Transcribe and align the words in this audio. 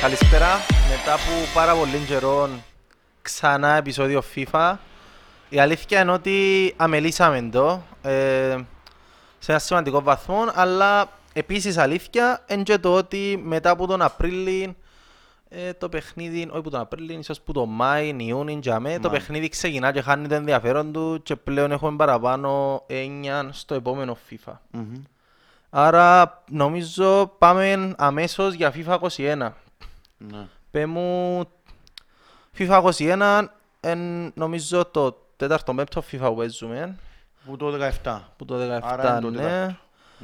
Καλησπέρα. 0.00 0.46
Μετά 0.90 1.12
από 1.12 1.52
πάρα 1.54 1.74
πολύ 1.74 1.98
καιρό 2.06 2.48
ξανά 3.22 3.76
επεισόδιο 3.76 4.22
FIFA. 4.34 4.74
Η 5.48 5.58
αλήθεια 5.60 6.00
είναι 6.00 6.12
ότι 6.12 6.74
αμελήσαμε 6.76 7.48
το 7.52 7.82
ε, 8.02 8.56
σε 9.38 9.50
ένα 9.50 9.58
σημαντικό 9.58 10.02
βαθμό, 10.02 10.44
αλλά 10.54 11.08
επίσης 11.32 11.78
αλήθεια 11.78 12.44
είναι 12.48 12.62
και 12.62 12.78
το 12.78 12.94
ότι 12.94 13.40
μετά 13.44 13.70
από 13.70 13.86
τον 13.86 14.02
Απρίλιο 14.02 14.74
ε, 15.48 15.72
το 15.72 15.88
παιχνίδι, 15.88 16.48
όχι 16.50 16.62
που 16.62 16.70
τον 16.70 16.80
Απρίλιο, 16.80 17.18
ίσως 17.18 17.40
που 17.40 17.52
τον 17.52 17.68
Μάη, 17.68 18.14
Ιούνι, 18.18 18.58
Τζαμέ, 18.58 18.98
το 18.98 19.08
Μάη. 19.08 19.18
παιχνίδι 19.18 19.48
ξεκινά 19.48 19.92
και 19.92 20.00
χάνει 20.00 20.28
το 20.28 20.34
ενδιαφέρον 20.34 20.92
του 20.92 21.20
και 21.22 21.36
πλέον 21.36 21.72
έχουμε 21.72 21.96
παραπάνω 21.96 22.82
έννοια 22.86 23.48
στο 23.52 23.74
επόμενο 23.74 24.16
FIFA. 24.30 24.52
Μμμ. 24.70 25.02
Άρα 25.70 26.42
νομίζω 26.50 27.32
πάμε 27.38 27.94
αμέσως 27.96 28.54
για 28.54 28.74
FIFA 28.74 28.98
21. 29.16 29.48
Ναι. 30.18 30.46
Πέ 30.70 30.86
μου 30.86 31.40
FIFA 32.58 32.82
21 32.98 33.44
εν, 33.80 34.32
νομίζω 34.34 34.84
το 34.84 35.12
τέταρτο 35.36 35.74
πέμπτο 35.74 36.02
FIFA 36.12 36.20
που 36.20 36.36
παίζουμε 36.36 36.96
Που 37.44 37.56
το 37.56 37.90
17. 38.02 38.20
που 38.36 38.44
το 38.44 38.54
17 38.76 38.80
Άρα 38.82 39.10
είναι 39.10 39.20
το 39.20 39.30
ναι. 39.30 39.36
τέταρτο. 39.36 39.76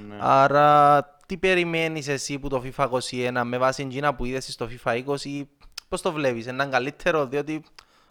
Ναι. 0.09 0.17
Άρα 0.21 1.03
τι 1.27 1.37
περιμένεις 1.37 2.09
εσύ 2.09 2.39
που 2.39 2.49
το 2.49 2.63
FIFA 2.77 2.89
21 3.11 3.43
με 3.45 3.59
βάση 3.59 3.83
εκείνα 3.83 4.15
που 4.15 4.25
είδες 4.25 4.53
στο 4.53 4.69
FIFA 4.85 5.05
20 5.17 5.43
πώς 5.89 6.03
το 6.03 6.13
βλέπεις, 6.13 6.47
έναν 6.47 6.71
καλύτερο 6.71 7.27
διότι 7.27 7.65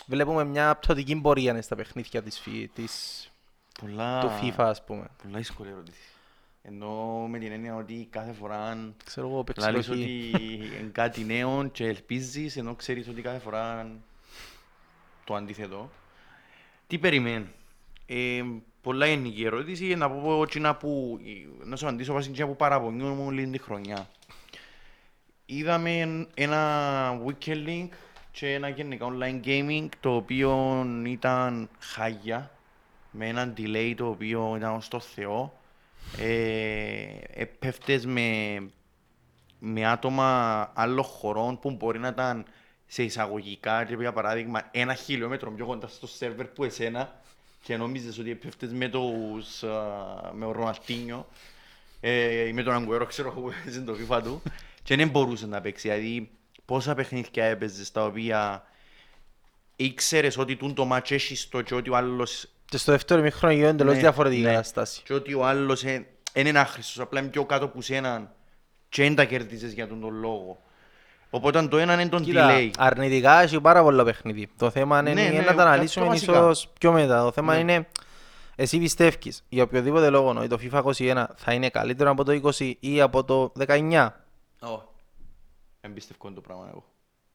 βλέπουμε 0.07 0.43
μια 0.43 0.75
πτωτική 0.75 1.15
πορεία 1.15 1.61
στα 1.61 1.75
παιχνίδια 1.75 2.21
της, 2.23 2.39
φι- 2.39 2.73
της, 2.73 3.27
Πολλά... 3.81 4.19
του 4.19 4.29
FIFA 4.41 4.53
ας 4.57 4.83
πούμε. 4.83 5.07
Πολλά 5.23 5.37
δύσκολη 5.37 5.69
ερώτηση. 5.69 5.97
Ενώ 6.65 7.25
με 7.29 7.39
την 7.39 7.51
έννοια 7.51 7.75
ότι 7.75 8.07
κάθε 8.09 8.31
φορά 8.31 8.93
Ξέρω 9.05 9.27
εγώ 9.27 9.43
λαλείς 9.57 9.87
παίξεις 9.87 10.03
ότι 10.03 10.29
είναι 10.55 10.89
κάτι 10.91 11.23
νέο 11.23 11.67
και 11.67 11.85
ελπίζεις 11.85 12.57
ενώ 12.57 12.75
ξέρεις 12.75 13.07
ότι 13.07 13.21
κάθε 13.21 13.39
φορά 13.39 13.91
το 15.23 15.35
αντίθετο. 15.35 15.89
Τι 16.87 16.97
περιμένει; 16.97 17.47
Ε, 18.05 18.43
πολλά 18.81 19.05
γενική 19.05 19.43
ερώτηση. 19.43 19.95
Να 19.95 20.09
πω 20.11 20.41
εκείνα 20.43 20.75
που... 20.75 21.19
Να 21.63 21.75
σου 21.75 21.85
απαντήσω 21.85 22.13
βάσει 22.13 22.29
εκείνα 22.29 22.47
που 22.47 22.55
παραπονιούν 22.55 23.15
μου 23.15 23.31
λίγη 23.31 23.51
τη 23.51 23.57
χρονιά. 23.57 24.09
Είδαμε 25.45 26.27
ένα 26.33 27.21
weekend 27.25 27.67
link 27.67 27.89
και 28.31 28.53
ένα 28.53 28.69
γενικά 28.69 29.07
online 29.09 29.45
gaming 29.45 29.87
το 29.99 30.15
οποίο 30.15 30.83
ήταν 31.05 31.69
χάγια 31.79 32.51
με 33.11 33.27
έναν 33.27 33.53
delay 33.57 33.93
το 33.97 34.07
οποίο 34.07 34.53
ήταν 34.57 34.81
στο 34.81 34.99
Θεό. 34.99 35.61
Ε, 36.17 37.05
επέφτες 37.33 38.05
με, 38.05 38.59
με 39.59 39.87
άτομα 39.87 40.71
άλλων 40.75 41.03
χωρών 41.03 41.59
που 41.59 41.71
μπορεί 41.71 41.99
να 41.99 42.07
ήταν 42.07 42.45
σε 42.85 43.03
εισαγωγικά 43.03 43.83
και 43.83 43.95
για 43.95 44.13
παράδειγμα 44.13 44.67
ένα 44.71 44.93
χιλιόμετρο 44.93 45.51
πιο 45.51 45.65
κοντά 45.65 45.87
στο 45.87 46.07
σερβερ 46.07 46.45
που 46.45 46.63
εσένα 46.63 47.21
και 47.63 47.77
νόμιζες 47.77 48.17
ότι 48.17 48.31
επέφτες 48.31 48.71
με, 48.71 48.89
τους, 48.89 49.63
α, 49.63 50.31
με 50.33 50.45
τον 50.45 50.51
Ροναλτίνιο 50.51 51.27
ε, 51.99 52.47
ή 52.47 52.53
με 52.53 52.63
τον 52.63 52.73
Αγκουέρο 52.73 53.05
ξέρω 53.05 53.27
εγώ 53.27 53.41
που 53.41 53.49
έπαιζε 53.61 53.81
το 53.81 53.95
FIFA 54.09 54.21
του 54.23 54.41
και 54.83 54.95
δεν 54.95 55.09
μπορούσε 55.09 55.47
να 55.47 55.61
παίξει. 55.61 55.87
Δηλαδή 55.87 56.29
πόσα 56.65 56.95
παιχνίδια 56.95 57.45
έπαιζες 57.45 57.91
τα 57.91 58.05
οποία 58.05 58.63
ήξερες 59.75 60.37
ότι 60.37 60.55
τούν 60.55 60.73
το 60.73 60.85
μάτς 60.85 61.11
έχεις 61.11 61.49
το 61.49 61.61
και 61.61 61.75
ότι 61.75 61.89
ο 61.89 61.95
άλλος 61.95 62.47
Και 62.73 62.79
στο 62.79 62.91
δεύτερο 62.91 63.21
μήχρονο 63.21 63.53
γίνονται 63.53 63.71
εντελώς 63.73 63.93
Ναι, 63.93 63.99
διαφορετική 63.99 64.41
ναι. 64.41 64.49
κατάσταση. 64.49 65.01
και 65.03 65.13
ότι 65.13 65.33
ο 65.33 65.45
άλλος 65.45 65.81
δεν 65.81 66.05
είναι 66.33 66.59
άχρηστος, 66.59 66.99
απλά 66.99 67.19
είναι 67.19 67.29
πιο 67.29 67.45
κάτω 67.45 67.67
που 67.67 67.81
σέναν 67.81 68.29
και 68.89 69.03
δεν 69.03 69.15
τα 69.15 69.25
κερδίζεις 69.25 69.73
για 69.73 69.87
τον 69.87 70.01
τον 70.01 70.13
λόγο. 70.13 70.61
Οπότε 71.29 71.67
το 71.67 71.77
ένα 71.77 71.93
είναι 71.93 72.07
τον 72.09 72.23
Κοίτα, 72.23 72.49
delay. 72.51 72.69
αρνητικά 72.77 73.41
έχει 73.41 73.61
πάρα 73.61 73.81
πολλά 73.83 74.03
παιχνίδι. 74.03 74.49
Το 74.57 74.69
θέμα 74.69 74.99
είναι 74.99 75.13
Ναι, 75.13 75.21
είναι 75.21 75.31
ναι, 75.31 75.39
να 75.39 75.45
τα 75.45 75.53
τα 75.53 75.61
αναλύσουμε 75.63 76.05
πιο 76.05 76.13
βασικά. 76.13 76.31
ίσως 76.31 76.69
πιο 76.79 76.91
μετά. 76.91 77.21
Το 77.23 77.31
θέμα 77.31 77.53
Ναι. 77.53 77.59
είναι 77.59 77.87
εσύ 78.55 78.77
πιστεύεις 78.79 79.43
για 79.49 79.63
οποιοδήποτε 79.63 80.09
λόγο 80.09 80.29
ότι 80.29 80.47
το 80.47 80.59
FIFA 80.61 80.81
21 80.83 81.25
θα 81.35 81.53
είναι 81.53 81.69
καλύτερο 81.69 82.09
από 82.11 82.23
το 82.23 82.31
20 82.31 82.73
ή 82.79 83.01
από 83.01 83.23
το 83.23 83.51
19. 83.67 84.09
Ω, 84.61 84.81
Εμπιστευκό 85.81 86.27
είναι 86.27 86.35
το 86.35 86.41
πράγμα 86.41 86.67
εγώ. 86.69 86.83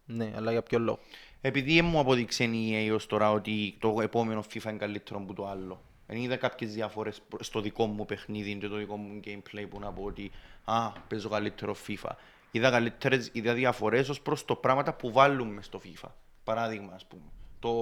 Ναι, 0.05 0.33
αλλά 0.37 0.51
για 0.53 0.63
ποιο 0.63 0.79
λόγο; 0.79 0.99
Επειδή 1.41 1.75
δεν 1.75 1.85
μου 1.85 1.99
αποδείξε 1.99 2.45
η 2.45 2.89
EA 2.89 2.95
ως 2.95 3.07
τώρα 3.07 3.31
ότι 3.31 3.77
το 3.81 4.01
επόμενο 4.01 4.45
FIFA 4.53 4.65
είναι 4.69 4.79
καλύτερο 4.79 5.21
από 5.21 5.35
το 5.35 5.47
άλλο. 5.49 5.81
Δεν 6.07 6.17
είδα 6.17 6.37
κάποιες 6.37 6.75
διαφορές 6.75 7.21
προ- 7.29 7.43
στο 7.43 7.61
δικό 7.61 7.87
μου 7.87 8.05
παιχνίδι 8.05 8.55
και 8.57 8.69
το 8.69 8.77
δικό 8.77 8.97
μου 8.97 9.21
gameplay 9.25 9.65
που 9.71 9.81
να 9.81 9.93
πω 9.93 10.03
ότι 10.03 10.31
α, 10.65 10.91
παίζω 11.09 11.29
καλύτερο 11.29 11.77
FIFA. 11.87 12.11
Είδα 12.51 12.71
καλύτερες 12.71 13.31
είδα 13.33 13.55
διαφορές 13.55 14.09
ως 14.09 14.21
προς 14.21 14.45
το 14.45 14.55
πράγματα 14.57 14.93
που 14.95 15.13
βάλουμε 15.13 15.63
στο 15.63 15.81
FIFA. 15.85 16.09
Παράδειγμα, 16.45 16.93
ας 16.95 17.07
πούμε, 17.07 17.23
το, 17.59 17.73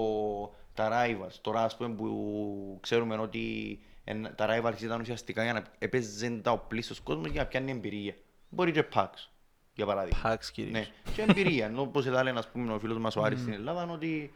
τα 0.75 0.89
rivals. 0.93 1.34
Τώρα, 1.41 1.62
ας 1.62 1.77
πούμε, 1.77 1.95
που 1.95 2.78
ξέρουμε 2.81 3.16
ότι 3.16 3.78
εν- 4.05 4.33
τα 4.34 4.47
rivals 4.50 4.83
ήταν 4.83 5.00
ουσιαστικά 5.00 5.43
για 5.43 5.53
να 5.53 5.62
έπαιζε 5.78 6.31
τα 6.43 6.50
ο 6.50 6.59
πλήστος 6.59 7.00
κόσμος 7.00 7.31
για 7.31 7.41
να 7.43 7.47
πιάνει 7.49 7.71
εμπειρία. 7.71 8.15
Μπορεί 8.49 8.72
και 8.72 8.84
packs, 8.95 9.28
για 9.76 9.87
παράδειγμα. 9.87 10.19
Packs 10.25 10.44
κυρίως. 10.53 10.72
Ναι, 10.72 10.87
και 11.14 11.22
εμπειρία. 11.28 11.64
Ενώ 11.66 11.81
όπως 11.81 12.06
έλεγε 12.06 12.38
ας 12.38 12.48
πούμε, 12.48 12.72
ο 12.72 12.78
φίλος 12.78 12.98
μας 12.98 13.16
ο 13.16 13.22
Άρης 13.22 13.41
στην 13.41 13.53
Ελλάδα, 13.53 13.88
ότι 13.92 14.32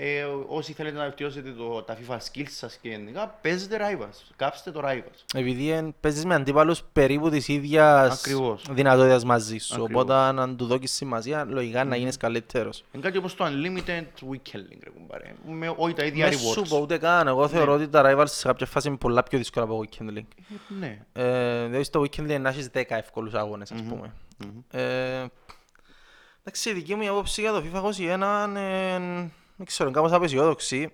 ε, 0.00 0.24
όσοι 0.48 0.72
θέλετε 0.72 0.96
να 0.96 1.02
βελτιώσετε 1.02 1.50
το, 1.50 1.82
τα 1.82 1.96
FIFA 1.96 2.16
skills 2.16 2.46
σας 2.48 2.78
και 2.82 2.88
γενικά, 2.88 3.38
παίζετε 3.42 3.76
rivals. 3.80 4.32
Κάψτε 4.36 4.70
το 4.70 4.80
rivals. 4.84 5.24
Επειδή 5.34 5.70
εν- 5.70 5.94
παίζεις 6.00 6.24
με 6.24 6.34
αντίπαλους 6.34 6.82
περίπου 6.92 7.30
της 7.30 7.48
ίδιας 7.48 8.18
Ακριβώς. 8.24 8.64
δυνατότητας 8.70 9.24
μαζί 9.24 9.58
σου. 9.58 9.74
Ακριβώς. 9.82 10.02
Οπότε 10.02 10.14
αν 10.14 10.56
του 10.56 10.66
δώσεις 10.66 10.92
σημασία, 10.92 11.44
λογικά 11.44 11.84
να 11.84 11.96
γίνεις 11.96 12.16
καλύτερος. 12.16 12.84
Είναι 12.92 13.02
κάτι 13.02 13.18
όπως 13.18 13.34
το 13.34 13.44
Unlimited 13.44 14.04
Weekend 14.30 14.56
Link, 14.56 14.78
ρε 14.84 14.90
κουμπάρε. 14.90 15.34
Με 15.48 15.74
όχι 15.76 15.94
τα 15.94 16.04
ίδια 16.04 16.26
Με 16.26 16.32
σου 16.32 16.62
πω 16.68 16.76
rewards. 16.78 16.82
ούτε 16.82 16.98
καν. 16.98 17.26
Εγώ 17.28 17.48
θεωρώ 17.48 17.72
ότι 17.72 17.88
τα 17.88 18.02
rivals 18.06 18.28
σε 18.28 18.46
κάποια 18.46 18.66
φάση 18.66 18.88
είναι 18.88 18.96
πολλά 18.96 19.22
πιο 19.22 19.38
δύσκολα 19.38 19.64
από 19.64 19.84
Weekend 19.84 20.18
Link. 20.18 20.26
Ναι. 20.78 20.98
Ε, 21.12 21.64
δηλαδή 21.64 21.84
στο 21.84 22.00
weekend 22.00 22.24
λέει 22.26 22.38
να 22.38 22.48
έχεις 22.48 22.70
10 22.74 22.82
εύκολους 22.88 23.34
αγώνες, 23.34 23.70
ας 23.72 23.82
πούμε. 23.82 24.12
Ε, 24.70 25.26
εντάξει, 26.40 26.70
η 26.70 26.72
δική 26.72 26.94
μου 26.94 27.10
άποψη 27.10 27.40
για 27.40 27.52
το 27.52 27.62
FIFA 27.72 27.82
21 27.82 27.98
είναι, 27.98 28.98
δεν 29.56 29.66
ξέρω, 29.66 29.90
κάπως 29.90 30.12
απεσιόδοξη. 30.12 30.92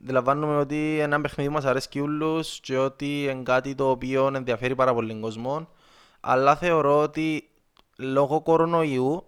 Αντιλαμβάνομαι 0.00 0.56
ότι 0.56 0.98
ένα 0.98 1.20
παιχνίδι 1.20 1.50
μας 1.50 1.64
αρέσει 1.64 2.00
όλους 2.00 2.60
και 2.60 2.78
ότι 2.78 3.22
είναι 3.22 3.42
κάτι 3.42 3.74
το 3.74 3.90
οποίο 3.90 4.30
ενδιαφέρει 4.34 4.74
πάρα 4.74 4.94
πολύ 4.94 5.08
τον 5.08 5.20
κόσμο. 5.20 5.68
Αλλά 6.20 6.56
θεωρώ 6.56 7.00
ότι 7.00 7.48
λόγω 7.98 8.40
κορονοϊού 8.40 9.26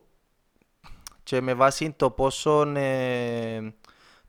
και 1.23 1.41
με 1.41 1.55
βάση 1.55 1.91
το 1.91 2.11
πόσο, 2.11 2.63
ε, 2.77 3.75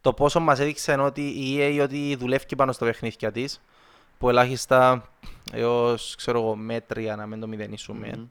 το 0.01 0.13
πόσο 0.13 0.39
μας 0.39 0.59
έδειξε 0.59 0.93
ότι 0.93 1.21
η 1.21 1.57
EA 1.59 1.83
ότι 1.83 2.15
δουλεύει 2.15 2.55
πάνω 2.55 2.71
στο 2.71 2.85
παιχνίδια 2.85 3.31
της 3.31 3.61
που 4.17 4.29
ελάχιστα 4.29 5.09
έως 5.51 6.15
ξέρω 6.15 6.39
εγώ 6.39 6.55
μέτρια 6.55 7.15
να 7.15 7.25
μην 7.25 7.39
το 7.39 7.47
μηδενίσουμε. 7.47 8.29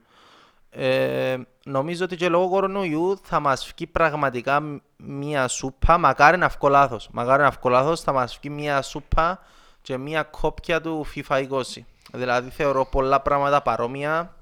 Ε, 0.79 1.37
νομίζω 1.65 2.05
ότι 2.05 2.17
και 2.17 2.29
λόγω 2.29 2.49
κορονοϊού 2.49 3.19
θα 3.23 3.41
μας 3.41 3.73
βγει 3.73 3.87
πραγματικά 3.87 4.61
μ- 4.61 4.77
μία 4.97 5.49
σούπα, 5.49 5.99
μακάρι 5.99 6.37
να 6.37 6.49
βγω 6.49 6.69
λάθος. 6.69 7.09
Μακάρι 7.13 7.43
να 7.43 7.51
βγω 7.51 7.71
λάθος, 7.71 8.01
θα 8.01 8.13
μας 8.13 8.39
βγει 8.39 8.51
μία 8.55 8.83
σούπα 8.83 9.41
και 9.83 9.97
μία 9.97 10.23
κόπια 10.23 10.81
του 10.81 11.07
FIFA 11.15 11.49
20. 11.51 11.61
Δηλαδή 12.13 12.51
θεωρώ 12.51 12.85
πολλά 12.87 13.21
πράγματα 13.21 13.63
παρόμοια, 13.63 14.37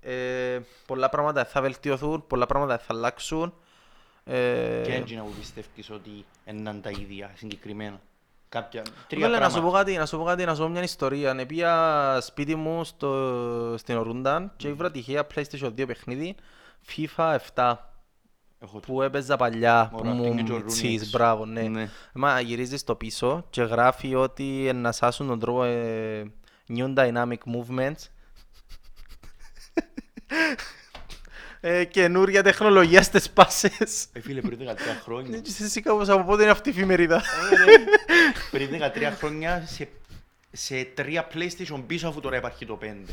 ε, 0.00 0.58
πολλά 0.86 1.08
πράγματα 1.08 1.44
θα 1.44 1.60
βελτιωθούν, 1.60 2.26
πολλά 2.26 2.46
πράγματα 2.46 2.78
θα 2.78 2.86
αλλάξουν. 2.88 3.54
Ε, 4.24 4.80
Και 4.84 4.94
έτσι 4.94 5.14
να 5.14 5.22
που 5.22 5.30
πιστεύεις 5.38 5.90
ότι 5.90 6.24
είναι 6.44 6.72
τα 6.82 6.90
ίδια 6.90 7.30
συγκεκριμένα. 7.34 8.00
Κάποια, 8.50 8.82
τρία 9.06 9.20
Βάλε, 9.28 9.38
να 9.38 9.48
σου 9.48 9.54
πω 9.54 9.60
πράγματα. 9.60 9.78
κάτι, 9.84 9.96
να 9.96 10.06
σου 10.06 10.16
πω 10.18 10.24
κάτι, 10.24 10.44
να 10.44 10.54
σου 10.54 10.62
πω 10.62 10.68
μια 10.68 10.82
ιστορία. 10.82 11.34
Ναι, 11.34 11.44
πήγα 11.46 12.20
σπίτι 12.20 12.54
μου 12.54 12.84
στο, 12.84 13.74
στην 13.78 13.96
Ορούνταν 13.96 14.52
και 14.56 14.68
ήβρα 14.68 14.90
τυχαία 14.90 15.26
PlayStation 15.34 15.66
2 15.78 15.86
παιχνίδι 15.86 16.34
FIFA 16.96 17.36
7 17.54 17.74
Έχω 18.62 18.80
το. 18.80 18.92
που 18.92 19.02
έπαιζα 19.02 19.36
παλιά 19.36 19.88
που 19.90 19.96
Ωραία, 20.00 20.12
μου 20.12 20.20
αυτό 20.20 20.32
είναι 20.32 20.42
και 20.42 20.52
ο 20.52 20.56
μιτσείς, 20.56 21.02
Rooney. 21.02 21.10
μπράβο, 21.10 21.44
ναι. 21.46 21.62
Ναι. 21.62 21.88
Μα 22.14 22.40
γυρίζεις 22.40 22.80
στο 22.80 22.94
πίσω 22.94 23.46
και 23.50 23.62
γράφει 23.62 24.14
ότι 24.14 24.66
ενασάσουν 24.68 25.26
τον 25.26 25.38
τρόπο 25.38 25.64
ε, 25.64 26.32
New 26.68 26.94
Dynamic 26.94 27.38
Movements 27.54 28.04
ε, 31.60 31.84
καινούρια 31.84 32.42
τεχνολογία 32.42 33.02
στις 33.02 33.30
πάσες. 33.30 34.06
Ε, 34.12 34.20
φίλε, 34.20 34.40
πριν 34.40 34.58
13 34.58 34.74
χρόνια. 35.02 35.38
Και 35.38 35.50
εσύ 35.62 35.80
κάπως 35.80 36.08
από 36.08 36.24
πότε 36.24 36.42
είναι 36.42 36.50
αυτή 36.50 36.68
η 36.68 36.72
εφημερίδα. 36.72 37.22
πριν 38.50 38.68
13 38.72 39.12
χρόνια 39.18 39.64
σε, 39.66 39.88
σε 40.52 40.84
τρία 40.94 41.26
PlayStation 41.34 41.82
πίσω 41.86 42.08
αφού 42.08 42.20
τώρα 42.20 42.36
υπάρχει 42.36 42.66
το 42.66 42.78
5. 42.82 42.84
Φίλε, 42.84 43.06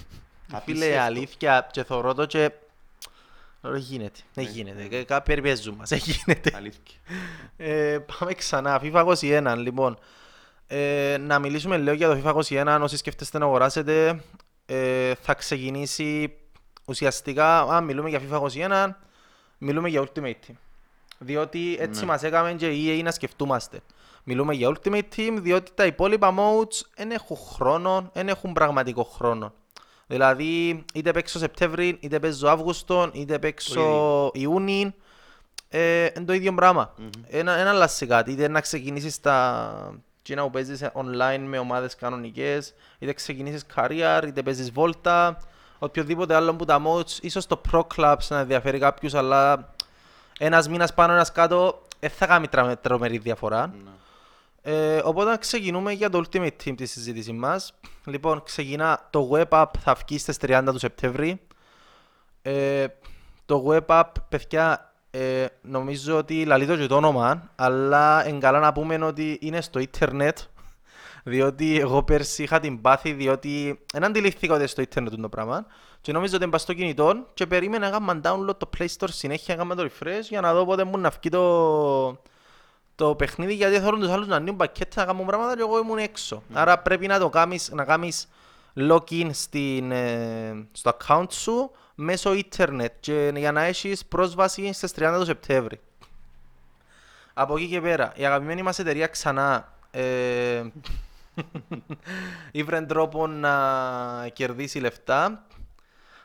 Απίστευτο. 0.52 1.02
αλήθεια, 1.02 1.68
και 1.72 1.84
θωρώ 1.84 2.14
το 2.14 2.26
και... 2.26 2.52
Δεν 3.62 3.76
γίνεται, 3.78 4.20
δεν 4.34 4.44
Ναι, 4.46 4.50
γίνεται. 4.52 5.04
Κάποιοι 5.04 5.36
περιπέζουν 5.36 5.76
μας, 5.76 5.90
δεν 5.90 6.00
γίνεται. 6.04 6.52
Αλήθεια. 6.56 7.00
Ε, 7.58 7.98
πάμε 8.20 8.34
ξανά, 8.34 8.82
FIFA 8.84 9.06
21, 9.06 9.56
λοιπόν. 9.58 10.00
Ε, 10.68 11.18
να 11.20 11.40
μιλήσουμε 11.40 11.78
λίγο 11.78 11.96
για 11.96 12.08
το 12.08 12.22
FIFA 12.24 12.34
21, 12.76 12.80
όσοι 12.82 12.98
σκέφτεστε 12.98 13.38
να 13.38 13.46
αγοράσετε. 13.46 14.24
Ε, 14.66 15.14
θα 15.22 15.34
ξεκινήσει 15.34 16.34
ουσιαστικά, 16.88 17.62
αν 17.62 17.84
μιλούμε 17.84 18.10
για 18.10 18.22
FIFA 18.22 18.40
21, 18.40 18.90
μιλούμε 19.58 19.90
για 19.90 20.08
Ultimate 20.08 20.36
Team. 20.48 20.56
Διότι 21.20 21.78
έτσι 21.80 22.06
μας 22.06 22.24
έκαμε 22.24 22.54
και 22.54 22.68
η 22.68 23.00
EA 23.00 23.04
να 23.04 23.12
σκεφτούμαστε. 23.12 23.80
Μιλούμε 24.24 24.54
για 24.54 24.76
Ultimate 24.76 25.04
Team 25.16 25.38
διότι 25.40 25.72
τα 25.76 25.86
υπόλοιπα 25.86 26.34
modes 26.38 26.82
δεν 26.96 27.12
έχουν 27.12 27.38
χρόνο, 27.38 28.10
δεν 28.14 28.28
έχουν 28.28 28.54
πραγματικό 28.54 29.04
χρόνο. 29.04 29.54
Δηλαδή 30.08 30.86
είτε 30.94 31.12
παίξω 31.12 31.40
Σεπτέμβρη, 31.40 31.98
είτε 32.00 32.20
παίζω 32.20 32.48
Αύγουστο, 32.48 33.10
είτε 33.14 33.40
παίξω 33.40 34.32
Ιούνι, 34.34 34.96
ε, 35.70 36.08
είναι 36.16 36.26
το 36.26 36.34
ίδιο 36.34 36.54
πράγμα. 36.54 36.94
Ένα, 37.28 37.58
ένα 37.58 37.70
αλλάζει 37.70 38.06
κάτι, 38.06 38.32
είτε 38.32 38.48
να 38.48 38.62
ξεκινήσεις 38.62 39.20
τα 39.22 40.00
κοινά 40.22 40.44
που 40.44 40.50
παίζεις 40.50 40.84
online 40.94 41.44
με 41.46 41.58
ομάδες 41.58 41.96
κανονικές, 41.96 42.74
είτε 43.00 43.14
ξεκινήσεις 43.14 43.66
career, 43.76 44.24
είτε 44.28 44.44
παίζεις 44.44 44.72
βόλτα, 44.72 45.38
οποιοδήποτε 45.80 46.36
άλλο 46.36 46.56
που 46.56 46.66
τα 46.66 46.82
modes, 46.86 47.18
ίσως 47.22 47.46
το 47.46 47.62
Pro 47.72 47.82
Clubs 47.96 48.28
να 48.28 48.40
ενδιαφέρει 48.40 48.80
κάποιους, 48.80 49.14
αλλά 49.14 49.74
ένας 50.40 50.70
μήνας 50.70 50.94
πάνω, 50.94 51.14
ένας 51.14 51.32
κάτω, 51.32 51.82
δεν 52.00 52.10
θα 52.10 52.26
κάνει 52.26 52.48
τρα- 52.48 52.78
τρομερή 52.78 53.18
διαφορά. 53.18 53.74
Ε, 54.62 55.02
οπότε 55.04 55.38
ξεκινούμε 55.38 55.92
για 55.92 56.10
το 56.10 56.24
Ultimate 56.26 56.52
Team 56.64 56.74
της 56.78 56.92
συζήτησης 56.92 57.32
μας. 57.34 57.74
Λοιπόν, 58.06 58.44
ξεκινά 58.44 59.08
το 59.10 59.30
web 59.34 59.48
app 59.50 59.66
θα 59.80 59.96
βγει 60.06 60.18
στις 60.18 60.38
30 60.38 60.64
του 60.72 60.80
Σεπτέμβρη. 60.80 61.42
Ε, 62.42 62.86
το 63.46 63.66
web 63.70 63.86
app, 63.86 64.04
παιδιά, 64.30 64.92
ε, 65.12 65.46
νομίζω 65.62 66.18
ότι 66.18 66.46
λαλεί 66.46 66.66
το 66.66 66.78
και 66.78 66.88
το 66.88 66.96
όνομα, 66.96 67.50
αλλά 67.56 68.28
είναι 68.28 68.40
καλά 68.40 68.60
να 68.60 68.74
πούμε 68.74 69.06
ότι 69.06 69.38
είναι 69.42 69.62
στο 69.62 69.80
ίντερνετ, 69.80 70.38
διότι 71.28 71.80
εγώ 71.80 72.04
πέρσι 72.04 72.44
είχα 72.44 72.60
την 72.60 72.82
πάθη, 72.82 73.12
διότι 73.12 73.80
δεν 73.94 74.04
αντιληφθήκα 74.04 74.54
ότι 74.54 74.68
στο 74.68 74.82
ίντερνετ 74.82 75.14
είναι 75.14 75.22
το 75.22 75.30
πράγμα 75.30 75.66
και 76.02 76.12
νομίζω 76.12 76.36
ότι 76.36 76.46
είναι 76.46 76.58
στο 76.58 76.74
κινητό 76.74 77.28
και 77.34 77.48
περίμενα 77.48 77.86
να 77.86 77.92
κάνουμε 77.92 78.22
download 78.24 78.58
το 78.58 78.70
Play 78.78 78.86
Store 78.98 79.08
συνέχεια, 79.10 79.56
να 79.56 79.64
κάνουμε 79.64 79.84
το 79.84 79.90
refresh 79.90 80.24
για 80.30 80.42
να 80.42 80.54
δω 80.54 80.66
πότε 80.66 80.84
μου 80.84 80.98
να 80.98 81.10
βγει 81.10 81.30
το, 81.30 82.22
το 82.96 83.16
παιχνίδι 83.16 83.54
γιατί 83.54 83.80
θέλουν 83.80 84.00
τους 84.00 84.10
άλλους 84.10 84.28
να 84.28 84.36
ανοίγουν 84.36 84.58
πακέτα 84.58 85.02
να 85.02 85.06
κάνουν 85.06 85.26
πράγματα 85.26 85.56
και 85.56 85.62
εγώ 85.62 85.80
ήμουν 85.80 85.98
έξω. 85.98 86.44
Άρα 86.54 86.80
πρέπει 86.80 87.08
να 87.08 87.20
το 87.20 87.30
κάνεις, 87.30 87.70
να 87.74 87.84
κάνεις 87.84 88.28
login 88.76 89.30
στην, 89.32 89.92
ε, 89.92 90.68
στο 90.72 90.98
account 90.98 91.32
σου 91.32 91.72
μέσω 91.96 92.34
ίντερνετ 92.34 92.94
και 93.00 93.32
για 93.36 93.52
να 93.52 93.62
έχεις 93.62 94.06
πρόσβαση 94.06 94.74
στις 94.74 94.92
30 94.96 95.16
του 95.20 95.26
Σεπτέμβρη. 95.26 95.80
Από 97.34 97.56
εκεί 97.56 97.68
και 97.68 97.82
πέρα, 97.82 98.14
η 98.16 98.26
αγαπημένη 98.26 98.62
μας 98.62 98.80
εταιρεία 98.80 99.08
ξανά 99.08 99.74
ε, 99.92 100.62
ήβρε 102.52 102.82
τρόπο 102.82 103.28
να 103.28 103.54
κερδίσει 104.34 104.80
λεφτά 104.80 105.48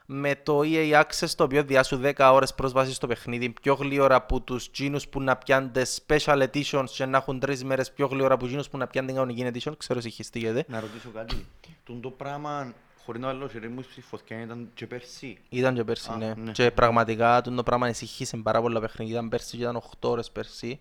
με 0.06 0.35
το 0.43 0.61
EA 0.64 1.03
Access 1.03 1.29
το 1.37 1.44
οποίο 1.44 1.62
διάσου 1.62 2.00
10 2.03 2.31
ώρες 2.32 2.55
πρόσβασης 2.55 2.97
στο 2.97 3.06
παιχνίδι 3.06 3.50
πιο 3.50 3.75
γλύωρα 3.75 4.14
από 4.14 4.41
τους 4.41 4.70
τζίνους 4.70 5.09
που 5.09 5.20
να 5.23 5.37
πιάνετε 5.37 5.87
special 6.06 6.49
editions 6.49 6.85
και 6.94 7.06
να 7.06 7.17
έχουν 7.17 7.38
τρεις 7.38 7.64
μέρες 7.64 7.93
πιο 7.93 8.06
γλύωρα 8.06 8.35
από 8.35 8.47
τζίνους 8.47 8.69
που 8.69 8.79
να 8.79 8.87
πιάνετε 8.87 9.12
κανονική 9.12 9.50
edition 9.53 9.73
ξέρω 9.79 9.99
εσύ 9.99 10.11
χιστήγεται 10.11 10.64
Να 10.69 10.81
ρωτήσω 10.81 11.09
κάτι. 11.14 11.47
Τούν 11.85 12.00
το 12.00 12.11
πράγμα, 12.11 12.73
χωρίς 13.05 13.20
να 13.20 13.26
βάλω 13.26 13.49
χέρι 13.49 13.69
μου 13.69 13.82
στη 13.82 14.00
φωτιά, 14.00 14.41
ήταν 14.41 14.70
και 14.75 14.87
πέρσι; 14.87 15.38
Ήταν 15.49 15.75
και 15.75 15.85
πέρσι, 15.85 16.11
Α, 16.12 16.17
ναι. 16.17 16.35
ναι. 16.37 16.53
Και 16.53 16.70
πραγματικά 16.70 17.41
τούτο 17.43 17.56
το 17.56 17.62
πράγμα 17.62 17.87
ενσυχήσε 17.87 18.37
πάρα 18.37 18.61
πολλά 18.61 18.81
παιχνίδια. 18.81 19.12
Ήταν 19.12 19.29
πέρσι 19.29 19.56
και 19.56 19.62
ήταν 19.62 19.82
8 20.00 20.09
ώρες 20.09 20.31
πέρσι. 20.31 20.81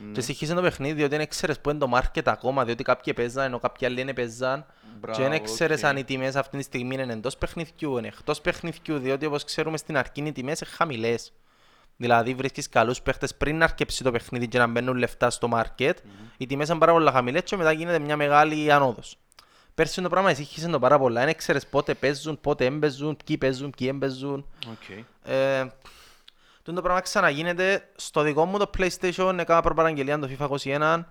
Ναι. 0.00 0.12
Και 0.12 0.18
ενσυχήσε 0.18 0.54
το 0.54 0.60
παιχνίδι 0.60 0.94
διότι 0.94 1.16
δεν 1.16 1.28
ξέρεις 1.28 1.60
που 1.60 1.70
είναι 1.70 1.78
το 1.78 1.90
market 1.94 2.22
ακόμα, 2.24 2.64
διότι 2.64 2.82
κάποιοι 2.82 3.14
παίζαν 3.14 3.44
ενώ 3.44 3.58
κάποιοι 3.58 3.86
άλλοι 3.86 4.02
δεν 4.02 4.14
παίζαν. 4.14 4.66
Μπράβο, 5.00 5.22
Και 5.22 5.28
δεν 5.28 5.44
ξέρεις 5.44 5.78
οκ. 5.78 5.84
αν 5.84 5.96
οι 5.96 6.04
τιμές 6.04 6.36
αυτή 6.36 6.56
τη 6.56 6.62
στιγμή 6.62 6.94
είναι 6.94 7.12
εντός 7.12 7.36
παιχνιδιού, 7.36 7.98
είναι 7.98 8.06
εκτός 8.06 8.40
παιχνιδιού, 8.40 8.98
διότι 8.98 9.26
όπως 9.26 9.44
ξέρουμε 9.44 9.76
στην 9.76 9.96
αρχή 9.96 10.22
οι 10.22 10.32
τιμές 10.32 10.60
είναι 10.60 10.70
χαμηλές. 10.70 11.32
Δηλαδή 11.96 12.34
βρίσκεις 12.34 12.68
καλούς 12.68 13.02
παίχτες 13.02 13.34
πριν 13.34 13.58
να 13.58 13.64
αρκεψεί 13.64 14.02
το 14.02 14.10
παιχνίδι 14.10 14.48
και 14.48 14.58
να 14.58 14.66
μπαίνουν 14.66 14.96
λεφτά 14.96 15.30
στο 15.30 15.48
market, 15.52 15.92
οι 16.36 16.46
τιμές 16.46 16.68
είναι 16.68 16.78
πάρα 16.78 16.92
πολλά 16.92 17.12
χαμηλές 17.12 17.42
και 17.42 17.56
μετά 17.56 17.72
γίνεται 17.72 17.98
μια 17.98 18.16
μεγάλη 18.16 18.72
ανόδος. 18.72 19.18
Πέρσι 19.74 20.02
το 20.02 20.08
πράγμα 20.08 20.30
εσύχησε 20.30 20.68
το 20.68 20.78
πάρα 20.78 20.98
πολλά, 20.98 21.24
δεν 21.24 21.36
ξέρεις 21.36 21.66
πότε 21.66 21.94
παίζουν, 21.94 22.40
πότε 22.40 22.64
έμπαιζουν, 22.64 23.16
ποιοι 23.24 23.38
παίζουν, 23.38 23.70
ποιοι 23.76 23.88
έμπαιζουν. 23.90 24.46
Οκ. 24.70 24.96
Ε, 25.24 25.66
τούτο 26.70 26.80
το 26.80 26.82
πράγμα 26.82 27.00
ξαναγίνεται 27.00 27.88
στο 27.96 28.22
δικό 28.22 28.44
μου 28.44 28.58
το 28.58 28.70
PlayStation 28.78 29.34
έκανα 29.38 29.62
προπαραγγελία 29.62 30.18
το 30.18 30.28
FIFA 30.38 30.48
21 30.48 31.04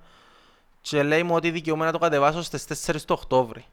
και 0.81 1.03
λέει 1.03 1.23
μου 1.23 1.35
ότι 1.35 1.51
δικαιούμαι 1.51 1.85
να 1.85 1.91
το 1.91 1.97
κατεβάσω 1.97 2.41
στις 2.41 2.87
4 2.87 2.95
του 2.95 3.15
Οκτώβρη. 3.19 3.65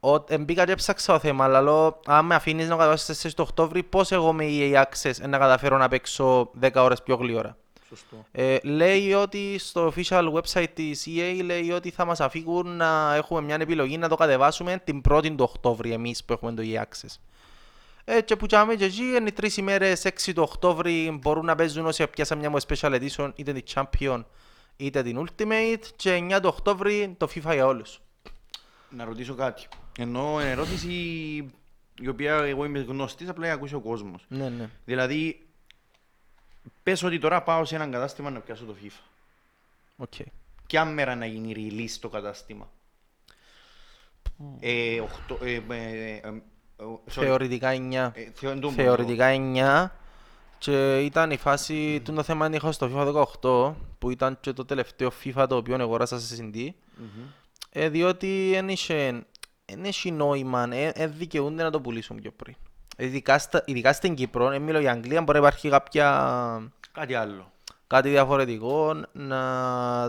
Ο, 0.00 0.14
ε, 0.28 0.38
μπήκα 0.38 0.64
και 0.64 0.72
έψαξα 0.72 1.12
το 1.12 1.18
θέμα, 1.18 1.44
αλλά 1.44 1.60
λέω, 1.60 2.00
αν 2.06 2.24
με 2.24 2.34
αφήνεις 2.34 2.64
να 2.64 2.70
το 2.70 2.76
κατεβάσω 2.76 3.12
στις 3.12 3.32
4 3.32 3.34
του 3.34 3.44
Οκτώβρη, 3.48 3.82
πώς 3.82 4.12
εγώ 4.12 4.32
με 4.32 4.44
EA 4.48 4.82
Access 4.82 5.20
ε, 5.20 5.26
να 5.26 5.38
καταφέρω 5.38 5.76
να 5.76 5.88
παίξω 5.88 6.50
10 6.60 6.70
ώρες 6.74 7.02
πιο 7.02 7.16
γλύωρα; 7.16 7.56
Σωστό. 7.88 8.24
Ε, 8.32 8.58
λέει 8.62 9.12
ότι 9.12 9.58
στο 9.58 9.92
official 9.96 10.32
website 10.32 10.68
της 10.74 11.06
EA 11.08 11.40
λέει 11.44 11.70
ότι 11.70 11.90
θα 11.90 12.04
μας 12.04 12.20
αφήγουν 12.20 12.76
να 12.76 13.14
έχουμε 13.14 13.40
μια 13.40 13.56
επιλογή 13.60 13.98
να 13.98 14.08
το 14.08 14.16
κατεβάσουμε 14.16 14.80
την 14.84 15.00
1η 15.10 15.34
του 15.36 15.48
Οκτώβρη 15.54 15.92
εμείς 15.92 16.24
που 16.24 16.32
έχουμε 16.32 16.52
το 16.52 16.62
EA 16.66 16.80
Access. 16.80 17.16
Ε, 18.04 18.20
και 18.20 18.36
που 18.36 18.46
τσάμε 18.46 18.74
και 18.74 18.84
εκεί 18.84 19.02
είναι 19.02 19.28
οι 19.28 19.32
τρεις 19.32 19.56
ημέρες 19.56 20.04
6 20.04 20.32
του 20.34 20.42
Οκτώβρη 20.42 21.18
μπορούν 21.20 21.44
να 21.44 21.54
παίζουν 21.54 21.86
όσοι 21.86 22.06
πιάσαν 22.06 22.38
μια 22.38 22.50
μου 22.50 22.56
special 22.68 23.00
edition 23.00 23.32
είτε 23.34 23.52
την 23.52 23.64
Champion 23.74 24.24
είτε 24.76 25.02
την 25.02 25.26
Ultimate 25.26 25.82
και 25.96 26.28
9 26.30 26.38
του 26.42 26.48
Οκτώβρη 26.52 27.14
το 27.18 27.28
FIFA 27.34 27.52
για 27.52 27.66
όλους. 27.66 28.00
Να 28.90 29.04
ρωτήσω 29.04 29.34
κάτι. 29.34 29.66
Ενώ 29.98 30.40
είναι 30.40 30.50
ερώτηση 30.50 30.90
η 32.00 32.08
οποία 32.08 32.34
εγώ 32.34 32.64
είμαι 32.64 32.80
γνωστής, 32.80 33.28
απλά 33.28 33.42
για 33.42 33.52
να 33.52 33.58
ακούσει 33.58 33.74
ο 33.74 33.80
κόσμος. 33.80 34.24
Ναι, 34.28 34.48
ναι. 34.48 34.68
Δηλαδή, 34.84 35.46
πες 36.82 37.02
ότι 37.02 37.18
τώρα 37.18 37.42
πάω 37.42 37.64
σε 37.64 37.74
έναν 37.74 37.90
κατάστημα 37.90 38.30
να 38.30 38.40
πιάσω 38.40 38.64
το 38.64 38.74
FIFA. 38.82 39.00
OK. 39.96 40.12
Ποια 40.66 40.84
μέρα 40.84 41.14
να 41.14 41.26
γίνει 41.26 41.54
release 41.56 41.96
το 42.00 42.08
κατάστημα. 42.08 42.70
Ε, 44.60 45.00
οχτώ, 45.00 45.38
ε, 45.42 45.52
ε, 45.52 45.60
ε, 45.70 46.16
ε, 46.16 46.20
sorry. 46.22 46.40
Θεωρητικά 47.06 47.68
9. 47.72 48.10
Ε, 48.14 48.30
θεω- 48.34 48.50
εν 48.50 48.60
τω 48.60 48.68
που 48.68 48.74
Θεωρητικά 48.74 49.26
9 49.28 49.90
και 50.58 51.00
ήταν 51.00 51.30
η 51.30 51.36
φάση 51.36 52.00
του 52.04 52.12
το 52.12 52.22
θέμα 52.22 52.48
είχα 52.52 52.72
στο 52.72 52.90
FIFA 52.94 53.24
18 53.42 53.74
που 53.98 54.10
ήταν 54.10 54.36
και 54.40 54.52
το 54.52 54.64
τελευταίο 54.64 55.10
FIFA 55.24 55.46
το 55.48 55.56
οποίο 55.56 55.76
αγοράσα 55.80 56.18
σε 56.18 56.36
CD 56.52 56.68
Μμμ. 56.96 57.06
ε, 57.70 57.88
διότι 57.88 58.50
δεν 58.54 58.68
είχε, 58.68 59.24
δεν 59.64 59.84
έχει 59.84 60.10
νόημα, 60.10 60.66
δεν 60.66 61.12
δικαιούνται 61.16 61.62
να 61.62 61.70
το 61.70 61.80
πουλήσουν 61.80 62.16
πιο 62.20 62.30
πριν. 62.30 62.54
Ειδικά, 62.96 63.38
στα, 63.38 63.62
ειδικά 63.66 63.92
στην 63.92 64.14
Κύπρο, 64.14 64.48
δεν 64.48 64.62
μιλώ 64.62 64.78
για 64.80 64.90
Αγγλία, 64.92 65.22
μπορεί 65.22 65.38
να 65.40 65.44
υπάρχει 65.46 65.68
κάποια, 65.68 66.70
Κάτι 66.92 67.14
άλλο. 67.14 67.50
Κάτι 67.92 68.08
διαφορετικό 68.08 68.94
να 69.12 69.40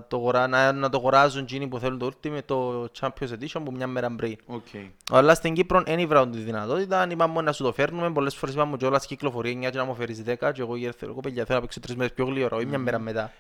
το, 0.08 0.18
αγορά- 0.18 0.48
να, 0.48 0.72
να 0.72 0.90
το 0.90 0.98
αγοράζουν 0.98 1.42
εκείνοι 1.42 1.68
που 1.68 1.80
θέλουν 1.80 2.00
το 2.00 2.12
Ultimate, 2.14 2.44
το 2.46 2.90
Champions 3.00 3.30
Edition 3.30 3.62
που 3.64 3.72
μια 3.72 3.88
μέρα 3.88 4.16
πριν. 4.16 4.36
Οκ. 4.46 4.66
Αλλά 5.12 5.34
στην 5.34 5.54
Κύπρο 5.54 5.82
δεν 5.82 6.00
ήβραν 6.00 6.32
της 6.32 6.44
δυνατότητας, 6.44 7.12
είπαμε 7.12 7.42
να 7.42 7.52
σου 7.52 7.64
το 7.64 7.74
φέρνουμε, 7.74 8.12
πολλές 8.12 8.36
φορές 8.36 8.56
είπαμε 8.56 8.78
κιόλας 8.78 9.06
κυκλοφορεί 9.06 9.60
9 9.64 9.70
και 9.72 9.78
να 9.78 9.86
μου 9.86 9.96
φέρεις 9.96 10.24
10 10.26 10.52
και 10.54 10.62
εγώ, 10.62 10.76
θέλω, 10.76 11.12
εγώ 11.12 11.20
παιδιά 11.20 11.46
θέλω 11.46 11.58
να 11.58 11.62
παίξω 11.62 11.80
τρεις 11.80 11.96
μέρες 11.96 12.14
πιο 12.14 12.26
γλύωρα, 12.26 12.56
όχι 12.56 12.66
μια 12.66 12.80
μέρα 12.80 13.00
μετά. 13.00 13.32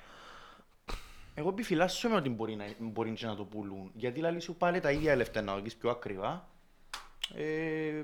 Εγώ 1.35 1.49
επιφυλάσσομαι 1.49 2.15
ότι 2.15 2.29
μπορεί 2.29 2.55
να, 2.55 2.63
μπορεί 2.77 3.11
και 3.11 3.25
να 3.25 3.35
το 3.35 3.43
πουλούν. 3.43 3.91
Γιατί 3.93 4.19
λαλή 4.19 4.39
σου 4.39 4.55
πάλι 4.55 4.79
τα 4.79 4.91
ίδια 4.91 5.15
λεφτά 5.15 5.41
να 5.41 5.55
δεις 5.55 5.75
πιο 5.75 5.89
ακριβά. 5.89 6.47
Ε, 7.35 7.41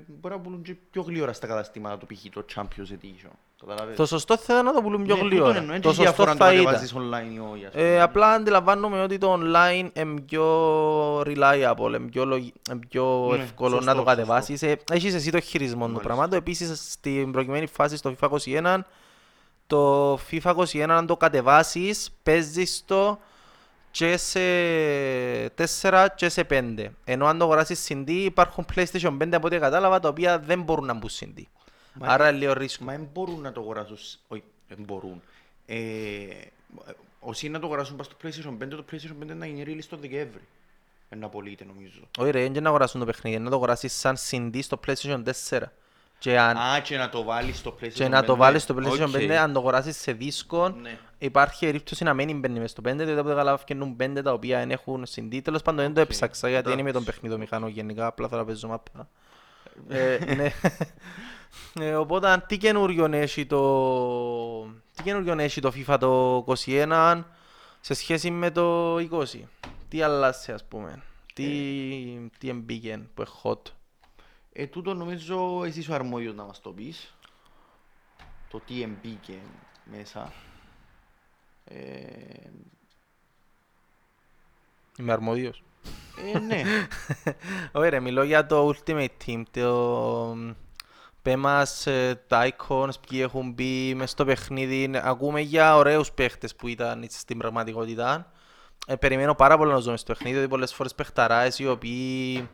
μπορεί 0.06 0.34
να 0.34 0.40
πουλούν 0.40 0.62
και 0.62 0.76
πιο 0.90 1.02
γλύωρα 1.02 1.32
στα 1.32 1.46
καταστήματα 1.46 1.98
το 1.98 2.06
π.χ. 2.06 2.22
το 2.32 2.44
Champions 2.54 2.92
Edition. 2.92 3.30
Καταλαβαίνεις. 3.60 3.96
Το 3.96 4.06
σωστό 4.06 4.36
θα 4.36 4.52
ήταν 4.52 4.64
να 4.64 4.72
το 4.72 4.82
πουλούν 4.82 5.04
πιο 5.04 5.14
Ναι, 5.14 5.20
τούτον 5.20 5.36
γλύωρα. 5.38 5.56
εννοώ, 5.58 5.74
εν 5.74 5.80
Το 5.80 5.88
και 5.88 5.94
σωστό 5.94 6.02
διαφορά 6.02 6.30
αν 6.30 6.38
το 6.38 6.44
θα 6.44 6.52
ήταν. 6.52 6.64
κατεβάζεις 6.64 6.94
online 6.96 7.34
ή 7.34 7.38
όχι. 7.52 7.64
ας 7.64 7.72
πούμε. 7.72 7.84
Ε, 7.84 8.00
απλά 8.00 8.30
αντιλαμβάνομαι 8.32 9.02
ότι 9.02 9.18
το 9.18 9.32
online 9.42 9.88
είναι 9.92 10.20
πιο 10.20 11.20
reliable, 11.20 11.86
είναι 11.88 11.98
πιο, 12.10 12.24
λογι... 12.24 12.52
είναι 12.70 12.80
πιο 12.88 13.28
Ναι, 13.36 13.42
εύκολο 13.42 13.70
σωστό, 13.74 13.84
να 13.84 13.92
το 13.92 13.98
σωστό. 13.98 14.10
κατεβάσεις. 14.14 14.62
Ε, 14.62 14.76
Έχεις 14.92 15.14
εσύ 15.14 15.30
το 15.30 15.40
χειρισμό 15.40 15.74
του 15.84 15.90
Μάλιστα. 15.92 16.02
πράγματος. 16.06 16.38
Επίσης, 16.38 16.92
στην 16.92 17.32
προκειμένη 17.32 17.66
φάση 17.66 17.96
στο 17.96 18.14
FIFA 18.20 18.28
21, 18.28 18.78
το 19.66 20.14
FIFA 20.14 20.54
21 20.54 20.80
αν 20.88 21.06
το 21.06 21.16
κατεβάσεις, 21.16 22.10
παίζεις 22.22 22.82
το 22.86 23.18
και 23.90 24.16
σε 24.16 24.40
4 25.80 26.06
και 26.14 26.28
σε 26.28 26.46
5. 26.50 26.86
Ενώ 27.04 27.26
αν 27.26 27.38
το 27.38 27.44
αγοράσεις 27.44 27.86
CD 27.88 28.08
υπάρχουν 28.10 28.66
PlayStation 28.74 29.16
5 29.22 29.28
από 29.32 29.46
ό,τι 29.46 29.58
κατάλαβα 29.58 30.00
τα 30.00 30.08
οποία 30.08 30.38
δεν 30.38 30.62
μπορούν 30.62 30.86
να 30.86 30.94
μπουν 30.94 31.10
CD. 31.20 31.42
Μα 31.94 32.06
Άρα 32.08 32.28
είναι 32.28 32.38
λίγο 32.38 32.52
ρίσκο. 32.52 32.84
Μα 32.84 32.92
δεν 32.92 33.08
μπορούν 33.12 33.40
να 33.40 33.52
το 33.52 33.60
αγοράσουν. 33.60 33.96
σ- 33.96 34.18
Όχι, 34.28 34.42
δεν 34.68 34.78
μπορούν. 34.84 35.22
Ε, 35.66 35.76
όσοι 37.20 37.48
να 37.48 37.58
το 37.58 37.66
αγοράσουν 37.66 37.96
πας 37.96 38.06
στο 38.06 38.16
PlayStation 38.22 38.56
5, 38.64 38.68
το 38.76 38.84
PlayStation 38.92 39.16
5 39.30 39.34
να 39.36 39.46
γίνει 39.46 39.64
release 39.66 39.86
το 39.90 39.96
Δεκέμβρη. 39.96 40.42
Ένα 41.08 41.28
πωλείται 41.28 41.64
νομίζω. 41.64 42.00
Όχι 42.18 42.30
ρε, 42.30 42.48
δεν 42.48 42.62
να 42.62 42.68
αγοράσουν 42.68 43.00
το 43.00 43.06
παιχνίδι, 43.06 43.38
να 43.38 43.50
το 43.50 43.56
αγοράσεις 43.56 43.92
σαν 43.94 44.16
CD 44.30 44.58
στο 44.62 44.80
PlayStation 44.86 45.22
4. 45.48 45.58
Και 46.20 46.38
αν 46.38 46.56
Α, 46.56 46.80
και 46.80 46.96
να 46.96 47.08
το 47.08 47.22
βάλεις 47.22 47.58
στο 47.58 47.76
PlayStation 47.80 47.84
5. 47.86 47.90
και 47.94 48.08
να 48.08 48.24
το 48.24 48.36
βάλεις 48.36 48.62
στο 48.62 48.74
PlayStation 48.78 49.06
OK. 49.08 49.14
5, 49.16 49.30
αν 49.30 49.52
το 49.52 49.58
αγοράσεις 49.58 49.96
σε 49.96 50.12
δίσκο, 50.12 50.68
Ναι. 50.68 50.98
υπάρχει 51.18 51.64
περίπτωση 51.64 52.04
να 52.04 52.14
μην 52.14 52.38
μπαίνει 52.40 52.60
μες 52.60 52.70
στο 52.70 52.82
5, 52.88 52.94
διότι 52.96 53.18
από 53.20 53.28
το 53.28 53.34
καλά 53.34 53.56
φτιάχνουν 53.56 53.96
5 54.00 54.22
τα 54.22 54.32
οποία 54.32 54.58
δεν 54.58 54.70
έχουν 54.70 55.06
CD. 55.14 55.40
Τέλος 55.44 55.62
πάντων 55.62 55.84
δεν 55.84 55.94
το 55.94 56.00
Οκ, 56.00 56.06
έψαξα 56.08 56.48
γιατί 56.48 56.68
δεν 56.68 56.78
είμαι 56.78 56.92
τον 56.92 57.02
εντάξει. 57.02 57.20
παιχνιδομηχανό 57.20 57.68
γενικά, 57.68 58.06
απλά 58.06 58.28
θέλω 58.28 58.40
να 58.40 58.46
παίζω 58.46 58.68
μάπα. 58.68 59.08
Ε, 59.88 60.18
ναι. 60.34 60.52
Ε, 61.80 61.94
Οπότε 61.94 62.44
τι 62.48 62.56
καινούριο 62.58 63.08
έχει 63.12 63.46
το... 63.46 64.62
Τι 64.96 65.02
καινούριο 65.02 65.34
έχει 65.38 65.60
το 65.60 65.72
FIFA 65.76 65.96
το 66.00 66.44
21 66.66 67.22
σε 67.80 67.94
σχέση 67.94 68.30
με 68.30 68.50
το 68.50 68.94
20. 68.96 69.24
Τι 69.88 70.02
αλλάζει 70.02 70.52
ας 70.52 70.64
πούμε; 70.64 71.02
Τι, 71.34 71.44
τι 72.38 72.48
εμπήκε 72.48 73.00
που 73.14 73.22
είναι 73.22 73.30
hot; 73.42 73.72
Ε, 74.52 74.66
τούτο 74.66 74.94
νομίζω 74.94 75.62
εσύ 75.64 75.90
ο 75.90 75.94
αρμόδιος 75.94 76.34
να 76.34 76.44
μας 76.44 76.60
το 76.60 76.70
πεις. 76.70 77.14
Το 78.50 78.60
τι 78.66 78.82
εμπήκε 78.82 79.38
μέσα. 79.84 80.32
Ε, 81.64 82.50
Είμαι 84.98 85.12
αρμόδιος. 85.12 85.62
ε, 86.34 86.38
ναι. 86.38 86.62
Ωραία, 87.72 87.90
ρε, 87.90 88.00
μιλώ 88.00 88.22
για 88.22 88.46
το 88.46 88.74
Ultimate 88.74 89.08
Team. 89.26 89.42
Το... 89.50 90.36
Πέ 91.22 91.36
μας 91.36 91.86
ε, 91.86 92.24
τα 92.26 92.48
icons 92.48 93.00
που 93.00 93.14
έχουν 93.16 93.52
μπει 93.52 93.94
μες 93.94 94.10
στο 94.10 94.24
παιχνίδι. 94.24 94.90
Ακούμε 94.94 95.40
για 95.40 95.76
ωραίους 95.76 96.12
παίχτες 96.12 96.56
που 96.56 96.68
ήταν 96.68 97.06
στην 97.08 97.38
πραγματικότητα. 97.38 98.32
Ε, 98.86 98.96
περιμένω 98.96 99.34
πάρα 99.34 99.56
πολύ 99.56 99.72
να 99.72 99.78
ζω 99.78 99.90
μες 99.90 100.00
στο 100.00 100.12
παιχνίδι, 100.12 100.34
διότι 100.34 100.50
πολλές 100.50 100.74
φορές 100.74 100.94
παιχταράες 100.94 101.58
οι 101.58 101.66
οποίοι 101.66 102.48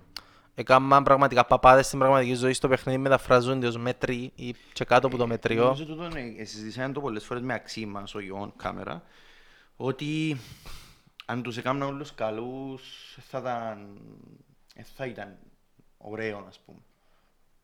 έκαναν 0.58 1.02
πραγματικά 1.02 1.44
παπάδες 1.44 1.86
στην 1.86 1.98
πραγματική 1.98 2.34
ζωή 2.34 2.52
στο 2.52 2.68
παιχνίδι 2.68 2.98
μεταφράζονται 2.98 3.66
ως 3.66 3.76
μέτροι 3.76 4.32
ή 4.34 4.54
και 4.72 4.84
κάτω 4.84 5.06
από 5.06 5.16
το 5.16 5.26
μετριό. 5.26 5.62
Νομίζω 5.62 5.84
τούτο 5.84 6.02
ε, 6.38 6.44
συζητήσαμε 6.44 6.92
το 6.92 7.00
πολλές 7.00 7.24
φορές 7.24 7.42
με 7.42 7.54
αξί 7.54 7.86
μας, 7.86 8.14
ο 8.14 8.20
Ιωάνν, 8.20 8.52
κάμερα, 8.56 9.02
ότι 9.76 10.36
αν 11.26 11.42
τους 11.42 11.56
έκαναν 11.56 11.88
όλους 11.88 12.14
καλούς, 12.14 12.82
θα 13.20 13.38
ήταν, 13.38 13.98
ε, 14.74 14.82
θα 14.96 15.06
ήταν 15.06 15.36
ωραίο, 15.98 16.44
ας 16.48 16.60
πούμε. 16.64 16.78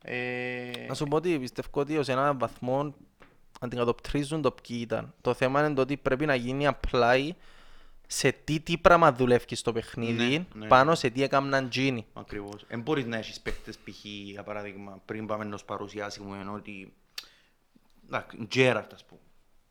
Ε, 0.04 0.70
Να 0.88 0.94
σου 0.94 1.04
πω 1.04 1.16
ότι 1.16 1.38
πιστεύω 1.38 1.80
ότι 1.80 1.99
ως 1.99 2.08
έναν 2.08 2.38
βαθμό 2.38 2.94
αντικατοπτρίζουν 3.61 4.42
το 4.42 4.50
ποιοι 4.50 4.78
ήταν. 4.80 5.14
Το 5.20 5.34
θέμα 5.34 5.66
είναι 5.66 5.75
το 5.75 5.80
ότι 5.80 5.96
πρέπει 5.96 6.26
να 6.26 6.34
γίνει 6.34 6.68
apply 6.70 7.30
σε 8.12 8.33
τι, 8.33 8.61
τι 8.61 8.78
πράγμα 8.78 9.12
δουλεύει 9.12 9.54
στο 9.54 9.73
παιχνίδι, 9.73 10.38
Ναι, 10.38 10.45
ναι. 10.54 10.66
πάνω 10.66 10.95
σε 10.95 11.11
τι 11.11 11.23
έκαναν 11.23 11.69
τζείνοι. 11.68 12.06
Ακριβώς. 12.12 12.64
Εν 12.69 12.81
μπορείς 12.81 13.07
να 13.07 13.16
έχεις 13.16 13.40
παίκτες 13.40 13.78
π.χ. 13.78 14.04
για 14.04 14.42
παράδειγμα 14.42 15.02
πριν 15.04 15.26
πάμε 15.26 15.45
να 15.45 15.57
σου 15.57 15.64
παρουσιάσει 15.64 16.21
μου 16.21 16.35
ενώ 16.35 16.52
ότι 16.52 16.92
εντάξει, 18.07 18.47
Τζέραρτ 18.49 18.92
ας 18.92 19.04
πούμε. 19.04 19.21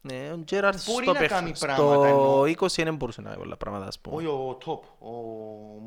Ναι, 0.03 0.31
ο 0.33 0.43
Τζέραρτ 0.43 0.79
Μπορεί 0.85 1.03
στο, 1.03 1.13
να 1.13 1.19
παιχ... 1.19 1.29
κάνει 1.29 1.55
στο 1.55 1.65
πράγματα, 1.65 2.07
εννοώ. 2.07 2.41
20 2.43 2.67
δεν 2.75 2.95
μπορούσε 2.95 3.21
να 3.21 3.29
κάνει 3.29 3.41
πολλά 3.41 3.57
πράγματα, 3.57 3.85
ας 3.85 3.99
πούμε. 3.99 4.15
Όχι 4.15 4.25
ο 4.25 4.57
top, 4.65 5.07
ο 5.07 5.13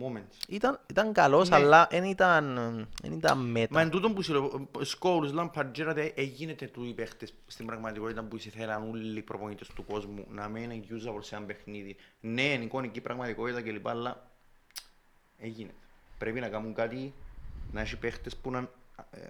Moments. 0.00 0.44
Ήταν, 0.48 0.80
ήταν 0.90 1.12
καλός, 1.12 1.48
Ναι. 1.48 1.56
αλλά 1.56 1.86
δεν 1.90 2.04
ήταν, 2.04 2.54
δεν 3.02 3.12
ήταν 3.12 3.38
meta. 3.38 3.74
Μα 3.74 3.80
εν 3.80 3.90
τούτον 3.90 4.14
που 4.14 4.22
σου 4.22 4.32
λέω, 4.32 4.68
Σκόλους, 4.80 5.32
Λάμπαρντ, 5.32 5.72
Τζέραρτ, 5.72 5.98
έγινεται 6.14 6.66
του 6.66 6.84
οι 6.84 6.92
παίχτες 6.92 7.34
στην 7.46 7.66
πραγματικότητα 7.66 8.22
που 8.22 8.36
ήθελαν 8.36 8.90
όλοι 8.90 9.18
οι 9.18 9.22
προπονητές 9.22 9.68
του 9.74 9.84
κόσμου 9.84 10.24
να 10.30 10.48
μην 10.48 10.70
είναι 10.70 10.84
usable 10.90 11.18
σε 11.20 11.36
ένα 11.36 11.44
παιχνίδι. 11.44 11.96
Ναι, 12.20 12.42
είναι 12.42 12.64
εικονική 12.64 13.00
πραγματικότητα 13.00 13.62
κλπ. 13.62 13.88
Αλλά 13.88 14.30
έγινε. 15.38 15.70
Πρέπει 16.18 16.40
να 16.40 16.48
κάνουν 16.48 16.74
κάτι, 16.74 17.14
να 17.72 17.80
έχει 17.80 17.96
παίχτες 17.96 18.36
που, 18.36 18.50
να, 18.50 18.58
ε, 19.10 19.28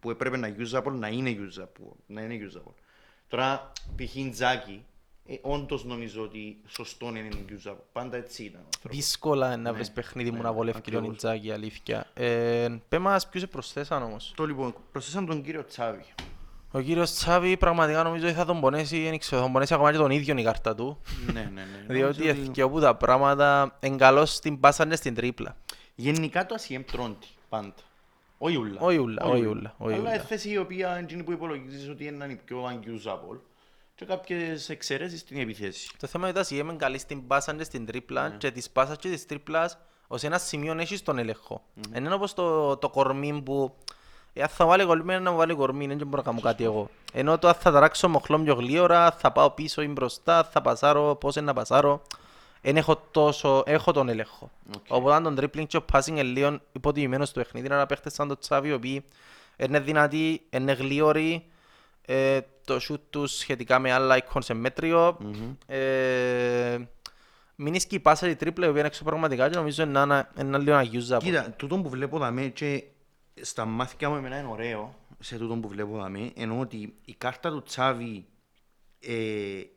που 0.00 0.10
έπρεπε 0.10 0.36
να 0.36 0.54
usable, 0.58 0.92
να 0.92 1.08
είναι 1.08 1.36
usable. 1.40 1.92
Να 2.06 2.22
είναι 2.22 2.50
usable. 2.50 2.72
Τώρα, 3.32 3.72
π.χ. 3.96 4.30
Τζάκι, 4.30 4.84
ε, 5.26 5.34
όντως 5.40 5.84
νομίζω 5.84 6.22
ότι 6.22 6.60
σωστό 6.66 7.06
είναι 7.08 7.20
να 7.20 7.26
είναι 7.26 7.60
usable. 7.64 7.76
Πάντα 7.92 8.16
έτσι 8.16 8.42
ήταν. 8.44 8.60
ο 8.60 8.64
άνθρωπος. 8.74 8.96
Δύσκολα 8.96 9.48
να 9.48 9.56
Ναι, 9.56 9.70
βρεις 9.70 9.90
παιχνίδι 9.90 10.30
μου 10.30 10.36
ναι, 10.36 10.42
να 10.42 10.52
βολεύει 10.52 10.80
τον 10.80 10.94
ακριβώς. 10.94 11.14
Ιντζάκη, 11.14 11.50
αλήθεια. 11.50 12.06
Ε, 12.14 12.68
πέ 12.88 12.98
μας 12.98 13.28
ποιους 13.28 13.46
προσθέσαν 13.48 14.02
όμως; 14.02 14.32
Το 14.36 14.46
λοιπόν, 14.46 14.74
προσθέσαν 14.92 15.26
τον 15.26 15.42
κύριο 15.42 15.64
Τσάβη. 15.64 16.04
Ο 16.70 16.80
κύριος 16.80 17.12
Τσάβη 17.12 17.56
πραγματικά 17.56 18.02
νομίζω 18.02 18.26
ότι 18.26 18.34
θα 18.34 18.44
τον 18.44 18.60
πονέσει, 18.60 19.02
δεν 19.08 19.18
ξέρω, 19.18 19.36
θα 19.36 19.42
τον 19.42 19.52
πονέσει 19.52 19.74
ακόμα 19.74 19.90
και 19.92 19.96
τον 19.98 20.10
ίδιο 20.10 20.36
η 20.38 20.42
κάρτα 20.42 20.74
του. 20.74 21.00
ναι, 21.32 21.32
ναι, 21.32 21.48
ναι. 21.50 21.64
Διότι 21.94 21.98
Νομίζω 22.18 22.30
ότι- 22.30 22.40
εθικαιοπού 22.40 22.80
τα 22.80 22.94
πράγματα 22.96 23.76
εν 23.80 23.96
καλώς 23.96 24.38
την 24.38 24.60
πάσανε 24.60 24.96
στην 24.96 25.14
τρίπλα. 25.14 25.56
Γενικά 25.94 26.46
το 26.46 26.54
ACM 26.58 26.82
τρώνει 26.92 27.16
πάντα. 27.48 27.74
Όχι 28.44 28.56
ούλα. 28.56 28.80
Όχι 28.80 28.96
ούλα, 28.98 29.22
όχι 29.24 29.44
ούλα, 29.44 29.74
όχι 29.78 29.94
Αλλά 29.94 30.02
ούλα. 30.02 30.14
η 30.14 30.18
θέση 30.18 30.50
η 30.50 30.58
οποία 30.58 31.06
είναι 31.10 31.22
που 31.22 31.32
υπολογίζεις 31.32 31.88
ότι 31.88 32.04
είναι 32.06 32.24
η 32.24 32.40
πιο 32.44 32.64
unusable 32.64 33.38
και 33.94 34.04
κάποιες 34.04 34.68
εξαιρέσεις 34.68 35.20
στην 35.20 35.40
επιθέση. 35.40 35.90
Το 35.98 36.06
θέμα 36.06 36.28
είναι 36.28 36.38
ότι 36.38 36.56
είμαι 36.56 36.72
καλή 36.76 36.98
στην 36.98 37.26
πάσα 37.26 37.54
και 37.54 37.64
στην 37.64 37.86
τρίπλα 37.86 38.28
Ναι. 38.28 38.36
και 38.36 38.50
της 38.50 38.70
πάσας 38.70 38.96
και 38.96 39.08
της 39.08 39.26
τρίπλας 39.26 39.78
ως 40.06 40.22
ένα 40.22 40.38
σημείο 40.38 40.76
έχεις 40.78 41.02
τον 41.02 41.18
έλεγχο. 41.18 41.62
Εν 41.92 42.04
είναι 42.04 42.14
όπως 42.14 42.34
το, 42.34 42.76
το 42.76 42.88
κορμί 42.88 43.42
που 43.44 43.74
ε, 44.32 44.42
αν 44.42 44.48
θα 44.48 44.66
βάλει 44.66 44.84
κορμί, 44.84 45.18
να 45.18 45.30
μου 45.30 45.36
βάλει 45.36 45.54
κορμί, 45.54 45.86
δεν 45.86 45.96
μπορώ 46.06 46.16
να 46.16 46.22
κάνω 46.22 46.40
κάτι 46.40 46.64
εγώ. 46.64 46.88
Ενώ 47.12 47.38
το 47.38 47.48
αν 47.48 47.54
θα 47.54 47.70
ταράξω 47.70 48.08
μοχλό 48.08 48.38
πιο 48.38 48.54
γλύωρα, 48.54 49.10
θα 49.10 49.32
πάω 49.32 49.50
πίσω 49.50 49.82
ή 49.82 49.88
μπροστά, 49.88 50.44
θα 50.44 50.60
πασάρω, 50.60 51.14
πώς 51.16 51.36
είναι 51.36 51.44
να 51.46 51.52
πασάρω. 51.52 52.02
Εν 52.64 52.76
έχω, 52.76 52.96
τόσο, 53.10 53.62
έχω 53.66 53.92
τον 53.92 54.08
έλεγχο. 54.08 54.50
Οκ. 54.76 54.84
Οπότε 54.88 55.14
αν 55.14 55.22
τον 55.22 55.38
dribbling 55.40 55.66
και 55.66 55.76
ο 55.76 55.84
passing 55.92 56.06
είναι 56.06 56.22
λίγο 56.22 56.58
υποτιμημένος 56.72 57.28
στο 57.28 57.40
παιχνίδι, 57.40 57.66
είναι 57.66 57.74
ένα 57.74 57.86
παίχτες 57.86 58.12
σαν 58.12 58.28
το 58.28 58.38
Τσάβι, 58.38 58.68
οι 58.68 58.72
οποίοι 58.72 59.04
είναι 59.56 59.80
δυνατοί, 59.80 60.42
είναι 60.50 60.72
γλύωροι, 60.72 61.46
ε, 62.02 62.40
το 62.64 62.80
shoot 62.88 63.00
τους 63.10 63.36
σχετικά 63.36 63.78
με 63.78 63.92
άλλα 63.92 64.18
icons 64.18 64.42
σε 64.44 64.54
μέτριο. 64.54 65.18
Ε, 65.66 66.78
μην 67.54 67.74
ισκεί 67.74 67.94
η 67.94 68.00
πάσα 68.00 68.28
η 68.28 68.36
τρίπλα, 68.36 68.66
η 68.66 68.68
οποία 68.68 68.80
είναι 68.80 68.88
έξω 68.88 69.04
πραγματικά 69.04 69.48
και 69.48 69.56
νομίζω 69.56 69.82
είναι 69.82 69.98
ένα, 69.98 70.30
ένα 70.36 70.58
λίγο 70.58 70.78
unusable. 70.80 71.18
Κοίτα, 71.22 71.50
τούτο 71.50 71.78
που 71.78 71.88
βλέπω 71.88 72.18
δαμέ 72.18 72.46
και 72.46 72.84
στα 73.40 73.64
μάθηκια 73.64 74.08
μου 74.08 74.16
εμένα 74.16 74.38
είναι 74.38 74.48
ωραίο 74.50 74.94
σε 75.18 75.36
τούτο 75.38 75.56
που 75.56 75.68
βλέπω 75.68 75.96
δαμέ, 75.96 76.32
ενώ 76.36 76.60
ότι 76.60 76.94
η 77.04 77.14
κάρτα 77.14 77.50
του 77.50 77.62
Τσάβη, 77.62 78.26
ε, 79.00 79.14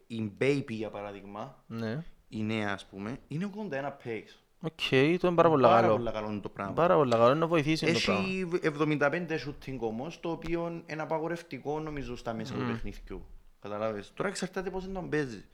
η 0.07 0.31
Baby 0.41 0.67
για 0.67 0.89
παράδειγμα, 0.89 1.63
Ναι. 1.67 2.03
Η 2.37 2.43
νέα 2.43 2.71
ας 2.73 2.85
πούμε, 2.85 3.17
είναι 3.27 3.49
81 3.69 3.87
pace. 4.07 4.35
Οκ, 4.61 4.79
το 5.19 5.27
είναι 5.27 5.35
πάρα 5.35 5.49
πολύ 5.49 5.61
Πάρα 5.63 5.81
καλό. 5.81 5.95
πολύ 5.95 6.11
καλό 6.11 6.31
είναι 6.31 6.39
το 6.39 6.49
πράγμα. 6.49 6.73
Πάρα 6.73 6.95
πολύ 6.95 7.11
καλό, 7.11 7.25
είναι 7.29 7.39
να 7.39 7.47
βοηθήσει 7.47 7.85
το 7.93 7.99
πράγμα. 8.05 8.23
Έχει 8.23 8.47
75 8.61 9.37
shooting 9.47 9.77
όμως, 9.79 10.19
το 10.19 10.29
οποίο 10.31 10.83
είναι 10.85 11.01
απαγορευτικό 11.01 11.79
νομίζω 11.79 12.15
στα 12.15 12.33
μέσα 12.33 12.53
του 12.53 12.65
παιχνιδιού. 12.65 13.25
Καταλάβες. 13.61 14.11
Τώρα 14.13 14.29
εξαρτάται 14.29 14.69
πώς 14.69 14.89
τον 14.93 15.09
παίζεις. 15.09 15.47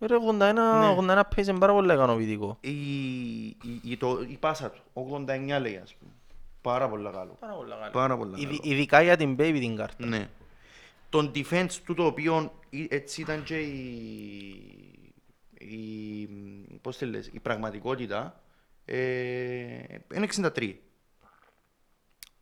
Ρε, 0.00 0.14
81, 0.16 0.94
81 0.96 1.20
pace 1.36 1.46
είναι 1.48 1.58
πάρα 1.58 1.72
πολύ 1.72 1.92
ικανοποιητικό. 1.92 2.56
Η, 2.60 2.70
η, 3.46 3.80
η, 3.84 3.96
το, 3.96 4.24
η 4.28 4.36
πάσα 4.40 4.70
του, 4.70 4.80
89 4.94 5.26
λέει 5.60 5.76
ας 5.82 5.94
πούμε. 5.94 6.10
Πάρα 6.60 6.88
πολύ 6.88 7.02
καλό. 7.12 7.36
Πάρα 7.40 7.52
πολύ 7.54 7.70
καλό. 7.70 7.90
Πάρα 7.92 8.16
πολύ 8.16 8.30
καλό. 8.30 8.42
Ειδι- 8.42 8.64
Ειδικά 8.66 9.02
για 9.02 9.16
την 9.16 9.34
baby 9.38 9.56
την 9.60 9.76
κάρτα. 9.76 10.06
Ναι. 10.06 10.28
Τον 11.08 11.30
defense 11.34 11.72
του 11.84 11.94
το 11.94 12.04
οποίο 12.04 12.52
ή- 12.70 12.86
έτσι 12.90 13.20
ήταν 13.20 13.42
και 13.42 13.58
η, 13.58 13.78
η, 15.64 16.28
πώς 16.82 16.96
τη 16.96 17.04
λες, 17.04 17.30
η 17.32 17.40
πραγματικότητα 17.40 18.42
ε, 18.84 18.96
είναι 20.14 20.26
63. 20.54 20.74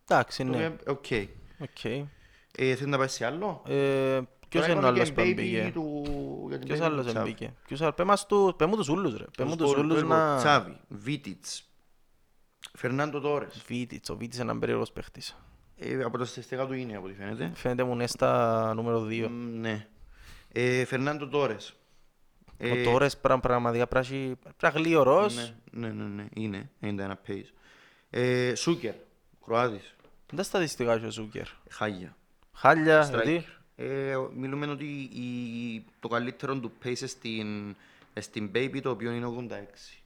Εντάξει, 0.08 0.44
Το 0.44 0.50
ναι. 0.50 0.66
οποίο, 0.66 0.92
Οκ. 0.92 1.04
Οκ. 1.58 1.84
Ε, 1.84 2.04
θέλεις 2.74 2.86
να 2.86 2.98
πάει 2.98 3.08
σε 3.08 3.24
άλλο; 3.26 3.62
Ε, 3.66 4.20
Ποιος 4.48 4.66
Τώρα 4.66 4.78
είναι 4.78 4.86
ο 4.86 4.88
είπαμε 4.88 5.00
άλλος 5.00 5.08
και 5.08 5.14
που 5.14 5.20
baby 5.20 5.38
έμπηκε. 5.38 5.70
του- 5.74 6.44
για 6.48 6.58
την 6.58 6.66
Ποιος 6.66 6.78
baby 6.80 6.82
άλλος 6.82 7.04
του 7.06 7.10
Τσάβη. 7.12 7.28
έμπηκε. 7.28 7.54
Ποιος 7.66 7.80
άλλος. 7.82 7.94
Πέ 7.94 8.04
μας 8.04 8.26
του- 8.26 8.54
πέ 8.58 8.66
μου 8.66 8.76
τους 8.76 8.88
ούλους 8.88 9.16
ρε. 9.16 9.24
Πέ 9.36 9.44
μου 9.44 9.56
τους 9.56 9.70
Σπορ- 9.70 9.84
ούλους 9.84 10.00
το 10.00 10.06
να... 10.06 10.36
Τσάβη, 10.36 10.76
Βίντιτς, 10.88 11.68
Φερνάντο 12.76 13.20
Τόρες. 13.20 13.62
Βίντιτς, 13.66 14.08
ο 14.10 14.16
Βίντιτς 14.16 14.34
είναι 14.36 14.44
έναν 14.44 14.58
περίεργος 14.58 14.92
παίχτης. 14.92 15.36
Ε, 15.76 16.02
από 16.02 16.18
τα 16.18 16.24
στατιστικά 16.24 16.66
του 16.66 16.72
είναι 16.72 16.96
από 16.96 17.06
ό,τι 17.06 17.14
φαίνεται. 17.14 17.50
Φαίνεται 17.54 17.82
μου 17.84 17.96
νέστα 17.96 18.72
νούμερο 18.74 19.00
2. 19.00 19.28
Μ, 19.28 19.58
Ναι. 19.60 19.86
Ε, 20.52 20.84
Φερνάντο 20.84 21.28
Τόρες. 21.28 21.76
Ο 22.60 22.82
Τόρες 22.84 23.16
πρα- 23.18 23.38
πραγματικά 23.40 23.86
πράσι, 23.86 24.36
πράσι 24.56 24.78
γλίωρος. 24.78 25.34
Ναι, 25.36 25.52
ναι, 25.70 25.88
ναι, 25.88 26.04
ναι, 26.04 26.26
είναι. 26.34 26.70
91 26.80 27.10
pace. 27.28 27.50
Ε, 28.10 28.54
Σούκερ, 28.54 28.94
Κροάτης, 29.44 29.94
Δεν 30.26 30.36
τα 30.36 30.42
στατιστικά 30.42 30.92
έχει 30.92 31.06
ο 31.06 31.10
Ζούκερ. 31.10 31.46
Χάγια. 31.70 32.16
Χάλια, 32.52 33.06
Striker. 33.10 33.12
γιατί; 33.24 33.44
Ε, 33.76 34.16
μιλούμε 34.36 34.66
ότι 34.66 34.84
η, 35.00 35.84
το 36.00 36.08
καλύτερο 36.08 36.56
του 36.58 36.72
pace 36.84 37.02
στην, 37.06 37.76
στην 38.20 38.50
Baby 38.54 38.80
το 38.82 38.90
οποίο 38.90 39.10
είναι 39.10 39.26
86. 39.26 40.02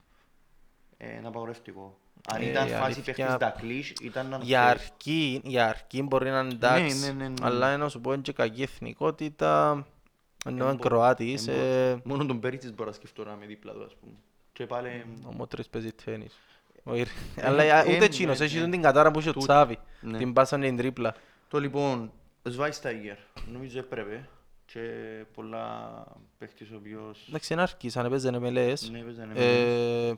Ε, 0.97 1.15
είναι 1.17 1.27
απαγορευτικό. 1.27 1.97
Αν 2.29 2.41
Ε, 2.41 2.45
ήταν 2.49 2.67
η 2.67 2.69
φάση 2.69 2.81
αλήθεια- 2.83 3.03
παίχτης 3.15 3.35
Ντακλής, 3.37 3.93
ήταν 4.01 4.27
να 4.29 4.37
Για 4.41 4.63
αρκή, 4.67 5.41
για 5.43 5.67
αρκή 5.69 6.01
μπορεί 6.01 6.29
να 6.29 6.39
είναι 6.39 6.51
εντάξει, 6.53 7.05
ναι, 7.05 7.11
ναι, 7.11 7.27
ναι. 7.27 7.33
αλλά 7.41 7.77
να 7.77 7.89
σου 7.89 8.01
πω 8.01 8.13
είναι 8.13 8.21
και 8.21 8.31
κακή 8.31 8.61
εθνικότητα, 8.61 9.85
ενώ 10.45 10.69
είναι 10.69 10.77
Κροάτης, 10.79 11.47
ε, 11.47 12.01
Μόνο 12.03 12.25
τον 12.25 12.39
Πέριτσις 12.39 12.73
μπορώ 12.73 12.89
να 12.89 12.95
σκεφτώ 12.95 13.23
να 13.23 13.31
είμαι 13.31 13.45
δίπλα 13.45 13.73
του, 13.73 13.83
ας 13.83 13.95
πούμε. 13.99 14.13
Και 14.53 14.65
πάλι... 14.65 15.05
ο 15.25 15.31
Μότρης 15.33 15.67
παίζει 15.69 15.91
τένις. 16.05 16.39
Όχι, 16.83 17.03
ρε. 17.35 17.45
Αλλά 17.47 17.63
ε, 17.63 17.83
ε, 17.89 17.95
ούτε 17.95 18.05
εκείνος, 18.05 18.39
ναι, 18.39 18.45
έχει 18.45 18.55
ναι. 18.55 18.61
τον 18.61 18.71
την 18.71 18.81
κατάρα 18.81 19.11
που 19.11 19.19
έχει 19.19 19.29
ο 19.29 19.33
Τούτο. 19.33 19.45
Τσάβη, 19.45 19.77
Ναι. 20.01 20.17
την 20.17 20.33
πάσαν 20.33 20.61
την 20.61 20.77
τρίπλα. 20.77 21.15
Το 21.47 21.59
λοιπόν, 21.59 22.11
Σβάισταγερ, 22.43 23.15
νομίζω 23.51 23.79
έπρεπε 23.79 24.29
και 24.65 24.79
πολλά 25.33 26.03
παίχτης 26.37 26.71
ο 26.71 26.75
οποίος... 26.75 27.25
Εντάξει, 27.29 27.53
είναι 27.53 27.61
αρκής, 27.61 27.97
αν 27.97 28.05
έπαιζε 28.05 28.29
MLS. 28.33 28.89
Ναι, 28.91 28.99
έπαιζε, 28.99 29.25
ναι, 29.25 29.33
Ε, 30.09 30.13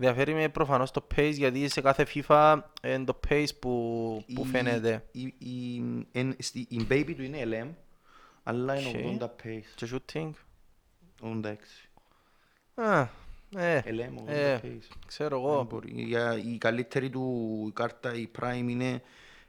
Διαφέρει 0.00 0.34
με 0.34 0.48
προφανώς 0.48 0.90
το 0.90 1.06
pace 1.16 1.32
γιατί 1.32 1.68
σε 1.68 1.80
κάθε 1.80 2.06
FIFA 2.14 2.58
είναι 2.84 3.04
το 3.04 3.20
pace 3.28 3.46
που, 3.58 3.70
που 4.34 4.42
Η- 4.44 4.48
φαίνεται. 4.48 5.04
Η, 5.12 5.34
η, 5.38 5.82
εν- 6.12 6.36
στη- 6.38 6.66
η 6.68 6.86
baby 6.90 7.12
του 7.16 7.22
είναι 7.22 7.38
LM, 7.44 7.68
αλλά 8.48 8.78
είναι 8.80 9.18
Οκ. 9.18 9.20
80 9.20 9.24
pace. 9.46 9.62
Και 9.74 9.88
shooting; 9.92 10.30
86. 11.22 11.54
Α, 12.74 13.00
ε, 13.56 13.80
LM 13.84 14.28
80 14.28 14.28
ε, 14.28 14.58
pace. 14.62 14.96
ξέρω 15.06 15.40
Δεν 15.40 15.48
εγώ. 15.48 15.62
μπορεί. 15.64 15.92
Για- 16.02 16.38
Η 16.44 16.58
καλύτερη 16.58 17.10
του 17.10 17.70
κάρτα, 17.74 18.14
η 18.14 18.28
Prime 18.40 18.64
είναι 18.68 19.02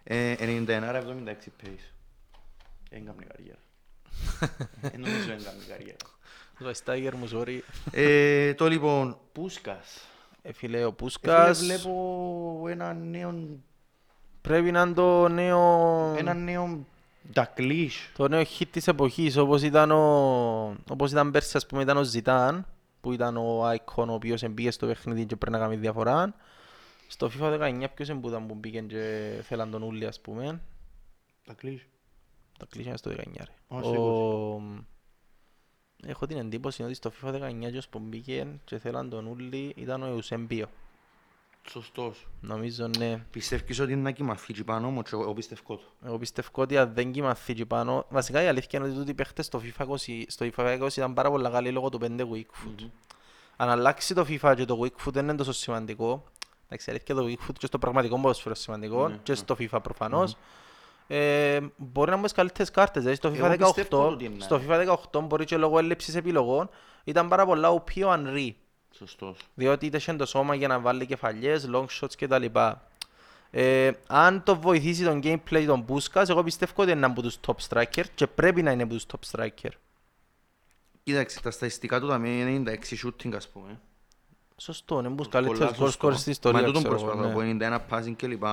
ε, 0.04 0.36
91-76 0.40 1.52
pace. 1.64 1.90
Δεν 2.90 3.06
κάνει 3.06 3.24
καριέρα. 3.28 3.60
Δεν 4.82 5.00
νομίζω 5.00 5.26
δεν 5.28 5.44
κάνει 5.44 5.64
καριέρα. 5.70 5.98
Το 6.60 6.72
Steiger 6.86 7.14
μου, 7.18 7.30
sorry. 7.34 7.60
Ε, 7.92 8.54
Το 8.54 8.68
λοιπόν, 8.68 9.18
Πούσκας. 9.32 10.08
Ε, 10.42 10.54
φίλε, 10.54 10.84
ο 10.84 10.88
Ε, 10.88 10.92
Πούσκας 10.92 11.60
φίλε, 11.60 11.76
Βλέπω 11.78 12.66
ένα 12.70 12.94
νέο, 12.94 13.60
πρέπει 14.42 14.72
να 14.72 14.82
είναι 14.82 14.94
το 14.94 15.28
νέο, 15.28 15.60
ένα 16.18 16.34
νέο 16.34 16.86
Ντακλής. 17.34 18.12
το 18.18 18.28
νέο 18.28 18.42
hit 18.42 18.68
της 18.72 18.88
εποχής, 18.88 19.38
όπως 19.38 19.62
ήταν, 19.62 19.92
ο, 19.92 20.76
όπως 20.90 21.12
ήταν 21.12 21.32
πέρσι, 21.32 21.58
ας 21.58 21.66
πούμε, 21.66 21.82
ήταν 21.82 21.98
ο 21.98 22.04
Ζητάν, 22.04 22.66
που 23.02 23.12
ήταν 23.12 23.38
ο 23.38 23.70
Icon, 23.70 24.08
ο 24.08 24.14
οποίος 24.14 24.50
μπήκε 24.50 24.72
στο 24.72 24.88
παιχνίδι 24.88 25.26
και 25.26 25.36
πρέπει 25.36 25.58
να 25.58 25.64
κάνει 25.64 25.76
διαφορά. 25.76 26.36
Στο 27.08 27.32
FIFA 27.40 27.60
19 27.60 27.86
ποιος 27.94 28.08
είναι 28.08 28.20
που 28.20 28.28
ήταν 28.28 28.48
που 28.48 28.56
μπήκε 28.56 28.82
και 28.82 29.34
θέλαν 29.44 29.72
τον 29.72 29.84
ούλι, 29.84 30.06
ας 30.06 30.20
πούμε. 30.20 30.62
Ντακλής. 31.48 31.88
Τα 32.60 32.66
κλείσαμε 32.70 32.98
στο 32.98 33.12
19, 33.12 33.16
ρε. 33.36 33.78
Α, 33.78 33.84
στο 33.84 34.56
Ο... 34.56 34.62
Έχω 36.06 36.26
την 36.26 36.38
εντύπωση 36.38 36.84
ότι 36.84 36.94
στο 36.94 37.12
FIFA 37.22 37.34
19 37.34 37.70
ποιος 37.70 37.88
που 37.88 38.00
μπήκε 38.00 38.48
και 38.66 38.78
θέλαν 38.78 39.10
τον 39.10 39.26
ούλι 39.26 39.74
ήταν 39.76 40.04
ο 40.04 40.06
Εουσέμπιο. 40.06 40.70
Σωστός. 41.70 42.28
Νομίζω, 42.42 42.88
ναι. 42.98 43.26
Πιστεύεις 43.32 43.80
ότι 43.80 43.92
είναι 43.92 44.02
να 44.02 44.12
κοιμαθεί 44.12 44.46
εκεί 44.50 44.64
πάνω 44.64 44.88
όμως 44.88 45.04
και 45.04 45.16
εγώ 45.16 45.34
πιστεύω 45.34 45.76
το. 45.76 45.82
Εγώ 46.06 46.18
πιστεύω 46.18 46.50
ότι 46.54 46.78
αν 46.78 46.92
δεν 46.94 47.12
κοιμαθεί 47.12 47.52
εκεί 47.52 47.66
πάνω... 47.66 48.06
Βασικά 48.10 48.44
η 48.44 48.48
αλήθεια 48.48 48.80
είναι 48.80 48.88
ότι 48.88 48.98
τούτοι 48.98 49.12
οι 49.12 49.14
παίχτες 49.14 49.46
στο 49.46 49.62
FIFA 49.64 49.86
20, 49.86 49.96
στο 50.28 50.46
FIFA 50.56 50.82
20 50.82 50.92
ήταν 50.98 51.14
πάρα 51.14 51.30
πολλά 51.30 51.50
καλοί 51.50 51.72
λόγω 51.72 51.90
του 51.90 52.00
5 52.02 52.20
weak 52.22 52.38
foot. 52.38 52.90
Αν 53.56 53.70
αλλάξει 53.70 54.14
το 54.14 54.26
FIFA 54.30 54.54
και 54.56 54.66
το 54.66 54.80
weak 54.84 55.06
foot 55.08 55.12
δεν 55.12 55.24
είναι 55.24 55.36
τόσο 55.36 55.52
σημαντικό. 55.54 56.24
Εντάξει, 56.66 56.90
η 56.90 56.94
αλήθεια 56.94 57.16
το 57.16 57.26
weak 57.26 57.50
foot 57.50 57.56
και 57.58 57.66
στο 57.66 57.80
πραγματικό 57.80 58.16
ποδόσφαιρο 58.20 58.50
είναι 58.50 58.64
σημαντικό 58.64 59.08
Ναι, 59.08 59.20
και 59.24 59.32
ναι. 59.32 59.38
στο 59.38 59.56
FIFA 59.60 59.80
προφανώς. 59.84 60.38
Ε, 61.08 61.60
μπορεί 61.78 62.12
να 62.12 62.18
μπουν 62.18 62.30
καλύτερες 62.36 62.72
κάρτες, 62.72 63.02
δηλαδή 63.04 63.18
στο 63.18 63.28
Εγώ 63.28 63.48
FIFA 63.48 63.58
πιστεύω 63.58 64.08
18, 64.08 64.12
ότι 64.12 64.26
είναι. 64.26 64.36
στο 64.40 64.62
FIFA 64.68 64.96
18 65.12 65.22
μπορεί 65.24 65.46
και 65.46 65.58
λόγω 65.58 65.78
έλλειψης 65.80 66.16
επιλογών 66.16 66.70
ήταν 67.04 67.28
πάρα 67.28 67.46
πολλά 67.46 67.70
OP 67.74 68.04
ο 68.06 68.14
Henry. 68.14 68.50
Σωστός. 68.92 69.38
Διότι 69.56 69.86
είχε 69.94 70.14
το 70.14 70.26
σώμα 70.26 70.56
για 70.56 70.68
να 70.68 70.80
βάλει 70.80 71.06
κεφαλιές, 71.06 71.70
long 71.74 71.86
shots 72.00 72.14
κτλ. 72.18 72.46
Ε, 73.52 73.92
αν 74.08 74.44
το 74.44 74.56
βοηθήσει 74.56 75.04
τον 75.04 75.22
gameplay 75.24 75.64
των 75.66 75.86
Πούσκας, 75.86 76.30
εγώ 76.30 76.44
πιστεύω 76.44 76.74
ότι 76.76 76.92
είναι 76.92 77.06
από 77.06 77.22
τους 77.22 77.38
top 77.48 77.56
striker 77.70 78.04
και 78.16 78.28
πρέπει 78.28 78.62
να 78.62 78.72
είναι 78.72 78.84
από 78.84 78.94
τους 78.94 79.06
top 79.12 79.32
striker. 79.32 79.72
Κοίταξε, 81.04 81.42
τα 81.42 81.52
στατιστικά 81.52 82.00
του 82.00 82.08
ταμεία 82.08 82.50
είναι 82.50 82.72
96 82.92 83.06
shooting 83.06 83.36
ας 83.36 83.48
πούμε. 83.48 83.80
Σωστό, 84.58 84.98
είναι 85.00 85.08
από 85.08 85.16
τους 85.16 85.28
Πολλά 85.28 85.46
καλύτερους 85.48 85.78
goal 85.78 85.86
σωστό. 85.86 86.08
scorers 86.08 86.18
στην 86.18 86.32
ιστορία, 86.32 86.60
Μα 86.62 86.66
τούτον 86.66 86.82
ξέρω 86.84 86.96
εγώ, 86.96 87.06
προσπαθώ 87.06 87.42
ναι. 87.42 87.78
από 87.78 87.86
91 87.90 87.96
passing 87.96 88.14
κλπ. 88.18 88.44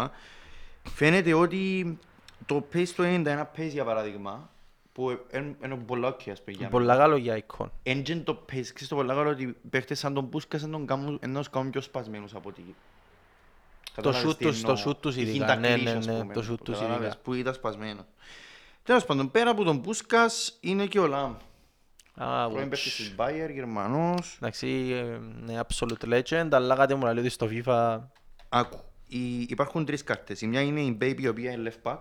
Φαίνεται 0.82 1.34
ότι 1.34 1.98
το 2.46 2.66
pace 2.72 2.88
του 2.88 3.02
91 3.02 3.42
pace 3.56 3.68
για 3.70 3.84
παράδειγμα, 3.84 4.50
που 4.96 5.10
είναι 5.64 5.76
πολλά 5.86 6.08
ok 6.16 6.30
ας 6.30 6.42
πούμε 6.42 6.56
για 6.56 6.68
Πολλά 6.68 6.96
καλό 6.96 7.16
για 7.16 7.44
icon. 7.46 7.66
Έντζεν 7.82 8.24
το 8.24 8.32
pace, 8.32 8.46
ξέρεις 8.48 8.88
το 8.88 8.94
πολλά 8.94 9.14
καλό 9.14 9.30
ότι 9.30 9.42
οι 9.42 9.56
παίχτες 9.70 9.98
σαν 9.98 10.14
τον 10.14 10.28
Πούσκας 10.28 10.60
δεν 10.60 10.70
τον 10.70 10.86
κάνουν, 10.86 11.18
ενώ 11.22 11.38
τους 11.38 11.50
κάνουν 11.50 11.70
πιο 11.70 11.80
σπασμένους 11.80 12.34
από 12.34 12.48
ότι... 12.48 12.74
Το 14.00 14.08
shoot 14.24 14.36
τους- 14.36 14.60
το 14.62 14.82
shoot 14.86 14.96
τους 15.00 15.16
ειδικά, 15.16 15.56
ναι, 15.56 15.76
ναι, 15.76 15.92
ναι, 15.92 16.26
το 16.32 16.44
shoot 16.50 16.58
τους 16.64 16.80
ειδικά. 16.80 17.16
Που 17.22 17.34
ήταν 17.34 17.54
σπασμένο. 17.54 18.06
Τέλος 18.82 19.04
πάντων, 19.04 19.30
πέρα 19.30 19.50
από 19.50 19.64
τον 19.64 19.80
Πούσκας 19.80 20.56
είναι 20.60 20.86
και 20.86 20.98
ο 20.98 21.06
Λαμ. 21.06 21.34
Α, 22.14 22.48
Πρώην 22.50 22.66
ouch. 22.66 22.70
παίκτης 22.70 22.96
της 22.96 23.14
Bayer, 23.18 23.50
Γερμανός. 23.52 24.34
Εντάξει, 24.36 24.68
ε, 24.92 25.18
ναι, 25.44 25.60
absolute 25.68 26.12
legend, 26.22 26.48
αλλά 26.52 26.76
κάτι 26.76 26.94
μου 26.94 27.04
λέει 27.04 27.18
ότι 27.18 27.28
στο 27.28 27.48
FIFA... 27.50 27.98
Άκου, 28.48 28.78
οι- 29.08 29.40
υπάρχουν 29.48 29.84
τρεις 29.84 30.04
κάρτες. 30.04 30.40
Η 30.40 30.46
μια 30.46 30.60
είναι 30.60 30.80
η 30.80 30.98
Baby, 31.00 31.20
η 31.20 31.28
οποία 31.28 31.50
είναι 31.52 31.72
left 31.82 31.90
back, 31.92 32.00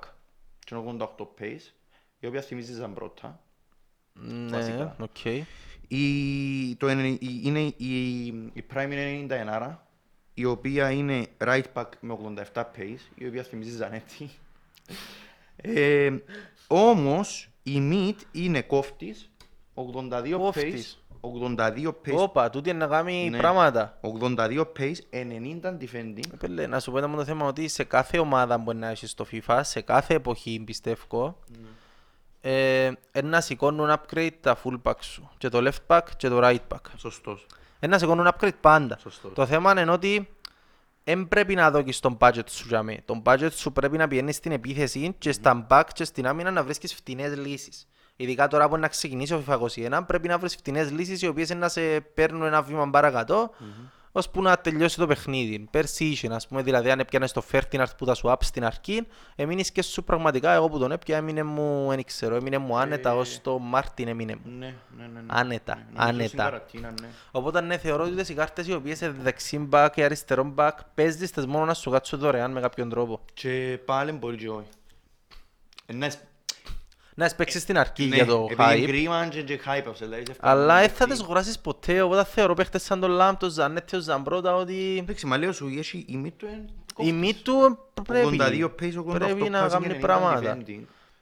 και 0.59 0.75
είναι 0.75 0.97
88 0.99 1.05
pace, 1.39 1.71
η 2.19 2.27
οποία 2.27 2.41
θυμίζει 2.41 2.73
Ζαμπρότα. 2.73 3.39
Ναι, 4.13 4.49
Βασικά. 4.57 4.95
οκ. 4.99 5.25
Η, 5.87 6.75
το, 6.75 6.89
είναι, 6.89 7.07
η, 7.07 7.19
είναι, 7.43 7.59
η, 7.77 8.25
η 8.53 8.65
Prime 8.73 8.89
είναι 8.91 9.25
91, 9.69 9.75
η 10.33 10.45
οποία 10.45 10.91
είναι 10.91 11.27
right 11.37 11.63
back 11.73 11.85
με 11.99 12.17
87 12.53 12.61
pace, 12.61 12.97
η 13.15 13.27
οποία 13.27 13.43
θυμίζει 13.43 13.75
Ζανέτη. 13.75 14.29
ε, 15.55 16.09
όμως, 16.67 17.49
η 17.63 17.77
mid 17.91 18.15
είναι 18.31 18.61
κόφτης, 18.61 19.31
82 19.75 20.35
Κόφτης. 20.37 21.05
pace, 21.21 21.29
82 21.57 21.87
pace, 21.87 22.13
Όπα, 22.17 22.49
τούτη 22.49 22.69
είναι 22.69 22.77
να 22.79 22.87
κάνει 22.87 23.29
Ναι. 23.29 23.37
πράγματα. 23.37 23.99
82 24.01 24.65
pace, 24.79 24.95
90 25.11 25.77
defending. 25.77 26.31
Ε, 26.33 26.37
Πέλε, 26.39 26.67
να 26.67 26.79
σου 26.79 26.91
πω 26.91 26.97
ένα 26.97 27.15
το 27.15 27.23
θέμα 27.23 27.47
ότι 27.47 27.67
σε 27.67 27.83
κάθε 27.83 28.19
ομάδα 28.19 28.59
που 28.61 28.73
να 28.73 28.87
έχεις 28.89 29.09
στο 29.11 29.25
FIFA, 29.31 29.59
σε 29.63 29.81
κάθε 29.81 30.13
εποχή 30.13 30.61
πιστεύω, 30.65 31.39
ε, 31.53 31.57
ε, 32.47 32.91
να 33.23 33.41
σηκώνουν 33.41 33.89
upgrade 33.89 34.33
τα 34.41 34.57
full 34.63 34.81
back 34.83 34.97
σου. 34.99 35.29
Και 35.37 35.49
το 35.49 35.59
left 35.61 35.95
back 35.95 36.01
και 36.17 36.29
το 36.29 36.39
right 36.43 36.67
back. 36.73 36.81
Σωστός. 36.97 37.45
Ε, 37.79 37.87
να 37.87 37.97
σηκώνουν 37.97 38.29
upgrade 38.33 38.59
πάντα. 38.61 38.97
Σωστός. 39.01 39.31
Το 39.33 39.45
θέμα 39.45 39.81
είναι 39.81 39.91
ότι 39.91 40.29
δεν 41.03 41.27
πρέπει 41.27 41.55
να 41.55 41.71
δώκεις 41.71 41.99
τον 41.99 42.17
budget 42.19 42.49
σου 42.49 42.67
για 42.67 42.83
μέ. 42.83 43.01
Τον 43.05 43.21
budget 43.25 43.51
σου 43.51 43.71
πρέπει 43.71 43.97
να 43.97 44.07
πηγαίνεις 44.07 44.35
στην 44.35 44.51
επίθεση 44.51 45.15
και 45.17 45.31
στα 45.31 45.67
back 45.69 45.83
και 45.93 46.03
στην 46.03 46.27
άμυνα 46.27 46.51
να 46.51 46.63
βρίσκεις 46.63 46.93
φτηνές 46.93 47.37
λύσεις. 47.37 47.87
Ειδικά 48.15 48.47
τώρα 48.47 48.67
που 48.67 48.71
είναι 48.71 48.81
να 48.81 48.87
ξεκινήσει 48.87 49.33
ο 49.33 49.43
FIFA 49.47 49.57
21, 49.99 50.01
πρέπει 50.07 50.27
να 50.27 50.37
βρεις 50.37 50.55
φτηνές 50.55 50.91
λύσεις 50.91 51.21
οι 51.21 51.27
οποίες 51.27 51.49
είναι 51.49 51.59
να 51.59 51.69
σε 51.69 51.99
παίρνουν 51.99 52.43
ένα 52.43 52.61
βήμα 52.61 52.89
παρακάτω, 52.89 53.49
ώσπου 54.17 54.41
να 54.41 54.57
τελειώσει 54.57 54.97
το 54.97 55.07
παιχνίδι. 55.07 55.67
Πέρσι 55.71 56.05
είχε, 56.05 56.27
ας 56.33 56.47
πούμε, 56.47 56.61
δηλαδή 56.61 56.89
αν 56.91 56.99
έπιανες 56.99 57.31
το 57.31 57.43
Ferdinand 57.51 57.85
που 57.97 58.05
τα 58.05 58.13
σου 58.13 58.27
up 58.29 58.35
στην 58.39 58.65
αρχή, 58.65 59.07
έμεινες 59.35 59.71
και 59.71 59.81
σου 59.81 60.03
πραγματικά, 60.03 60.51
εγώ 60.51 60.69
που 60.69 60.79
τον 60.79 60.91
έπια, 60.91 61.17
έμεινε 61.17 61.43
μου, 61.43 61.87
δεν 61.89 62.03
ξέρω, 62.03 62.35
έμεινε 62.35 62.57
μου 62.57 62.77
άνετα, 62.77 63.15
ως 63.15 63.41
το 63.41 63.59
Μάρτιν 63.59 64.07
έμεινε 64.07 64.35
μου. 64.35 64.51
Ναι, 64.57 64.65
ναι, 64.97 65.03
ναι. 65.13 65.19
ναι. 65.19 65.25
Άνετα, 65.27 65.75
Ναι, 65.75 65.81
νομίζω 65.93 66.09
άνετα. 66.09 66.27
στην 66.27 66.39
καρατίνα, 66.39 66.93
ναι. 67.01 67.07
Οπότε 67.31 67.61
ναι, 67.61 67.77
θεωρώ 67.77 68.03
ότι 68.03 68.15
τις 68.15 68.29
οι 68.29 68.33
κάρτες 68.33 68.67
οι 68.67 68.73
οποίες 68.73 69.01
είναι 69.01 69.15
δεξί 69.21 69.69
back 69.71 69.89
και 69.93 70.03
αριστερό 70.03 70.53
back 70.57 70.71
παίζεις 70.95 71.31
τις 71.31 71.45
μόνο 71.45 71.65
να 71.65 71.73
σου 71.73 71.89
κάτσουν 71.89 72.19
δωρεάν 72.19 72.51
με 72.51 72.61
κάποιον 72.61 72.89
τρόπο. 72.89 73.19
Και 73.33 73.79
πάλι 73.85 74.11
μπορεί 74.11 74.37
και 74.37 74.49
όχι. 74.49 74.69
Ε, 77.17 77.21
ναι, 77.21 77.25
σ- 77.25 77.25
Να 77.25 77.25
τις 77.25 77.35
παίξεις 77.35 77.61
στην 77.61 77.77
αρχή 77.77 78.05
ναι, 78.05 78.15
για 78.15 78.25
το 78.25 78.47
επειδή 78.51 78.83
hype, 78.83 78.87
κρίμα 78.87 79.27
και 79.27 79.41
και 79.41 79.59
hype 79.65 79.83
αυτό, 79.87 80.05
δηλαδή, 80.05 80.25
σε 80.25 80.31
εύκολο 80.31 80.51
αλλά 80.51 80.73
να 80.73 80.79
δεν 80.79 80.89
θα 80.89 80.95
παιχτεί. 80.97 81.11
τις 81.13 81.21
αγοράσεις 81.21 81.59
ποτέ, 81.59 82.01
οπότε 82.01 82.23
θεωρώ 82.23 82.53
παίχτες 82.53 82.83
σαν 82.83 82.99
τον 82.99 83.09
Λάμπ, 83.11 83.35
τον 83.37 83.49
Ζανέτ, 83.49 83.91
τον 83.91 83.99
Ζαμπρότα, 84.01 84.55
ότι 84.55 84.97
Εντάξει, 84.99 85.25
μα 85.25 85.37
λέω 85.37 85.51
σου, 85.51 85.67
έχει 85.77 86.05
η 86.07 86.17
μύτη 86.17 86.35
του 86.37 86.45
είναι 86.97 87.09
η 87.09 87.11
μη 87.11 87.33
του 87.33 87.77
πρέπει, 88.03 88.37
82 88.41 88.65
pace, 88.81 88.97
88 88.97 89.13
πρέπει 89.13 89.49
να 89.49 89.65
passing, 89.67 89.71
κάνει 89.71 89.87
90 89.95 89.99
πράγματα. 89.99 90.57
defending. 90.57 90.79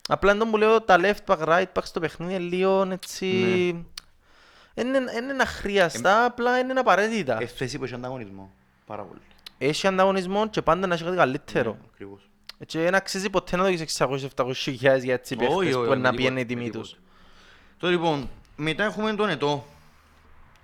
Απλά 0.08 0.32
εντός 0.32 0.48
μου 0.50 0.58
λέω 0.58 0.82
τα 0.82 0.98
left 1.00 1.26
back, 1.34 1.48
right 1.48 1.66
back 1.74 1.84
στο 1.84 2.00
παιχνίδι 2.00 2.34
είναι 2.34 2.44
λίγο 2.44 2.88
έτσι... 2.92 3.26
Ναι. 3.26 4.82
Είναι 4.84 4.98
είναι 4.98 5.32
ένα 5.32 5.46
χρειαστά, 5.46 6.26
απλά 6.26 6.60
είναι 6.60 6.80
απαραίτητα. 6.80 7.38
Ε, 7.42 7.46
θέση 7.46 7.78
που 7.78 7.84
έχει 7.84 7.94
ανταγωνισμό. 7.94 8.52
Πάρα 8.86 9.04
πολύ. 9.04 9.20
Έχει 9.58 9.88
ανταγωνισμό 9.88 10.48
και 10.50 10.62
πάντα 10.62 10.88
να 10.88 10.94
έχει 10.94 11.04
κάτι 11.04 11.16
καλύτερο. 11.16 11.72
Ναι, 11.72 11.78
ακριβώς. 11.94 12.30
Και 12.66 12.80
δεν 12.80 12.96
αξίζει 12.96 13.30
ποτέ 13.30 13.56
να 13.56 13.64
δώσεις 13.64 13.98
600-700 14.36 14.52
χιλιάδες 14.54 15.04
για 15.04 15.14
έτσι 15.14 15.34
Όχι, 15.34 15.46
παίχτες 15.48 15.76
όχι, 15.76 15.84
που 15.84 15.90
με 15.90 15.96
να 15.96 16.10
τίποτε, 16.10 16.16
πιένει 16.16 16.40
η 16.40 16.44
με 16.44 16.44
τιμή 16.48 16.64
τίποτε. 16.64 16.80
τους. 16.84 16.98
Τώρα 17.78 17.94
λοιπόν, 17.94 18.30
μετά 18.56 18.84
έχουμε 18.84 19.14
τον 19.16 19.30
Ετώ, 19.30 19.66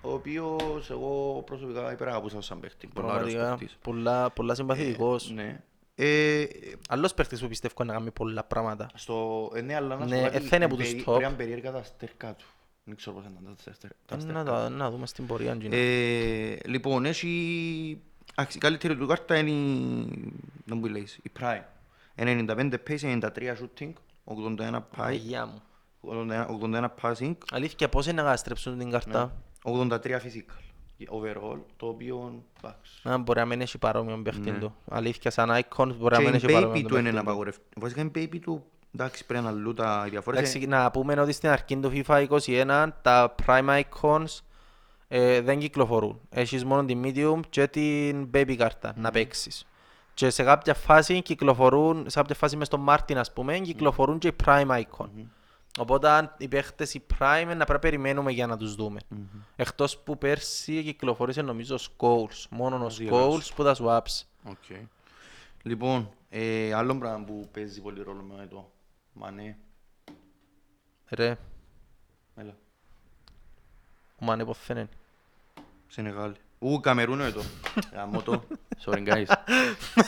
ο 0.02 0.12
οποίος 0.14 0.90
εγώ 0.90 1.44
προσωπικά 1.46 1.92
υπεραγαπούσα 1.92 2.42
σαν 2.42 2.60
παίχτη. 2.60 2.88
Πολλά 2.88 3.14
ωραίος 3.14 3.32
Πραγματικά, 3.34 3.56
παίχτης. 3.58 3.78
πολλά, 3.82 4.30
πολλά 4.30 4.56
συμπαθητικός. 4.56 5.32
Ναι. 5.32 5.62
Ε, 5.96 6.46
Άλλος 6.90 7.14
παίχτης 7.14 7.42
που 7.42 7.48
πιστεύω 7.48 7.84
να 7.84 7.94
κάνει 7.94 8.12
πολλά 8.12 8.44
πράγματα. 8.44 8.90
στο, 8.96 9.50
ε, 9.56 9.62
ναι, 9.62 9.76
αλλά 9.76 9.96
να 9.96 10.04
σου 10.08 10.10
Ναι, 10.14 10.20
πω 10.20 10.26
ε, 10.26 10.30
κάτι, 10.30 10.46
θα 10.48 10.56
είναι 10.56 10.66
από 10.66 10.76
περί- 10.76 10.92
τους 10.94 11.02
top. 11.02 11.06
πρέπει 11.06 11.22
να 11.22 11.28
είναι 11.28 11.38
περίεργα 11.38 11.72
τα 11.72 11.84
στέρκα 11.84 12.34
του. 12.34 12.46
Δεν 12.84 12.96
ξέρω 12.96 13.16
πώς 13.16 13.26
είναι 13.26 13.56
τα 13.66 13.74
στέρκα- 13.74 13.96
τα 14.06 14.16
Ε, 14.16 14.20
στέρκα 14.20 14.44
Να, 14.44 14.46
τα- 14.52 14.70
να 14.70 14.90
δούμε 14.92 15.08
στην 15.08 15.26
πορεία. 15.28 15.58
Gina. 15.62 15.72
Ε, 15.72 16.56
λοιπόν, 16.66 17.06
έχει... 17.06 18.02
άξι, 18.36 18.58
Η 18.58 18.60
καλύτερη 18.60 18.98
του 18.98 19.08
κάρτα 19.08 19.38
είναι 19.38 19.50
η... 19.50 20.34
Δεν 20.66 20.78
μου 20.78 20.86
λέει, 20.86 21.08
η 21.24 21.32
Prime. 21.40 21.64
95 22.16 22.74
pace, 22.88 23.20
93 23.20 23.28
shooting, 23.28 23.92
81 24.24 24.80
πάει, 24.98 25.16
Αγιά 25.16 25.46
μου. 25.46 25.62
81, 26.02 26.46
81 26.82 26.86
passing, 27.02 27.36
Αλήθεια, 27.52 27.90
πώς 27.90 28.06
είναι 28.06 28.16
να 28.16 28.24
καταστρέψουν 28.24 28.78
την 28.78 28.92
καρτά. 28.92 29.36
83 29.64 29.90
physical. 29.92 30.64
Overall, 31.00 31.60
το 31.78 31.88
οποίο... 31.88 32.44
εντάξει. 32.58 33.10
Α, 33.10 33.18
μπορεί 33.18 33.40
να 33.40 33.46
μην 33.46 33.62
έχει 33.62 33.78
παρόμοιο 33.78 34.22
παίχτη 34.22 34.52
Ναι. 34.52 34.58
του. 34.58 34.76
Αλήθεια, 34.90 35.32
σαν 35.32 35.50
icon 35.50 35.96
μπορεί 35.98 36.16
να 36.16 36.18
Και 36.18 36.24
μην 36.24 36.34
η 36.34 36.36
έχει 36.36 36.46
baby 36.50 36.54
παρόμοιο 36.54 36.82
του 36.82 36.94
είναι 36.94 37.02
παίχτη 37.02 37.04
να 37.06 37.12
του. 37.12 37.20
απαγορευτεί. 37.20 37.62
Βασικά 37.76 38.02
η 38.02 38.12
baby 38.16 38.40
του, 38.42 38.64
εντάξει, 38.94 39.26
πρέπει 39.26 39.44
να 39.44 39.50
αλλού 39.50 39.74
τα 39.74 40.04
οι 40.08 40.10
διαφορές. 40.10 40.40
Εντάξει, 40.40 40.68
να 40.68 40.92
πούμε 40.92 41.14
ότι 41.22 41.32
στην 41.32 41.50
αρχή 41.50 41.78
του 41.78 41.92
FIFA 41.94 42.28
21 42.46 42.88
τα 43.02 43.36
prime 43.46 43.82
icons 43.82 44.38
ε, 45.12 45.42
δεν 45.42 45.60
κυκλοφορούν. 45.60 46.20
Έχεις 46.30 46.66
μόνο 46.66 46.86
την 46.86 47.02
medium 47.06 47.40
και 47.50 47.68
την 47.68 48.30
baby 48.34 48.56
κάρτα 48.56 48.94
να 48.98 49.12
παίξεις. 49.12 49.66
Και 50.14 50.30
σε 50.30 50.44
κάποια 50.44 50.74
φάση 50.74 51.22
κυκλοφορούν, 51.22 52.10
σε 52.10 52.20
κάποια 52.20 52.36
φάση 52.36 52.58
μες 52.58 52.68
στο 52.68 52.78
Μάρτη 52.78 53.18
ας 53.18 53.34
πούμε, 53.34 53.60
κυκλοφορούν 53.60 54.18
και 54.18 54.28
οι 54.28 54.36
Prime 54.46 54.70
Icon. 54.70 55.10
Οπότε 55.80 56.10
αν 56.10 56.36
οι 56.38 56.48
παίχτες 56.48 56.94
οι 56.94 57.06
Prime 57.20 57.44
να 57.46 57.56
πρέπει 57.56 57.72
να 57.72 57.80
περιμένουμε 57.80 58.32
για 58.32 58.48
να 58.48 58.58
τους 58.58 58.76
δούμε. 58.76 59.00
Εκτός 59.56 59.98
που 59.98 60.18
πέρσι 60.18 60.84
κυκλοφορήσε 60.84 61.42
νομίζω 61.42 61.76
ο 61.76 61.80
Scholes, 61.98 62.46
μόνο 62.50 62.86
ο 62.86 62.90
Διαβάζω. 62.90 63.38
Scholes 63.38 63.52
που 63.56 63.64
τα 63.64 63.76
swaps. 63.80 64.24
Οκ. 64.44 64.78
Λοιπόν, 65.64 66.10
ε, 66.30 66.74
άλλο 66.74 66.98
πράγμα 66.98 67.26
που 67.26 67.50
παίζει 67.52 67.82
πολύ 67.82 68.04
ρόλο 68.04 68.22
με 68.22 68.48
το 68.48 68.72
Μανέ. 69.14 69.58
Ρε, 71.10 71.38
Έλα. 72.36 72.58
Ο 74.22 74.26
Μανέ 74.26 74.46
ποθεν 74.46 74.78
είναι. 74.78 74.90
Σενεγάλη. 75.88 76.34
Ου, 76.60 76.80
Καμερούν 76.80 77.20
είναι 77.20 77.30
το. 77.30 77.42
Γαμώ 77.96 78.22
το. 78.22 78.44
Sorry 78.86 79.08
guys. 79.08 79.26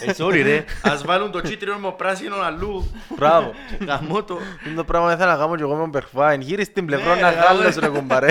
Ε, 0.05 0.11
sorry 0.17 0.41
ρε. 0.43 0.65
Ας 0.83 1.03
βάλουν 1.05 1.31
το 1.31 1.41
κίτρινο 1.41 1.75
με 1.75 1.81
το 1.81 1.91
πράσινο 1.91 2.35
αλλού. 2.35 2.91
Μπράβο. 3.15 3.51
Γαμώ 3.87 4.23
το. 4.23 4.37
Είναι 4.65 4.75
το 4.75 4.83
πράγμα 4.83 5.07
που 5.07 5.13
ήθελα 5.13 5.31
να 5.31 5.37
κάνω 5.37 5.55
και 5.55 5.61
εγώ 5.61 5.73
με 5.73 5.79
τον 5.79 5.89
Μπερχβάιν. 5.89 6.41
Γύρι 6.41 6.63
στην 6.63 6.85
πλευρό 6.85 7.15
Ναι, 7.15 7.21
να 7.21 7.29
ρε, 7.31 7.35
γάλλος 7.39 7.75
ρε. 7.75 7.87
ρε 7.87 7.87
κουμπάρε. 7.97 8.29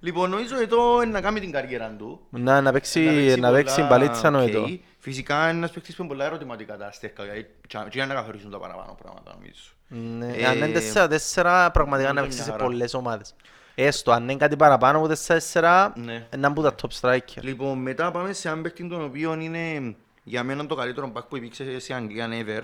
Λοιπόν, 0.00 0.30
νομίζω 0.30 0.60
εδώ 0.60 1.02
είναι 1.02 1.12
να 1.12 1.20
κάνει 1.20 1.40
την 1.40 1.50
καριέρα 1.52 1.94
του. 1.98 2.20
Να, 2.30 2.60
να 2.60 2.72
παίξει, 2.72 3.00
να 3.38 3.52
παίξει 3.52 3.74
πολλά, 3.74 3.86
μπαλίτσα 3.88 4.28
οκ. 4.28 4.34
νοητό. 4.34 4.68
Φυσικά 4.98 5.48
είναι 5.48 5.58
ένας 5.58 5.70
παίκτης 5.70 5.94
που 5.94 6.02
είναι 6.02 6.10
πολλά 6.10 6.24
ερωτηματικά 6.24 6.76
τα 6.76 6.86
αστέρκα. 6.86 7.24
γιατί 7.24 7.46
τσα- 7.68 7.88
Τι 7.90 7.98
είναι 7.98 8.06
να 8.06 8.14
καθορίσουν 8.14 8.50
τα 8.50 8.58
παραπάνω 8.58 8.96
πράγματα 9.02 9.32
νομίζω. 9.34 9.60
Ναι, 9.88 10.42
Ε, 10.42 10.46
αν 10.46 10.56
είναι 10.56 10.68
τέσσερα, 10.68 11.08
τέσσερα 11.08 11.70
πραγματικά 11.70 12.06
να 12.12 12.12
είναι 12.12 12.20
παίξει 12.28 12.38
σε 12.38 12.44
μια 12.44 12.52
χαρά. 12.52 12.64
πολλές 12.64 12.94
ομάδες. 12.94 13.34
Έστω, 13.80 14.10
αν 14.10 14.22
είναι 14.22 14.36
κάτι 14.36 14.56
παραπάνω 14.56 14.98
από 14.98 15.06
τέσσερα, 15.08 15.38
τέσσερα, 15.38 15.92
Ναι. 15.96 16.26
να 16.36 16.48
μπουν 16.48 16.64
τα 16.64 16.74
top 16.82 17.00
striker. 17.00 17.40
Λοιπόν, 17.40 17.78
μετά 17.78 18.10
πάμε 18.10 18.32
σε 18.32 18.48
έναν 18.48 18.62
παίκτη 18.62 18.88
τον 18.88 19.02
οποίο 19.04 19.34
είναι 19.40 19.94
για 20.24 20.42
μένα 20.44 20.66
το 20.66 20.74
καλύτερο 20.74 21.12
back 21.14 21.28
που 21.28 21.36
υπήρξε 21.36 21.78
σε 21.78 21.94
Αγγλία 21.94 22.28
ever. 22.30 22.62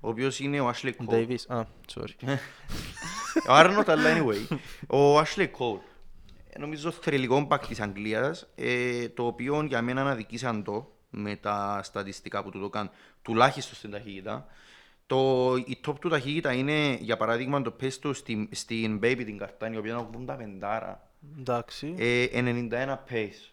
Ο 0.00 0.08
οποίος 0.08 0.40
είναι 0.40 0.60
ο 0.60 0.70
Ashley 0.74 0.90
Cole. 0.90 1.14
Davis, 1.14 1.56
α, 1.56 1.62
sorry. 1.94 2.28
Ο 3.48 3.52
Άρνοτ, 3.52 3.88
αλλά 3.90 4.02
anyway. 4.16 4.56
Ο 4.88 5.18
Ashley 5.18 5.46
Cole. 5.58 5.80
Ε, 6.50 6.58
Νομίζω 6.58 6.90
θρελικό 6.90 7.46
back 7.50 7.60
της 7.68 7.80
Αγγλίας, 7.80 8.46
ε, 8.54 9.08
το 9.08 9.26
οποίο 9.26 9.62
για 9.62 9.82
μένα 9.82 10.00
αναδικήσαν 10.00 10.64
το 10.64 10.92
με 11.10 11.36
τα 11.36 11.80
στατιστικά 11.82 12.42
που 12.42 12.50
του 12.50 12.60
το 12.60 12.68
κάνουν, 12.68 12.90
τουλάχιστον 13.22 13.74
στην 13.76 13.90
ταχύτητα. 13.90 14.46
Το, 15.06 15.54
η 15.56 15.80
top 15.86 15.94
του 16.00 16.08
ταχύτητα 16.08 16.52
είναι, 16.52 16.98
για 17.00 17.16
παράδειγμα, 17.16 17.62
το 17.62 17.76
pace 17.80 17.92
του 17.92 18.12
στην, 18.12 18.48
στην 18.52 18.98
Baby 19.02 19.22
την 19.24 19.38
καρτάνη, 19.38 19.74
η 19.74 19.78
οποία 19.78 19.92
είναι 19.92 20.26
85 20.28 20.58
άρα. 20.60 21.10
Εντάξει. 21.38 21.94
Ε, 21.98 22.26
91 22.32 22.68
pace. 23.10 23.50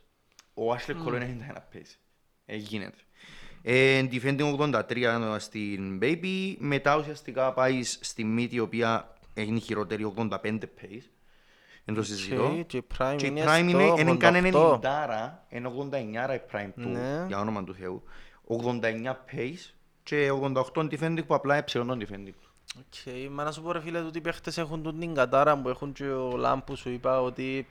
Ο 0.54 0.74
Ashley 0.74 1.08
Cole 1.08 1.14
είναι 1.14 1.54
91 1.56 1.76
pace. 1.76 1.96
Ε, 2.46 2.56
γίνεται. 2.56 2.98
Ε, 3.62 4.04
defending 4.12 4.58
83 4.58 5.36
στην 5.40 6.00
Baby. 6.02 6.56
Μετά 6.58 6.98
ουσιαστικά 6.98 7.54
πάεις 7.54 8.00
στη 8.02 8.36
Mid 8.38 8.52
η 8.52 8.60
οποία 8.60 9.14
είναι 9.34 9.60
χειρότερη 9.60 10.14
85 10.18 10.30
pace. 10.60 11.04
Δεν 11.86 11.96
το 11.96 12.04
συζητώ. 12.04 12.46
Οκ, 12.46 12.66
και 12.66 12.78
η 12.78 12.88
Prime 12.98 13.16
Και 13.18 13.26
η 13.26 13.30
είναι 13.32 13.44
Prime 13.44 13.70
στο 13.70 13.70
είναι, 13.70 13.84
είναι 14.02 14.16
καν 14.16 14.52
88. 14.54 14.74
90 14.76 14.86
άρα, 14.86 15.46
είναι 15.50 15.72
89 15.92 16.36
η 16.36 16.42
Prime 16.52 16.70
του, 16.76 16.90
Ναι. 16.90 17.26
για 17.28 17.40
όνομα 17.40 17.64
του 17.64 17.74
Θεού. 17.76 18.04
89 18.48 19.16
pace 19.32 19.72
και 20.04 20.32
88 20.42 20.62
defending 20.76 21.26
που 21.28 21.34
απλά 21.36 21.56
έψερε 21.56 21.86
τον 21.86 22.00
defending 22.02 22.32
του. 22.42 22.50
Οκ, 22.80 23.32
μα 23.32 23.44
να 23.44 23.52
σου 23.52 23.62
πω 23.62 23.72
ρε 23.72 23.80
φίλε, 23.82 24.00
ότι 24.00 24.18
οι 24.18 24.22
παίχτες 24.22 24.58
έχουν 24.58 24.84
τούτη 24.84 25.00
την 25.00 25.14
κατάρα 25.14 25.58
που 25.58 25.70
έχουν 25.70 25.92
και 25.94 26.04
ο 26.06 26.38
Λαμ 26.38 26.57
που 26.57 26.76
σου 26.76 26.90
είπα 26.90 27.22
ότι 27.22 27.68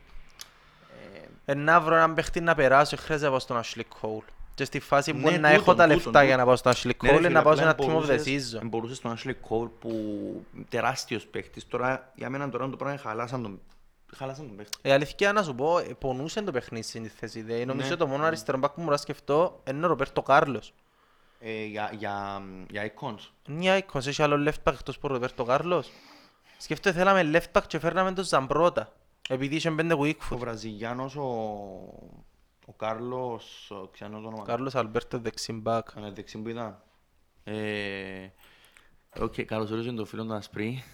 ε, 1.44 1.54
να 1.54 1.80
βρω 1.80 1.94
έναν 1.94 2.14
παίχτη 2.14 2.40
να 2.40 2.54
περάσω, 2.54 2.96
χρειάζεται 2.96 3.24
να 3.24 3.30
πάω 3.30 3.40
στον 3.40 3.60
Ashley 3.62 3.80
Cole. 4.00 4.24
Και 4.54 4.64
στη 4.64 4.80
φάση 4.80 5.12
που 5.14 5.30
Ναι, 5.30 5.36
να 5.36 5.48
έχω 5.48 5.58
τούτον, 5.58 5.76
τα 5.76 5.82
τούτον, 5.82 5.88
λεφτά 5.96 6.10
τούτον. 6.10 6.24
για 6.26 6.36
να 6.36 6.44
πάω 6.44 6.56
στον 6.56 6.72
Ashley 6.72 6.90
Ναι, 7.02 7.08
ρε 7.10 7.14
Cole, 7.14 7.16
φίλε, 7.16 7.28
να 7.28 7.42
πάω 7.42 7.56
σε 7.56 7.68
απλά 7.68 7.84
ένα 7.86 7.92
team 7.92 7.96
of 7.96 8.02
the 8.02 8.06
μπορούσες- 8.06 8.54
season. 8.56 8.60
Μπορούσες 8.64 9.00
τον 9.00 9.14
Ashley 9.16 9.30
Cole 9.48 9.70
που 9.80 9.90
τεράστιος 10.68 11.26
παίχτης. 11.26 11.66
Τώρα 11.68 12.12
για 12.14 12.30
μένα 12.30 12.48
τώρα 12.48 12.68
το 12.68 12.76
πράγμα 12.76 12.98
χαλάσαν 12.98 13.42
τον, 13.42 13.60
χαλάσαν 14.16 14.46
τον 14.46 14.56
παίχτη. 14.56 14.78
Η 14.82 14.90
αλήθεια 14.90 15.32
να 15.32 15.42
σου 15.42 15.54
πω, 15.54 15.78
ε, 15.78 15.82
πονούσε 15.98 16.42
το 16.42 16.50
παιχνίδι 16.52 16.84
στην 16.84 17.10
θέση. 17.16 17.42
Δε. 17.42 17.64
Νομίζω 17.64 17.88
Ναι. 17.88 17.96
το 17.96 18.06
μόνο 18.06 18.24
αριστερό 18.24 18.58
μπακ 18.58 18.72
που 18.72 18.80
μου 18.80 18.90
να 18.90 18.96
σκεφτώ 18.96 19.60
είναι 19.70 19.84
ο 19.84 19.88
Ρομπέρτο 19.88 20.22
Κάρλος. 20.22 20.72
Ε, 21.44 21.64
για, 21.64 21.90
για, 21.98 22.42
για 22.70 22.92
icons. 22.94 23.18
Μια 23.46 23.76
εικόνα, 23.76 24.04
έχει 24.06 24.22
άλλο 24.22 24.50
left 24.50 24.68
back 24.68 24.72
εκτός 24.72 24.96
από 24.96 25.08
ο 25.08 25.12
Ρομπέρτο 25.12 25.44
Κάρλος. 25.44 25.90
Σκέφτομαι 26.58 26.94
θέλαμε 26.94 27.30
left 27.34 27.58
back 27.58 27.62
και 27.66 27.78
φέρναμε 27.78 28.12
τον 28.12 28.24
Ζαμπρότα. 28.24 28.92
Επειδή 29.28 29.56
είχε 29.56 29.70
πέντε 29.70 29.94
Ο 29.94 30.00
weak 30.00 30.16
foot. 30.16 30.36
Βραζιλιάνος, 30.36 31.16
ο, 31.16 31.22
ο 32.66 32.72
Κάρλος, 32.76 33.70
ο, 33.70 33.88
ξέρω 33.92 34.10
το 34.10 34.16
όνομα. 34.16 34.44
Κάρλος 34.44 34.74
Αλμπέρτο 34.74 35.18
δεξιν 35.18 35.62
back. 35.66 35.80
Ένα 35.96 36.10
δεξί 36.10 36.38
που 36.38 36.48
ήταν. 36.48 36.82
Ε, 37.44 38.28
Οκ, 39.20 39.40
καλώς 39.40 39.70
ορίζουν 39.70 39.96
τον 39.96 40.06
φίλο 40.06 40.24
του 40.24 40.34
Ασπρί. 40.34 40.84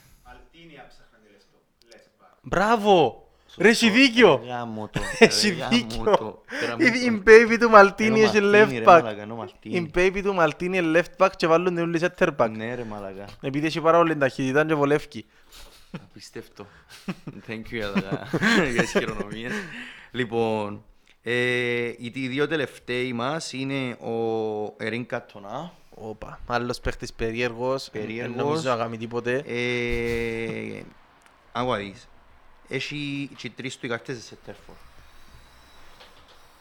Μπράβο! 2.42 3.27
Ρε, 3.56 3.68
έχει 3.68 3.90
δίκιο! 3.90 4.42
Γαμώ 4.46 4.88
το. 4.92 5.00
Έχει 5.18 5.48
γαμώ 5.48 5.68
δίκιο! 5.70 6.04
το. 6.16 6.42
Πέρα 6.60 6.76
μου 6.78 6.84
Η- 6.86 7.04
Η 7.04 7.10
το. 7.10 7.22
baby 7.26 7.56
του 7.60 7.70
Μαλτίνι 7.70 8.20
Ενώ 8.20 8.28
έχει 8.28 8.40
Μαλτίνι, 8.40 8.64
left 8.64 8.78
ρε, 8.78 8.82
back. 8.82 9.02
μαλάκα, 9.02 9.22
ενώ 9.22 9.34
Μαλτίνι. 9.34 9.76
Η 9.76 9.90
baby 9.94 10.20
του 10.24 10.34
Μαλτίνι 10.34 10.78
είναι 10.78 11.00
left 11.00 11.24
back 11.26 11.30
και 11.36 11.46
βάλουν 11.46 11.74
την 11.74 11.82
ούλη 11.84 12.00
center 12.02 12.28
back. 12.36 12.50
Ναι 12.50 12.74
ρε 12.74 12.84
μαλακά. 12.84 13.24
Επειδή 13.40 13.66
έχει 13.66 13.80
πάρα 13.80 13.98
πολύ 13.98 14.16
ταχύτητα 14.16 14.64
και 14.66 14.74
βολεύκει. 14.74 15.24
Απίστευτο. 16.10 16.66
Thank 17.48 17.52
you 17.52 17.62
για 17.70 17.92
τα 17.92 18.28
για 18.72 18.82
τις 18.82 18.90
χειρονομίες. 18.90 19.52
Λοιπόν, 20.10 20.84
ε, 21.22 21.32
οι 21.86 22.12
οι 22.14 22.28
δύο 22.28 22.48
τελευταίοι 22.48 23.12
μας 23.12 23.52
είναι 23.52 23.90
ο 23.92 24.14
Ερίκ 24.76 25.06
Καντονά. 25.06 25.72
Όπα, 25.90 26.40
άλλος 26.46 26.80
παίχτης 26.80 27.12
περίεργος. 27.12 27.88
Περίεργος. 27.92 28.36
Δεν 28.36 28.44
νομίζω 28.44 28.70
να 28.70 28.76
κάνει 28.76 28.96
τίποτε. 28.96 29.42
Ε, 29.46 30.80
Άκουα 31.52 31.76
δεις. 31.76 32.08
Έχει 32.68 33.30
και 33.36 33.50
τρεις 33.50 33.76
του 33.78 33.86
οι 33.86 33.88
καρτές 33.88 34.24
σέντερ 34.24 34.36
φορ. 34.44 34.76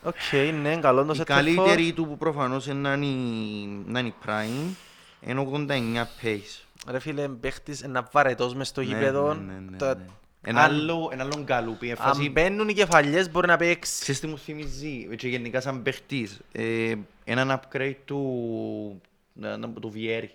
Οκ, 0.04 0.15
ναι, 0.62 0.78
καλό 0.78 1.06
το 1.06 1.13
Η 1.15 1.17
center 1.20 1.24
καλύτερη 1.26 1.93
του 1.93 2.08
που 2.08 2.17
προφανώς 2.17 2.67
είναι 2.67 2.80
να 2.89 2.93
είναι 2.93 3.06
η- 3.06 3.84
να 3.86 4.00
είναι 4.00 4.08
η 4.08 4.13
Prime 4.26 4.74
είναι 5.22 5.39
89 5.39 6.08
pace. 6.22 6.63
Ρε 6.88 7.00
φίλε, 7.00 7.28
παίχτης 7.28 7.82
είναι 7.82 8.02
βαρετός 8.12 8.54
μες 8.56 8.67
στο 8.67 8.82
Ναι, 8.82 8.88
γήπεδο. 8.88 9.34
ναι, 9.34 9.54
ναι, 9.54 9.60
ναι, 9.70 9.78
Τα- 9.78 9.96
ναι. 9.96 10.06
Ένα 10.41 10.63
αν- 10.63 10.72
άλλο, 10.74 11.10
ένα 11.13 11.24
άλλο 11.24 11.43
γκαλούπι, 11.43 11.86
Αν 11.86 11.91
εφάση 11.91 12.30
μπαίνουν 12.30 12.70
οι 12.70 12.74
κεφαλιές 12.74 13.32
μπορεί 13.32 13.48
να 13.48 13.58
παίξει. 13.58 14.02
Ξέρεις 14.02 14.22
τι 14.22 14.28
μου 14.28 14.38
θυμίζει, 14.38 15.08
και 15.15 15.28
γενικά 15.28 15.62
σαν 15.62 15.82
παίχτης, 15.82 16.39
ε, 16.52 16.96
έναν 17.24 17.60
upgrade 17.62 17.96
του, 18.06 19.02
να- 19.34 19.58
να- 19.58 19.70
του 19.70 19.89
Βιέρη, 19.89 20.32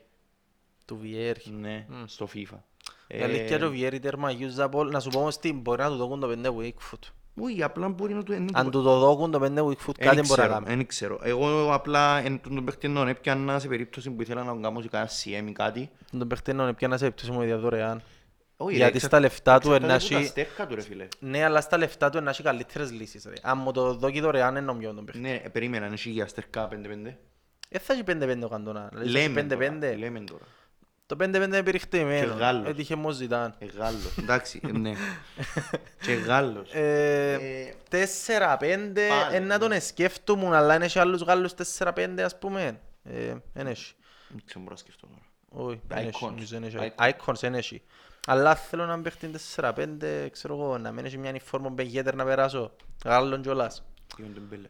Του 0.84 0.98
Βιέρη. 1.02 1.42
ναι, 1.60 1.86
στο 2.06 2.28
FIFA. 2.34 2.56
Η 3.18 3.22
αλήθεια 3.22 3.56
είναι 3.56 3.64
ο 3.64 3.70
Βιέρη 3.70 3.98
τέρμα 4.00 4.30
usable. 4.30 4.86
Να 4.90 5.00
σου 5.00 5.08
πω 5.10 5.18
όμως 5.18 5.38
τι, 5.38 5.52
μπορεί 5.52 5.82
να 5.82 5.88
του 5.88 5.96
δώκουν 5.96 6.20
το 6.20 6.30
5 6.42 6.46
Wickfoot. 6.46 6.98
Όχι, 7.40 7.62
απλά 7.62 7.88
μπορεί 7.88 8.14
να 8.14 8.22
του... 8.22 8.32
εν- 8.32 8.48
Αν 8.52 8.70
του 8.70 8.82
το 8.82 8.98
δώκουν 8.98 9.30
το 9.30 9.38
5 9.42 9.44
Wickfoot 9.64 9.98
εν 9.98 10.06
κάτι 10.06 10.20
μπορεί 10.20 10.40
να 10.40 10.46
ξέρω, 10.46 10.48
κάνει. 10.52 10.66
εν 10.72 10.86
ξέρω. 10.86 11.18
Εγώ 11.22 11.72
απλά 11.74 12.18
εν 12.24 12.40
τον 12.42 12.64
παίχτη 12.64 12.92
τον 12.92 13.08
έπιανα 13.08 13.58
σε 13.58 13.68
περίπτωση 13.68 14.10
που 14.10 14.22
ήθελα 14.22 14.42
να 14.42 14.52
τον 14.52 14.62
κάνω 14.62 14.80
σε 14.80 14.88
κανένα 14.88 15.10
CM 15.24 15.48
ή 15.48 15.52
κάτι. 15.52 15.90
Τον 16.18 16.28
παίχτη 16.28 16.52
να 16.52 16.74
πιάνε 16.74 16.96
σε 16.96 17.06
έπτωση 17.06 17.30
μου 17.30 17.58
δωρεάν. 17.58 18.02
Όχι, 18.56 18.76
Γιατί 18.76 18.94
εξα- 18.96 19.06
στα 19.06 19.20
λεφτά 19.20 19.58
του 19.58 19.72
εξαρτάται 19.72 19.86
να 19.92 19.94
από 19.98 20.08
τα 20.08 20.16
έχει- 20.18 20.26
στέρκα 20.26 20.66
του 20.66 20.74
ρε 20.74 20.80
φίλε. 20.80 21.08
Ναι, 21.18 21.44
αλλά 21.44 21.60
στα 21.60 21.76
λεφτά 21.78 22.10
του 22.10 22.20
να 22.20 22.30
έχει 22.30 22.42
καλύτερες 22.42 22.92
λύσεις. 22.92 23.24
ρε. 23.24 23.32
Αν 23.42 23.58
μου 23.64 23.72
το 23.72 23.94
δώκει 23.94 24.20
δωρεάν 24.20 24.50
είναι 24.50 24.60
νομιό 24.60 24.94
τον 24.94 25.04
παίχτη. 25.04 25.20
Ναι, 25.20 25.40
ε, 25.44 25.48
περίμενα, 25.48 25.86
αν 25.86 25.92
έχει 25.92 26.10
για 26.10 26.26
στερκά 26.26 26.68
5-5. 26.68 27.16
Ε, 27.68 27.78
θα 27.78 27.92
έχει 27.92 28.02
5-5 28.06 28.44
ο 28.44 28.48
Καντονά. 28.48 28.88
Δηλαδή, 28.92 29.10
θα 29.10 29.18
έχει 29.18 29.28
Λέμε 29.28 29.42
τώρα, 29.42 29.60
5-5. 29.94 29.96
λέμε 29.98 30.20
τώρα. 30.20 30.42
Το 31.16 31.24
5-5 31.24 31.34
είναι 31.34 31.56
Και 31.56 31.62
περιχτημένο. 31.62 32.34
Γάλλος. 32.34 32.68
Έτυχε 32.68 32.96
μου 32.96 33.10
ζητάν. 33.10 33.54
Ε, 33.58 33.66
Γάλλος, 33.66 34.18
εντάξει, 34.18 34.60
ε, 34.66 34.72
ναι. 34.72 34.92
Και 36.04 36.12
Γάλλος. 36.12 36.72
Ε, 36.72 37.32
Ε, 37.32 37.74
4-5, 37.90 38.58
πάλι, 38.58 39.36
ε, 39.36 39.38
να 39.38 39.58
τον 39.58 39.80
σκέφτομαι, 39.80 40.56
αλλά 40.56 40.74
είναι 40.74 40.86
και 40.86 41.00
άλλους 41.00 41.22
Γάλλους 41.22 41.52
4-5 41.78 42.20
ας 42.24 42.38
πούμε. 42.38 42.80
Ε, 43.04 43.34
Εν 43.54 43.66
έχει. 43.66 43.94
Δεν 44.28 44.42
ξέρω, 44.46 44.60
μπορώ 44.60 44.70
να 44.70 44.76
σκεφτώ 44.76 45.06
τώρα. 45.06 45.66
Όχι, 45.66 45.80
εν 45.88 45.96
έχει, 46.06 46.10
Icons. 46.22 46.28
νομίζω 46.28 46.56
εν 46.56 46.62
έχει. 46.64 46.76
Icons. 46.98 47.10
Icons 47.10 47.42
εν 47.42 47.54
έχει. 47.54 47.82
Αλλά 48.26 48.54
θέλω 48.54 48.86
να 48.86 49.00
παίχτει 49.00 49.30
4-5, 49.56 50.28
ξέρω 50.32 50.54
εγώ, 50.54 50.78
να 50.78 50.92
μην 50.92 51.04
έχει 51.04 51.18
μια 51.18 51.32
in 51.32 51.44
form 51.44 51.68
Μπεν 51.68 51.87
Γεντέρ 51.87 52.14
να 52.14 52.24
περάσω. 52.24 52.72
Γάλλον 53.04 53.42
κιόλας. 53.42 53.84
Τι 54.16 54.22
είναι 54.22 54.32
Ντεμπέλε. 54.34 54.68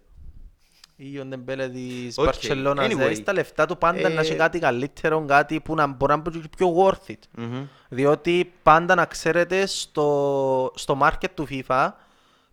Ή 0.97 1.19
ο 1.19 1.25
Ντεμπέλε 1.25 1.69
της 1.69 2.19
Οκ, 2.19 2.25
Μπαρτσελώνας. 2.25 2.87
anyway. 2.87 2.97
Δηλαδή 2.97 3.15
στα 3.15 3.33
λεφτά 3.33 3.67
του 3.67 3.79
πάντα 3.79 4.09
να 4.09 4.21
έχει 4.21 4.33
Ε, 4.33 4.37
κάτι 4.37 4.59
καλύτερο, 4.59 5.25
κάτι 5.27 5.61
που 5.61 5.75
να 5.75 5.87
μπορεί 5.87 6.13
να 6.17 6.23
είναι 6.35 6.45
πιο 6.57 6.75
worth 6.77 7.11
it. 7.11 7.19
Μμμ. 7.37 7.67
Διότι 7.89 8.53
πάντα 8.63 8.95
να 8.95 9.05
ξέρετε 9.05 9.67
στο, 9.67 10.73
στο 10.75 10.99
market 11.03 11.29
του 11.35 11.47
FIFA 11.51 11.89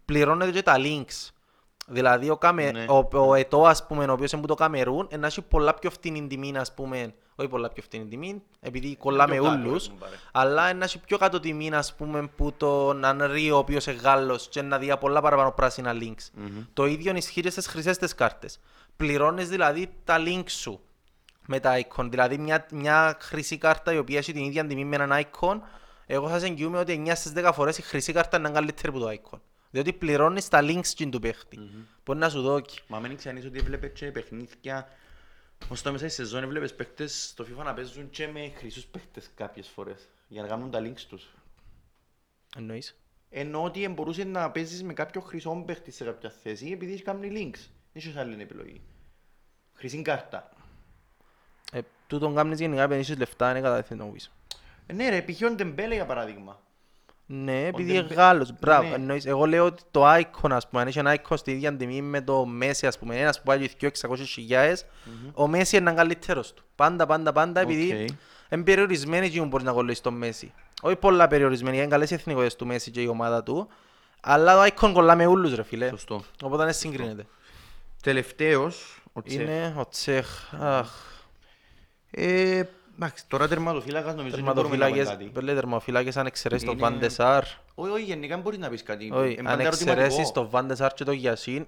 πληρώνετε 0.06 0.52
και 0.52 0.62
τα 0.62 0.76
links. 0.78 1.30
Δηλαδή 1.90 2.30
ο, 2.30 2.38
Καμε... 2.38 2.72
Ναι. 2.72 2.86
ο, 2.90 3.08
ο 3.12 3.34
Ετώ, 3.34 3.62
ας 3.66 3.86
πούμε, 3.88 4.06
ο 4.06 4.12
οποίος 4.12 4.32
είναι 4.32 4.42
που 4.42 4.48
το 4.48 4.54
Καμερούν, 4.54 5.08
να 5.20 5.28
έχει 5.28 5.42
πολλά 5.42 5.74
πιο 5.74 5.90
φτηνή 5.90 6.28
τιμή, 6.28 6.58
ας 6.58 6.74
πούμε, 6.74 7.14
όχι 7.36 7.50
πολλά 7.50 7.70
πιο 7.70 7.84
φτηνή 7.84 8.06
τιμή, 8.06 8.42
επειδή 8.60 8.96
κολλάμε 8.96 9.34
πιο 9.34 9.44
κάτω, 9.44 9.56
ούλους, 9.56 9.86
ρε, 9.86 9.92
κουμπάρε. 9.92 10.16
αλλά 10.32 10.74
να 10.74 10.84
έχει 10.84 11.00
πιο 11.00 11.18
κάτω 11.18 11.40
τιμή, 11.40 11.72
ας 11.74 11.96
πούμε, 11.96 12.28
που 12.36 12.54
τον 12.58 13.06
Ανρίο, 13.06 13.56
ο 13.56 13.58
οποίος 13.58 13.86
είναι 13.88 14.00
Γάλλος 14.00 14.48
και 14.48 14.62
να 14.62 14.78
δει 14.78 14.94
πολλά 15.00 15.22
παραπάνω 15.22 15.52
πράσινα 15.52 15.94
links. 16.02 16.42
Το 16.74 16.86
ίδιο 16.86 17.16
ισχύει 17.16 17.42
και 17.42 17.50
στις 17.50 17.68
χρυσές 17.68 17.98
τις 17.98 18.16
κάρτες. 18.16 18.60
Πληρώνεις 18.96 19.50
δηλαδή 19.50 19.90
τα 20.04 20.18
links 20.20 20.50
σου 20.50 20.80
με 21.46 21.60
τα 21.60 21.80
icon. 21.80 22.08
Δηλαδή 22.10 22.38
μια, 22.38 22.66
μια 22.72 23.18
χρυσή 23.22 23.58
κάρτα 23.58 23.94
η 23.94 23.98
οποία 23.98 24.18
έχει 24.18 24.34
την 24.34 24.44
ίδια 24.44 24.66
τιμή 24.66 24.86
με 24.86 24.96
έναν 24.96 25.24
icon, 25.24 25.60
εγώ 26.06 26.28
σας 26.28 26.44
εγγυούμαι 26.44 26.78
ότι 26.80 27.04
9 27.08 27.12
στις 27.16 27.34
10 27.36 27.52
φορές 27.54 27.78
η 27.78 27.82
χρυσή 27.82 28.14
κάρτα 28.14 28.38
είναι 28.38 28.50
καλύτερη 28.50 28.88
από 28.88 29.00
το 29.00 29.10
icon. 29.10 29.40
Διότι 29.72 29.94
πληρώνεις 29.94 30.48
τα 30.48 30.60
links 30.62 30.86
στην 30.86 31.12
του 31.12 31.20
παίχτη. 31.20 31.60
Μπορεί 32.06 32.20
να 32.20 32.30
σου 32.30 32.42
δώσει. 32.42 32.82
Μα 32.88 33.00
μην 33.00 33.18
ξέρεις 33.18 33.46
ότι 33.46 33.58
έβλεπες 33.58 33.92
και 33.94 34.12
παιχνίδια 34.12 34.88
ως 35.70 35.82
το 35.82 35.92
μέσα 35.92 36.10
στη 36.10 36.16
σεζόν 36.16 36.44
έβλεπες 36.44 36.76
παίχτες 36.76 37.28
στο 37.30 37.46
FIFA 37.46 37.64
να 37.64 37.74
παίζουν 37.74 38.10
και 38.10 38.28
με 38.28 38.52
χρυσούς 38.56 38.86
παίχτες 38.86 39.30
κάποιες 39.36 39.68
φορές 39.68 40.10
για 40.28 40.42
να 40.42 40.48
κάνουν 40.48 40.72
τα 40.72 40.80
links 40.82 41.02
τους. 41.10 41.28
Εννοείς. 42.56 43.00
Ενώ 43.30 43.64
ότι 43.64 43.88
μπορούσες 43.88 44.26
να 44.26 44.52
παίζεις 44.52 44.84
με 44.84 44.94
κάποιο 44.94 45.22
χρυσό 45.22 45.64
παίχτη 45.66 45.92
σε 45.92 46.04
κάποια 46.04 46.30
θέση 46.30 46.72
επειδή 46.72 46.94
έχει 46.94 47.04
κάνει 47.04 47.28
links. 47.32 47.60
Δεν 47.92 48.04
έχεις 48.04 48.16
άλλη 48.16 48.42
επιλογή. 48.42 48.82
Χρυσή 49.74 50.02
κάρτα. 50.02 50.52
Ε, 51.72 51.82
τούτον 52.08 52.36
κάνεις 52.36 52.60
γενικά 52.60 52.82
επενδύσεις 52.82 53.18
λεφτά, 53.18 53.50
είναι 53.50 53.62
κατά 53.62 53.96
να 53.96 54.06
πεις. 54.06 54.32
Ε, 54.86 54.94
ναι 54.94 55.10
ρε, 55.10 55.22
π.χ. 55.22 55.42
ο 55.42 55.50
Ντεμπέλε 55.50 55.94
για 55.94 56.06
παράδειγμα. 56.06 56.62
Ναι, 57.32 57.66
επειδή 57.66 57.94
Ντεμπέ- 57.94 58.12
είναι 58.12 58.22
Γάλλος. 58.22 58.52
Μπράβο. 58.60 58.88
Ναι. 58.90 58.96
Εννοείς, 58.96 59.26
εγώ 59.26 59.46
λέω 59.46 59.66
ότι 59.66 59.84
το 59.92 60.14
icon, 60.14 60.50
ας 60.52 60.68
πούμε, 60.68 60.82
αν 60.82 60.88
έχει 60.88 61.00
ένα 61.00 61.16
icon 61.22 61.38
στη 61.38 61.52
ίδια 61.52 61.76
τιμή 61.76 62.02
με 62.02 62.22
το 62.22 62.46
Messi, 62.62 62.88
ας 62.88 62.98
πούμε, 63.00 63.20
ένας 63.20 63.38
που 63.38 63.44
πάει 63.46 63.58
200-600 63.58 64.86
ο 65.34 65.44
Messi 65.54 65.72
είναι 65.72 65.94
καλύτερος 65.94 66.54
του. 66.54 66.64
Πάντα, 66.76 67.06
πάντα, 67.06 67.32
πάντα, 67.32 67.60
επειδή 67.62 67.92
Οκ. 68.04 68.10
είναι 68.52 68.64
περιορισμένοι 68.64 69.30
και 69.30 69.42
μπορείς 69.42 69.66
να 69.66 69.72
κολλήσεις 69.72 70.02
το 70.02 70.14
Messi. 70.22 70.48
Όχι 70.82 70.96
πολλά 70.96 71.28
περιορισμένοι, 71.28 71.78
είναι 71.78 71.88
καλές 71.88 72.12
οι 72.12 72.14
εθνικότητες 72.14 72.56
του 72.56 72.68
Messi 72.72 72.92
και 72.92 73.02
η 73.02 73.08
ομάδα 73.08 73.44
του, 73.44 73.68
αλλά 74.22 74.54
το 74.68 74.74
icon 74.76 74.92
κολλά 74.94 75.16
με 75.16 75.26
ούλους, 75.26 75.56
ρε 75.56 75.64
φίλε. 75.64 75.90
Σωστό. 75.90 76.24
Οπότε 76.44 76.64
δεν 76.64 76.74
συγκρίνεται. 76.74 77.26
Τελευταίος, 78.04 79.02
ο 79.14 79.22
Τσέχ. 79.22 79.42
Είναι 79.42 79.74
ο 79.78 79.88
Τσέχ. 79.90 80.54
Αχ, 80.60 80.90
Ε, 82.12 82.64
εντάξει, 83.02 83.24
τώρα 83.28 83.48
τερματοφύλακας 83.48 84.16
νομίζω 84.16 84.36
δεν 84.36 84.44
μπορούμε 84.46 84.62
να 84.64 84.70
πούμε 84.70 84.78
τερματοφύλακες, 84.78 85.18
κάτι. 85.18 85.30
πέλε 85.40 85.54
τερματοφύλακες 85.54 86.18
αν 86.18 86.26
εξαιρέσεις 86.26 86.66
τον 86.68 86.78
Είναι- 86.78 86.90
Βαντεσάρ. 86.90 87.44
Όχι, 87.76 87.92
όχι, 87.92 88.04
γενικά 88.04 88.38
μπορείς 88.38 88.60
να 88.60 88.70
πεις 88.70 88.84
κάτι. 88.84 89.12
Όχι, 89.14 89.32
Είναι 89.32 89.50
αν 89.50 89.58
πάντα 89.58 89.68
εξαιρέσεις 89.68 89.88
ερωτηματικό. 89.98 90.32
τον 90.32 90.50
Βαντεσάρ 90.50 90.94
και 90.94 91.04
τον 91.04 91.14
Γιασίν, 91.14 91.66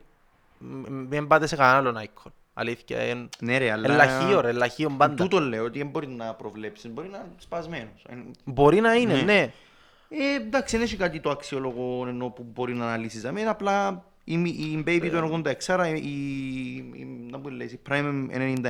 μ- 0.58 0.88
μην 1.10 1.28
πάτε 1.28 1.48
σε 1.48 1.56
κανένα 1.56 1.78
άλλον 1.78 1.98
icon. 2.06 2.32
Αλήθεια, 2.54 3.04
είναι 3.04 3.30
Ναι 3.40 3.58
ρε, 3.58 3.72
αλλά... 3.72 3.94
ελαχείο 3.94 4.42
ρε, 4.42 4.50
ελαχείο 4.50 4.90
πάντα. 4.98 5.14
Τούτο 5.24 5.40
λέω 5.40 5.64
ότι 5.64 5.78
δεν 5.78 5.88
μπορεί 5.88 6.08
να 6.08 6.34
προβλέψεις, 6.34 6.90
μπορεί 6.92 7.08
να 7.08 7.18
είναι 7.18 7.28
σπασμένος. 7.38 8.06
Ε, 8.10 8.14
Μπορεί 8.44 8.80
να 8.80 8.94
είναι, 8.94 9.14
Ναι. 9.14 9.22
ναι. 9.22 9.52
Ε, 10.10 10.36
εντάξει, 10.36 10.76
δεν 10.78 10.86
έχει 10.86 10.96
κάτι 10.96 11.20
το 11.20 11.30
αξιόλογο 11.30 12.06
ενώ 12.08 12.30
που 12.30 12.46
μπορεί 12.54 12.74
να 12.74 12.86
αναλύσεις. 12.86 13.26
Αμήν, 13.26 13.48
απλά 13.48 14.04
η, 14.24 14.34
η 14.44 14.84
Baby 14.88 15.10
το 15.12 15.42
86, 15.68 15.96
η, 15.96 16.10
η, 16.76 17.28
να 17.32 17.38
μου 17.38 17.48
λες, 17.50 17.72
η 17.72 17.80
Prime 17.90 18.26
91, 18.32 18.66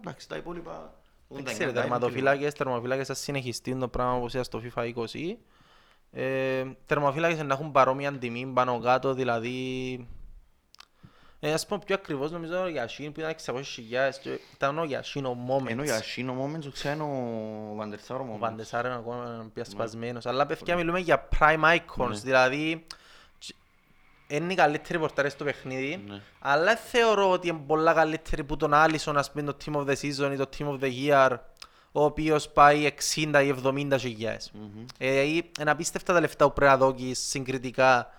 εντάξει, 0.00 0.28
τα 0.28 0.36
υπόλοιπα 0.36 0.92
89. 1.00 1.03
Ξέρετε, 1.42 1.64
τα 1.64 1.70
είναι 1.70 1.72
τερματοφύλακες, 1.72 2.52
τερματοφύλακες 2.54 3.06
θα 3.06 3.14
συνεχιστεί 3.14 3.76
το 3.76 3.88
πράγμα 3.88 4.12
όπως 4.12 4.34
είδα 4.34 4.42
στο 4.44 4.62
FIFA 4.64 4.92
20. 4.94 5.36
Ε, 6.12 6.64
τερματοφύλακες 6.86 7.42
να 7.42 7.54
έχουν 7.54 7.72
παρόμοια 7.72 8.12
τιμή 8.12 8.46
πάνω 8.54 8.78
κάτω, 8.80 9.14
δηλαδή... 9.14 10.08
Ε, 11.40 11.52
ας 11.52 11.66
πούμε 11.66 11.80
πιο 11.86 11.94
ακριβώς 11.94 12.30
νομίζω 12.30 12.62
ο 12.62 12.68
Γιασίν 12.68 13.12
που 13.12 13.20
ήταν 13.20 13.34
600.000 13.44 13.62
και 14.22 14.38
ήταν 14.54 14.78
ο 14.78 14.84
Γιασίν 14.84 15.24
ο 15.24 15.38
λίγο. 15.46 15.64
Ενώ 15.68 15.82
Moments. 15.82 15.84
για 15.84 16.02
Σίνο 16.02 16.44
Moments, 16.44 16.66
ο 16.66 16.70
ξένο 16.70 17.06
Βαντερσάρο 17.76 18.24
Ο 18.24 18.34
Moments. 18.34 18.38
Βαντεσάρ 18.38 18.84
είναι 18.84 18.94
ακόμα 18.94 19.50
πια 19.54 19.64
σπασμένος. 19.64 20.26
Αλλά 20.26 20.46
παιδιά 20.46 20.76
μιλούμε 20.76 20.98
για 20.98 21.28
prime 21.38 21.76
icons, 21.76 22.08
Ναι. 22.08 22.16
δηλαδή 22.16 22.86
είναι 24.26 24.52
οι 24.52 24.56
καλύτεροι 24.56 24.98
πορτάρες 24.98 25.32
στο 25.32 25.44
παιχνίδι, 25.44 26.02
Ναι. 26.06 26.20
αλλά 26.40 26.64
δεν 26.64 26.76
θεωρώ 26.76 27.30
ότι 27.30 27.48
είναι 27.48 27.62
πολλά 27.66 27.92
καλύτεροι 27.92 28.44
που 28.44 28.56
τον 28.56 28.74
Άλισον, 28.74 29.16
ας 29.16 29.30
πούμε, 29.32 29.42
το 29.52 29.56
Team 29.64 29.72
of 29.76 29.84
the 29.86 29.94
Season 30.02 30.32
ή 30.32 30.36
το 30.36 30.48
Team 30.58 30.66
of 30.66 30.78
the 30.84 30.90
Year, 31.08 31.36
ο 31.92 32.04
οποίος 32.04 32.48
πάει 32.48 32.84
60 32.86 33.42
ή 33.44 33.48
70 33.64 33.96
χιλιάδες. 33.98 34.52
Ε, 34.98 35.20
είναι 35.22 35.70
απίστευτα 35.70 36.12
τα 36.12 36.20
λεφτά 36.20 36.44
που 36.46 36.52
πρέπει 36.52 36.70
να 36.70 36.76
δώκεις 36.78 37.18
συγκριτικά 37.18 38.10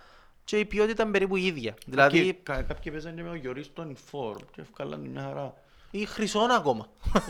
και 0.44 0.58
η 0.58 0.64
ποιότητα 0.64 1.02
είναι 1.02 1.12
περίπου 1.12 1.36
η 1.36 1.46
ίδια. 1.46 1.74
Δηλαδή, 1.86 2.16
Κάποιοι- 2.16 2.34
κα- 2.42 2.62
Κάποιοι 2.62 2.92
παίζανε 2.92 3.14
και 3.16 3.22
με 3.22 3.28
ο 3.30 3.34
Γιωρίς 3.34 3.72
τον 3.72 3.96
Inform 3.96 4.36
και 4.52 4.60
ευκάλαν 4.60 5.02
την 5.02 5.10
μια 5.10 5.22
χαρά. 5.22 5.54
ή 5.90 6.04
χρυσόν 6.06 6.50
ακόμα. 6.50 6.86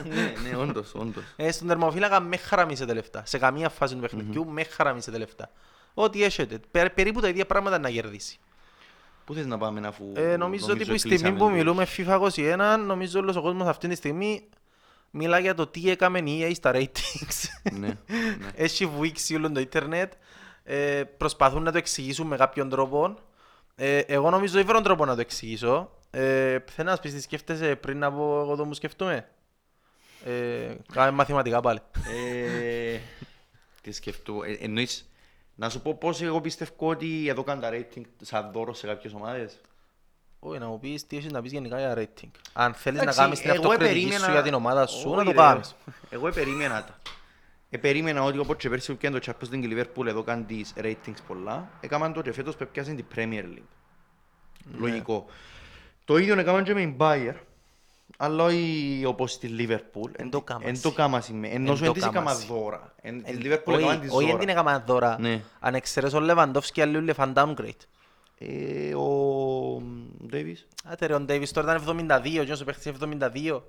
ναι, 0.08 0.32
ναι, 0.48 0.56
όντως, 0.56 0.94
όντως. 0.94 1.22
Ε, 1.36 1.52
στον 1.52 1.68
τερμοφύλακα 1.68 2.20
με 2.20 2.36
χαραμίσετε 2.36 2.92
λεφτά. 2.94 3.22
Σε 3.26 3.38
καμία 3.38 3.68
φάση 3.68 3.94
του 3.94 4.00
παιχνιδιού 4.00 4.46
με 4.46 4.62
χαραμίσετε 4.64 5.18
λεφτά. 5.18 5.50
Ό,τι 5.94 6.22
έχετε. 6.24 6.60
Πε- 6.70 6.90
περίπου 6.94 7.20
τα 7.20 7.28
ίδια 7.28 7.46
πράγματα 7.46 7.78
να 7.78 7.90
κερδίσει. 7.90 8.38
Πού 9.26 9.34
θες 9.34 9.46
να 9.46 9.58
πάμε 9.58 9.86
αφού 9.86 10.12
Ε, 10.16 10.36
νομίζω 10.36 10.66
ότι 10.70 10.84
που 10.84 10.92
η 10.92 10.98
στιγμή 10.98 11.16
κλείσαμε 11.18 11.38
που 11.38 11.44
το- 11.44 11.50
μιλούμε 11.50 11.86
FIFA 11.96 12.18
21, 12.36 12.76
νομίζω 12.86 13.20
όλος 13.20 13.36
ο 13.36 13.42
κόσμος 13.42 13.66
αυτή 13.68 13.88
τη 13.88 13.94
στιγμή 13.94 14.48
μιλά 15.10 15.38
για 15.38 15.54
το 15.54 15.66
τι 15.66 15.90
έκαμε 15.90 16.18
η 16.18 16.40
EA 16.42 16.54
στα 16.54 16.70
ratings. 16.74 17.70
Ναι, 17.72 17.86
ναι. 17.86 17.96
Έχει 18.54 18.86
βουήξει 18.86 19.34
όλο 19.34 19.52
το 19.52 19.60
ίντερνετ. 19.60 20.12
Ε, 20.64 21.02
προσπαθούν 21.16 21.62
να 21.62 21.72
το 21.72 21.78
εξηγήσουν 21.78 22.26
με 22.26 22.36
κάποιον 22.36 22.68
τρόπο. 22.68 23.14
Ε, 23.76 23.98
εγώ 23.98 24.30
νομίζω 24.30 24.58
ήβρον 24.58 24.82
τρόπο 24.82 25.04
να 25.04 25.14
το 25.14 25.20
εξηγήσω. 25.20 25.90
Ε, 26.10 26.20
θέλω 26.50 26.64
να 26.76 26.84
μας 26.90 27.00
πεις 27.00 27.12
τι 27.14 27.20
σκέφτεσαι 27.20 27.76
πριν 27.76 27.98
να 27.98 28.12
πω 28.12 28.40
εγώ 28.40 28.56
το 28.56 28.64
μου 28.64 28.74
σκεφτούμε. 28.74 29.28
Ε, 30.24 30.74
κάμε 30.92 31.10
μαθηματικά 31.10 31.60
πάλι. 31.60 31.78
Ε, 32.14 32.98
Τι 33.82 33.92
σκεφτώ. 33.92 34.42
Ε, 34.42 34.52
Εννοείς, 34.64 35.10
να 35.58 35.68
σου 35.68 35.80
πω 35.82 35.94
πώς 35.94 36.22
εγώ 36.22 36.40
πιστεύω 36.40 36.70
ότι 36.88 37.28
εδώ 37.28 37.42
κάνουν 37.42 37.62
τα 37.62 37.70
rating 37.72 38.02
σαν 38.22 38.50
δώρο 38.52 38.74
σε 38.74 38.86
κάποιες 38.86 39.12
ομάδες. 39.12 39.60
Όχι, 40.38 40.58
να 40.58 40.66
μου 40.66 40.78
πεις 40.80 41.06
τι 41.06 41.16
έχεις 41.16 41.32
να 41.32 41.42
πεις 41.42 41.52
γενικά 41.52 41.78
για 41.78 41.94
rating. 41.98 42.28
Αν 42.52 42.74
θέλεις 42.74 42.96
να 42.98 43.02
Εντάξει, 43.02 43.20
κάνεις 43.20 43.40
την 43.40 43.50
εγώ 43.50 43.58
αυτοκριτική 43.58 43.98
επερίμενα- 43.98 44.24
σου 44.24 44.30
για 44.32 44.42
την 44.42 44.54
ομάδα 44.54 44.86
σου, 44.86 45.08
Όχι, 45.10 45.16
να 45.16 45.24
το 45.24 45.30
ρε. 45.30 45.36
κάνεις. 45.36 45.76
Εγώ 46.10 46.26
επερίμενα 46.28 46.84
τα. 46.84 46.98
Επερίμενα 47.70 48.22
ότι 48.22 48.38
όπως 48.38 48.56
και 48.56 48.68
πέρσι 48.68 48.92
που 48.92 48.98
πιάνε 48.98 49.18
το 49.18 49.32
Champions 49.32 49.54
League 49.54 49.62
η 49.64 49.68
Liverpool 49.74 50.06
εδώ 50.06 50.22
κάνει 50.22 50.44
τις 50.44 50.72
ratings 50.76 51.16
πολλά. 51.26 51.68
Έκαναν 51.80 52.12
το 52.12 52.22
και 52.22 52.32
φέτος 52.32 52.56
που 52.56 52.68
πιάσαν 52.72 52.96
την 52.96 53.04
Premier 53.14 53.44
League. 53.44 53.62
Ναι. 54.64 54.78
Λογικό. 54.78 55.26
Το 56.04 56.16
ίδιο 56.16 56.38
έκαναν 56.38 56.64
και 56.64 56.74
με 56.74 56.80
την 56.80 56.94
Bayer. 56.98 57.34
Αλλά 58.16 58.44
όχι 58.44 59.02
όπως 59.06 59.32
στη 59.32 59.50
Liverpool. 59.58 60.10
Εν 60.16 60.30
το 60.30 60.40
κάμασι. 60.42 60.68
Εν 60.68 60.80
το 60.80 60.90
κάμασι 60.92 61.32
με. 61.32 61.48
Ενώ 61.48 61.70
Εν 61.70 61.76
σου 61.76 61.82
το 61.82 61.86
εν 61.88 61.92
της 61.92 62.02
έκαμα 62.02 62.18
κάμασι. 62.30 62.46
δώρα. 62.46 62.94
Εν 63.00 63.22
της 63.22 63.34
Ε, 63.34 63.38
Liverpool 63.42 63.72
όχι, 63.72 63.82
έκαναν 63.82 64.00
της 64.00 64.10
Όχι, 64.12 64.26
δεν 64.26 64.38
την 64.38 64.46
δώρα. 64.46 64.60
έκανα 64.60 64.84
δώρα. 64.86 65.16
Ναι. 65.20 65.42
Αν 65.60 65.74
εξαιρέσω 65.74 66.16
ο 66.16 66.20
Λεβαντόφσκι, 66.20 66.80
άλλοι 66.80 66.96
όλοι 66.96 67.10
έφαν 67.10 67.32
downgrade. 67.36 67.86
Ε, 68.38 68.94
Ο 68.94 69.82
Ντέιβις. 70.26 70.66
Άτε 70.84 71.06
ρε, 71.06 71.14
ο 71.14 71.20
Ντέιβις 71.20 71.52
τώρα 71.52 71.76
ήταν 71.76 71.98
72, 72.22 72.44
και 72.44 72.52
όσο 72.52 72.64
παίχτησε 72.64 72.92
72. 73.00 73.62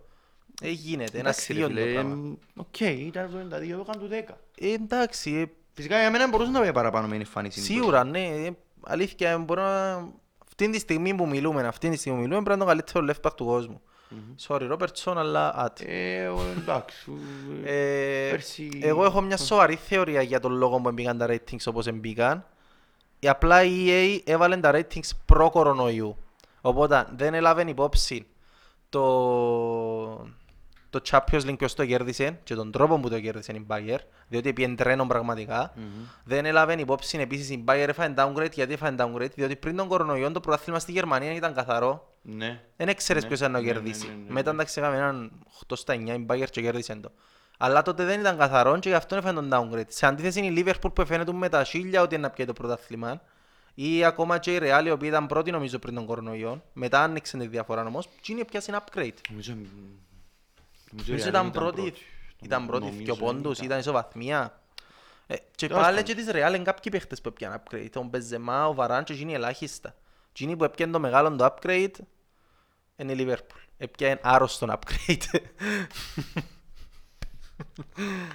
Ε, 0.62 0.70
γίνεται, 0.70 1.18
ένα 1.20 1.30
Εντάξει, 1.30 1.54
ρε 1.54 1.64
αστείο 1.64 1.68
το 1.68 1.82
φίλε, 1.82 1.94
πράγμα. 1.94 2.12
εμ, 2.14 2.36
Οκ, 2.56 2.80
ήταν 2.80 3.50
72, 3.54 3.70
εδώ 3.72 3.84
κάνουν 3.84 4.10
του 4.10 4.16
10. 4.30 4.34
Ε, 4.60 4.72
εντάξει, 4.74 5.32
ε, 5.36 5.46
Φυσικά 5.74 6.00
για 6.00 6.12
μένα 6.12 6.28
μπορούσε 6.30 6.52
να 6.52 6.60
πάει 6.60 6.72
παραπάνω 6.72 7.06
με 7.08 7.12
την 7.12 7.22
εμφάνιση. 7.22 7.62
σίγουρα, 7.62 8.04
ναι. 8.04 8.26
ε, 8.26 8.50
Αλήθεια, 8.84 9.30
ε, 9.32 9.38
μπορώ 9.38 9.62
να... 9.62 9.94
Αυτή 10.48 10.70
τη 10.70 10.80
στιγμή 10.80 11.16
που 11.16 11.28
μιλούμε, 11.28 11.68
αυτή 11.68 11.90
τη 11.90 11.98
στιγμή 11.98 12.18
που 12.18 12.24
μιλούμε, 12.24 12.44
πρέπει 12.44 12.60
να 12.60 12.66
είναι 12.72 12.82
το 12.84 12.92
καλύτερο 12.94 13.14
left 13.24 13.28
back 13.30 13.36
του 13.36 13.46
κόσμου. 13.46 13.82
Sorry, 14.48 14.66
Ρόπερτσον, 14.68 15.18
αλλά 15.18 15.56
άτε. 15.56 15.84
Ε, 15.88 16.28
ο- 16.28 16.42
εντάξει. 16.58 17.12
ε, 17.64 18.28
Ε, 18.28 18.30
Πέρσι- 18.30 18.84
Εγώ 18.86 19.06
έχω 19.06 19.22
μια 19.22 19.38
σοβαρή 19.38 19.76
θεωρία 19.76 20.22
για 20.22 20.40
τον 20.40 20.52
λόγο 20.52 20.80
που 20.80 20.92
μπήκαν 20.92 21.18
τα 21.18 21.26
ratings 21.30 21.64
όπως 21.66 21.92
μπήκαν. 21.94 22.46
Ε, 23.20 23.30
Απλά 23.30 23.64
η 23.64 23.88
EA 23.90 24.20
έβαλε 24.26 24.58
τα 24.58 24.72
ratings 24.74 25.10
προ-κορονοϊού. 25.26 26.18
Οπότε 26.62 27.06
δεν 27.16 27.34
έλαβε 27.34 27.64
υπόψη 27.68 28.26
το, 28.90 29.02
το 31.00 31.10
Champions 31.12 31.42
League 31.42 31.58
ποιος 31.58 31.74
το 31.74 31.86
κέρδισε 31.86 32.40
και 32.44 32.56
τον 32.56 32.72
τρόπο 32.72 33.00
που 33.00 33.10
το 33.10 33.20
κέρδισε 33.20 33.52
η 33.52 33.66
Bayer, 33.70 33.98
διότι 34.28 34.54
πήγαινε 34.54 34.76
τρένο 34.76 35.08
πραγματικά. 35.08 35.74
Δεν 36.24 36.46
έλαβε 36.46 36.74
υπόψη 36.74 37.18
επίσης 37.18 37.50
η 37.50 37.64
Bayer 37.68 37.86
έφαγε 37.88 38.14
downgrade. 38.18 38.52
Γιατί 38.54 38.74
έφαγε 38.74 38.96
downgrade, 39.00 39.32
διότι 39.36 39.56
πριν 39.56 39.76
τον 39.76 39.88
κορονοϊό 39.88 40.32
το 40.32 40.40
πρωτάθλημα 40.40 40.80
στη 40.80 40.92
Γερμανία 40.92 41.34
ήταν 41.34 41.54
καθαρό. 41.54 42.12
Ναι. 42.22 42.62
Δεν 42.78 42.88
έξερες 42.88 43.22
Ναι, 43.22 43.28
ποιος 43.28 43.40
ήταν 43.40 43.52
να 43.52 43.60
ναι, 43.60 43.66
ναι, 43.66 43.72
κερδίσει. 43.72 44.08
ναι, 44.08 44.14
ναι, 44.14 44.24
ναι. 44.28 44.34
Μετά 44.34 44.50
εντάξει 44.50 44.80
έκαμε 44.80 44.98
έναν 44.98 45.32
8 45.68 45.74
στα 45.78 45.94
9 45.94 45.98
η 45.98 46.26
Bayern 46.30 46.50
και 46.52 46.62
κέρδισε 46.62 46.96
το. 46.96 47.12
Αλλά 47.58 47.82
τότε 47.82 48.06
δεν 48.06 48.20
ήταν 48.20 48.38
καθαρό 48.38 48.80
και 48.80 48.90
γι' 48.90 48.96
αυτό 48.96 49.16
έφερε 49.16 49.34
τον 49.34 49.50
downgrade. 49.54 49.88
Σε 49.88 50.06
αντίθεση 50.06 50.40
είναι 50.40 50.60
η 50.60 50.64
Liverpool 50.66 50.94
που 50.94 51.06
φαίνεται 51.06 51.34
με 51.34 51.50
τα 51.50 51.64
χίλια 51.64 52.02
ότι 52.02 52.16
είναι 52.16 52.24
να 52.28 52.34
πιάει 52.34 52.48
το 52.48 52.54
πρωτάθλημα. 52.54 53.22
Ή 53.74 54.04
ακόμα 54.04 54.38
και 54.38 54.54
η 54.56 54.60
Real 54.62 54.84
η 54.86 54.90
οποία 54.92 55.08
ήταν 55.08 55.28
πρώτη 55.28 55.52
νομίζω 55.52 55.80
πριν 55.80 55.96
τον 55.96 56.06
κορονοϊό. 56.06 56.64
Μετά 56.74 57.04
άνοιξε 57.04 57.38
τη 57.38 57.48
διαφορά 57.48 57.86
όμως 57.86 58.10
και 58.22 58.32
είναι 58.32 58.46
πιάσει 58.46 58.70
ένα 58.70 58.84
upgrade. 58.84 59.14
Νομίζω... 59.30 59.54
Νομίζω 60.92 61.28
ήταν 61.28 61.52
πρώτη, 61.52 61.94
ήταν 62.42 62.66
πρώτη 62.68 62.86
Νομίζω 62.86 63.04
και 63.04 63.12
ο 63.12 63.16
πόντους, 63.16 63.54
ήταν. 63.54 63.66
ήταν 63.66 63.80
ισοβαθμία. 63.80 64.62
Ε, 65.28 65.36
και 65.56 65.68
Τέλος 65.68 65.84
πάλι 65.84 65.98
πάντων. 65.98 66.16
και 66.16 66.22
της 66.22 66.26
Real 66.32 66.48
είναι 66.56 66.64
κάποιοι 66.64 66.92
παίχτες 66.92 67.22
που 67.22 67.34
πιάνε 67.34 67.62
upgrade. 67.64 67.90
Ο 67.96 68.02
Μπεζεμά, 68.02 68.68
ο 68.68 68.74
Βαράν 68.74 69.04
και 69.04 69.14
εκείνοι 69.14 69.34
ελάχιστα. 69.34 69.96
Εκείνη 70.30 70.56
που 70.56 70.64
έπιανε 70.64 70.92
το 70.92 71.00
μεγάλο 71.00 71.36
το 71.36 71.46
upgrade 71.56 71.92
είναι 72.96 73.12
η 73.12 73.16
Liverpool. 73.20 73.62
Έπιανε 73.78 74.20
άρρωστον 74.24 74.72
upgrade. 74.80 75.40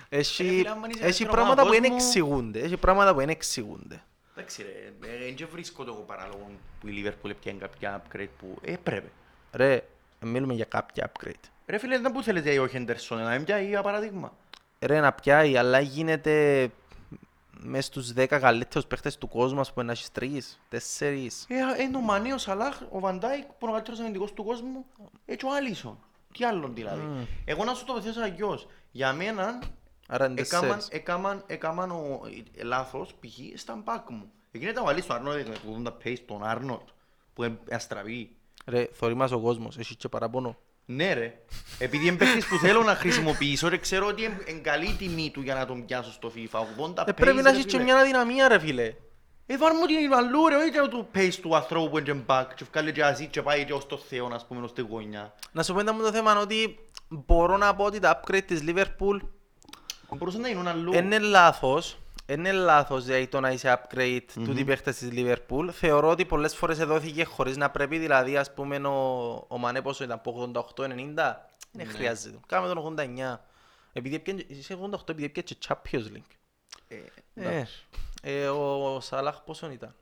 Έχει, 0.09 0.45
φίλε, 0.45 0.69
άμα 0.71 0.87
είσαι 0.91 1.05
έχει 1.05 1.13
στον 1.13 1.29
πράγματα 1.29 1.63
που 1.63 1.69
δεν 1.69 1.81
κόσμο- 1.81 1.99
εξηγούνται. 2.01 2.61
Έχει 2.61 2.77
πράγματα 2.77 3.13
που 3.13 3.19
δεν 3.19 3.29
εξηγούνται. 3.29 4.03
Εντάξει 4.37 4.63
ρε, 4.63 4.69
ε, 5.09 5.35
δεν 5.37 5.49
βρίσκω 5.53 5.85
το 5.85 5.93
εγώ 5.93 6.03
παράλογο 6.03 6.51
που 6.81 6.89
η 6.89 7.05
Liverpool 7.05 7.31
έπιανε 7.31 7.59
κάποια 7.59 8.03
upgrade 8.03 8.29
που 8.39 8.59
έπρεπε. 8.63 9.09
Ρε, 9.53 9.83
μιλούμε 10.21 10.55
για 10.55 10.65
κάποια 10.65 11.13
upgrade. 11.13 11.49
Ρε 11.73 11.79
φίλε, 11.79 11.99
δεν 11.99 12.13
που 12.13 12.23
θέλετε 12.23 12.59
ο 12.59 12.69
Henderson, 12.73 13.17
να 13.17 13.31
μην 13.31 13.45
πιάει 13.45 13.67
για 13.67 13.83
παράδειγμα. 13.83 14.33
Ρε 14.81 15.01
να 15.01 15.13
πιάει, 15.13 15.57
αλλά 15.57 15.81
γίνεται 15.81 16.69
μέσα 17.61 17.83
στους 17.83 18.13
10 18.17 18.27
καλύτερους 18.27 18.87
παίχτες 18.87 19.19
του 19.19 19.29
κόσμου, 19.29 19.61
ας 19.61 19.73
πούμε, 19.73 19.85
να 19.85 19.93
έχεις 19.93 20.13
τρεις, 20.13 20.61
τέσσερις. 20.69 21.47
Ε, 21.49 21.83
είναι 21.83 21.97
ο 21.97 22.01
Μανέ, 22.01 22.33
ο 22.33 22.39
Σαλάχ, 22.39 22.81
ο 22.91 23.01
Βαντάικ 23.01 23.45
που 23.45 23.57
είναι 23.61 23.71
ο 23.71 23.75
καλύτερος 23.75 24.01
αμυντικός 24.01 24.33
του 24.33 24.45
κόσμου, 24.45 24.85
έτσι 25.25 25.47
ο 25.47 25.53
Άλισον. 25.53 25.99
Τι 26.33 26.45
άλλον 26.45 26.75
δηλαδή. 26.75 27.29
Εγώ 27.45 27.65
να 27.65 27.75
σου 27.75 27.85
το 27.85 28.01
θέσω 28.01 28.21
αλλιώς. 28.21 28.67
Για 28.91 29.13
μένα, 29.13 29.63
Άρα 30.09 30.27
είναι 30.27 30.41
έκαμαν, 30.41 30.69
τέσσερις. 30.69 30.89
έκαμαν, 30.99 31.45
έκαμαν 31.47 31.91
ο, 31.91 32.21
ε, 32.57 32.63
λάθος, 32.63 33.15
π.χ. 33.21 33.61
στα 33.61 33.81
μπακ 33.85 34.11
μου. 34.11 34.31
Εκείνη 34.51 34.73
τα 34.73 34.85
βάλει 34.85 35.01
στο 35.01 35.15
Άρνοτ, 35.15 35.49
που 35.65 35.73
δουν 35.73 35.85
τα 35.85 35.97
pace 36.05 36.19
τον 36.27 36.45
Άρνοτ, 36.45 36.89
που 37.35 37.45
είναι 37.45 37.59
αστραβή. 37.71 38.37
Ρε, 38.67 38.89
θωρεί 38.93 39.15
μας 39.15 39.33
ο 39.33 39.41
κόσμος, 39.41 39.79
έχει 39.79 39.97
και 39.97 40.09
παραπονό. 40.09 40.57
Ναι 40.85 41.13
ρε, 41.13 41.35
επειδή 41.79 42.07
είναι 42.07 42.17
παίκτης 42.17 42.47
που 42.47 42.57
θέλω 42.59 42.83
να 42.83 42.95
χρησιμοποιήσω, 42.95 43.69
ρε, 43.69 43.77
ξέρω 43.77 44.07
ότι 44.07 44.23
είναι 44.23 44.39
είναι 44.47 44.59
καλή 44.61 44.87
η 44.87 44.95
τιμή 44.99 45.31
του 45.31 45.41
για 45.43 45.55
να 45.55 45.67
τον 45.67 45.85
πιάσω 45.85 46.13
στο 46.13 46.33
FIFA. 46.37 46.59
80 46.59 46.99
Ε, 47.07 47.11
pace, 47.11 47.17
πρέπει 47.17 47.37
να 47.37 47.43
ρε, 47.43 47.49
έχεις 47.51 47.65
και 47.65 47.71
φίλε. 47.71 47.83
μια 47.83 47.97
αδυναμία, 47.97 48.49
ρε 48.49 48.59
φίλε. 48.59 48.95
Ε, 49.47 49.57
βάλ 49.57 49.73
μου 49.77 49.87
την 49.87 50.13
αλλού 50.15 50.49
ρε, 50.49 50.57
όχι 50.57 50.71
το 50.91 51.07
pace 51.15 51.35
του 51.43 51.57
ανθρώπου 51.57 51.91
που 51.91 51.99
είναι 51.99 52.23
back 52.27 52.45
και 52.55 52.65
βγάλει 52.73 52.93
και 52.93 53.05
αζί 53.05 53.27
και 53.27 53.43
πάει 53.43 53.65
και 53.65 53.73
ως 53.73 53.87
το 53.87 53.97
Θεό, 53.97 54.31
ας 54.35 54.47
πούμε, 54.47 54.65
ως 54.65 54.73
τη 54.73 54.81
γωνιά. 54.81 55.35
Να 55.53 55.63
σου 55.63 55.73
πω 55.75 55.81
ένα 55.81 55.93
μου 55.93 56.03
το 56.03 56.13
θέμα 56.13 56.31
είναι 56.31 56.41
ότι 56.41 56.79
μπορώ 57.09 57.57
να 57.57 57.75
πω 57.75 57.85
ότι 57.85 57.99
τα 57.99 58.21
upgrade 58.21 58.45
της 58.47 58.61
Liverpool 58.67 59.21
Μπορούσε 60.17 60.39
να 60.39 60.49
είναι 60.49 60.69
αλλού. 60.71 60.93
είναι 60.93 61.19
λάθος. 61.19 61.99
Είναι 62.33 62.53
λάθος 62.53 63.05
δηλαδή 63.05 63.27
το 63.27 63.41
να 63.41 63.51
είσαι 63.51 63.81
upgrade 63.83 64.21
του 64.35 64.55
τι 64.55 64.65
παίχτες 64.65 64.97
της 64.97 65.09
Liverpool. 65.13 65.69
Θεωρώ 65.73 66.09
ότι 66.11 66.25
πολλές 66.25 66.55
φορές 66.55 66.79
εδόθηκε 66.79 67.25
χωρίς 67.25 67.57
να 67.57 67.71
πρέπει, 67.71 67.99
δηλαδή 67.99 68.37
ας 68.37 68.55
πούμε 68.55 68.77
ο, 68.77 69.35
ο 69.49 69.59
Μανέ 69.59 69.83
πόσο 69.83 70.05
ήταν, 70.05 70.17
από 70.17 70.51
88-90, 70.77 70.85
δεν 71.73 71.89
χρειάζεται. 71.89 72.39
Κάμε 72.47 72.69
τον 72.75 72.79
89. 72.99 73.41
Επειδή 73.93 74.15
έπιανε- 74.15 74.51
είσαι 74.51 74.75
88 74.75 75.09
επειδή 75.09 75.25
έπιανε 75.25 75.49
και 75.49 75.57
Champions 75.69 76.17
League. 76.17 76.37
Ε, 76.89 76.97
Ε, 77.35 77.49
εντάξει. 77.49 77.87
ε, 78.23 78.49
ο 78.49 79.01
Σαλάχ 79.01 79.41
πόσο 79.43 79.71
ήταν; 79.71 79.95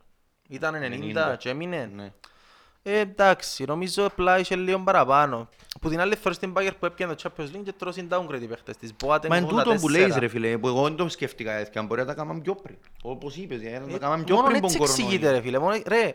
Ήταν 0.48 0.74
90 0.74 1.32
90. 1.32 1.36
και 1.38 1.48
έμεινε. 1.48 1.90
Ναι. 1.94 2.12
Ε, 2.82 2.98
εντάξει, 2.98 3.64
νομίζω 3.64 4.04
απλά 4.04 4.38
είχε 4.38 4.56
λίγο 4.56 4.78
παραπάνω. 4.78 5.48
Που 5.80 5.88
την 5.88 6.00
άλλη 6.00 6.16
φορά 6.16 6.34
στην 6.34 6.52
Bayern 6.56 6.70
που 6.78 6.86
έπιανε 6.86 7.14
το 7.14 7.22
Champions 7.36 7.44
League 7.56 7.62
και 7.64 7.72
τρώσει 7.72 8.06
downgrade 8.10 8.40
οι 8.42 8.46
παίχτες 8.46 8.76
της. 8.76 8.92
Boateng 9.04 9.26
Μα 9.28 9.36
είναι 9.36 9.46
τούτο 9.46 9.74
που 9.74 9.86
84. 9.88 9.90
λέεις 9.90 10.16
ρε 10.16 10.28
φίλε, 10.28 10.58
που 10.58 10.68
εγώ 10.68 10.82
δεν 10.82 10.96
το 10.96 11.08
σκέφτηκα 11.08 11.52
έτσι, 11.52 11.70
και 11.72 11.78
αν 11.78 11.86
μπορεί 11.86 12.00
να 12.00 12.06
τα 12.06 12.14
κάνουμε 12.14 12.40
πιο 12.40 12.54
πριν. 12.54 12.76
Όπως 13.02 13.36
είπες, 13.36 13.60
για 13.60 13.80
να 13.80 13.86
τα 13.86 13.94
Ε, 13.94 13.98
κάνουμε 13.98 14.24
πιο 14.24 14.34
μόνο 14.34 14.46
πριν 14.48 14.64
έτσι 14.64 14.76
τον 14.76 14.86
εξηγείται 14.86 15.16
κορονοϊό. 15.16 15.36
ρε 15.36 15.40
φίλε. 15.42 15.58
Μόνο, 15.58 15.82
ρε, 15.86 16.14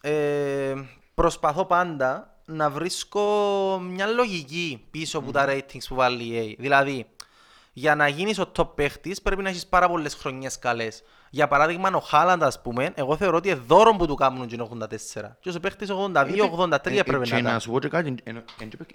ε, 0.00 0.74
προσπαθώ 1.14 1.64
πάντα 1.64 2.38
να 2.44 2.70
βρίσκω 2.70 3.22
μια 3.90 4.06
λογική 4.06 4.86
πίσω 4.90 5.18
από 5.18 5.32
τα 5.32 5.46
ratings 5.48 5.84
που 5.88 5.94
βάλει 5.94 6.22
η 6.24 6.50
EA. 6.52 6.60
Δηλαδή, 6.62 7.06
για 7.72 7.94
να 7.94 8.08
γίνεις 8.08 8.38
ο 8.38 8.52
top 8.56 8.68
παίχτης 8.74 9.22
πρέπει 9.22 9.42
να 9.42 9.48
έχεις 9.48 9.66
πάρα 9.66 9.88
πολλές 9.88 10.14
χρονιές 10.14 10.58
καλές. 10.58 11.02
Για 11.34 11.48
παράδειγμα, 11.48 11.90
ο 11.94 11.98
Χάλαντ, 12.00 12.42
ας 12.42 12.62
πούμε, 12.62 12.92
εγώ 12.94 13.16
θεωρώ 13.16 13.36
ότι 13.36 13.48
είναι 13.48 13.60
δώρο 13.66 13.96
που 13.96 14.06
του 14.06 14.14
κάνουν 14.14 14.46
και 14.46 14.54
είναι 14.54 14.64
84. 14.64 15.36
Και 15.40 15.48
όσο 15.48 15.60
παίχτης 15.60 15.90
82-83 15.90 16.98
Ε, 16.98 17.02
πρέπει 17.02 17.24
και 17.24 17.32
να 17.32 17.38
ήταν. 17.38 17.42
να 17.52 17.58
σου 17.58 17.70
πω 17.70 17.78
και 17.80 17.88
κάτι, 17.88 18.14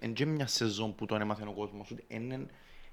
είναι 0.01 0.13
και 0.13 0.25
μια 0.25 0.47
σεζόν 0.47 0.95
που 0.95 1.05
τον 1.05 1.21
έμαθε 1.21 1.43
ο 1.47 1.51
κόσμος. 1.53 1.91
ούτε 1.91 2.03
εν- 2.07 2.49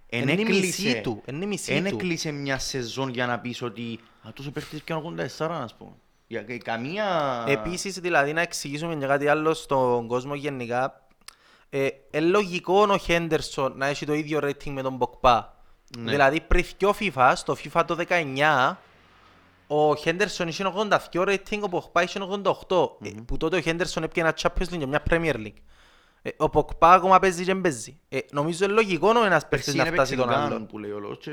εν 0.09 0.23
Είναι 0.29 0.33
η 0.33 0.37
μισή 0.45 0.57
έκλεισε- 0.59 1.03
του, 1.03 1.23
είναι 1.27 1.45
η 1.45 1.47
μισή 1.47 1.73
εν 1.75 1.83
του. 1.89 1.95
έκλεισε 1.95 2.31
μια 2.31 2.59
σεζόν 2.59 3.09
για 3.09 3.27
να 3.27 3.39
πεις 3.39 3.63
ότι 3.63 3.99
«Α, 4.27 4.33
τόσο 4.33 4.51
παίχτης 4.51 4.83
και 4.83 4.93
84, 4.93 5.61
ας 5.63 5.75
πούμε». 5.75 5.91
Για 6.27 6.43
κα- 6.43 6.59
καμία... 6.59 7.05
Επίσης, 7.49 7.99
δηλαδή, 7.99 8.33
να 8.33 8.41
εξηγήσουμε 8.41 8.95
και 8.97 9.07
κάτι 9.07 9.29
άλλο 9.29 9.55
στον 9.55 10.07
κόσμο 10.07 10.35
γενικά. 10.35 11.07
Ε, 11.71 11.89
ε, 12.11 12.21
λογικό 12.21 12.87
ο 12.91 12.97
Χέντερσον 12.97 13.73
να 13.77 13.87
έχει 13.87 14.07
το 14.07 14.15
ίδιο 14.15 14.39
rating 14.43 14.71
με 14.71 14.83
τον 14.83 14.97
Μποκπά. 14.97 15.55
Ναι. 15.99 16.11
Δηλαδή, 16.11 16.41
πριν 16.41 16.65
πιο 16.79 16.95
FIFA, 17.01 17.33
στο 17.37 17.57
FIFA 17.65 17.83
το 17.87 17.95
19, 18.09 18.77
ο 19.67 19.95
Χέντερσον 19.97 20.49
είχε 20.49 20.73
82 21.13 21.23
rating, 21.29 21.61
ο 21.61 21.69
Μποκπά 21.69 22.03
είχε 22.03 22.21
88. 22.69 22.89
Ε, 23.03 23.11
που 23.27 23.37
τότε 23.37 23.57
ο 23.57 23.61
Χέντερσον 23.61 24.03
έπιανε 24.03 24.29
ένα 24.29 24.53
Champions 24.55 24.75
League 24.75 24.79
και 24.79 24.87
μια 24.87 25.03
Premier 25.11 25.35
League. 25.35 25.55
Ε, 26.23 26.31
ο 26.37 26.49
Ποκπά 26.51 26.93
ακόμα 26.93 27.19
παίζει 27.19 27.45
και 27.45 27.53
δεν 27.53 27.61
παίζει. 27.61 27.99
Ε, 28.09 28.19
νομίζω 28.31 28.65
είναι 28.65 28.73
λογικό 28.73 29.09
ο 29.09 29.25
ένας 29.25 29.49
παίχτης 29.49 29.75
Πέρσι 29.75 29.77
να 29.77 29.87
είναι 29.87 29.95
φτάσει 29.95 30.17
τον 30.17 30.27
παίξιμο 30.27 30.47
άλλον. 30.47 30.67
που 30.67 30.79
λέει 30.79 30.91
ο 30.91 30.99
λόγος 30.99 31.19
και, 31.19 31.33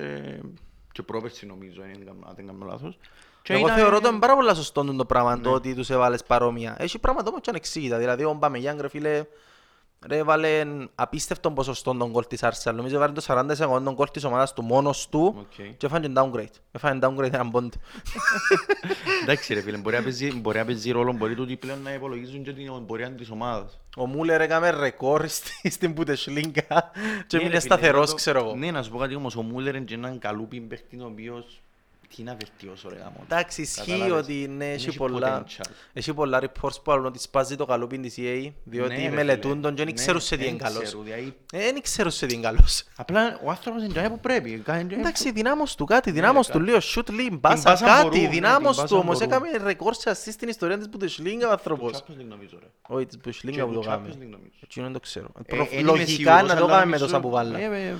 και 0.91 1.01
πρόπερσι 1.01 1.45
νομίζω, 1.45 1.81
αν 1.81 1.87
δεν 1.93 2.05
κάνω- 2.05 2.25
αν 2.27 2.33
δεν 2.35 2.45
κάνω 2.45 2.65
λάθος. 2.65 2.97
Και 3.41 3.53
Εγώ 3.53 3.65
ήταν- 3.65 3.77
θεωρώ 3.77 3.99
το 3.99 4.07
είναι 4.09 4.19
πάρα 4.19 4.35
πολύ 4.35 4.55
σωστό 4.55 4.83
το 4.95 5.05
πράγμα 5.05 5.35
Ναι. 5.35 5.41
το 5.41 5.51
ότι 5.51 5.75
τους 5.75 5.89
έβαλες 5.89 6.23
παρόμοια. 6.23 6.75
Έχει 6.79 6.99
πράγματα 6.99 7.29
όμως 7.29 7.41
και 7.41 7.49
ανεξήγητα. 7.49 7.97
Δηλαδή 7.97 8.23
ο 8.23 8.33
Ομπαμεγιάνγκ 8.33 8.79
ρε 8.79 8.89
φίλε 8.89 9.23
ρε 10.07 10.17
έβαλε 10.17 10.63
απίστευτο 10.95 11.51
ποσοστό 11.51 11.93
των 11.95 12.11
γκολ 12.11 12.25
της 12.27 12.39
Arsenal. 12.43 12.73
Νομίζω 12.73 12.95
έβαλε 12.95 13.13
το 13.13 13.21
40% 13.27 13.83
των 13.83 13.95
γκολ 13.95 14.07
της 14.11 14.23
ομάδας 14.23 14.53
του 14.53 14.61
μόνος 14.63 15.09
του 15.09 15.35
Οκ. 15.39 15.75
και 15.77 15.85
έφανε 15.85 16.07
και 16.07 16.13
downgrade. 16.15 16.55
Έφανε 16.71 17.07
downgrade 17.07 17.33
έναν 17.33 17.51
πόντι. 17.51 17.77
Εντάξει 19.23 19.53
ρε 19.53 19.61
φίλε, 19.61 19.77
μπορεί 19.77 19.95
να 19.95 20.01
παίζει- 20.03 20.35
μπορεί 20.35 20.57
να 20.57 20.65
παίζει 20.65 20.91
ρόλο, 20.91 21.11
μπορεί 21.13 21.35
τούτοι 21.35 21.55
πλέον 21.57 21.81
να 21.81 21.93
υπολογίζουν 21.93 22.43
και 22.43 22.53
την 22.53 22.85
πορεία 22.85 23.11
της 23.11 23.29
ομάδας. 23.29 23.79
Ο 23.97 24.05
Μούλερ 24.05 24.41
έκαμε 24.41 24.69
ρεκόρ 24.69 25.27
στη- 25.27 25.69
στην 25.69 25.93
Bundesliga 25.97 26.51
και 26.51 26.63
Ναι, 26.67 27.39
έμεινε 27.39 27.41
ρε 27.41 27.47
φίλε, 27.47 27.59
σταθερός 27.59 28.09
το- 28.09 28.15
ξέρω 28.15 28.39
εγώ. 28.39 28.55
Ναι, 28.55 28.71
να 28.71 28.83
σου 28.83 28.91
πω 28.91 28.97
κάτι 28.97 29.15
όμως, 29.15 29.35
ο 29.35 29.41
Μούλερ 29.41 29.75
είναι 29.75 29.85
και 29.85 29.93
έναν 29.93 30.19
καλούπι 30.19 30.59
παίχτη 30.61 30.97
ο 31.01 31.05
οποίος 31.05 31.61
τι 32.15 32.23
να 32.23 32.35
βελτιώσω 32.39 32.89
ρε 32.89 32.95
γάμο. 32.95 33.15
Εντάξει, 33.23 33.61
ισχύει 33.61 33.91
Κατάλαβες. 33.91 34.23
ότι 34.23 34.33
ναι, 34.47 34.71
έχει 34.71 34.87
Έχει 34.87 34.97
πολλά, 34.97 35.43
potential. 35.43 35.69
έχει 35.93 36.13
πολλά 36.13 36.41
reports 36.41 36.81
που 36.83 36.91
λένε 36.91 37.07
ότι 37.07 37.19
σπάζει 37.19 37.55
το 37.55 37.65
καλούπιν 37.65 38.01
της 38.01 38.15
EA 38.17 38.51
διότι 38.63 38.95
Ναι, 38.95 39.03
ρε 39.03 39.09
μελετούν 39.15 39.51
φίλε. 39.51 39.61
τον 39.61 39.71
και 39.75 39.83
δεν 39.83 39.93
Ναι, 39.93 40.01
ξέρουν 40.01 40.21
σε 40.21 40.35
τι 40.37 40.41
είναι 40.41 40.49
δεν 40.57 40.59
καλός. 40.67 40.83
ξέρουν, 40.83 41.03
δηλαδή, 41.03 41.35
Ε, 41.53 41.57
Δεν 41.59 41.81
ξέρουν 41.81 42.11
σε 42.11 42.25
τι 42.25 42.33
είναι 42.33 42.43
καλός. 42.43 42.83
Απλά 42.95 43.39
ο 43.43 43.49
άνθρωπος 43.49 43.83
είναι 43.83 43.91
τζάι 43.93 44.09
που 44.09 44.19
πρέπει. 44.19 44.57
κάνει 44.57 44.87
τζάι 44.87 44.99
Εντάξει, 44.99 45.31
δυνάμος 45.31 45.75
του 45.75 45.85
κάτι, 45.85 46.11
δυνάμος 46.11 46.47
του 46.47 46.53
κάτι. 46.53 46.63
λίγο, 46.65 46.77
shoot 46.95 47.09
λίγο, 47.09 47.35
μπάσα, 47.35 47.61
μπάσα 47.71 47.85
κάτι, 47.85 48.03
μπορούν, 48.07 48.21
ναι, 48.21 48.27
δυνάμος 48.29 48.75
την 48.77 48.85
του 48.85 48.95
μπάσα 48.95 48.95
όμως 48.95 49.19
μπορούν. 49.19 49.31
έκαμε 49.51 49.67
ρεκόρ 49.67 49.93
σε 49.93 50.09
assist 50.11 50.31
στην 50.31 50.47
ιστορία 50.47 50.77
της 50.77 50.87
Bundesliga 50.91 51.35
ο 51.35 51.45
που- 51.45 51.51
άνθρωπος. 51.51 51.91
Champions 52.07 52.19
League 52.21 52.25
νομίζω 52.27 52.57
ρε. 52.59 52.67
Όχι, 52.87 53.05
της 53.05 53.17
Bundesliga 53.23 53.51
Και 53.51 53.63
που 53.63 53.73
το 53.73 53.79
του 53.79 53.87
κάνει. 53.87 54.01
Champions 54.07 54.13
League 54.23 54.29
νομίζω. 54.29 54.51
Έτσι 54.63 54.81
δεν 54.81 54.93
το 54.93 54.99
ξέρω. 54.99 55.27
Ε, 55.45 55.55
Προ- 55.55 55.67
εν 55.71 55.79
είμαι 55.79 55.91
Λογικά 55.91 56.07
σίγουρος, 56.11 56.41
να 56.41 56.47
το 56.47 56.51
αλλά 56.53 56.59
κάνουμε 56.59 56.75
με 56.79 56.83
νομίζω- 56.85 57.05
τόσα 57.05 57.19
που 57.19 57.29
βάλα. 57.29 57.59
Ε, 57.59 57.87
ε, 57.87 57.95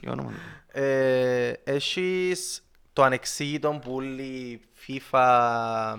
για 0.00 0.12
όνομα. 0.12 0.32
Ε, 0.74 1.52
Έχεις 1.64 2.62
το 2.92 3.02
ανεξήγητο 3.02 3.78
που 3.84 3.94
όλοι 3.94 4.22
οι 4.22 4.60
FIFA 4.86 5.94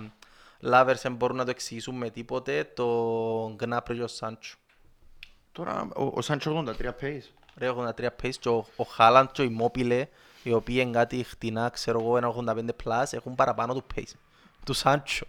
lovers 0.62 0.96
δεν 1.02 1.14
μπορούν 1.14 1.36
να 1.36 1.44
το 1.44 1.50
εξηγήσουν 1.50 1.94
με 1.96 2.10
τίποτε, 2.10 2.64
το 2.74 3.56
Gnabry 3.60 3.94
και 3.94 4.02
ο 4.02 4.06
Σάντσο. 4.06 4.56
Τώρα, 5.52 5.88
ο- 5.96 6.12
ο 6.14 6.20
Σάντσο 6.22 6.64
83 6.80 6.92
pace. 7.00 7.28
Ρε 7.56 7.68
83 7.68 8.06
pace 8.22 8.34
και 8.40 8.48
ο, 8.48 8.66
ο 8.76 8.84
Χάλαντ 8.84 9.28
και 9.32 9.42
ο 9.42 9.48
Immobile, 9.58 10.02
οι 10.42 10.52
οποίοι 10.52 10.76
είναι 10.80 10.90
κάτι 10.90 11.22
χτινά, 11.22 11.68
ξέρω 11.68 12.00
εγώ, 12.00 12.16
ένα 12.16 12.28
85 12.28 12.68
plus, 12.84 13.04
έχουν 13.12 13.34
παραπάνω 13.34 13.74
του 13.74 13.84
pace. 13.94 14.12
Του 14.64 14.72
Σάντσο. 14.72 15.26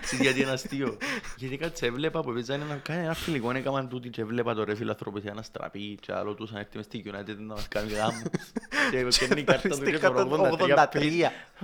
Ξέρεις 0.00 0.24
γιατί 0.24 0.40
είναι 0.40 0.50
αστείο. 0.50 0.96
Γιατί 1.36 1.56
κάτσε 1.56 1.86
έβλεπα 1.86 2.20
που 2.20 2.30
έπαιζαν 2.30 2.60
ένα, 2.60 2.74
κάνει 2.74 3.04
ένα 3.04 3.14
φιλικό 3.14 3.50
έκαναν 3.50 3.88
τούτοι 3.88 4.08
και 4.08 4.20
έβλεπα 4.20 4.54
το 4.54 4.64
ρε 4.64 4.74
φιλανθρωπές 4.74 5.24
ένα 5.24 5.42
στραπή 5.42 5.98
και 6.00 6.12
άλλο 6.12 6.34
τους 6.34 6.50
αν 6.50 6.56
έρθει 6.56 6.76
μες 6.76 6.84
στη 6.84 7.04
United 7.06 7.36
να 7.38 7.54
μας 7.54 7.68
κάνει 7.68 7.92
γάμους. 7.92 8.22
Και 8.90 9.26
παίρνει 9.26 9.40
η 9.40 9.44
κάρτα 9.44 9.68
του 9.68 9.74
Στην 9.74 9.90
και 9.90 9.98
το 9.98 10.58
83 10.58 10.88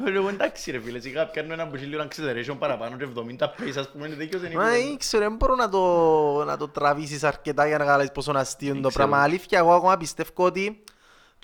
83. 0.03 0.11
Λέω 0.13 0.29
εντάξει 0.29 0.71
ρε 0.71 0.81
φίλε, 0.81 1.01
σιγά 1.01 1.27
πιάνω 1.27 1.53
ένα 1.53 1.69
που 1.69 1.75
έχει 1.75 1.85
λίγο 1.85 2.07
acceleration 2.09 2.57
παραπάνω 2.59 2.97
και 2.97 3.07
70 3.39 3.45
pace 3.45 3.79
ας 3.79 3.91
πούμε 3.91 4.07
είναι 4.07 4.17
δίκαιος 4.17 4.43
είναι 4.43 4.55
Μα 4.55 4.79
η 4.79 4.91
ήξερα, 4.93 5.29
δεν 5.29 5.37
μπορώ 5.37 5.55
να 5.55 5.69
το, 5.69 6.45
να 6.45 6.57
το 6.57 6.69
τραβήσεις 6.69 7.25
αρκετά 7.25 7.67
για 7.67 7.79
να 7.79 7.85
καταλάβεις 7.85 8.13
πόσο 8.13 8.31
είναι 8.31 8.41
αστείο 8.41 8.69
είναι 8.73 8.81
το 8.81 8.89
Ήξερα. 8.89 9.07
πράγμα. 9.07 9.25
Αλήθεια, 9.25 9.59
εγώ 9.59 9.75
ακόμα 9.75 9.97
πιστεύω 9.97 10.45
ότι 10.45 10.84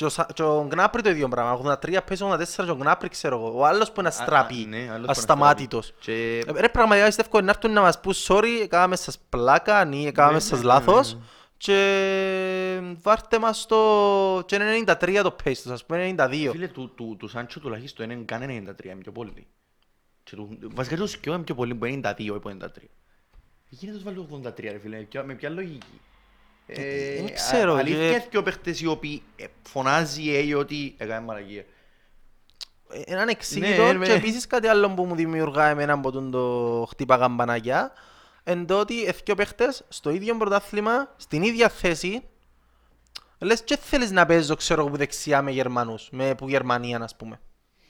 και 0.01 0.07
ο 0.07 0.09
Σα- 0.09 0.25
και 0.25 0.43
ο 0.43 0.65
Γκνάπρι 0.69 1.03
το 1.03 1.11
ίδιο 1.11 1.29
πράγμα. 1.29 1.53
83 1.53 2.01
πέσει 2.07 2.25
84 2.25 2.65
και 2.65 2.71
ο 2.71 2.77
Γκνάπρι 2.77 3.09
ξέρω 3.09 3.37
εγώ. 3.37 3.59
Ο 3.59 3.65
άλλος 3.65 3.93
που 3.93 4.01
είναι 4.01 4.09
αστραπή, 4.09 4.55
ναι, 4.69 4.77
άλλος 4.77 4.91
που 4.93 4.97
είναι 5.01 5.11
ασταμάτητος. 5.11 5.93
Και 6.01 6.45
Ε, 6.47 6.61
Ρε 6.61 6.69
πραγματικά 6.69 7.07
πιστεύω 7.07 7.41
να 7.41 7.51
έρθουν 7.51 7.73
να 7.73 7.81
μας 7.81 8.01
πούν 8.01 8.13
sorry, 8.27 8.61
έκαναμε 8.63 8.97
σας 8.97 9.19
πλάκα 9.29 9.89
ή 9.93 10.07
έκαναμε 10.07 10.35
Ναι, 10.35 10.41
σας 10.41 10.59
ναι, 10.59 10.65
λάθος 10.65 11.15
ναι, 11.15 11.21
και 11.57 11.77
βάρτε 13.03 13.39
μας 13.39 13.67
το 13.67 13.77
και 14.47 14.55
είναι 14.55 14.85
93 15.01 15.21
το 15.23 15.37
pace 15.45 15.53
τους, 15.63 15.67
ας 15.71 15.85
πούμε 15.87 16.15
92. 16.19 16.49
φίλε 16.51 16.69
του, 16.69 16.95
του, 16.95 17.17
του 17.19 17.29
Σάντσο 17.29 17.61
τουλάχιστον 17.61 18.11
είναι 18.11 18.23
κάνε 18.25 18.45
93, 18.81 18.85
είναι 18.85 18.95
πιο 18.95 19.13
πολύ. 19.13 19.47
Και 20.23 20.37
του, 20.37 20.59
βασικά 20.75 20.97
το 20.97 21.07
σκιό 21.07 21.35
είναι 21.35 21.43
πιο 21.43 21.55
πολύ 21.55 21.75
που 21.75 21.85
είναι 21.85 22.01
92 22.19 22.35
ή 22.35 22.39
που 22.39 22.49
93. 22.49 22.67
Γίνεται 23.69 23.97
τους 23.99 24.05
βάλει 24.05 24.27
83 24.47 24.71
ρε 24.71 24.79
φίλε, 24.83 24.97
με 24.97 25.03
ποια- 25.03 25.25
με 25.25 25.35
ποια 25.35 25.49
λογική. 25.51 26.01
Ε, 26.73 27.15
δεν 27.17 27.27
α- 27.27 27.31
ξέρω, 27.33 27.75
Αλήθεια 27.75 27.99
και- 27.99 28.07
είναι 28.07 28.27
και 28.31 28.39
ο 28.39 28.43
παίχτες 28.43 28.81
οι 28.81 28.87
οποίοι 28.87 29.23
ε, 29.37 29.45
φωνάζει 29.69 30.23
η 30.23 30.53
AI 30.55 30.59
ότι 30.59 30.95
έκανε 30.99 31.25
μαλακία. 31.27 31.65
έναν 33.05 33.29
εξήγητο 33.29 33.83
Ναι, 33.85 33.93
και 33.93 33.99
με- 33.99 34.07
επίσης 34.15 34.47
κάτι 34.47 34.67
άλλο 34.67 34.91
που 34.91 35.05
μου 35.05 35.15
δημιουργά 35.15 35.67
εμένα 35.69 35.93
από 35.93 36.11
τον 36.13 36.31
το 36.31 36.87
χτύπα 36.91 37.19
καμπανάκια 37.19 37.93
εν 38.45 38.67
το 38.67 38.79
ότι 38.79 39.05
εθκιο 39.05 39.35
παίχτες 39.35 39.85
στο 39.89 40.11
ίδιο 40.11 40.37
πρωτάθλημα, 40.37 41.15
στην 41.17 41.43
ίδια 41.43 41.69
θέση 41.69 42.23
λες 43.39 43.63
και 43.65 43.77
θέλεις 43.77 44.11
να 44.11 44.27
παίζω 44.27 44.55
ξέρω 44.57 44.81
εγώ 44.81 44.91
που 44.91 44.97
δεξιά 44.97 45.43
με 45.43 45.51
Γερμανούς, 45.51 46.09
με 46.11 46.35
που 46.35 46.49
Γερμανία 46.49 46.99
ας 47.03 47.17
πούμε. 47.17 47.41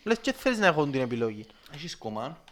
Λες 0.04 0.18
και 0.18 0.32
θέλεις 0.32 0.58
να 0.58 0.66
έχουν 0.66 0.90
την 0.90 1.00
επιλογή. 1.00 1.46
Έχεις 1.74 1.96
κομμά. 1.96 2.42